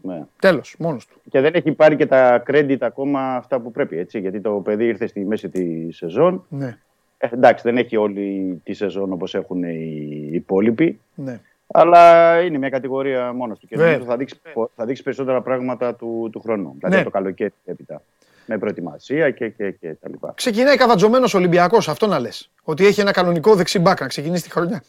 Ναι. 0.03 0.23
τέλος, 0.39 0.76
μόνος 0.80 1.06
του. 1.06 1.22
Και 1.30 1.39
δεν 1.41 1.53
έχει 1.56 1.72
πάρει 1.72 1.95
και 1.95 2.06
τα 2.06 2.43
credit 2.48 2.77
ακόμα 2.80 3.35
αυτά 3.35 3.60
που 3.60 3.72
πρέπει, 3.72 3.98
έτσι, 3.98 4.19
γιατί 4.19 4.41
το 4.41 4.52
παιδί 4.52 4.85
ήρθε 4.85 5.07
στη 5.07 5.26
μέση 5.26 5.49
της 5.49 5.98
σεζόν. 5.98 6.45
Ναι, 6.49 6.77
Ε, 7.22 7.27
εντάξει, 7.34 7.64
δεν 7.64 7.77
έχει 7.77 7.98
όλη 7.98 8.61
τη 8.64 8.73
σεζόν 8.73 9.11
όπως 9.11 9.35
έχουν 9.35 9.64
οι 9.64 10.30
υπόλοιποι, 10.31 10.99
ναι. 11.15 11.39
αλλά 11.68 12.39
είναι 12.41 12.57
μια 12.57 12.69
κατηγορία 12.69 13.34
μόνος 13.34 13.60
του 13.60 13.68
και 13.68 13.76
Βέβαια. 13.76 13.91
νομίζω 13.91 14.10
θα 14.10 14.18
δείξει, 14.18 14.39
θα 14.76 14.85
δείξει 14.85 15.03
περισσότερα 15.03 15.41
πράγματα 15.41 15.95
του, 15.95 16.30
του 16.31 16.39
χρόνου. 16.39 16.76
Δηλαδή 16.77 16.95
Ναι. 16.98 17.03
το 17.03 17.10
καλοκαίρι 17.10 17.53
έπειτα. 17.65 18.02
Με 18.45 18.57
προετοιμασία 18.57 19.31
και, 19.31 19.49
και, 19.49 19.72
και 19.72 19.93
τα 20.02 20.10
λοιπά. 20.10 20.34
Ξεκινάει 20.35 20.76
καβατζωμένος 20.77 21.34
Ολυμπιακός, 21.34 21.89
αυτό 21.89 22.07
να 22.07 22.19
λες. 22.19 22.49
Ότι 22.64 22.85
έχει 22.85 23.02
ένα 23.02 23.11
κανονικό 23.11 23.56
δεξιμπάκ 23.56 23.99
να 24.02 24.07
ξεκινήσει 24.07 24.43
τη 24.43 24.49
χρονιά. 24.52 24.84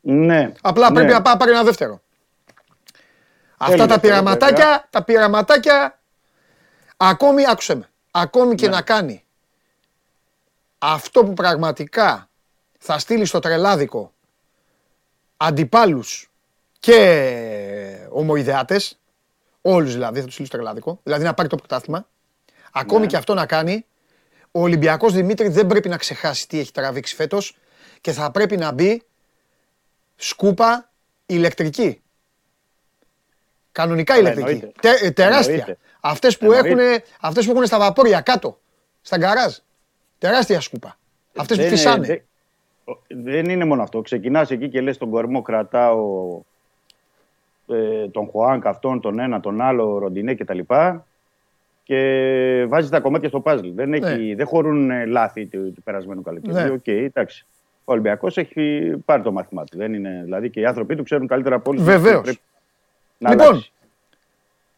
Ναι. 0.00 0.52
Απλά 0.60 0.88
ναι. 0.88 0.94
πρέπει 0.94 1.12
να 1.12 1.22
πάει 1.22 1.36
πάρει 1.36 1.50
ένα 1.50 1.62
δεύτερο. 1.62 2.00
Αυτά 3.56 3.76
τα 3.76 3.86
δεύτερο, 3.86 4.00
πειραματάκια, 4.00 4.86
τα 4.90 5.04
πειραματάκια, 5.04 5.98
ακόμη, 6.96 7.42
άκουσε 7.50 7.74
με, 7.74 7.88
ακόμη 8.10 8.54
και 8.54 8.68
να 8.68 8.82
κάνει 8.82 9.24
αυτό 10.78 11.24
που 11.24 11.32
πραγματικά 11.34 12.28
θα 12.78 12.98
στείλει 12.98 13.24
στο 13.24 13.38
τρελάδικο 13.38 14.12
αντιπάλους 15.36 16.30
και 16.78 18.06
ομοειδεάτες, 18.10 18.98
όλους 19.62 19.92
δηλαδή 19.92 20.18
θα 20.18 20.24
τους 20.24 20.32
στείλει 20.32 20.48
στο 20.48 20.56
τρελάδικο, 20.56 21.00
δηλαδή 21.02 21.24
να 21.24 21.34
πάρει 21.34 21.48
το 21.48 21.56
πρωτάθλημα, 21.56 22.06
ακόμη 22.72 23.06
και 23.06 23.16
αυτό 23.16 23.34
να 23.34 23.46
κάνει, 23.46 23.86
ο 24.52 24.60
Ολυμπιακός 24.60 25.12
Δημήτρη 25.12 25.48
δεν 25.48 25.66
πρέπει 25.66 25.88
να 25.88 25.96
ξεχάσει 25.96 26.48
τι 26.48 26.58
έχει 26.58 26.72
τραβήξει 26.72 27.14
φέτος 27.14 27.56
και 28.00 28.12
θα 28.12 28.30
πρέπει 28.30 28.56
να 28.56 28.72
μπει 28.72 29.02
σκούπα 30.16 30.90
ηλεκτρική. 31.26 32.02
Κανονικά 33.72 34.14
Καλά, 34.14 34.30
ηλεκτρική. 34.30 34.50
εννοείται. 34.58 34.80
Τε- 34.80 35.02
ε, 35.02 35.10
τεράστια. 35.10 35.54
Εννοείται. 35.54 35.78
Αυτές 36.00 36.38
που, 36.38 36.52
Εννοείται. 36.52 36.84
έχουν, 36.92 37.02
αυτές 37.20 37.44
που 37.44 37.50
έχουν 37.50 37.66
στα 37.66 37.78
βαπόρια 37.78 38.20
κάτω, 38.20 38.60
στα 39.00 39.16
γκαράζ. 39.18 39.56
Τεράστια 40.18 40.60
σκούπα. 40.60 40.98
Αυτές 41.36 41.56
που 41.56 41.62
Δεν- 41.62 41.72
φυσάνε. 41.72 42.06
δεν- 42.06 42.22
Δεν 43.08 43.44
είναι 43.48 43.64
μόνο 43.64 43.82
αυτό. 43.82 44.00
Ξεκινάς 44.00 44.50
εκεί 44.50 44.68
και 44.68 44.80
λες 44.80 44.96
τον 44.98 45.10
κορμό 45.10 45.42
κρατάω 45.42 46.40
ε, 47.68 48.08
τον 48.08 48.28
Χουάνγκ, 48.30 48.66
αυτόν, 48.66 49.00
τον 49.00 49.18
ένα, 49.18 49.40
τον 49.40 49.60
άλλο, 49.60 49.98
Ροντινέ 49.98 50.34
κτλ. 50.34 50.58
Και 51.82 52.64
βάζεις 52.68 52.90
τα 52.90 53.00
κομμάτια 53.00 53.28
στο 53.28 53.40
παζλ. 53.40 53.68
Δεν, 53.74 53.92
έχει, 53.92 54.34
δεν 54.34 54.46
χωρούν 54.46 54.90
ε, 54.90 55.04
λάθη 55.06 55.46
του, 55.46 55.72
του 55.72 55.82
περασμένου 55.82 56.22
καλοκαιριού. 56.22 56.54
Ναι. 56.66 56.70
Οκ, 56.70 56.86
εντάξει. 56.86 57.46
Ο 57.84 57.92
Ολυμπιακός 57.92 58.36
έχει 58.36 58.92
πάρει 59.04 59.22
το 59.22 59.32
μάθημά 59.32 59.64
του. 59.64 59.76
Δεν 59.78 59.94
είναι, 59.94 60.20
δηλαδή 60.24 60.50
και 60.50 60.60
οι 60.60 60.64
άνθρωποι 60.64 60.96
του 60.96 61.02
ξέρουν 61.02 61.26
καλύτερα 61.26 61.56
από 61.56 61.70
όλους. 61.70 61.82
Βεβαίως. 61.82 62.38
Να 63.18 63.30
Λοιπόν, 63.30 63.46
αλλάξει. 63.46 63.72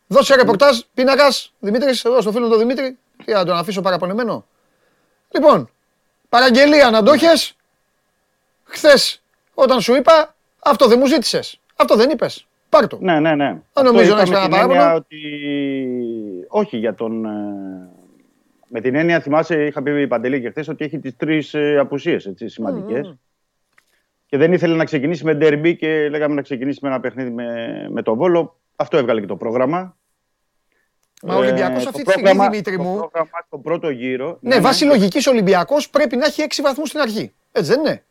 Δώσε 0.07 0.35
ρεπορτάζ, 0.35 0.79
πίνακα, 0.95 1.25
Δημήτρης, 1.61 2.05
εδώ 2.05 2.21
στο 2.21 2.33
φίλο 2.33 2.49
του 2.49 2.57
Δημήτρη. 2.57 2.97
Τι 3.25 3.33
να 3.33 3.45
τον 3.45 3.57
αφήσω 3.57 3.81
παραπονεμένο; 3.81 4.45
Λοιπόν, 5.31 5.71
παραγγελία 6.29 6.91
να 6.91 7.03
το 7.03 7.13
έχεις. 7.13 7.57
Χθες, 8.65 9.23
όταν 9.55 9.81
σου 9.81 9.95
είπα, 9.95 10.35
αυτό 10.59 10.87
δεν 10.87 10.99
μου 10.99 11.07
ζήτησες. 11.07 11.61
Αυτό 11.77 11.97
δεν 11.97 12.11
είπες. 12.11 12.47
Πάρ' 12.69 12.87
το. 12.87 12.99
Ναι, 13.01 13.21
ναι, 13.21 13.35
ναι. 13.35 13.47
Αν 13.47 13.63
Αυτό 13.75 13.93
νομίζω 13.93 14.15
να 14.15 14.21
είπα 14.21 14.21
έχεις 14.21 14.31
με 14.31 14.37
κανένα 14.37 14.59
την 14.59 14.71
έννοια 14.71 14.79
παράπονο. 14.79 14.97
Ότι... 14.97 15.19
Όχι 16.49 16.77
για 16.77 16.95
τον. 16.95 17.25
ε, 17.25 17.31
Με 18.69 18.81
την 18.81 18.95
έννοια, 18.95 19.21
θυμάσαι, 19.21 19.65
είχα 19.67 19.83
πει 19.83 20.07
Παντελή 20.07 20.41
και 20.41 20.51
χθες 20.51 20.69
ότι 20.69 20.85
έχει 20.85 20.99
τις 20.99 21.17
τρεις 21.17 21.55
απουσίες 21.79 22.33
σημαντικές. 22.45 23.17
Και 24.27 24.37
δεν 24.37 24.53
ήθελε 24.53 24.75
να 24.75 24.85
ξεκινήσει 24.85 25.25
με 25.25 25.35
ντερμπι 25.35 25.77
και 25.77 26.09
λέγαμε 26.09 26.35
να 26.35 26.43
ξεκινήσει 26.43 26.79
με 26.83 26.89
ένα 26.89 27.01
παιχνίδι 27.01 27.31
με, 27.31 27.87
με 27.91 28.03
τον 28.03 28.17
Βόλο. 28.17 28.61
Αυτό 28.77 28.97
έβγαλε 28.97 29.21
και 29.21 29.27
το 29.27 29.37
πρόγραμμα. 29.37 29.97
Μα 31.23 31.35
ο 31.35 31.39
Ολυμπιακός 31.39 31.85
Ε, 31.85 31.89
αυτή 31.89 31.91
το 31.91 31.91
τη 31.93 32.01
στιγμή, 32.01 32.23
πρόγραμμα- 32.23 32.49
Δημήτρη 32.51 32.77
το 32.77 32.83
μου, 32.83 32.97
πρόγραμμα 32.97 33.31
στο 33.47 33.59
πρώτο 33.59 33.91
γύρο. 33.91 34.39
ναι, 34.41 34.61
βάσει 34.61 34.85
λογικής 34.85 35.27
Ολυμπιακός 35.27 35.91
πρέπει 35.91 36.17
να 36.17 36.27
έχει 36.27 36.43
6 36.43 36.63
βαθμούς 36.63 36.89
στην 36.89 37.01
αρχή. 37.01 37.33
Έτσι 37.53 37.71
δεν 37.71 37.81
είναι; 37.81 38.03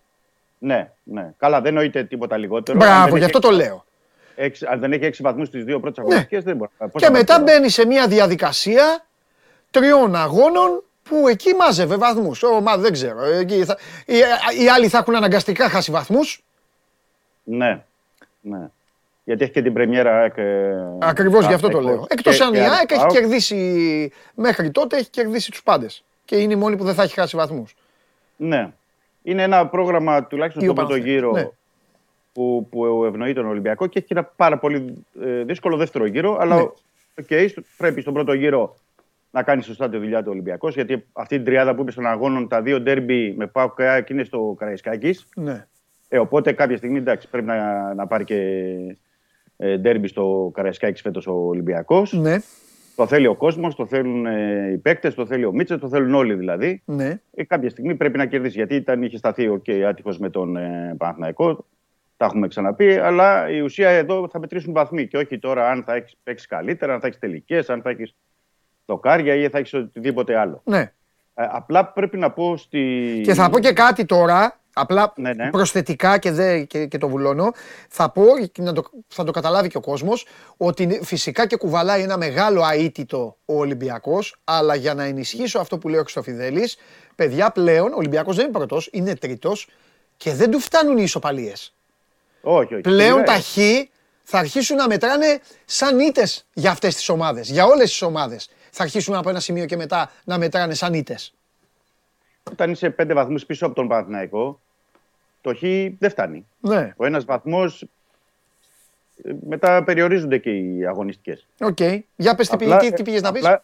Ναι, 0.58 0.92
ναι. 1.04 1.34
Καλά, 1.38 1.62
δεν 1.62 1.74
νοείται 1.74 2.04
τίποτα 2.04 2.38
λιγότερο. 2.38 2.80
Αν 2.80 2.86
Μπράβο, 2.86 3.04
δεν 3.04 3.12
γι' 3.12 3.16
έχει 3.18 3.26
αυτό 3.26 3.40
το 3.40 3.52
λέω. 3.52 3.86
έξι, 4.36 4.66
αν 4.70 4.80
δεν 4.80 4.92
έχει 4.92 5.06
έξι 5.06 5.22
βαθμούς 5.22 5.48
στις 5.48 5.64
δύο 5.64 5.80
πρώτες 5.80 5.98
αγωνιστικές, 5.98 6.44
δεν 6.44 6.56
μπορεί. 6.56 6.72
Πώς 6.78 6.90
Και 6.94 7.06
θα 7.06 7.12
μετά 7.12 7.34
πάρει. 7.34 7.44
μπαίνει 7.44 7.70
σε 7.70 7.86
μια 7.86 8.08
διαδικασία 8.08 9.06
τριών 9.72 10.16
αγώνων 10.16 10.84
που 11.04 11.28
εκεί 11.28 11.54
μάζευε 11.54 11.96
βαθμούς. 11.96 12.44
Μα 12.62 12.78
δεν 12.78 12.92
ξέρω. 12.92 13.24
Εκεί 13.24 13.66
θα... 13.66 13.78
οι, 14.06 14.16
οι 14.64 14.70
άλλοι 14.70 14.88
θα 14.88 14.98
έχουν 14.98 15.16
αναγκαστικά 15.16 15.70
χάσει 15.70 15.92
βαθμούς. 15.92 16.44
Ναι. 17.44 17.82
ναι. 18.42 18.68
Γιατί 19.30 19.44
έχει 19.44 19.52
και 19.54 19.62
την 19.62 19.74
πρεμιέρα 19.74 20.20
ΑΕΚ. 20.20 20.38
ε, 20.38 20.74
Ακριβώς 21.00 21.46
γι' 21.48 21.54
αυτό 21.54 21.68
το 21.68 21.78
Παναθηναϊκός 21.78 21.96
λέω. 21.96 22.06
Εκτός 22.10 22.38
και- 22.38 22.44
αν 22.44 22.54
η 22.54 22.58
και 22.58 22.64
ΑΕΚ 22.64 22.92
έχει 22.92 23.00
ΠΑΟΚ. 23.00 23.12
κερδίσει 23.12 24.12
μέχρι 24.36 24.72
τότε 24.72 24.98
έχει 24.98 25.10
κερδίσει 25.10 25.52
τους 25.52 25.64
πάντες. 25.64 26.04
Και 26.26 26.36
είναι 26.38 26.54
η 26.54 26.56
μόνη 26.56 26.76
που 26.78 26.84
δεν 26.84 26.94
θα 26.94 27.04
έχει 27.04 27.14
χάσει 27.14 27.36
βαθμούς. 27.36 27.76
Ναι. 28.38 28.72
Είναι 29.24 29.44
ένα 29.44 29.68
πρόγραμμα 29.68 30.24
τουλάχιστον 30.26 30.64
Ή 30.64 30.68
ο 30.68 30.72
στον 30.72 30.86
πρώτο 30.86 31.00
Παναθηναϊκός, 31.02 31.32
γύρο 31.32 31.44
ναι. 31.44 31.50
που, 32.34 32.68
που 32.72 33.06
ευνοεί 33.06 33.34
τον 33.34 33.46
Ολυμπιακό 33.46 33.88
και 33.88 33.98
έχει 34.00 34.08
και 34.08 34.14
ένα 34.14 34.24
πάρα 34.36 34.58
πολύ 34.58 35.06
ε, 35.26 35.44
δύσκολο 35.44 35.78
δεύτερο 35.78 36.06
γύρο. 36.06 36.38
Αλλά 36.40 36.56
Ναι. 36.56 36.62
οκ, 36.62 37.50
στο- 37.50 37.62
πρέπει 37.78 38.02
στον 38.02 38.14
πρώτο 38.14 38.34
γύρο 38.34 38.76
να 39.32 39.44
κάνει 39.44 39.64
σωστά 39.64 39.90
τη 39.90 39.98
δουλειά 39.98 40.20
του 40.24 40.30
Ολυμπιακός. 40.32 40.74
Γιατί 40.76 41.06
αυτή 41.14 41.36
την 41.36 41.46
τριάδα 41.46 41.76
που 41.76 41.82
είπες 41.82 41.92
των 41.92 42.06
αγώνων, 42.06 42.48
τα 42.48 42.62
δύο 42.62 42.80
ντέρμπι 42.82 43.34
με 43.38 43.48
ΠΑΟ 43.48 43.74
και 43.76 43.84
ΑΕΚ 43.84 44.10
είναι 44.10 44.24
στο 44.24 44.56
Καραϊσκάκης. 44.60 45.28
Ναι. 45.36 45.66
Ε, 46.10 46.20
οπότε 46.20 46.52
κάποια 46.52 46.78
στιγμή 46.78 46.98
εντάξει, 46.98 47.28
πρέπει 47.30 47.46
να, 47.48 47.94
να 47.94 48.08
πάρει 48.08 48.24
και 48.24 48.36
ε, 48.36 48.98
ντέρμπι 49.66 50.08
στο 50.08 50.52
Καραϊσκάκης 50.54 51.02
φέτος 51.02 51.28
ο 51.28 51.34
Ολυμπιακός. 51.34 52.14
Ναι. 52.14 52.38
Το 52.96 53.08
θέλει 53.08 53.28
ο 53.28 53.36
κόσμος, 53.36 53.76
το 53.76 53.86
θέλουν 53.86 54.26
ε, 54.26 54.72
οι 54.72 54.78
παίκτες, 54.78 55.16
το 55.16 55.26
θέλει 55.26 55.46
ο 55.46 55.52
Μίτσες, 55.52 55.80
το 55.80 55.90
θέλουν 55.90 56.14
όλοι 56.14 56.34
δηλαδή. 56.34 56.82
Ναι. 56.86 57.20
Ε, 57.34 57.44
κάποια 57.44 57.70
στιγμή 57.70 57.96
πρέπει 57.96 58.18
να 58.18 58.26
κερδίσει. 58.26 58.58
Γιατί 58.58 58.76
ήταν, 58.76 59.04
είχε 59.04 59.18
σταθεί 59.18 59.48
ο 59.48 59.62
okay, 59.66 59.80
άτυχος 59.82 60.20
με 60.20 60.30
τον 60.30 60.56
ε, 60.58 60.96
Παναθηναϊκό. 60.98 61.66
Τα 62.18 62.26
έχουμε 62.26 62.48
ξαναπεί. 62.48 62.98
Αλλά 62.98 63.50
η 63.50 63.60
ουσία 63.60 63.90
εδώ 63.90 64.28
θα 64.32 64.40
μετρήσουν 64.40 64.74
βαθμοί. 64.74 65.08
Και 65.08 65.18
όχι 65.18 65.40
τώρα 65.40 65.70
αν 65.70 65.84
θα 65.84 65.96
έχεις 65.96 66.16
παίξεις 66.24 66.48
καλύτερα, 66.48 66.94
αν 66.94 67.00
θα 67.00 67.08
έχεις 67.08 67.20
τελικές, 67.20 67.70
αν 67.70 67.82
θα 67.82 67.90
έχεις 67.90 68.16
δοκάρια 68.86 69.36
ή 69.36 69.50
θα 69.50 69.58
έχεις 69.58 69.74
οτιδήποτε 69.74 70.36
άλλο. 70.36 70.62
ναι. 70.66 70.92
Ε, 71.42 71.48
απλά 71.52 71.86
πρέπει 71.86 72.18
να 72.18 72.32
πω 72.32 72.58
στη. 72.58 73.22
Και 73.24 73.34
θα 73.34 73.50
πω 73.50 73.60
και 73.60 73.72
κάτι 73.74 74.06
τώρα, 74.06 74.60
απλά 74.74 75.14
Ναι, 75.16 75.34
ναι. 75.34 75.50
προσθετικά 75.50 76.18
και, 76.18 76.32
δε, 76.32 76.60
και, 76.64 76.86
και 76.86 76.98
το 76.98 77.08
βουλώνω. 77.10 77.52
Θα 77.90 78.10
πω, 78.10 78.24
και 78.52 78.62
να 78.62 78.74
το, 78.74 78.84
θα 79.08 79.24
το 79.24 79.32
καταλάβει 79.32 79.68
και 79.70 79.78
ο 79.78 79.82
κόσμος, 79.82 80.26
ότι 80.58 80.84
είναι- 80.84 81.00
φυσικά 81.04 81.48
και 81.48 81.56
κουβαλάει 81.56 82.02
ένα 82.02 82.18
μεγάλο 82.18 82.64
αίτητο 82.74 83.38
ο 83.46 83.60
Ολυμπιακός, 83.60 84.36
αλλά 84.44 84.76
για 84.76 84.94
να 84.94 85.04
ενισχύσω 85.04 85.60
αυτό 85.60 85.78
που 85.78 85.88
λέει 85.90 86.00
ο 86.00 86.02
Χρυστοφιδέλης, 86.02 86.78
παιδιά 87.16 87.50
πλέον 87.52 87.92
ο 87.94 87.96
Ολυμπιακός 87.98 88.36
δεν 88.36 88.46
είναι 88.46 88.54
πρώτος, 88.58 88.90
είναι 88.92 89.16
τρίτος 89.16 89.68
και 90.18 90.34
δεν 90.34 90.52
του 90.52 90.60
φτάνουν 90.60 90.98
οι 90.98 91.04
ισοπαλίες. 91.04 91.74
Όχι, 92.42 92.74
όχι. 92.74 92.82
Πλέον 92.84 93.20
Ε, 93.20 93.24
τα 93.24 93.34
χ 93.40 93.58
θα 94.24 94.38
αρχίσουν 94.40 94.76
να 94.78 94.88
μετράνε 94.88 95.40
σαν 95.66 96.00
ήττες 96.00 96.46
για 96.54 96.72
αυτές 96.72 96.96
τις 96.96 97.10
ομάδες, 97.10 97.50
για 97.50 97.66
όλες 97.66 97.90
τις 97.90 98.02
ομάδες. 98.02 98.50
Θα 98.72 98.84
αρχίσουν 98.84 99.16
από 99.16 99.30
ένα 99.30 99.40
σημείο 99.40 99.66
και 99.66 99.76
μετά 99.76 100.12
να 100.26 100.38
μετράνε 100.38 100.74
σαν 100.74 100.94
ήττες. 100.94 101.34
Όταν 102.52 102.72
είσαι 102.72 102.90
πέντε 102.90 103.14
βαθμούς 103.14 103.46
πίσω 103.46 103.66
από 103.66 103.76
τον 103.76 103.88
Παναθηναϊκό, 103.88 104.60
το 105.42 105.56
χ 105.56 105.60
δεν 106.00 106.10
φτάνει. 106.10 106.46
Ναι, 106.60 106.94
Ο 106.98 107.06
ένας 107.06 107.26
βαθμός. 107.26 107.86
Μετά 109.48 109.84
περιορίζονται 109.84 110.38
και 110.38 110.50
οι 110.52 110.86
αγωνιστικές. 110.86 111.46
οκ. 111.60 111.80
Για 112.16 112.36
πες 112.36 112.50
τι, 112.50 112.58
πήγε- 112.58 112.78
τι, 112.80 112.94
τι 112.94 113.04
πήγες 113.04 113.22
να 113.22 113.32
πεις. 113.32 113.46
Απλά, 113.46 113.64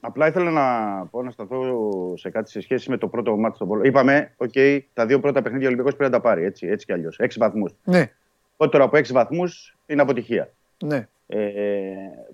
απλά 0.00 0.26
ήθελα 0.26 0.50
να 0.50 1.06
πω 1.06 1.22
να 1.22 1.30
σταθώ 1.30 2.14
σε 2.16 2.30
κάτι 2.30 2.50
σε 2.50 2.60
σχέση 2.60 2.90
με 2.90 2.96
το 2.96 3.08
πρώτο 3.08 3.36
ματς 3.36 3.54
στον 3.56 3.68
Βόλο. 3.68 3.82
Είπαμε, 3.84 4.32
οκ, 4.36 4.52
τα 4.94 5.06
δύο 5.06 5.20
πρώτα 5.20 5.42
παιχνίδια 5.42 5.66
ο 5.66 5.70
Ολυμπιακός 5.70 5.96
πρέπει 5.96 6.10
να 6.12 6.16
τα 6.18 6.22
πάρει. 6.22 6.44
Έτσι, 6.44 6.66
έτσι 6.66 6.86
κι 6.86 6.92
αλλιώς. 6.92 7.18
Έξι 7.18 7.38
βαθμούς. 7.38 7.72
Ναι, 7.84 8.10
Οπότε 8.52 8.70
κάτω 8.70 8.84
από 8.84 8.96
έξι 8.96 9.12
βαθμούς 9.12 9.76
είναι 9.86 10.02
αποτυχία. 10.02 10.50
ναι. 10.84 11.08
Ε, 11.30 11.38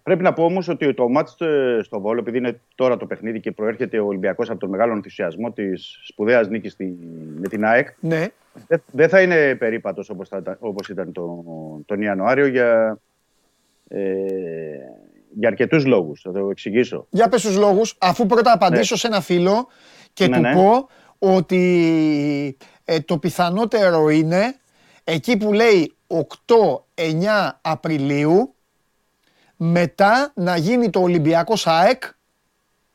πρέπει 0.02 0.22
να 0.22 0.32
πω 0.32 0.44
όμως 0.44 0.68
ότι 0.68 0.94
το 0.94 1.08
ματς 1.08 1.40
ε, 1.40 1.80
στο 1.82 2.00
Βόλο, 2.00 2.20
επειδή 2.20 2.38
είναι 2.38 2.60
τώρα 2.74 2.96
το 2.96 3.06
παιχνίδι 3.06 3.40
και 3.40 3.52
προέρχεται 3.52 3.98
ο 3.98 4.06
Ολυμπιακός 4.06 4.50
από 4.50 4.58
τον 4.58 4.68
μεγάλο 4.68 4.92
ενθουσιασμό 4.92 5.52
της 5.52 5.98
σπουδαίας 6.04 6.48
νίκης 6.48 6.72
στη, 6.72 6.96
με 7.40 7.48
την 7.48 7.64
ΑΕΚ, 7.64 7.88
Ναι, 8.00 8.26
δεν- 8.66 8.82
δεν 8.92 9.08
θα 9.08 9.20
είναι 9.22 9.54
περίπατος 9.54 10.10
όπως, 10.10 10.28
θα, 10.28 10.36
ήταν- 10.38 10.56
όπως 10.60 10.88
ήταν 10.88 11.12
τον, 11.12 11.34
τον 11.86 12.00
Ιανουάριο 12.02 12.46
για, 12.46 12.98
ε, 13.88 14.00
για 15.38 15.48
αρκετούς 15.48 15.86
λόγους. 15.86 16.20
Θα 16.20 16.32
το 16.32 16.48
εξηγήσω. 16.50 17.06
για 17.10 17.28
πες 17.28 17.42
τους 17.42 17.56
λόγους, 17.56 17.96
αφού 18.00 18.26
πρώτα 18.26 18.52
απαντήσω 18.52 18.96
σε 18.96 19.06
ένα 19.06 19.20
φίλο 19.20 19.66
και 20.12 20.26
Ναι, 20.28 20.36
του 20.36 20.40
ναι. 20.42 20.52
πω 20.54 20.88
ότι 21.18 22.56
ε, 22.84 23.00
το 23.00 23.18
πιθανότερο 23.18 24.08
είναι 24.08 24.54
εκεί 25.04 25.36
που 25.36 25.52
λέει 25.52 25.94
8-9 26.06 27.58
Απριλίου 27.60 28.53
μετά 29.56 30.32
να 30.34 30.56
γίνει 30.56 30.90
το 30.90 31.00
Ολυμπιακός 31.00 31.66
ΑΕΚ 31.66 32.02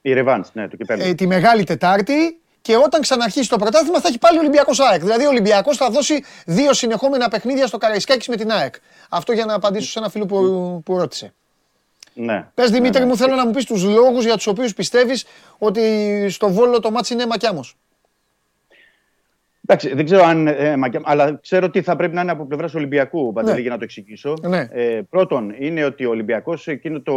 Η 0.02 0.14
Ρεβάνς, 0.14 0.50
ναι, 0.54 0.68
του 0.68 0.78
κυπέλου. 0.78 1.04
ε, 1.04 1.14
τη 1.14 1.28
Μεγάλη 1.28 1.64
Τετάρτη 1.64 2.40
και 2.62 2.76
όταν 2.78 3.02
ξαναρχίσει 3.02 3.50
το 3.50 3.58
πρωτάθλημα 3.58 4.00
θα 4.00 4.08
έχει 4.08 4.18
πάλι 4.18 4.38
Ολυμπιακός 4.40 4.80
ΑΕΚ. 4.80 5.02
Δηλαδή 5.02 5.26
ο 5.26 5.30
Ολυμπιακός 5.30 5.78
θα 5.78 5.90
δώσει 5.90 6.24
δύο 6.46 6.74
συνεχόμενα 6.74 7.28
παιχνίδια 7.28 7.68
στο 7.68 7.78
Καραϊσκάκης 7.78 8.28
με 8.28 8.36
την 8.36 8.52
ΑΕΚ. 8.52 8.76
Αυτό 9.10 9.34
για 9.34 9.46
να 9.46 9.54
απαντήσω 9.54 9.90
σε 9.92 10.00
ένα 10.00 10.10
φίλο 10.10 10.26
που, 10.26 10.82
που 10.86 10.98
ρώτησε. 10.98 11.34
ναι. 12.14 12.48
Πες 12.54 12.70
Δημήτρη 12.72 13.00
ναι, 13.00 13.06
ναι. 13.06 13.12
μου, 13.12 13.18
θέλω 13.18 13.36
να 13.36 13.46
μου 13.46 13.52
πεις 13.52 13.66
τους 13.66 13.84
λόγους 13.84 14.26
για 14.26 14.36
τους 14.36 14.48
οποίους 14.48 14.74
πιστεύεις 14.74 15.26
ότι 15.58 16.26
στο 16.30 16.50
βόλο 16.50 16.80
το 16.80 16.92
μάτσι 16.92 17.14
είναι 17.14 17.26
μακιάμος. 17.26 17.78
Εντάξει, 19.72 19.94
δεν 19.96 20.06
ξέρω 20.06 20.24
αν. 20.24 20.48
Ε, 20.48 20.78
μακιά- 20.78 21.02
αλλά 21.06 21.38
ξέρω 21.42 21.70
τι 21.70 21.82
θα 21.82 21.96
πρέπει 21.96 22.16
να 22.16 22.22
είναι 22.22 22.32
από 22.32 22.46
πλευράς 22.46 22.74
Ολυμπιακού, 22.76 23.34
Παντελή, 23.34 23.56
Ναι. 23.56 23.62
για 23.62 23.70
να 23.70 23.78
το 23.78 23.84
εξηγήσω. 23.84 24.34
Ναι. 24.48 24.68
Ε, 24.72 25.02
πρώτον, 25.10 25.54
είναι 25.60 25.84
ότι 25.84 26.06
ο 26.06 26.10
Ολυμπιακός 26.10 26.68
εκείνο 26.68 27.02
το, 27.02 27.16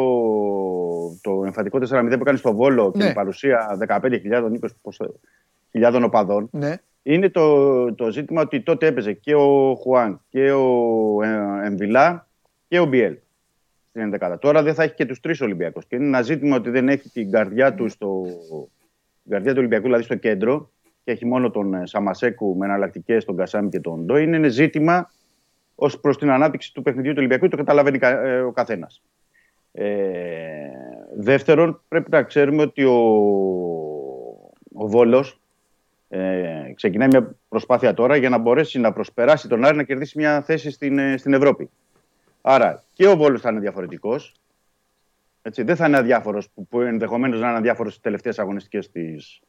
το 1.20 1.42
εμφαντικό 1.44 1.78
4-0 1.78 2.18
που 2.18 2.24
κάνει 2.24 2.38
στο 2.38 2.54
Βόλο 2.54 2.90
και 2.92 2.98
Ναι. 2.98 3.04
με 3.04 3.12
παρουσία 3.12 3.76
15.000-20.000 5.72 6.02
οπαδών. 6.04 6.48
Ναι. 6.52 6.74
Είναι 7.02 7.28
το, 7.28 7.94
το 7.94 8.10
ζήτημα 8.10 8.40
ότι 8.42 8.60
τότε 8.60 8.86
έπαιζε 8.86 9.12
και 9.12 9.34
ο 9.34 9.74
Χουάν 9.74 10.20
και 10.28 10.50
ο 10.52 10.66
ε, 11.22 11.66
Εμβιλά 11.66 12.26
και 12.68 12.78
ο 12.80 12.84
Μπιέλ 12.86 13.16
στην 13.88 14.14
11. 14.20 14.36
Τώρα 14.40 14.62
δεν 14.62 14.74
θα 14.74 14.82
έχει 14.82 14.94
και 14.94 15.06
τους 15.06 15.20
τρεις 15.20 15.40
Ολυμπιακούς. 15.40 15.86
Και 15.86 15.96
είναι 15.96 16.04
ένα 16.04 16.22
ζήτημα 16.22 16.56
ότι 16.56 16.70
δεν 16.70 16.88
έχει 16.88 17.08
την 17.08 17.30
καρδιά 17.30 17.74
του 17.74 17.88
στο. 17.88 18.22
Την 19.22 19.32
καρδιά 19.32 19.50
του 19.52 19.58
Ολυμπιακού, 19.58 19.84
δηλαδή 19.84 20.02
στο 20.02 20.14
κέντρο, 20.14 20.70
και 21.04 21.10
έχει 21.10 21.26
μόνο 21.26 21.50
τον 21.50 21.74
ε, 21.74 21.86
Σαμασέκου 21.86 22.56
με 22.56 22.66
εναλλακτικές, 22.66 23.24
τον 23.24 23.36
Κασάμι 23.36 23.68
και 23.68 23.80
τον 23.80 24.04
Ντό. 24.04 24.16
Είναι 24.16 24.36
ένα 24.36 24.48
ζήτημα 24.48 25.10
ως 25.74 26.00
προς 26.00 26.18
την 26.18 26.30
ανάπτυξη 26.30 26.74
του 26.74 26.82
παιχνιδιού 26.82 27.10
του 27.10 27.18
Ολυμπιακού, 27.18 27.48
το 27.48 27.56
καταλαβαίνει 27.56 27.98
κα- 27.98 28.22
ε, 28.22 28.40
ο 28.40 28.52
καθένας. 28.52 29.02
Ε, 29.72 29.86
δεύτερον, 31.16 31.82
πρέπει 31.88 32.10
να 32.10 32.22
ξέρουμε 32.22 32.62
ότι 32.62 32.84
ο, 32.84 32.98
ο 34.72 34.88
Βόλος 34.88 35.40
ε, 36.08 36.72
ξεκινάει 36.74 37.08
μια 37.08 37.34
προσπάθεια 37.48 37.94
τώρα 37.94 38.16
για 38.16 38.28
να 38.28 38.38
μπορέσει 38.38 38.78
να 38.78 38.92
προσπεράσει 38.92 39.48
τον 39.48 39.64
Άρη 39.64 39.76
να 39.76 39.82
κερδίσει 39.82 40.18
μια 40.18 40.42
θέση 40.42 40.70
στην, 40.70 40.98
ε, 40.98 41.16
στην 41.16 41.32
Ευρώπη. 41.32 41.70
Άρα 42.40 42.82
και 42.92 43.06
ο 43.06 43.16
Βόλος 43.16 43.40
θα 43.40 43.50
είναι 43.50 43.60
διαφορετικός. 43.60 44.34
Έτσι, 45.42 45.62
δεν 45.62 45.76
θα 45.76 45.86
είναι 45.86 45.96
αδιάφορος 45.96 46.50
που, 46.50 46.66
που 46.66 46.80
ενδεχομένως 46.80 47.40
να 47.40 47.48
είναι 47.48 47.56
αδιάφορος 47.56 47.92
στις 47.92 48.04
τελευταίες 48.04 48.38
αγωνιστικές 48.38 48.90
της, 48.90 49.40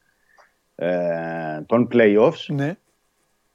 ε, 0.74 1.60
των 1.66 1.88
play-offs. 1.92 2.46
ναι. 2.46 2.76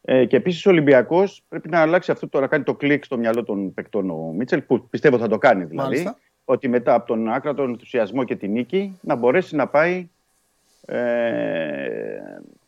Ε, 0.01 0.25
και 0.25 0.35
επίσης 0.35 0.65
ο 0.65 0.69
Ολυμπιακός 0.69 1.43
πρέπει 1.49 1.69
να 1.69 1.79
αλλάξει 1.79 2.11
αυτό 2.11 2.27
τώρα, 2.27 2.47
κάνει 2.47 2.63
το 2.63 2.75
κλικ 2.75 3.03
στο 3.03 3.17
μυαλό 3.17 3.43
των 3.43 3.73
παικτών 3.73 4.09
ο 4.09 4.33
Μίτσελ, 4.37 4.61
που 4.61 4.87
πιστεύω 4.89 5.17
θα 5.17 5.27
το 5.27 5.37
κάνει 5.37 5.63
δηλαδή. 5.63 5.87
Μάλιστα. 5.89 6.17
Ότι 6.45 6.67
μετά 6.67 6.93
από 6.93 7.07
τον 7.07 7.29
άκρατο 7.29 7.63
ενθουσιασμό 7.63 8.23
και 8.23 8.35
την 8.35 8.51
νίκη 8.51 8.97
να 9.01 9.15
μπορέσει 9.15 9.55
να 9.55 9.67
πάει 9.67 10.09
ε, 10.85 10.97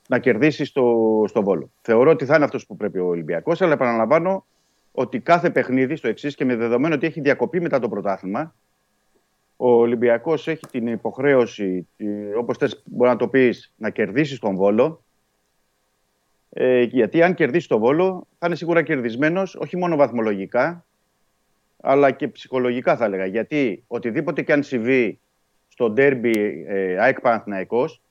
να 0.07 0.19
κερδίσει 0.19 0.65
στο, 0.65 1.25
στο 1.27 1.43
Βόλο. 1.43 1.71
Θεωρώ 1.81 2.11
ότι 2.11 2.25
θα 2.25 2.35
είναι 2.35 2.45
αυτός 2.45 2.65
που 2.65 2.75
πρέπει 2.75 2.99
ο 2.99 3.07
Ολυμπιακός, 3.07 3.61
αλλά 3.61 3.73
επαναλαμβάνω 3.73 4.45
ότι 4.91 5.19
κάθε 5.19 5.49
παιχνίδι 5.49 5.95
στο 5.95 6.07
εξής 6.07 6.35
και 6.35 6.45
με 6.45 6.55
δεδομένο 6.55 6.95
ότι 6.95 7.07
έχει 7.07 7.21
διακοπεί 7.21 7.61
μετά 7.61 7.79
το 7.79 7.89
πρωτάθλημα, 7.89 8.55
ο 9.63 9.69
Ολυμπιακός 9.71 10.47
έχει 10.47 10.67
την 10.71 10.87
υποχρέωση, 10.87 11.87
ε, 11.97 12.05
όπως 12.37 12.57
θες 12.57 12.81
μπορεί 12.85 13.09
να 13.09 13.15
το 13.15 13.27
πεις, 13.27 13.73
να 13.77 13.89
κερδίσεις 13.89 14.37
στον 14.37 14.55
Βόλο, 14.55 15.03
ε, 16.49 16.81
γιατί 16.81 17.21
αν 17.21 17.33
κερδίσεις 17.33 17.67
το 17.67 17.79
Βόλο 17.79 18.27
θα 18.37 18.47
είναι 18.47 18.55
σίγουρα 18.55 18.81
κερδισμένος, 18.81 19.55
όχι 19.55 19.77
μόνο 19.77 19.95
βαθμολογικά, 19.95 20.85
αλλά 21.81 22.11
και 22.11 22.27
ψυχολογικά 22.27 22.95
θα 22.97 23.05
έλεγα. 23.05 23.25
Γιατί 23.25 23.83
οτιδήποτε 23.87 24.41
και 24.41 24.53
αν 24.53 24.63
συμβεί 24.63 25.19
στο 25.67 25.89
ντέρμπι 25.89 26.65
ε, 26.67 26.97
ΑΕΚ 26.97 27.21
Παναθηναϊκός, 27.21 28.01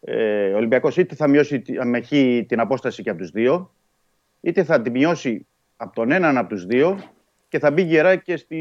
ε, 0.00 0.52
ο 0.52 0.56
Ολυμπιακός 0.56 0.96
είτε 0.96 1.14
θα 1.14 1.28
μειώσει 1.28 1.60
τη- 1.60 1.84
με 1.84 2.00
χ 2.00 2.08
την 2.46 2.60
απόσταση 2.60 3.02
και 3.02 3.10
από 3.10 3.18
τους 3.18 3.30
δύο, 3.30 3.72
είτε 4.40 4.64
θα 4.64 4.82
τη 4.82 4.90
μειώσει 4.90 5.46
από 5.76 5.94
τον 5.94 6.10
έναν 6.10 6.36
από 6.36 6.48
τους 6.48 6.66
δύο 6.66 6.98
και 7.48 7.58
θα 7.58 7.70
μπει 7.70 7.82
γερά 7.82 8.16
και 8.16 8.36
στη... 8.36 8.56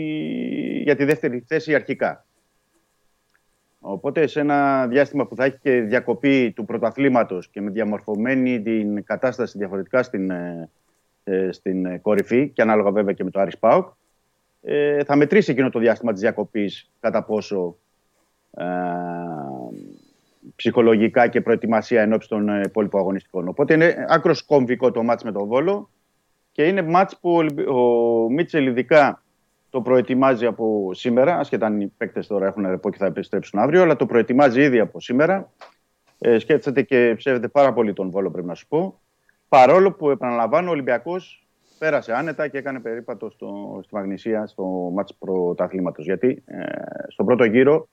για 0.84 0.96
τη 0.96 1.04
δεύτερη 1.04 1.44
θέση 1.48 1.76
αρχικά. 1.76 2.26
Οπότε 3.80 4.28
σε 4.28 4.40
ένα 4.40 4.88
διάστημα 4.88 5.28
που 5.28 5.36
θα 5.36 5.44
έχει 5.44 5.58
και 5.62 5.82
διακοπή 5.82 6.52
του 6.52 6.66
πρωταθλήματος 6.66 7.50
και 7.50 7.62
με 7.62 7.70
διαμορφωμένη 7.72 8.62
την 8.62 9.04
κατάσταση 9.04 9.58
διαφορετικά 9.58 10.04
στην, 10.04 10.30
ε, 10.30 10.70
ε, 11.24 11.52
στην 11.52 11.86
ε, 11.86 11.98
κορυφή 11.98 12.50
και 12.50 12.62
ανάλογα 12.62 12.92
βέβαια 12.92 13.14
και 13.14 13.24
με 13.24 13.30
το 13.30 13.40
Άρης 13.40 13.58
Πάοκ, 13.58 13.88
ε, 14.62 15.04
θα 15.04 15.16
μετρήσει 15.16 15.52
εκείνο 15.52 15.70
το 15.70 15.80
διάστημα 15.80 16.12
της 16.12 16.22
διακοπής 16.22 16.92
κατά 17.00 17.24
πόσο 17.24 17.78
ε, 18.52 18.66
ψυχολογικά 20.56 21.28
και 21.28 21.42
προετοιμασία 21.42 22.02
ενώπιση 22.02 22.30
των 22.30 22.50
ε, 22.50 22.62
υπόλοιπων 22.66 23.00
αγωνιστικών. 23.00 23.48
Οπότε 23.48 23.74
είναι 23.74 24.06
άκρος 24.08 24.42
κομβικό 24.42 24.92
το 24.92 25.04
μάτς 25.04 25.24
με 25.24 25.32
τον 25.32 25.48
Βόλο 25.48 25.90
και 26.56 26.68
είναι 26.68 26.82
μάτς 26.82 27.20
που 27.20 27.30
ο, 27.32 27.36
Ολυμπι- 27.36 27.68
ο 27.68 27.80
Μίτσελ 28.30 28.68
ειδικά 28.68 29.24
το 29.70 29.82
προετοιμάζει 29.82 30.46
από 30.46 30.90
σήμερα, 30.94 31.38
ασχετά 31.38 31.66
αν 31.66 31.82
οι 31.82 31.88
παίκτες 31.98 32.28
τώρα 32.28 32.48
έχουν 32.48 32.68
ρεπό 32.68 32.90
και 32.90 32.98
θα 32.98 33.06
επιστρέψουν 33.06 33.60
αύριο, 33.60 33.82
αλλά 33.82 33.96
το 33.96 34.06
προετοιμάζει 34.06 34.62
ήδη 34.62 34.80
από 34.80 35.00
σήμερα. 35.00 35.52
Ε, 36.20 36.40
σκέφτεται 36.40 36.82
και 36.82 37.14
ψεύδεται 37.18 37.48
πάρα 37.48 37.74
πολύ 37.74 37.94
τον 37.94 38.10
Βόλο, 38.10 38.32
πρέπει 38.32 38.48
να 38.48 38.54
σου 38.54 38.68
πω. 38.68 39.00
Παρόλο 39.50 39.92
που, 39.92 40.10
επαναλαμβάνω, 40.10 40.68
ο 40.70 40.72
Ολυμπιακός 40.72 41.48
πέρασε 41.78 42.14
άνετα 42.14 42.48
και 42.48 42.58
έκανε 42.58 42.80
περίπατο 42.80 43.30
στο, 43.30 43.80
στη 43.84 43.96
Μαγνησία 43.96 44.48
στο 44.48 44.64
μάτς 44.94 45.16
πρωταθλήματος. 45.16 46.06
Γιατί 46.06 46.44
ε, 46.46 46.64
στον 47.08 47.26
πρώτο 47.26 47.44
γύρο 47.44 47.88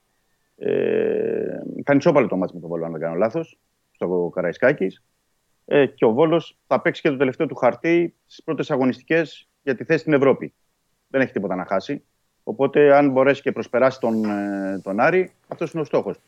ε, 0.57 1.59
κάνει 1.83 2.01
σώπαλο 2.01 2.27
το 2.27 2.37
μάτς 2.37 2.53
με 2.53 2.59
τον 2.59 2.69
Βόλο, 2.69 2.85
αν 2.85 2.91
δεν 2.91 3.01
κάνω 3.01 3.15
λάθος, 3.15 3.57
στο 3.91 4.31
Καραϊσκάκης. 4.33 5.03
Ε, 5.65 5.85
και 5.85 6.05
ο 6.05 6.11
Βόλος 6.11 6.57
θα 6.67 6.81
παίξει 6.81 7.01
και 7.01 7.09
το 7.09 7.17
τελευταίο 7.17 7.47
του 7.47 7.55
χαρτί 7.55 8.15
στις 8.25 8.43
πρώτες 8.43 8.71
αγωνιστικές 8.71 9.47
για 9.63 9.75
τη 9.75 9.83
θέση 9.83 9.99
στην 9.99 10.13
Ευρώπη. 10.13 10.53
Δεν 11.07 11.21
έχει 11.21 11.31
τίποτα 11.31 11.55
να 11.55 11.65
χάσει. 11.65 12.03
Οπότε, 12.43 12.95
αν 12.95 13.11
μπορέσει 13.11 13.41
και 13.41 13.51
προσπεράσει 13.51 13.99
τον, 13.99 14.25
ε, 14.25 14.79
τον 14.83 14.99
Άρη, 14.99 15.31
αυτός 15.47 15.71
είναι 15.71 15.81
ο 15.81 15.85
στόχος 15.85 16.17
του. 16.17 16.23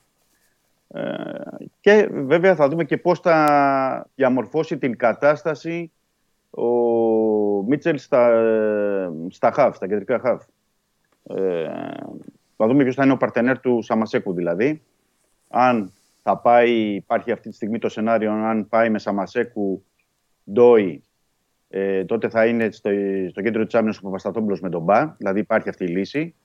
Ε, 0.97 1.03
και 1.79 2.09
βέβαια 2.11 2.55
θα 2.55 2.67
δούμε 2.67 2.83
και 2.83 2.97
πώς 2.97 3.19
θα 3.19 4.07
διαμορφώσει 4.15 4.77
την 4.77 4.97
κατάσταση 4.97 5.91
ο 6.49 6.63
Μίτσελ 7.67 7.97
στα, 7.97 8.43
στα 9.29 9.51
χαφ, 9.51 9.75
στα 9.75 9.87
κεντρικά 9.87 10.19
χαφ. 10.19 10.43
Ε, 11.23 11.69
θα 12.57 12.67
δούμε 12.67 12.83
ποιος 12.83 12.95
θα 12.95 13.03
είναι 13.03 13.13
ο 13.13 13.17
παρτενέρ 13.17 13.59
του 13.59 13.81
Σαμασέκου 13.81 14.33
δηλαδή. 14.33 14.81
Αν 15.49 15.91
θα 16.27 16.37
πάει, 16.37 16.71
υπάρχει 16.71 17.31
αυτή 17.31 17.49
τη 17.49 17.55
στιγμή 17.55 17.79
το 17.79 17.89
σενάριο, 17.89 18.31
αν 18.31 18.67
πάει 18.67 18.89
με 18.89 18.99
Σαμασέκου, 18.99 19.85
Ντόι, 20.51 21.03
ε, 21.69 22.05
τότε 22.05 22.29
θα 22.29 22.45
είναι 22.45 22.71
στο, 22.71 22.89
στο 23.29 23.41
κέντρο 23.41 23.65
της 23.65 23.75
άμυνας 23.75 23.97
ο 23.97 24.01
Παπασταθόπουλος 24.01 24.59
με 24.59 24.69
τον 24.69 24.81
Μπα, 24.81 25.15
δηλαδή 25.17 25.39
υπάρχει 25.39 25.69
αυτή 25.69 25.83
η 25.83 25.87
λύση. 25.87 26.35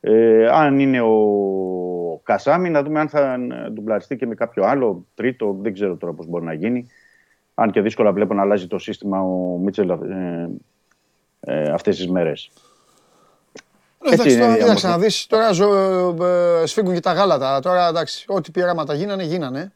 Ε, 0.00 0.46
αν 0.46 0.78
είναι 0.78 1.00
ο 1.00 2.20
Κασάμι, 2.22 2.70
να 2.70 2.82
δούμε 2.82 3.00
αν 3.00 3.08
θα 3.08 3.38
ντουμπλαριστεί 3.72 4.16
και 4.16 4.26
με 4.26 4.34
κάποιο 4.34 4.64
άλλο, 4.64 5.06
τρίτο, 5.14 5.56
δεν 5.60 5.72
ξέρω 5.72 5.96
τώρα 5.96 6.12
πώς 6.12 6.26
μπορεί 6.26 6.44
να 6.44 6.52
γίνει. 6.52 6.86
Αν 7.54 7.70
και 7.70 7.80
δύσκολα 7.80 8.12
βλέπω 8.12 8.34
να 8.34 8.42
αλλάζει 8.42 8.66
το 8.66 8.78
σύστημα 8.78 9.20
ο 9.20 9.58
Μίτσελ 9.58 9.90
ε, 9.90 10.48
ε, 11.40 11.70
αυτές 11.70 11.96
τις 11.96 12.08
μέρες. 12.08 12.50
Ε, 14.04 14.12
Εντάξει, 14.12 14.32
είναι 14.32 14.40
τώρα, 14.40 14.54
η 14.54 14.58
κοίταξε 14.58 14.86
να 14.86 14.92
διαμορφή. 14.92 15.04
δεις, 15.04 15.26
τώρα 15.26 15.52
ζω, 15.52 15.68
ε, 16.62 16.66
σφίγγουν 16.66 16.94
και 16.94 17.00
τα 17.00 17.12
γάλατα. 17.12 17.60
Τώρα 17.60 17.88
εντάξει, 17.88 18.24
ό,τι 18.28 18.50
πειράματα 18.50 18.94
γίνανε, 18.94 19.22
γίνανε. 19.22 19.72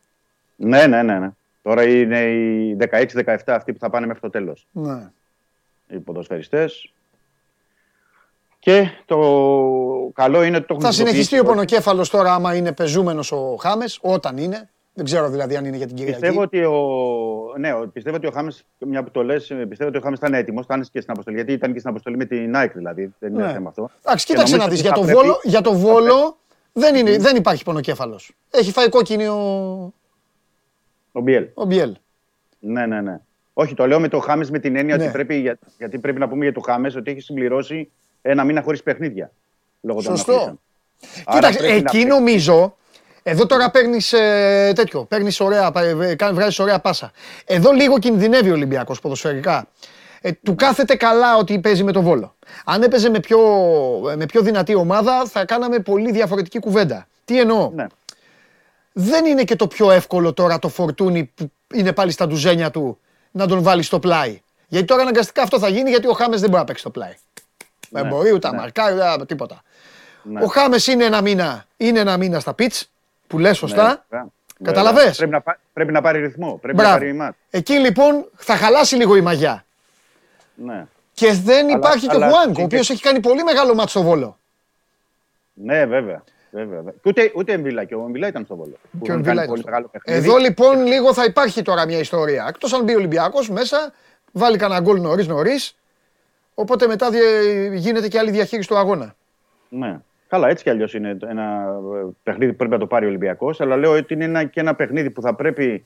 Ναι, 0.57 0.87
ναι, 0.87 1.03
ναι, 1.03 1.19
ναι. 1.19 1.31
Τώρα 1.63 1.83
είναι 1.83 2.21
οι 2.21 2.77
16-17 2.81 3.37
αυτοί 3.47 3.73
που 3.73 3.79
θα 3.79 3.91
πάνε 3.91 4.07
μέχρι 4.07 4.21
το 4.21 4.31
τέλος. 4.31 4.67
Ναι. 4.73 5.11
Οι 5.89 5.99
ποδοσφαιριστές. 5.99 6.91
Και 8.59 8.91
το 9.05 9.17
καλό 10.15 10.43
είναι 10.43 10.57
ότι 10.57 10.67
το 10.67 10.75
έχουν 10.75 10.87
Θα 10.87 10.93
συνεχιστεί 10.93 11.35
ειδοποιήσει 11.35 11.41
ο 11.41 11.45
πονοκέφαλος 11.55 12.11
τώρα 12.11 12.35
άμα 12.35 12.55
είναι 12.55 12.73
πεζούμενος 12.73 13.33
ο 13.33 13.57
Χάμες, 13.61 13.99
όταν 14.03 14.37
είναι. 14.37 14.69
Δεν 14.99 15.05
ξέρω 15.05 15.29
δηλαδή 15.31 15.57
αν 15.57 15.65
είναι 15.65 15.77
για 15.77 15.87
την 15.87 15.97
Κυριακή. 15.97 16.19
Πιστεύω 16.21 16.43
ότι 16.43 16.65
ο, 16.65 16.79
ναι, 17.59 17.73
ο- 17.73 17.89
πιστεύω 17.93 18.17
ότι 18.17 18.27
ο 18.27 18.31
Χάμες, 18.31 18.65
μια 18.79 19.03
που 19.03 19.11
το 19.11 19.23
λες, 19.25 19.53
πιστεύω 19.69 19.89
ότι 19.89 19.99
ο 19.99 20.01
Χάμες 20.01 20.19
ήταν 20.19 20.35
έτοιμος, 20.35 20.65
ήταν 20.65 20.81
και 20.93 21.01
στην 21.01 21.11
αποστολή, 21.13 21.37
γιατί 21.37 21.53
ήταν 21.53 21.73
και 21.73 21.79
στην 21.79 21.91
αποστολή 21.91 22.17
με 22.17 22.25
την 22.25 22.57
ΑΕΚ 22.57 22.73
δηλαδή, 22.73 23.15
δεν 23.19 23.33
είναι 23.35 23.47
Ναι. 23.47 23.53
θέμα 23.53 23.69
αυτό. 23.69 23.91
Εντάξει, 24.05 24.27
Και 24.27 24.33
κοίταξε 24.33 24.57
νομίζω 24.57 24.69
να 24.71 24.77
δεις, 24.77 24.79
ότι 24.81 24.89
για 24.89 24.91
θα 24.91 25.01
το, 25.01 25.05
πρέπει- 25.07 25.21
Βόλο, 25.21 25.41
για 25.43 25.61
το 25.61 25.73
Βόλο 25.75 26.37
δεν, 26.73 26.95
είναι, 26.95 27.19
δεν 27.19 27.37
υπάρχει 27.37 27.65
πονοκέφαλος. 27.65 28.33
Έχει 28.51 28.73
φάει 28.73 28.89
κόκκινη 28.89 29.27
ο, 29.27 29.37
Ο 31.13 31.21
Μπιέλ. 31.21 31.47
ο 31.55 31.65
Μπιέλ. 31.65 31.95
Ναι, 32.59 32.87
ναι, 32.87 33.01
ναι. 33.01 33.21
Όχι, 33.53 33.75
το 33.75 33.87
λέω 33.87 34.01
με 34.01 34.09
το 34.09 34.19
Χάμες 34.19 34.51
με 34.51 34.59
την 34.59 34.77
έννοια 34.77 34.97
Ναι. 34.97 35.03
ότι 35.03 35.13
πρέπει, 35.13 35.35
για- 35.37 35.59
γιατί 35.79 35.99
πρέπει 35.99 36.19
να 36.19 36.29
πούμε 36.29 36.45
για 36.45 36.53
το 36.53 36.61
Χάμες 36.61 36.97
ότι 36.97 37.11
έχει 37.11 37.21
συμπληρώσει 37.21 37.91
ένα 38.23 38.45
μήνα 38.45 38.63
χωρίς 38.63 38.83
παιχνίδια. 38.83 39.31
Λόγω 39.81 40.03
των 40.03 40.17
Σωστό. 40.17 40.33
αφήσεων. 40.33 40.61
Άρα 41.25 41.37
Κοίταξε, 41.39 41.59
πρέπει 41.59 41.73
να 41.73 41.77
εκεί 41.79 41.85
παίξει. 41.99 42.07
νομίζω, 42.07 42.77
εδώ 43.29 43.47
τώρα 43.47 43.71
παίρνεις 43.71 44.09
τέτοιο, 44.75 45.05
παίρνεις 45.05 45.41
ωραία, 45.41 45.73
βγάζεις 46.33 46.59
ωραία 46.59 46.79
πάσα. 46.79 47.11
Εδώ 47.45 47.73
λίγο 47.73 47.99
κινδυνεύει 47.99 48.51
ο 48.51 48.53
Ολυμπιακός 48.53 49.01
ποδοσφαιρικά. 49.01 49.67
Ε, 50.21 50.33
του 50.33 50.55
κάθεται 50.55 50.95
καλά 50.97 51.37
ότι 51.37 51.59
παίζει 51.59 51.85
με 51.85 51.93
τον 51.93 52.03
Βόλο. 52.03 52.35
Αν 52.65 52.83
έπαιζε 52.83 53.09
με 53.11 53.21
πιο, 53.21 53.39
με 54.17 54.27
πιο 54.27 54.41
δυνατή 54.43 54.75
ομάδα, 54.75 55.27
θα 55.27 55.45
κάναμε 55.45 55.79
πολύ 55.79 56.13
διαφορετική 56.13 56.59
κουβέντα. 56.59 57.07
Τι 57.25 57.41
εννοώ; 57.41 57.71
Ναι. 57.75 57.87
Δεν 58.93 59.25
είναι 59.25 59.45
και 59.45 59.57
το 59.57 59.67
πιο 59.67 59.91
εύκολο 59.91 60.33
τώρα 60.33 60.59
το 60.59 60.69
φορτούνι 60.69 61.33
που 61.35 61.51
είναι 61.75 61.93
πάλι 61.93 62.11
στα 62.11 62.27
ντουζένια 62.27 62.71
του 62.71 62.99
να 63.31 63.47
τον 63.47 63.63
βάλεις 63.63 63.87
στο 63.87 63.99
πλάι. 63.99 64.43
Γιατί 64.69 64.87
τώρα 64.87 65.03
αναγκαστικά 65.03 65.43
αυτό 65.43 65.59
θα 65.59 65.69
γίνει 65.69 65.91
γιατί 65.91 66.07
ο 66.09 66.13
Χάμες 66.13 66.41
δεν 66.41 66.49
μπορεί 66.49 66.61
να 66.61 66.67
παίξει 66.67 66.81
στο 66.81 66.91
πλάι. 66.91 67.15
Δεν 67.91 68.03
Ναι, 68.03 68.09
μπορεί 68.09 68.33
ούτε 68.33 68.47
να 68.47 68.53
ναι. 68.55 68.61
μαρκάρει, 68.61 68.95
ούτε 69.15 69.25
τίποτα. 69.27 69.63
Ναι. 70.23 70.43
Ο 70.43 70.47
Χάμες 70.47 70.87
είναι 70.87 71.05
ένα 71.05 71.21
μήνα, 71.23 71.65
είναι 71.77 71.99
ένα 71.99 72.17
μήνα 72.17 72.41
στα 72.41 72.55
πιτς, 72.55 72.91
που 73.27 73.39
λες 73.39 73.57
σωστά. 73.57 73.87
Ναι, 73.89 73.95
βέβαια. 74.09 74.29
Καταλαβες; 74.63 75.17
Πρέπει 75.17 75.33
να, 75.33 75.41
πά- 75.41 75.59
πρέπει 75.73 75.93
να 75.93 76.01
πάρει 76.01 76.21
ρυθμό. 76.21 76.59
Πρέπει 76.63 76.77
Μπράβο. 76.77 76.93
να 76.93 76.99
πάρει 76.99 77.13
μάτ. 77.13 77.35
Εκεί 77.51 77.75
λοιπόν 77.75 78.29
θα 78.37 78.57
χαλάσει 78.57 78.97
λίγο 78.97 79.17
η 79.17 79.21
μαγιά. 79.21 79.65
Ναι. 80.55 80.87
Και 81.13 81.33
δεν 81.33 81.65
Αλλά- 81.67 81.77
υπάρχει 81.77 82.07
και 82.07 82.15
ο 82.15 82.17
αλλά- 82.17 82.29
Γουάνκ, 82.29 82.59
ο 82.59 82.63
οποίος 82.63 82.91
έχει 82.91 83.03
κάνει 83.03 83.21
πολύ 83.21 83.43
μεγάλο 83.43 83.75
μάτι 83.75 83.91
στο 83.91 84.03
Βόλο. 84.03 84.39
ναι, 85.55 85.87
βέβαια. 85.87 86.23
βέβαια. 86.51 86.77
βέβαια. 86.77 86.93
Και 86.93 87.09
ούτε, 87.09 87.33
ούτε 87.35 87.53
Εμβιλά, 87.53 87.85
και 87.85 87.95
ο 87.95 88.01
Εμβιλά 88.07 88.27
ήταν 88.27 88.45
στο 88.45 88.57
Βόλο. 88.57 88.71
Που 88.73 88.79
Και 88.91 88.97
ο 88.99 89.05
είχαν 89.05 89.17
Εμβιλά 89.17 89.35
κάνει 89.35 89.39
ήταν 89.45 89.49
πολύ 89.49 89.61
στο- 89.61 89.71
μεγάλο 89.71 89.89
παιχνίδι. 89.89 90.19
Εδώ 90.29 90.37
λοιπόν 90.37 90.87
λίγο 90.87 91.15
θα 91.15 91.25
υπάρχει 91.25 91.63
τώρα 91.63 91.87
μια 91.87 91.99
ιστορία. 91.99 92.45
Εκτός 92.49 92.73
αν 92.73 92.83
μπει 92.85 92.93
ο 92.95 92.97
Ολυμπιακός 92.97 93.51
μέσα, 93.51 93.93
βάλει 94.33 94.57
κανένα 94.59 94.81
γκολ 94.81 95.01
νωρίς 95.01 95.27
νωρίς, 95.27 95.77
οπότε 96.55 96.87
μετά 96.87 97.11
διε- 97.11 97.73
γίνεται 97.75 98.09
και 98.09 98.19
άλλη 98.19 98.31
διαχείριση 98.31 98.69
του 98.69 98.77
αγώνα. 98.77 99.15
Ναι. 99.69 99.99
Καλά, 100.37 100.49
έτσι 100.49 100.65
κι 100.65 100.71
αλλιώς 100.71 100.95
είναι 100.95 101.17
ένα 101.29 101.43
ε, 101.95 102.07
παιχνίδι 102.23 102.51
που 102.51 102.57
πρέπει 102.57 102.73
να 102.73 102.79
το 102.79 102.87
πάρει 102.87 103.05
ο 103.05 103.09
Ολυμπιακός. 103.09 103.61
Αλλά 103.61 103.77
λέω 103.77 103.93
ότι 103.93 104.15
είναι 104.15 104.25
ένα, 104.25 104.45
και 104.45 104.61
ένα 104.61 104.75
παιχνίδι 104.75 105.11
που 105.11 105.21
θα 105.23 105.35
πρέπει 105.35 105.85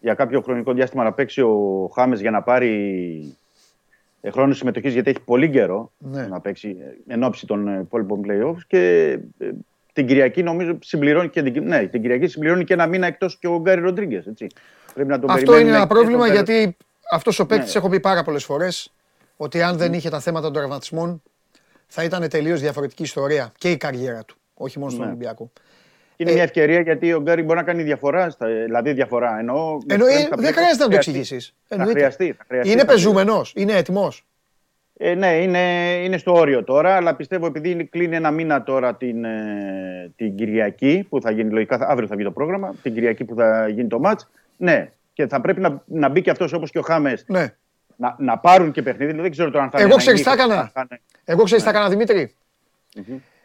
για 0.00 0.14
κάποιο 0.14 0.40
χρονικό 0.40 0.72
διάστημα 0.72 1.04
να 1.04 1.12
παίξει 1.12 1.40
ο 1.40 1.90
Χάμες 1.94 2.20
για 2.20 2.30
να 2.30 2.42
πάρει 2.42 3.36
ε, 4.20 4.30
χρόνο 4.30 4.52
συμμετοχής, 4.52 4.92
γιατί 4.92 5.10
έχει 5.10 5.20
πολύ 5.20 5.50
καιρό 5.50 5.90
Ναι. 5.98 6.26
να 6.26 6.40
παίξει 6.40 6.76
ε, 7.08 7.12
εν 7.14 7.22
ώψη 7.22 7.46
των 7.46 7.68
ε, 7.68 7.78
υπόλοιπων 7.80 8.20
playoffs. 8.26 8.60
Και 8.66 9.10
ε, 9.38 9.48
την 9.92 10.06
Κυριακή 10.06 10.42
νομίζω 10.42 10.78
συμπληρώνει 10.80 11.28
και, 11.28 11.42
την, 11.42 11.64
ναι, 11.66 11.86
την 11.86 12.00
Κυριακή 12.02 12.26
συμπληρώνει 12.26 12.64
και 12.64 12.72
ένα 12.72 12.86
μήνα 12.86 13.06
εκτός 13.06 13.38
και 13.38 13.46
ο 13.46 13.58
Γκάρι 13.60 13.80
Ροντρίγκες. 13.80 14.24
Πρέπει 14.94 15.08
να 15.08 15.18
τον 15.18 15.30
Αυτό 15.30 15.34
περιμένουμε 15.52 15.60
είναι 15.60 15.70
ένα 15.76 15.86
και 15.86 15.94
πρόβλημα 15.94 16.24
τον 16.26 16.34
Γκάρι- 16.34 16.48
γιατί 16.50 16.76
αυτός 17.12 17.38
ο 17.38 17.46
παίκτης 17.46 17.74
Ναι. 17.74 17.80
έχω 17.80 17.88
πει 17.88 18.00
πάρα 18.00 18.22
πολλές 18.22 18.44
φορές 18.44 18.92
ότι 19.36 19.62
αν 19.62 19.76
δεν 19.76 19.92
είχε 19.92 20.10
τα 20.10 20.20
θέματα 20.20 20.44
των 20.44 20.54
τραυματισμών 20.54 21.22
θα 21.94 22.04
ήταν 22.04 22.28
τελείως 22.28 22.60
διαφορετική 22.60 23.02
ιστορία 23.02 23.52
και 23.58 23.70
η 23.70 23.76
καριέρα 23.76 24.24
του, 24.24 24.36
όχι 24.54 24.78
μόνο 24.78 24.90
στον 24.90 25.02
Ναι. 25.04 25.10
Ολυμπιακό. 25.10 25.52
Είναι 26.16 26.30
Ε, 26.30 26.34
μια 26.34 26.42
ευκαιρία 26.42 26.80
γιατί 26.80 27.12
ο 27.12 27.20
Γκάρι 27.20 27.42
μπορεί 27.42 27.58
να 27.58 27.64
κάνει 27.64 27.82
διαφορά. 27.82 28.30
Στα, 28.30 28.46
δηλαδή 28.46 28.92
διαφορά. 28.92 29.38
Εννοώ, 29.38 29.78
Εννοεί, 29.86 30.08
πρέπει- 30.08 30.22
θα 30.22 30.28
δεν 30.28 30.38
πρέπει- 30.38 30.54
χρειάζεται 30.54 30.72
να 30.72 30.84
το 30.84 30.86
χρειαστεί. 30.88 31.10
εξηγήσεις. 31.10 31.54
Θα 31.68 31.74
Εννοείται. 31.74 31.98
χρειαστεί. 31.98 32.32
Θα 32.32 32.44
χρειαστεί 32.48 32.70
Είναι 32.72 32.80
θα 32.80 32.86
χρειαστεί. 32.88 33.06
πεζούμενος, 33.08 33.52
είναι 33.56 33.72
έτοιμος. 33.72 34.26
Ε, 34.96 35.14
ναι, 35.14 35.32
είναι, 35.42 35.58
είναι 36.04 36.16
στο 36.18 36.32
όριο 36.34 36.64
τώρα, 36.64 36.96
αλλά 36.96 37.14
πιστεύω 37.14 37.46
επειδή 37.46 37.70
είναι- 37.70 37.84
κλείνει 37.84 38.16
ένα 38.16 38.30
μήνα 38.30 38.62
τώρα 38.62 38.94
την, 38.94 39.24
ε, 39.24 40.12
την 40.16 40.34
Κυριακή, 40.36 41.06
που 41.08 41.20
θα 41.20 41.30
γίνει 41.30 41.52
λογικά, 41.52 41.78
θα- 41.78 41.86
αύριο 41.88 42.08
θα 42.08 42.14
βγει 42.16 42.24
το 42.24 42.30
πρόγραμμα, 42.30 42.74
την 42.82 42.94
Κυριακή 42.94 43.24
που 43.24 43.34
θα 43.34 43.68
γίνει 43.68 43.88
το 43.88 43.98
μάτς, 43.98 44.30
ναι, 44.56 44.90
και 45.12 45.26
θα 45.26 45.40
πρέπει 45.40 45.60
να, 45.60 45.82
να 45.86 46.08
μπει 46.08 46.22
και 46.22 46.30
αυτός 46.30 46.52
όπως 46.52 46.70
και 46.70 46.78
ο 46.78 46.82
Χάμες, 46.82 47.24
Ναι. 47.28 47.54
Να, 48.02 48.14
να 48.18 48.38
πάρουν 48.38 48.72
και 48.72 48.82
παιχνίδι, 48.82 49.12
δεν 49.20 49.30
ξέρω 49.30 49.50
τώρα 49.50 49.64
αν 49.64 49.70
θα 49.70 49.78
Εγώ 49.78 49.86
είναι 49.86 49.96
ξέρεις 49.96 50.20
ένα 50.26 50.30
τι 50.32 50.36
θα 50.38 50.44
ημίχρονο, 50.44 50.68
έκανα. 50.68 50.70
θα 50.74 50.86
είναι- 50.90 51.00
Εγώ 51.24 51.42
ξέρεις 51.42 51.64
τι 51.64 51.68
Ναι. 51.70 51.74
θα 51.74 51.78
έκανα 51.78 51.94
Δημήτρη. 51.94 52.34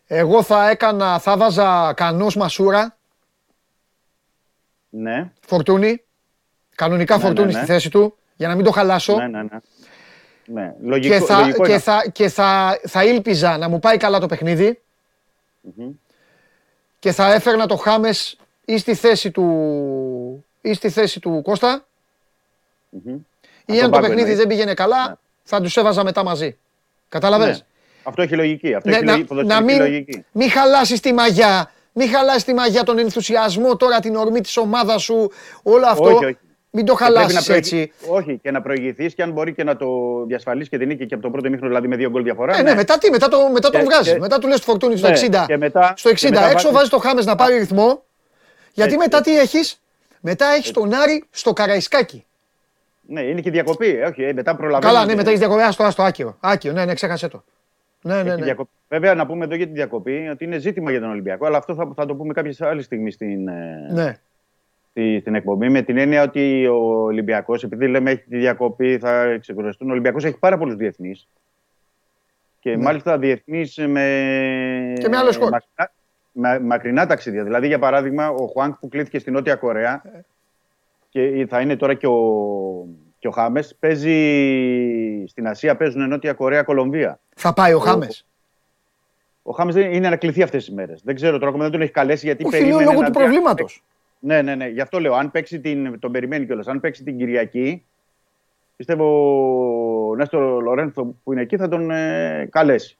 Εγώ 0.07 0.43
θα 0.43 0.69
έκανα, 0.69 1.19
θα 1.19 1.37
βάζα 1.37 1.93
κανός 1.95 2.35
μασούρα, 2.35 2.97
Ναι, 4.89 5.31
φορτούνι, 5.41 6.03
κανονικά 6.75 7.15
Ναι, 7.17 7.21
φορτούνι 7.23 7.45
ναι, 7.47 7.51
στη 7.51 7.59
ναι. 7.61 7.65
θέση 7.65 7.89
του, 7.89 8.17
για 8.35 8.47
να 8.47 8.55
μην 8.55 8.65
το 8.65 8.71
χαλάσω. 8.71 9.15
ναι, 9.17 9.27
ναι, 9.27 9.41
ναι. 9.43 9.49
ναι. 10.45 10.73
Λογικό, 10.81 11.13
και 11.17 11.21
θα, 11.21 11.39
λογικό 11.39 11.63
και 11.63 11.71
είναι 11.71 11.79
θα, 11.79 12.09
και 12.11 12.29
θα, 12.29 12.79
θα 12.87 13.03
ήλπιζα 13.05 13.57
να 13.57 13.69
μου 13.69 13.79
πάει 13.79 13.97
καλά 13.97 14.19
το 14.19 14.25
παιχνίδι 14.25 14.81
Μμμ. 15.61 15.89
και 16.99 17.11
θα 17.11 17.33
έφερνα 17.33 17.65
το 17.65 17.75
Χάμες 17.75 18.37
ή 18.65 18.77
στη 18.77 18.93
θέση 18.95 19.31
του, 19.31 20.45
ή 20.61 20.73
στη 20.73 20.89
θέση 20.89 21.19
του 21.19 21.41
Κώστα 21.43 21.85
Μμμ. 22.89 23.15
Ή 23.69 23.73
τον 23.73 23.83
αν 23.83 23.83
το 23.83 23.89
πάγκο 23.89 24.01
παιχνίδι 24.01 24.19
εννοείς. 24.21 24.37
δεν 24.37 24.47
πήγαινε 24.47 24.73
καλά 24.73 25.07
Ναι. 25.09 25.15
θα 25.43 25.61
τους 25.61 25.77
έβαζα 25.77 26.03
μετά 26.03 26.23
μαζί. 26.23 26.57
Κατάλαβες. 27.09 27.47
Ναι. 27.57 27.65
Αυτό 28.03 28.21
έχει 28.21 28.35
λογική, 28.35 28.73
αυτό 28.73 28.89
Ναι, 28.89 28.95
έχει 28.95 29.05
να, 29.05 29.11
λογική, 29.11 29.33
να 29.33 29.41
ποδοσφαιρική 29.41 29.73
μην, 29.73 29.81
λογική. 29.81 30.25
μην 30.31 30.49
χαλάσεις 30.49 30.99
τη 30.99 31.13
μαγιά, 31.13 31.71
μην 31.93 32.09
χαλάσεις 32.09 32.43
τη 32.43 32.53
μαγιά, 32.53 32.83
τον 32.83 32.97
ενθουσιασμό 32.99 33.75
τώρα, 33.75 33.99
την 33.99 34.15
ορμή 34.15 34.41
της 34.41 34.57
ομάδας 34.57 35.03
σου, 35.03 35.31
όλο 35.63 35.85
αυτό. 35.87 36.03
Όχι, 36.15 36.25
όχι. 36.25 36.37
Μην 36.69 36.85
το 36.85 36.93
Και 36.93 36.97
πρέπει 36.97 37.13
να 37.13 37.19
χαλάσεις 37.21 37.45
προηγη- 37.45 37.65
έτσι. 37.73 37.91
Όχι, 38.07 38.39
και 38.43 38.51
να 38.51 38.61
προηγηθείς 38.61 39.13
και 39.13 39.21
αν 39.23 39.31
μπορεί 39.31 39.53
και 39.53 39.63
να 39.63 39.75
το 39.77 39.87
διασφαλίσεις 40.27 40.69
και 40.69 40.77
την 40.77 40.87
νίκη 40.87 41.05
και 41.05 41.13
από 41.13 41.23
τον 41.23 41.31
πρώτο 41.31 41.49
μήχρονο, 41.49 41.69
δηλαδή 41.69 41.87
με 41.87 41.95
δύο 41.95 42.09
γκολ 42.09 42.23
διαφορά. 42.23 42.57
Ε, 42.57 42.61
ναι, 42.61 42.75
μετά 42.75 42.97
τι, 42.97 43.09
μετά, 43.09 43.27
το, 43.27 43.49
μετά 43.53 43.69
τον 43.69 43.79
Και- 43.81 43.85
βγάζεις. 43.85 44.13
και- 44.13 44.19
μετά 44.19 44.37
του 44.39 44.47
λες 44.47 44.57
του 44.59 44.63
φορτούνι 44.65 44.97
στο 44.97 45.07
Ναι, 45.07 45.13
60. 45.13 45.45
και 45.47 45.57
μετά- 45.57 45.93
στο 45.97 46.09
60 46.09 46.27
και 46.27 46.33
μετά 46.35 46.45
έξω 46.45 46.53
βάζει- 46.63 46.73
βάζεις 46.75 46.89
το 46.89 46.97
Χάμες 46.97 47.25
να 47.25 47.35
πάρει 47.35 47.57
ρυθμό. 47.57 48.03
Γιατί 48.73 48.93
Έτσι, 48.93 48.97
μετά 48.97 49.17
έτσι. 49.17 49.31
τι 49.31 49.39
έχεις; 49.39 49.81
Μετά 50.19 50.45
έχεις 50.45 50.71
τον 50.71 50.93
Άρη 50.93 51.23
στο 51.31 51.53
Καραϊσκάκι. 51.53 52.25
Ναι, 53.07 53.21
είναι 53.21 53.41
και 53.41 53.51
διακοπή. 53.51 53.87
ε, 53.87 54.05
Όχι, 54.05 54.23
ε, 54.23 54.33
μετά 54.33 54.55
προλαβαίνει. 54.55 54.93
Καλά, 54.93 55.05
ναι, 55.05 55.15
μετά 55.15 55.27
έχεις 55.27 55.39
διακοπή. 55.39 55.61
Άστο, 55.61 55.83
άστο, 55.83 56.03
άκυρο. 56.03 56.37
Άκυρο, 56.39 56.73
ναι, 56.73 56.85
ναι, 56.85 56.93
ξέχασε 56.93 57.27
το. 57.27 57.43
Ναι, 58.01 58.13
ναι, 58.13 58.29
Έχει 58.29 58.39
ναι. 58.39 58.43
διακοπή. 58.45 58.69
Βέβαια, 58.89 59.13
να 59.15 59.25
πούμε 59.25 59.45
εδώ 59.45 59.55
για 59.55 59.65
τη 59.67 59.71
διακοπή 59.71 60.27
ότι 60.31 60.43
είναι 60.43 60.57
ζήτημα 60.57 60.91
για 60.91 60.99
τον 60.99 61.09
Ολυμπιακό, 61.09 61.45
αλλά 61.45 61.57
αυτό 61.57 61.75
θα, 61.75 61.91
θα 61.95 62.05
το 62.05 62.15
πούμε 62.15 62.33
κάποια 62.33 62.67
άλλη 62.67 62.81
στιγμή 62.81 63.11
στην, 63.11 63.47
ε, 63.47 63.89
ναι. 63.91 64.13
στη- 64.89 65.17
στην 65.21 65.35
εκπομπή. 65.35 65.69
Με 65.69 65.81
την 65.81 65.97
έννοια 65.97 66.23
ότι 66.23 66.67
ο 66.67 67.03
Ολυμπιακός, 67.03 67.63
επειδή 67.63 67.87
λέμε 67.87 68.11
έχει 68.11 68.23
τη 68.29 68.37
διακοπή, 68.37 68.97
θα 68.97 69.37
ξεκουραστούν. 69.37 69.87
Ο 69.89 69.91
Ολυμπιακός 69.91 70.23
έχει 70.25 70.37
πάρα 70.39 70.57
πολλούς 70.57 70.75
διεθνείς. 70.75 71.27
Και 72.59 72.69
Ναι. 72.75 72.83
μάλιστα 72.83 73.17
διεθνείς 73.17 73.77
με. 73.77 74.93
Και 74.99 75.09
με 75.09 75.17
άλλες 75.17 75.35
χώρες. 75.35 75.67
Μακρινά, 75.77 75.91
με- 76.31 76.59
μακρινά 76.59 77.05
ταξίδια. 77.05 77.43
Δηλαδή, 77.43 77.67
για 77.67 77.79
παράδειγμα, 77.79 78.29
ο 78.29 78.47
Χουάνκ 78.47 78.75
που 78.75 78.87
κλείθηκε 78.87 79.19
στη 79.19 79.31
Νότια 79.31 79.55
Κορέα 79.55 80.01
και 81.17 81.45
θα 81.49 81.61
είναι 81.61 81.75
τώρα 81.75 81.93
και 81.93 82.07
ο, 82.07 82.87
και 83.19 83.27
ο 83.27 83.31
Χάμες, 83.31 83.75
παίζει 83.79 84.13
στην 85.27 85.47
Ασία, 85.47 85.75
παίζουν 85.75 86.07
Νότια 86.07 86.33
Κορέα, 86.33 86.63
Κολομβία. 86.63 87.19
Θα 87.35 87.53
πάει 87.53 87.73
ο 87.73 87.79
Χάμες; 87.79 88.25
Ο 89.43 89.51
Χάμες 89.51 89.75
είναι 89.75 90.09
να 90.09 90.15
κληθεί 90.15 90.41
αυτές 90.41 90.65
τις 90.65 90.73
μέρες. 90.73 91.01
Δεν 91.03 91.15
ξέρω 91.15 91.33
τώρα, 91.37 91.47
ακόμα 91.47 91.63
δεν 91.63 91.71
τον 91.71 91.81
έχει 91.81 91.91
καλέσει 91.91 92.25
γιατί 92.25 92.43
Όχι, 92.45 92.51
λέω 92.55 92.61
περίμενε 92.63 92.89
λόγω 92.89 93.01
να 93.01 93.07
του 93.07 93.13
δει- 93.13 93.21
προβλήματος. 93.21 93.83
Ναι, 94.19 94.41
ναι, 94.41 94.55
ναι. 94.55 94.67
Γι' 94.67 94.81
αυτό 94.81 94.99
λέω. 94.99 95.13
Αν 95.13 95.31
παίξει 95.31 95.59
την. 95.59 95.99
Τον 95.99 96.11
περιμένει 96.11 96.45
κιόλας. 96.45 96.67
Αν 96.67 96.79
παίξει 96.79 97.03
την 97.03 97.17
Κυριακή, 97.17 97.83
πιστεύω 98.75 99.05
ο 100.09 100.15
Νέστο 100.15 100.39
Λορένθο 100.39 101.15
που 101.23 101.31
είναι 101.31 101.41
εκεί 101.41 101.57
θα 101.57 101.67
τον 101.67 101.91
ε, 101.91 102.47
καλέσει. 102.51 102.97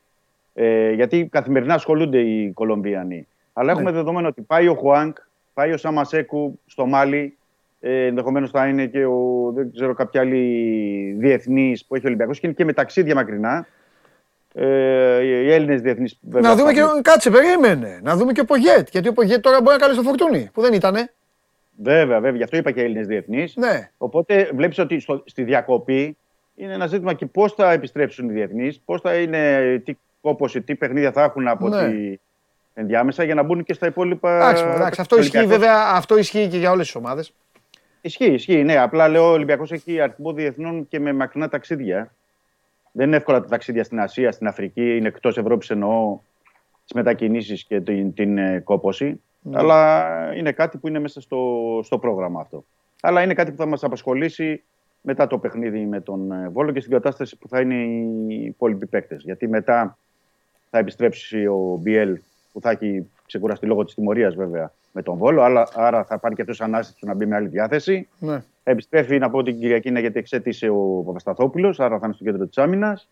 Ε, 0.54 0.92
γιατί 0.92 1.28
καθημερινά 1.32 1.74
ασχολούνται 1.74 2.20
οι 2.20 2.52
Κολομβιανοί. 2.52 3.28
Αλλά 3.54 3.72
έχουμε 3.72 3.90
Ναι. 3.92 3.98
δεδομένο 3.98 4.28
ότι 4.28 4.42
πάει 4.42 4.68
ο 4.68 4.74
Χουάνκ, 4.74 5.18
πάει 5.54 5.72
ο 5.72 5.78
Σαμασέκου 5.78 6.60
στο 6.66 6.86
Μάλι. 6.86 7.38
Ε, 7.80 8.06
Ενδεχομένως 8.06 8.50
θα 8.50 8.68
είναι 8.68 8.86
και 8.86 9.06
ο, 9.06 9.52
δεν 9.56 9.72
ξέρω, 9.72 9.94
κάποια 9.94 10.22
άλλη 10.22 11.16
διεθνής 11.20 11.86
που 11.86 11.96
έχει 11.96 12.06
ο 12.06 12.08
Ολυμπιακός 12.08 12.40
και 12.40 12.48
είναι 12.48 12.56
και 12.56 12.66
με 12.66 12.74
ταξίδια 12.74 13.16
μακρινά. 13.16 13.68
Ε, 14.54 15.22
οι 15.24 15.52
Έλληνες 15.52 15.82
διεθνείς 15.82 16.20
Να 16.22 16.56
δούμε 16.56 16.74
και. 16.74 16.82
Κάτσε, 17.02 17.30
περίμενε. 17.30 18.00
Να 18.04 18.16
δούμε 18.16 18.32
και 18.32 18.42
ο 18.42 18.46
Πογέτ. 18.46 18.88
Γιατί 18.92 19.08
ο 19.08 19.14
Πογέτ 19.14 19.42
τώρα 19.42 19.62
μπορεί 19.62 19.76
να 19.76 19.82
καλέσει 19.82 19.98
το 20.00 20.04
φορτούνι 20.06 20.50
που 20.54 20.62
δεν 20.62 20.74
ήτανε. 20.74 21.14
Βέβαια, 21.84 22.20
βέβαια. 22.20 22.38
Γι' 22.38 22.44
αυτό 22.44 22.58
είπα 22.58 22.72
και 22.72 22.82
Έλληνες 22.82 23.08
διεθνείς. 23.08 23.56
Ναι. 23.56 23.90
Οπότε 23.98 24.50
βλέπεις 24.54 24.78
ότι 24.80 25.00
στο, 25.00 25.24
στη 25.26 25.44
διακοπή 25.44 26.18
είναι 26.56 26.74
ένα 26.74 26.88
ζήτημα 26.88 27.14
και 27.14 27.26
πώς 27.26 27.54
θα 27.54 27.72
επιστρέψουν 27.72 28.30
οι 28.30 28.34
διεθνείς, 28.34 28.82
πώς 28.86 29.02
θα 29.02 29.16
είναι, 29.16 29.82
τι 29.86 29.94
κόποση, 30.22 30.62
τι 30.62 30.76
παιχνίδια 30.76 31.12
θα 31.12 31.24
έχουν 31.24 31.48
από 31.48 31.68
Ναι. 31.68 31.90
τη 31.90 32.20
ενδιάμεσα 32.74 33.24
για 33.24 33.36
να 33.36 33.44
μπουν 33.44 33.64
και 33.64 33.74
στα 33.74 33.88
υπόλοιπα. 33.88 34.36
Εντάξει, 34.36 34.64
εντάξει, 34.76 35.02
αυτό 35.02 35.18
ισχύει 35.18 35.38
Ολυμπιακός. 35.38 35.64
βέβαια 35.66 35.84
αυτό 35.94 36.18
ισχύει 36.18 36.48
και 36.48 36.58
για 36.58 36.72
όλες 36.72 36.86
τις 36.86 36.96
ομάδες. 36.96 37.34
Ισχύει, 38.08 38.34
ισχύει. 38.34 38.64
Ναι, 38.64 38.78
απλά 38.78 39.08
λέω 39.08 39.24
ο 39.24 39.32
Ολυμπιακός 39.32 39.72
έχει 39.72 40.02
αριθμό 40.02 40.34
διεθνών 40.34 40.88
και 40.88 41.00
με 41.00 41.14
μακρινά 41.14 41.50
ταξίδια. 41.50 42.16
Δεν 42.92 43.08
είναι 43.08 43.16
εύκολα 43.16 43.42
τα 43.42 43.48
ταξίδια 43.48 43.84
στην 43.84 44.00
Ασία, 44.00 44.32
στην 44.32 44.48
Αφρική, 44.48 44.98
είναι 44.98 45.08
εκτός 45.08 45.38
Ευρώπης 45.38 45.70
εννοώ 45.70 46.20
τις 46.84 46.94
μετακινήσεις 46.94 47.64
και 47.64 47.82
την, 47.82 48.14
την 48.14 48.38
ε, 48.38 48.60
κόποση. 48.60 49.22
Ναι. 49.42 49.58
Αλλά 49.58 50.36
είναι 50.36 50.52
κάτι 50.52 50.78
που 50.78 50.88
είναι 50.88 51.00
μέσα 51.00 51.22
στο, 51.22 51.80
στο 51.84 52.00
πρόγραμμα 52.00 52.42
αυτό. 52.42 52.66
Αλλά 53.02 53.22
είναι 53.22 53.34
κάτι 53.34 53.52
που 53.52 53.58
θα 53.58 53.66
μας 53.66 53.84
απασχολήσει 53.84 54.64
μετά 55.02 55.28
το 55.28 55.38
παιχνίδι 55.38 55.86
με 55.86 56.02
τον 56.02 56.32
ε, 56.32 56.50
Βόλο 56.50 56.72
και 56.72 56.80
στην 56.80 56.92
κατάσταση 56.92 57.38
που 57.38 57.48
θα 57.48 57.60
είναι 57.60 57.76
οι 58.34 58.44
υπόλοιποι 58.46 58.86
παίκτες. 58.86 59.24
Γιατί 59.24 59.48
μετά 59.48 59.98
θα 60.70 60.78
επιστρέψει 60.78 61.48
ο 61.48 61.80
Μπιέλ 61.82 62.20
που 62.52 62.62
θα 62.62 62.70
έχει 62.70 63.10
ξεκουραστεί 63.26 63.66
λόγω 63.66 63.84
της 63.84 63.94
τιμωρίας 63.94 64.36
βέβαια 64.36 64.72
με 64.92 65.02
τον 65.02 65.18
Βόλο. 65.18 65.42
Αλλά, 65.42 65.68
άρα 65.74 66.04
θα 66.04 66.20
πάρει 66.20 66.36
και 66.36 66.42
αυτός 66.42 66.62
ανάσταση 66.62 67.00
του 67.00 67.06
να 67.06 67.14
μπει 67.14 67.26
με 67.26 67.36
άλλη 67.36 67.48
διάθεση. 67.48 68.08
Ναι. 68.20 68.44
Θα 68.64 68.72
επιστρέφει 68.72 69.18
να 69.18 69.30
πω 69.30 69.44
την 69.44 69.60
Κυριακή 69.60 69.88
είναι 69.88 70.00
γιατί 70.00 70.20
εξέτησε 70.20 70.70
ο 70.70 71.04
Παπασταθόπουλος, 71.06 71.80
άρα 71.80 72.00
θα 72.00 72.06
είναι 72.06 72.14
στο 72.14 72.24
κέντρο 72.24 72.46
της 72.46 72.58
άμυνας. 72.58 73.10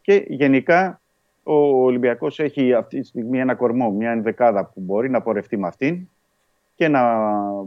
Και 0.00 0.24
γενικά 0.28 1.00
ο 1.42 1.54
Ολυμπιακός 1.84 2.38
έχει 2.38 2.74
αυτή 2.74 3.00
τη 3.00 3.06
στιγμή 3.06 3.40
ένα 3.40 3.54
κορμό, 3.54 3.90
μια 3.90 4.10
ενδεκάδα 4.10 4.64
που 4.64 4.80
μπορεί 4.80 5.10
να 5.10 5.22
πορευτεί 5.22 5.56
με 5.56 5.66
αυτήν 5.66 6.08
και 6.74 6.88
να 6.88 7.02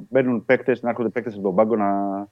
μπαίνουν 0.10 0.45
παίκτες, 0.45 0.82
να 0.82 0.90
έρχονται 0.90 1.10
παίκτες 1.10 1.34
από 1.34 1.44
τον 1.44 1.56
πάγκο 1.56 1.76
να, 1.76 2.28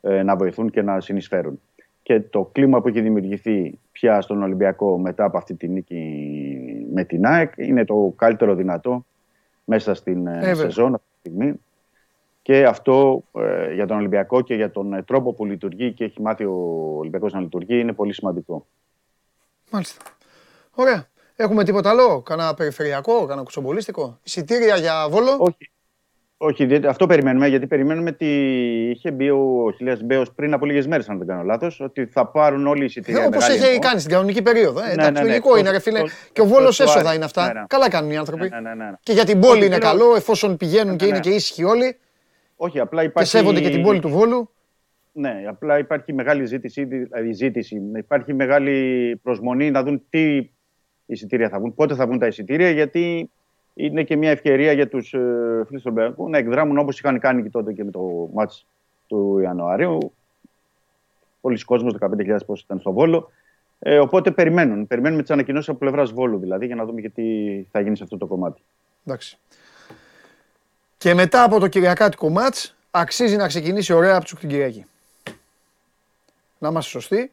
ε, 0.00 0.22
να 0.22 0.36
βοηθούν 0.36 0.70
και 0.70 0.82
να 0.82 1.00
συνεισφέρουν. 1.00 1.60
Και 2.02 2.20
το 2.20 2.48
κλίμα 2.52 2.80
που 2.80 2.88
έχει 2.88 3.00
δημιουργηθεί 3.00 3.78
πια 3.92 4.20
στον 4.20 4.42
Ολυμπιακό 4.42 4.98
μετά 4.98 5.24
από 5.24 5.36
αυτή 5.36 5.54
τη 5.54 5.68
νίκη 5.68 6.86
με 6.92 7.04
την 7.04 7.26
ΑΕΚ 7.26 7.52
είναι 7.56 7.84
το 7.84 8.12
καλύτερο 8.16 8.54
δυνατό 8.54 9.04
μέσα 9.64 9.94
στην 9.94 10.26
ε, 10.26 10.32
βέβαια. 10.32 10.54
σεζόν 10.54 10.94
αυτή 10.94 11.06
τη 11.12 11.28
στιγμή. 11.28 11.60
Και 12.42 12.66
αυτό 12.66 13.24
ε, 13.32 13.74
για 13.74 13.86
τον 13.86 13.96
Ολυμπιακό 13.96 14.40
και 14.40 14.54
για 14.54 14.70
τον 14.70 14.92
ε, 14.92 15.02
τρόπο 15.02 15.32
που 15.32 15.44
λειτουργεί 15.44 15.92
και 15.92 16.04
έχει 16.04 16.22
μάθει 16.22 16.44
ο 16.44 16.54
Ολυμπιακός 16.98 17.32
να 17.32 17.40
λειτουργεί 17.40 17.78
είναι 17.78 17.92
πολύ 17.92 18.12
σημαντικό. 18.12 18.66
Μάλιστα. 19.70 20.02
Ωραία. 20.74 21.06
Έχουμε 21.36 21.64
τίποτα 21.64 21.90
άλλο, 21.90 22.20
κανένα 22.22 22.54
περιφερειακό, 22.54 23.20
κανένα 23.20 23.42
κουτσομπολίστικο; 23.42 24.18
Εισιτήρια 24.22 24.76
για 24.76 25.08
Βόλο; 25.08 25.36
Όχι. 25.38 25.70
Όχι, 26.46 26.66
διότι 26.66 26.86
αυτό 26.86 27.06
περιμένουμε, 27.06 27.46
γιατί 27.48 27.66
περιμένουμε 27.66 28.10
ότι 28.10 28.26
είχε 28.94 29.10
μπει 29.10 29.30
ο 29.30 29.72
Χιλιάς 29.76 30.02
Μπέος 30.02 30.32
πριν 30.32 30.52
από 30.52 30.66
λίγες 30.66 30.86
μέρες, 30.86 31.08
αν 31.08 31.18
δεν 31.18 31.26
κάνω 31.26 31.42
λάθος, 31.42 31.80
ότι 31.80 32.06
θα 32.06 32.26
πάρουν 32.26 32.66
όλοι 32.66 32.82
οι 32.82 32.84
εισιτήρια. 32.84 33.26
Όπως 33.26 33.36
μεγάλη 33.38 33.54
έχει 33.54 33.64
εννοώ. 33.66 33.78
κάνει 33.78 34.00
στην 34.00 34.12
κανονική 34.12 34.42
περίοδο. 34.42 34.80
Ε, 34.80 34.86
Ναι, 34.86 34.92
εντάξει, 34.92 35.12
ναι, 35.12 35.20
ναι, 35.20 35.26
λογικό 35.26 35.48
εκτός- 35.48 35.60
είναι, 35.60 35.70
ρε 35.70 35.80
φίλε. 35.80 35.98
εκτός- 35.98 36.28
Και 36.32 36.40
ο 36.40 36.44
Βόλος 36.46 36.60
εκτός 36.64 36.76
του 36.78 36.82
έσοδα 36.90 37.06
Άρη. 37.08 37.16
είναι 37.16 37.24
αυτά. 37.24 37.46
Ναι, 37.46 37.52
ναι. 37.60 37.64
Καλά 37.68 37.88
κάνουν 37.90 38.10
οι 38.10 38.16
άνθρωποι. 38.16 38.48
Ναι, 38.48 38.60
ναι, 38.60 38.74
ναι, 38.74 38.84
ναι. 38.84 38.92
Και 39.02 39.12
για 39.12 39.24
την 39.24 39.40
πόλη 39.40 39.52
Όχι, 39.58 39.66
είναι 39.66 39.74
θέλω- 39.78 39.86
καλό, 39.98 40.14
εφόσον 40.16 40.56
πηγαίνουν 40.56 40.96
και 40.96 41.04
Ναι, 41.04 41.10
είναι 41.10 41.18
ναι. 41.18 41.30
και 41.30 41.36
ήσυχοι 41.36 41.64
όλοι 41.64 41.96
Όχι, 42.56 42.80
απλά 42.80 43.00
και 43.00 43.06
υπάρχει... 43.06 43.30
σέβονται 43.30 43.60
και 43.60 43.70
την 43.70 43.82
πόλη 43.82 44.00
του 44.00 44.08
Βόλου. 44.08 44.50
Ναι, 45.12 45.42
απλά 45.48 45.78
υπάρχει 45.78 46.12
μεγάλη 46.12 46.44
ζήτηση, 46.46 46.84
δηλαδή 46.84 47.32
ζήτηση. 47.32 47.82
Υπάρχει 47.96 48.34
μεγάλη 48.34 48.76
προσμονή 49.22 49.70
να 49.70 49.82
δουν 49.82 50.02
τι 50.10 50.50
εισιτήρια 51.06 51.48
θα 51.48 51.58
βγουν, 51.58 51.74
πότε 51.74 51.94
θα 51.94 52.06
βγουν 52.06 52.18
τα 52.18 52.26
εισιτήρια, 52.26 52.70
γιατί 52.70 53.30
είναι 53.74 54.02
και 54.02 54.16
μια 54.16 54.30
ευκαιρία 54.30 54.72
για 54.72 54.88
τους 54.88 55.12
ε, 55.12 55.62
φίλους 55.66 55.82
του 55.82 55.92
Ολυμπιακού 55.94 56.28
να 56.28 56.38
εκδράμουν 56.38 56.78
όπως 56.78 56.98
είχαν 56.98 57.18
κάνει 57.18 57.42
και 57.42 57.50
τότε 57.50 57.72
και 57.72 57.84
με 57.84 57.90
το 57.90 58.28
μάτς 58.32 58.66
του 59.06 59.38
Ιανουαρίου. 59.38 60.12
Πολλοί 61.40 61.64
κόσμοι, 61.64 61.94
15.000 62.00 62.38
πόσο 62.46 62.62
ήταν 62.64 62.78
στο 62.80 62.92
Βόλο. 62.92 63.30
Ε, 63.78 63.98
οπότε 63.98 64.30
περιμένουν. 64.30 64.86
Περιμένουμε 64.86 65.22
τις 65.22 65.30
ανακοινώσεις 65.30 65.68
από 65.68 65.78
πλευράς 65.78 66.12
Βόλου 66.12 66.38
δηλαδή 66.38 66.66
για 66.66 66.74
να 66.74 66.84
δούμε 66.84 67.00
και 67.00 67.08
τι 67.08 67.22
θα 67.70 67.80
γίνει 67.80 67.96
σε 67.96 68.02
αυτό 68.02 68.18
το 68.18 68.26
κομμάτι. 68.26 68.62
Εντάξει. 69.06 69.38
Και 70.98 71.14
μετά 71.14 71.42
από 71.42 71.58
το 71.58 71.68
Κυριακάτικο 71.68 72.28
μάτς, 72.28 72.76
αξίζει 72.90 73.36
να 73.36 73.46
ξεκινήσει 73.46 73.92
ωραία 73.92 74.16
από 74.16 74.24
την 74.24 74.48
Κυριακή. 74.48 74.86
Να 76.58 76.68
είμαστε 76.68 76.90
σωστοί. 76.90 77.32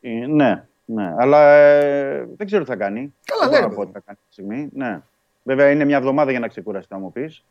Ε, 0.00 0.26
ναι, 0.26 0.64
ναι. 0.84 1.14
Αλλά 1.18 1.52
ε, 1.54 2.28
δεν 2.36 2.46
ξέρω 2.46 2.62
τι 2.62 2.68
θα 2.70 2.76
κάνει. 2.76 3.14
Καλά, 3.24 3.50
δεν 3.50 3.60
ναι, 3.60 3.66
μπορώ 3.66 3.68
ρε 3.68 3.68
να 3.68 3.74
πω 3.74 3.90
παιδί 3.92 3.92
τι 3.92 3.92
θα 3.92 4.02
κάνει 4.06 4.18
αυτή 4.22 4.26
τη 4.28 4.32
στιγμή. 4.32 4.68
Ναι. 4.72 5.00
Βέβαια 5.46 5.70
είναι 5.70 5.84
μια 5.84 5.96
εβδομάδα 5.96 6.30
για 6.30 6.40
να 6.40 6.48
ξεκουραστεί, 6.48 6.94
θα 6.94 7.00
μου 7.00 7.12
πεις. 7.12 7.44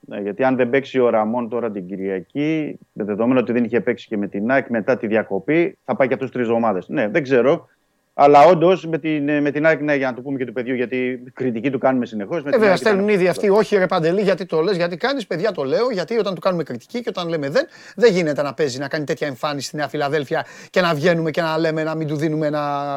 Ναι, 0.00 0.20
γιατί 0.20 0.44
αν 0.44 0.56
δεν 0.56 0.70
παίξει 0.70 0.98
ο 0.98 1.08
Ραμόν 1.08 1.48
τώρα 1.48 1.70
την 1.70 1.86
Κυριακή, 1.86 2.78
με 2.92 3.04
δεδομένο 3.04 3.40
ότι 3.40 3.52
δεν 3.52 3.64
είχε 3.64 3.80
παίξει 3.80 4.06
και 4.06 4.16
με 4.16 4.28
την 4.28 4.50
ΑΕΚ 4.50 4.68
μετά 4.68 4.96
τη 4.96 5.06
διακοπή, 5.06 5.78
θα 5.84 5.96
πάει 5.96 6.08
και 6.08 6.14
αυτού 6.14 6.28
τρεις 6.28 6.46
εβδομάδες. 6.46 6.88
Ναι, 6.88 7.08
δεν 7.08 7.22
ξέρω. 7.22 7.68
Αλλά 8.14 8.44
όντως 8.44 8.86
με 8.86 8.98
την, 8.98 9.42
με 9.42 9.50
την 9.50 9.66
ΑΕΚ, 9.66 9.80
ναι, 9.80 9.94
για 9.94 10.06
να 10.10 10.14
το 10.14 10.22
πούμε 10.22 10.38
και 10.38 10.44
του 10.44 10.52
παιδιού, 10.52 10.74
γιατί 10.74 11.22
κριτική 11.32 11.70
του 11.70 11.78
κάνουμε 11.78 12.06
συνεχώς. 12.06 12.44
Ε, 12.44 12.50
βέβαια, 12.50 12.76
στέλνουν 12.76 13.08
ήδη 13.08 13.28
αυτοί. 13.28 13.48
Όχι, 13.48 13.76
ρε 13.76 13.86
Παντελή, 13.86 14.22
γιατί 14.22 14.46
το 14.46 14.60
λες, 14.60 14.76
γιατί 14.76 14.96
κάνεις, 14.96 15.26
παιδιά, 15.26 15.52
το 15.52 15.64
λέω. 15.64 15.90
Γιατί 15.90 16.18
όταν 16.18 16.34
του 16.34 16.40
κάνουμε 16.40 16.62
κριτική 16.62 17.00
και 17.00 17.08
όταν 17.08 17.28
λέμε 17.28 17.48
δεν, 17.48 17.66
δεν 17.96 18.12
γίνεται 18.12 18.42
να 18.42 18.54
παίζει, 18.54 18.78
να 18.78 18.88
κάνει 18.88 19.04
τέτοια 19.04 19.26
εμφάνιση 19.26 19.66
στη 19.66 19.76
Νέα 19.76 19.88
Φιλαδέλφια 19.88 20.46
και 20.70 20.80
να 20.80 20.94
βγαίνουμε 20.94 21.30
και 21.30 21.40
να 21.40 21.58
λέμε 21.58 21.82
να 21.82 21.94
μην 21.94 22.06
του 22.06 22.16
δίνουμε 22.16 22.46
ένα, 22.46 22.96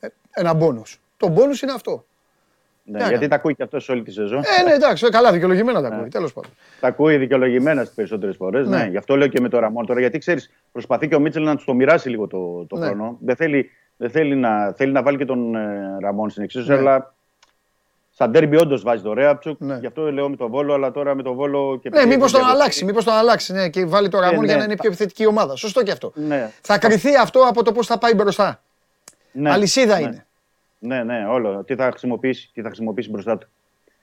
ε, 0.00 0.08
ένα 0.30 0.54
μπόνους. 0.54 1.00
Το 1.16 1.28
μπόνους 1.28 1.62
είναι 1.62 1.72
αυτό. 1.72 2.04
Ναι, 2.90 3.08
γιατί 3.08 3.28
τα 3.28 3.34
ακούει 3.36 3.54
και 3.54 3.62
αυτός 3.62 3.84
σε 3.84 3.92
όλη 3.92 4.02
τη 4.02 4.12
σεζόν. 4.12 4.38
Ε, 4.58 4.62
ναι, 4.68 4.72
εντάξει, 4.72 5.08
καλά, 5.08 5.32
δικαιολογημένα 5.32 5.82
τα 5.82 5.88
ακούει. 5.88 6.08
Τέλος 6.08 6.32
πάντων. 6.32 6.50
Τα 6.80 6.88
ακούει 6.88 7.16
δικαιολογημένας 7.16 7.88
τι 7.88 7.94
περισσότερες 7.94 8.36
φορές. 8.36 8.68
Ναι. 8.68 8.76
Ναι. 8.76 8.84
Γι' 8.88 8.96
αυτό 8.96 9.16
λέω 9.16 9.26
και 9.28 9.40
με 9.40 9.48
το 9.48 9.58
Ραμόν 9.58 9.86
τώρα. 9.86 10.00
Γιατί 10.00 10.18
ξέρεις, 10.18 10.50
προσπαθεί 10.72 11.08
και 11.08 11.14
ο 11.14 11.20
Μίτσελ 11.20 11.42
να 11.42 11.54
τους 11.56 11.64
το 11.64 11.74
μοιράσει 11.74 12.08
λίγο 12.08 12.26
το, 12.26 12.64
το 12.68 12.76
Ναι. 12.76 12.86
χρόνο. 12.86 13.16
Δεν 13.20 13.36
θέλει, 13.36 13.70
δεν 13.96 14.10
θέλει, 14.10 14.34
να, 14.36 14.72
θέλει 14.76 14.92
να 14.92 15.02
βάλει 15.02 15.16
και 15.16 15.24
τον 15.24 15.54
ε, 15.54 15.96
Ραμόν 16.00 16.30
στην 16.30 16.42
εξίσωση, 16.42 16.70
Ναι. 16.70 16.76
αλλά 16.76 17.14
σαν 18.10 18.32
τέρμπι 18.32 18.56
όντως 18.56 18.82
βάζει 18.82 19.02
το 19.02 19.12
Ρέαπτσουκ. 19.12 19.60
Ναι. 19.60 19.76
Γι' 19.80 19.86
αυτό 19.86 20.12
λέω 20.12 20.28
με 20.28 20.36
τον 20.36 20.50
Βόλο, 20.50 20.74
αλλά 20.74 20.90
τώρα 20.90 21.14
με 21.14 21.22
τον 21.22 21.34
Βόλο 21.34 21.78
και. 21.82 21.88
Ναι, 21.88 21.96
επειδή 21.98 22.14
μήπως 22.14 22.26
έχει 22.26 22.32
τον 22.32 22.40
διαδοθεί- 22.40 22.60
αλλάξει, 22.60 22.84
μήπως 22.84 23.04
τον 23.04 23.14
αλλάξει 23.14 23.52
ναι, 23.52 23.68
και 23.68 23.84
βάλει 23.86 24.08
το 24.08 24.20
Ραμόν 24.20 24.40
ναι. 24.40 24.46
για 24.46 24.56
να 24.56 24.64
είναι 24.64 24.76
πιο 24.76 24.88
επιθετική 24.88 25.26
ομάδα. 25.26 25.56
Σωστό 25.56 25.82
και 25.82 25.90
αυτό. 25.90 26.12
Ναι. 26.14 26.50
Θα 26.60 26.78
κρυθεί 26.78 27.16
αυτό 27.16 27.40
από 27.40 27.62
το 27.64 27.72
πώς 27.72 27.86
θα 27.86 27.98
πάει 27.98 28.14
μπροστά. 28.14 28.62
Ναι. 29.32 29.50
Αλυσίδα 29.50 29.94
ναι. 29.98 30.02
είναι. 30.02 30.24
Ναι, 30.82 31.02
ναι, 31.04 31.26
όλο. 31.26 31.64
Τι 31.64 31.74
θα 31.74 31.90
χρησιμοποιήσει, 31.90 32.50
τι 32.52 32.60
θα 32.60 32.66
χρησιμοποιήσει 32.66 33.10
μπροστά 33.10 33.38
του. 33.38 33.48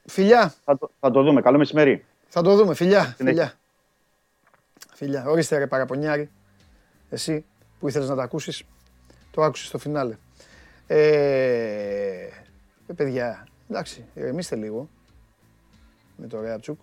Φιλιά, 0.05 0.53
Θα 0.63 0.77
το, 0.77 0.91
θα 0.99 1.11
το 1.11 1.23
δούμε. 1.23 1.41
Καλό 1.41 1.57
μεσημέρι. 1.57 2.05
θα 2.27 2.41
το 2.41 2.55
δούμε. 2.55 2.73
Φιλιά, 2.73 3.13
Συνέχεια. 3.17 3.43
φιλιά. 3.43 3.53
Φιλιά. 4.93 5.25
Ορίστε 5.27 5.57
ρε 5.57 5.67
παραπονιάρη. 5.67 6.29
Εσύ 7.09 7.45
που 7.79 7.87
ήθελες 7.87 8.09
να 8.09 8.15
τα 8.15 8.23
ακούσεις, 8.23 8.63
το 9.31 9.41
άκουσες 9.43 9.67
στο 9.67 9.77
φινάλε. 9.77 10.17
Ε, 10.87 12.27
ε, 12.87 12.93
παιδιά, 12.95 13.47
εντάξει, 13.69 14.05
ηρεμήστε 14.13 14.55
λίγο 14.55 14.89
με 16.15 16.27
το 16.27 16.41
Ρέατσουκ. 16.41 16.81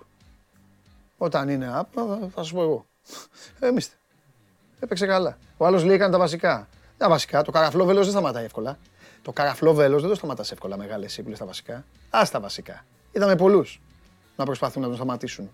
Όταν 1.19 1.49
είναι 1.49 1.71
απ, 1.79 1.87
θα 2.35 2.43
σας 2.43 2.53
πω 2.53 2.63
εγώ. 2.63 2.87
Ηρεμήστε. 3.63 3.95
Έπαιξε 4.81 5.07
καλά. 5.07 5.39
Ο 5.57 5.67
άλλος 5.67 5.85
λέει 5.85 5.95
έκανε 5.95 6.13
τα 6.13 6.19
βασικά. 6.19 6.69
Τα 6.97 7.09
βασικά, 7.09 7.43
το 7.43 7.51
καραφλό 7.51 7.85
βέλος 7.85 8.03
δεν 8.05 8.13
σταματάει 8.13 8.45
εύκολα. 8.45 8.79
Το 9.25 9.33
καραφλό 9.33 9.75
βέλος 9.75 10.01
δεν 10.01 10.11
το 10.11 10.17
σταματάς 10.17 10.53
εύκολα 10.53 10.77
μεγάλες 10.77 11.05
εσύ 11.11 11.23
που 11.23 11.29
λες 11.29 11.39
τα 11.39 11.47
βασικά. 11.47 11.85
Ας 12.11 12.31
τα 12.31 12.41
βασικά. 12.41 12.85
Είδαμε 13.13 13.37
πολλούς 13.37 13.81
να 14.37 14.45
προσπαθούν 14.45 14.83
να 14.83 14.89
τον 14.89 14.97
σταματήσουν 14.97 15.51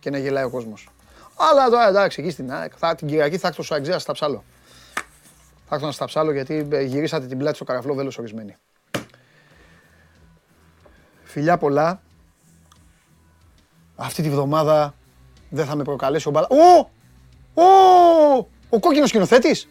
και 0.00 0.10
να 0.10 0.18
γελάει 0.18 0.44
ο 0.44 0.50
κόσμος. 0.50 0.88
Αλλά 1.36 1.68
τώρα 1.68 1.88
εντάξει, 1.88 2.20
εκεί 2.20 2.30
στην 2.30 2.52
ΑΕΚ, 2.52 2.72
θα, 2.76 2.94
την 2.94 3.08
Κυριακή 3.08 3.38
θα 3.38 3.48
έρθω 3.48 3.62
στο 3.62 3.74
Αγγζέα 3.74 3.98
στα 3.98 4.12
ψάλω. 4.12 4.44
Θα 5.66 5.74
έρθω 5.74 5.86
να 5.86 5.92
στα 5.92 6.04
ψάλω 6.04 6.32
γιατί 6.32 6.68
ε, 6.70 6.82
γυρίσατε 6.82 7.26
την 7.26 7.38
πλάτη 7.38 7.56
στο 7.56 7.64
καραφλό 7.64 7.94
βέλος 7.94 8.18
ορισμένοι. 8.18 8.56
Φιλιά 11.22 11.58
πολλά. 11.58 12.02
Αυτή 13.96 14.22
τη 14.22 14.30
βδομάδα 14.30 14.94
δεν 15.50 15.66
θα 15.66 15.76
με 15.76 15.82
προκαλέσει 15.82 16.28
ο 16.28 16.30
Μπαλά. 16.30 16.46
Ω! 16.50 16.90
Ω! 17.62 17.66
Ο 18.68 18.80
κόκκινος 18.80 19.08
σκηνοθέτης. 19.08 19.68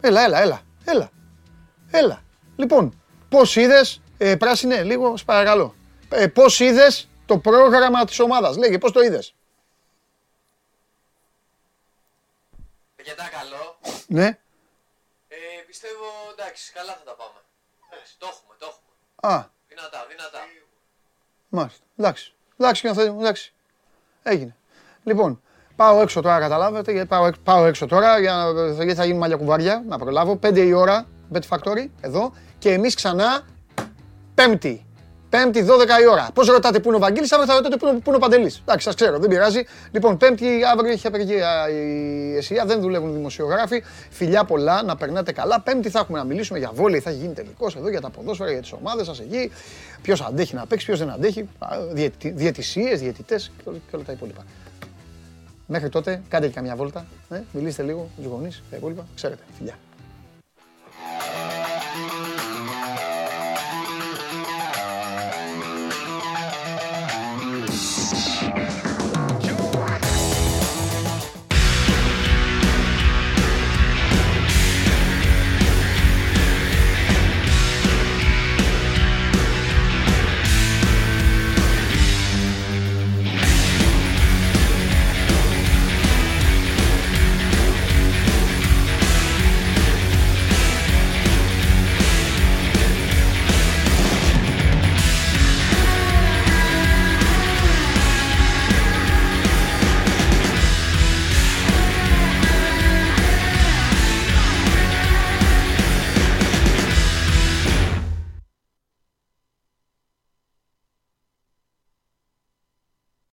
Έλα, 0.00 0.24
έλα, 0.24 0.40
έλα, 0.42 0.60
έλα. 0.84 1.10
Έλα. 1.92 2.22
Λοιπόν, 2.56 3.02
πώς 3.28 3.56
είδες, 3.56 4.00
ε, 4.18 4.36
πράσινε, 4.36 4.82
λίγο, 4.82 5.16
σε 5.16 5.24
παρακαλώ. 5.24 5.74
Ε, 6.10 6.26
πώς 6.26 6.60
είδες 6.60 7.08
το 7.26 7.38
πρόγραμμα 7.38 8.04
της 8.04 8.18
ομάδας. 8.20 8.56
Λέγε, 8.56 8.78
πώς 8.78 8.92
το 8.92 9.00
είδες; 9.00 9.34
Αρκετά 12.98 13.28
καλό. 13.28 13.76
Ναι. 14.06 14.26
Ε, 15.28 15.36
πιστεύω 15.66 16.04
εντάξει, 16.38 16.72
καλά 16.72 16.92
θα 16.92 17.04
τα 17.04 17.14
πάμε. 17.14 17.38
Εντάξει, 17.90 18.14
το 18.18 18.26
έχουμε, 18.30 18.54
το 18.58 18.66
έχουμε. 18.70 19.34
Α, 19.36 19.46
Δυνατά, 19.68 20.06
δυνατά. 20.08 20.38
μάλιστα. 21.48 21.84
Εντάξει. 21.96 22.32
Εντάξει, 22.56 22.78
σκηνοθέτη 22.78 23.10
μου, 23.10 23.20
εντάξει. 23.20 23.52
Έγινε. 24.22 24.56
Λοιπόν, 25.04 25.42
πάω 25.76 26.00
έξω 26.00 26.20
τώρα, 26.20 26.38
καταλάβετε, 26.38 26.92
γιατί 26.92 27.08
πάω, 27.08 27.26
έξ- 27.26 27.38
πάω 27.44 27.64
έξω 27.66 27.86
τώρα, 27.86 28.18
για, 28.20 28.34
να- 28.34 28.72
γιατί 28.72 28.94
θα 28.94 29.04
γίνουν 29.04 29.18
μαλλιά 29.20 29.36
κουβάρια, 29.36 29.82
να 29.86 29.98
προλάβω. 29.98 30.36
5 30.36 30.56
η 30.66 30.72
ώρα, 30.72 31.06
Bet 31.32 31.56
Factory, 31.56 31.86
εδώ. 32.00 32.32
Και 32.58 32.72
εμείς 32.72 32.94
ξανά, 32.94 33.40
πέμπτη. 34.34 34.86
Πέμπτη, 35.28 35.62
12 35.62 36.00
η 36.02 36.06
ώρα. 36.10 36.28
Πώς 36.34 36.48
ρωτάτε 36.48 36.80
πού 36.80 36.88
είναι 36.88 36.96
ο 36.96 37.00
Βαγγέλης, 37.00 37.32
αύριο 37.32 37.48
θα 37.48 37.54
ρωτάτε 37.56 37.76
πού 37.76 37.86
είναι, 37.86 37.94
πού 37.98 38.02
είναι 38.06 38.16
ο 38.16 38.18
Παντελής. 38.18 38.58
Εντάξει, 38.58 38.84
σας 38.86 38.94
ξέρω, 38.94 39.18
δεν 39.18 39.28
πειράζει. 39.30 39.62
Λοιπόν, 39.90 40.16
πέμπτη, 40.16 40.46
αύριο 40.72 40.92
έχει 40.92 41.06
απεργία 41.06 41.68
η 41.70 42.36
ΕΣΥΑ, 42.36 42.64
δεν 42.66 42.80
δουλεύουν 42.80 43.10
οι 43.10 43.12
δημοσιογράφοι. 43.16 43.82
Φιλιά 44.10 44.44
πολλά, 44.44 44.82
να 44.82 44.96
περνάτε 44.96 45.32
καλά. 45.32 45.60
Πέμπτη 45.60 45.90
θα 45.90 45.98
έχουμε 45.98 46.18
να 46.18 46.24
μιλήσουμε 46.24 46.58
για 46.58 46.70
βόλεϊ, 46.74 47.00
θα 47.00 47.10
έχει 47.10 47.18
γίνει 47.18 47.32
τελικός 47.34 47.76
εδώ, 47.76 47.88
για 47.90 48.00
τα 48.00 48.10
ποδόσφαιρα, 48.10 48.50
για 48.50 48.60
τις 48.60 48.72
ομάδες 48.72 49.06
σας 49.06 49.20
εκεί. 49.20 49.50
Ποιος 50.02 50.20
αντέχει 50.20 50.54
να 50.54 50.66
παίξει, 50.66 50.86
ποιος 50.86 50.98
δεν 50.98 51.10
αντέχει. 51.10 51.48
Διαιτη, 51.92 52.30
διαιτησίες, 52.30 53.00
διαιτητές 53.00 53.50
και 53.56 53.68
όλα- 53.68 53.78
και 53.90 53.96
όλα 53.96 54.04
τα 54.04 54.12
υπόλοιπα. 54.12 54.42
Μέχρι 55.66 55.88
τότε, 55.88 56.22
κάντε 56.28 56.46
και 56.46 56.52
καμιά 56.52 56.76
βόλτα. 56.76 57.06
Ε, 57.30 57.40
μιλήστε 57.52 57.82
λίγο 57.82 58.00
με 58.16 58.22
τους 58.22 58.32
γονείς, 58.32 58.62
τα 58.70 58.76
υπόλοιπα. 58.76 59.06
Ξέρετε, 59.14 59.42
φιλιά. 59.58 59.74
Bye. 61.18 61.61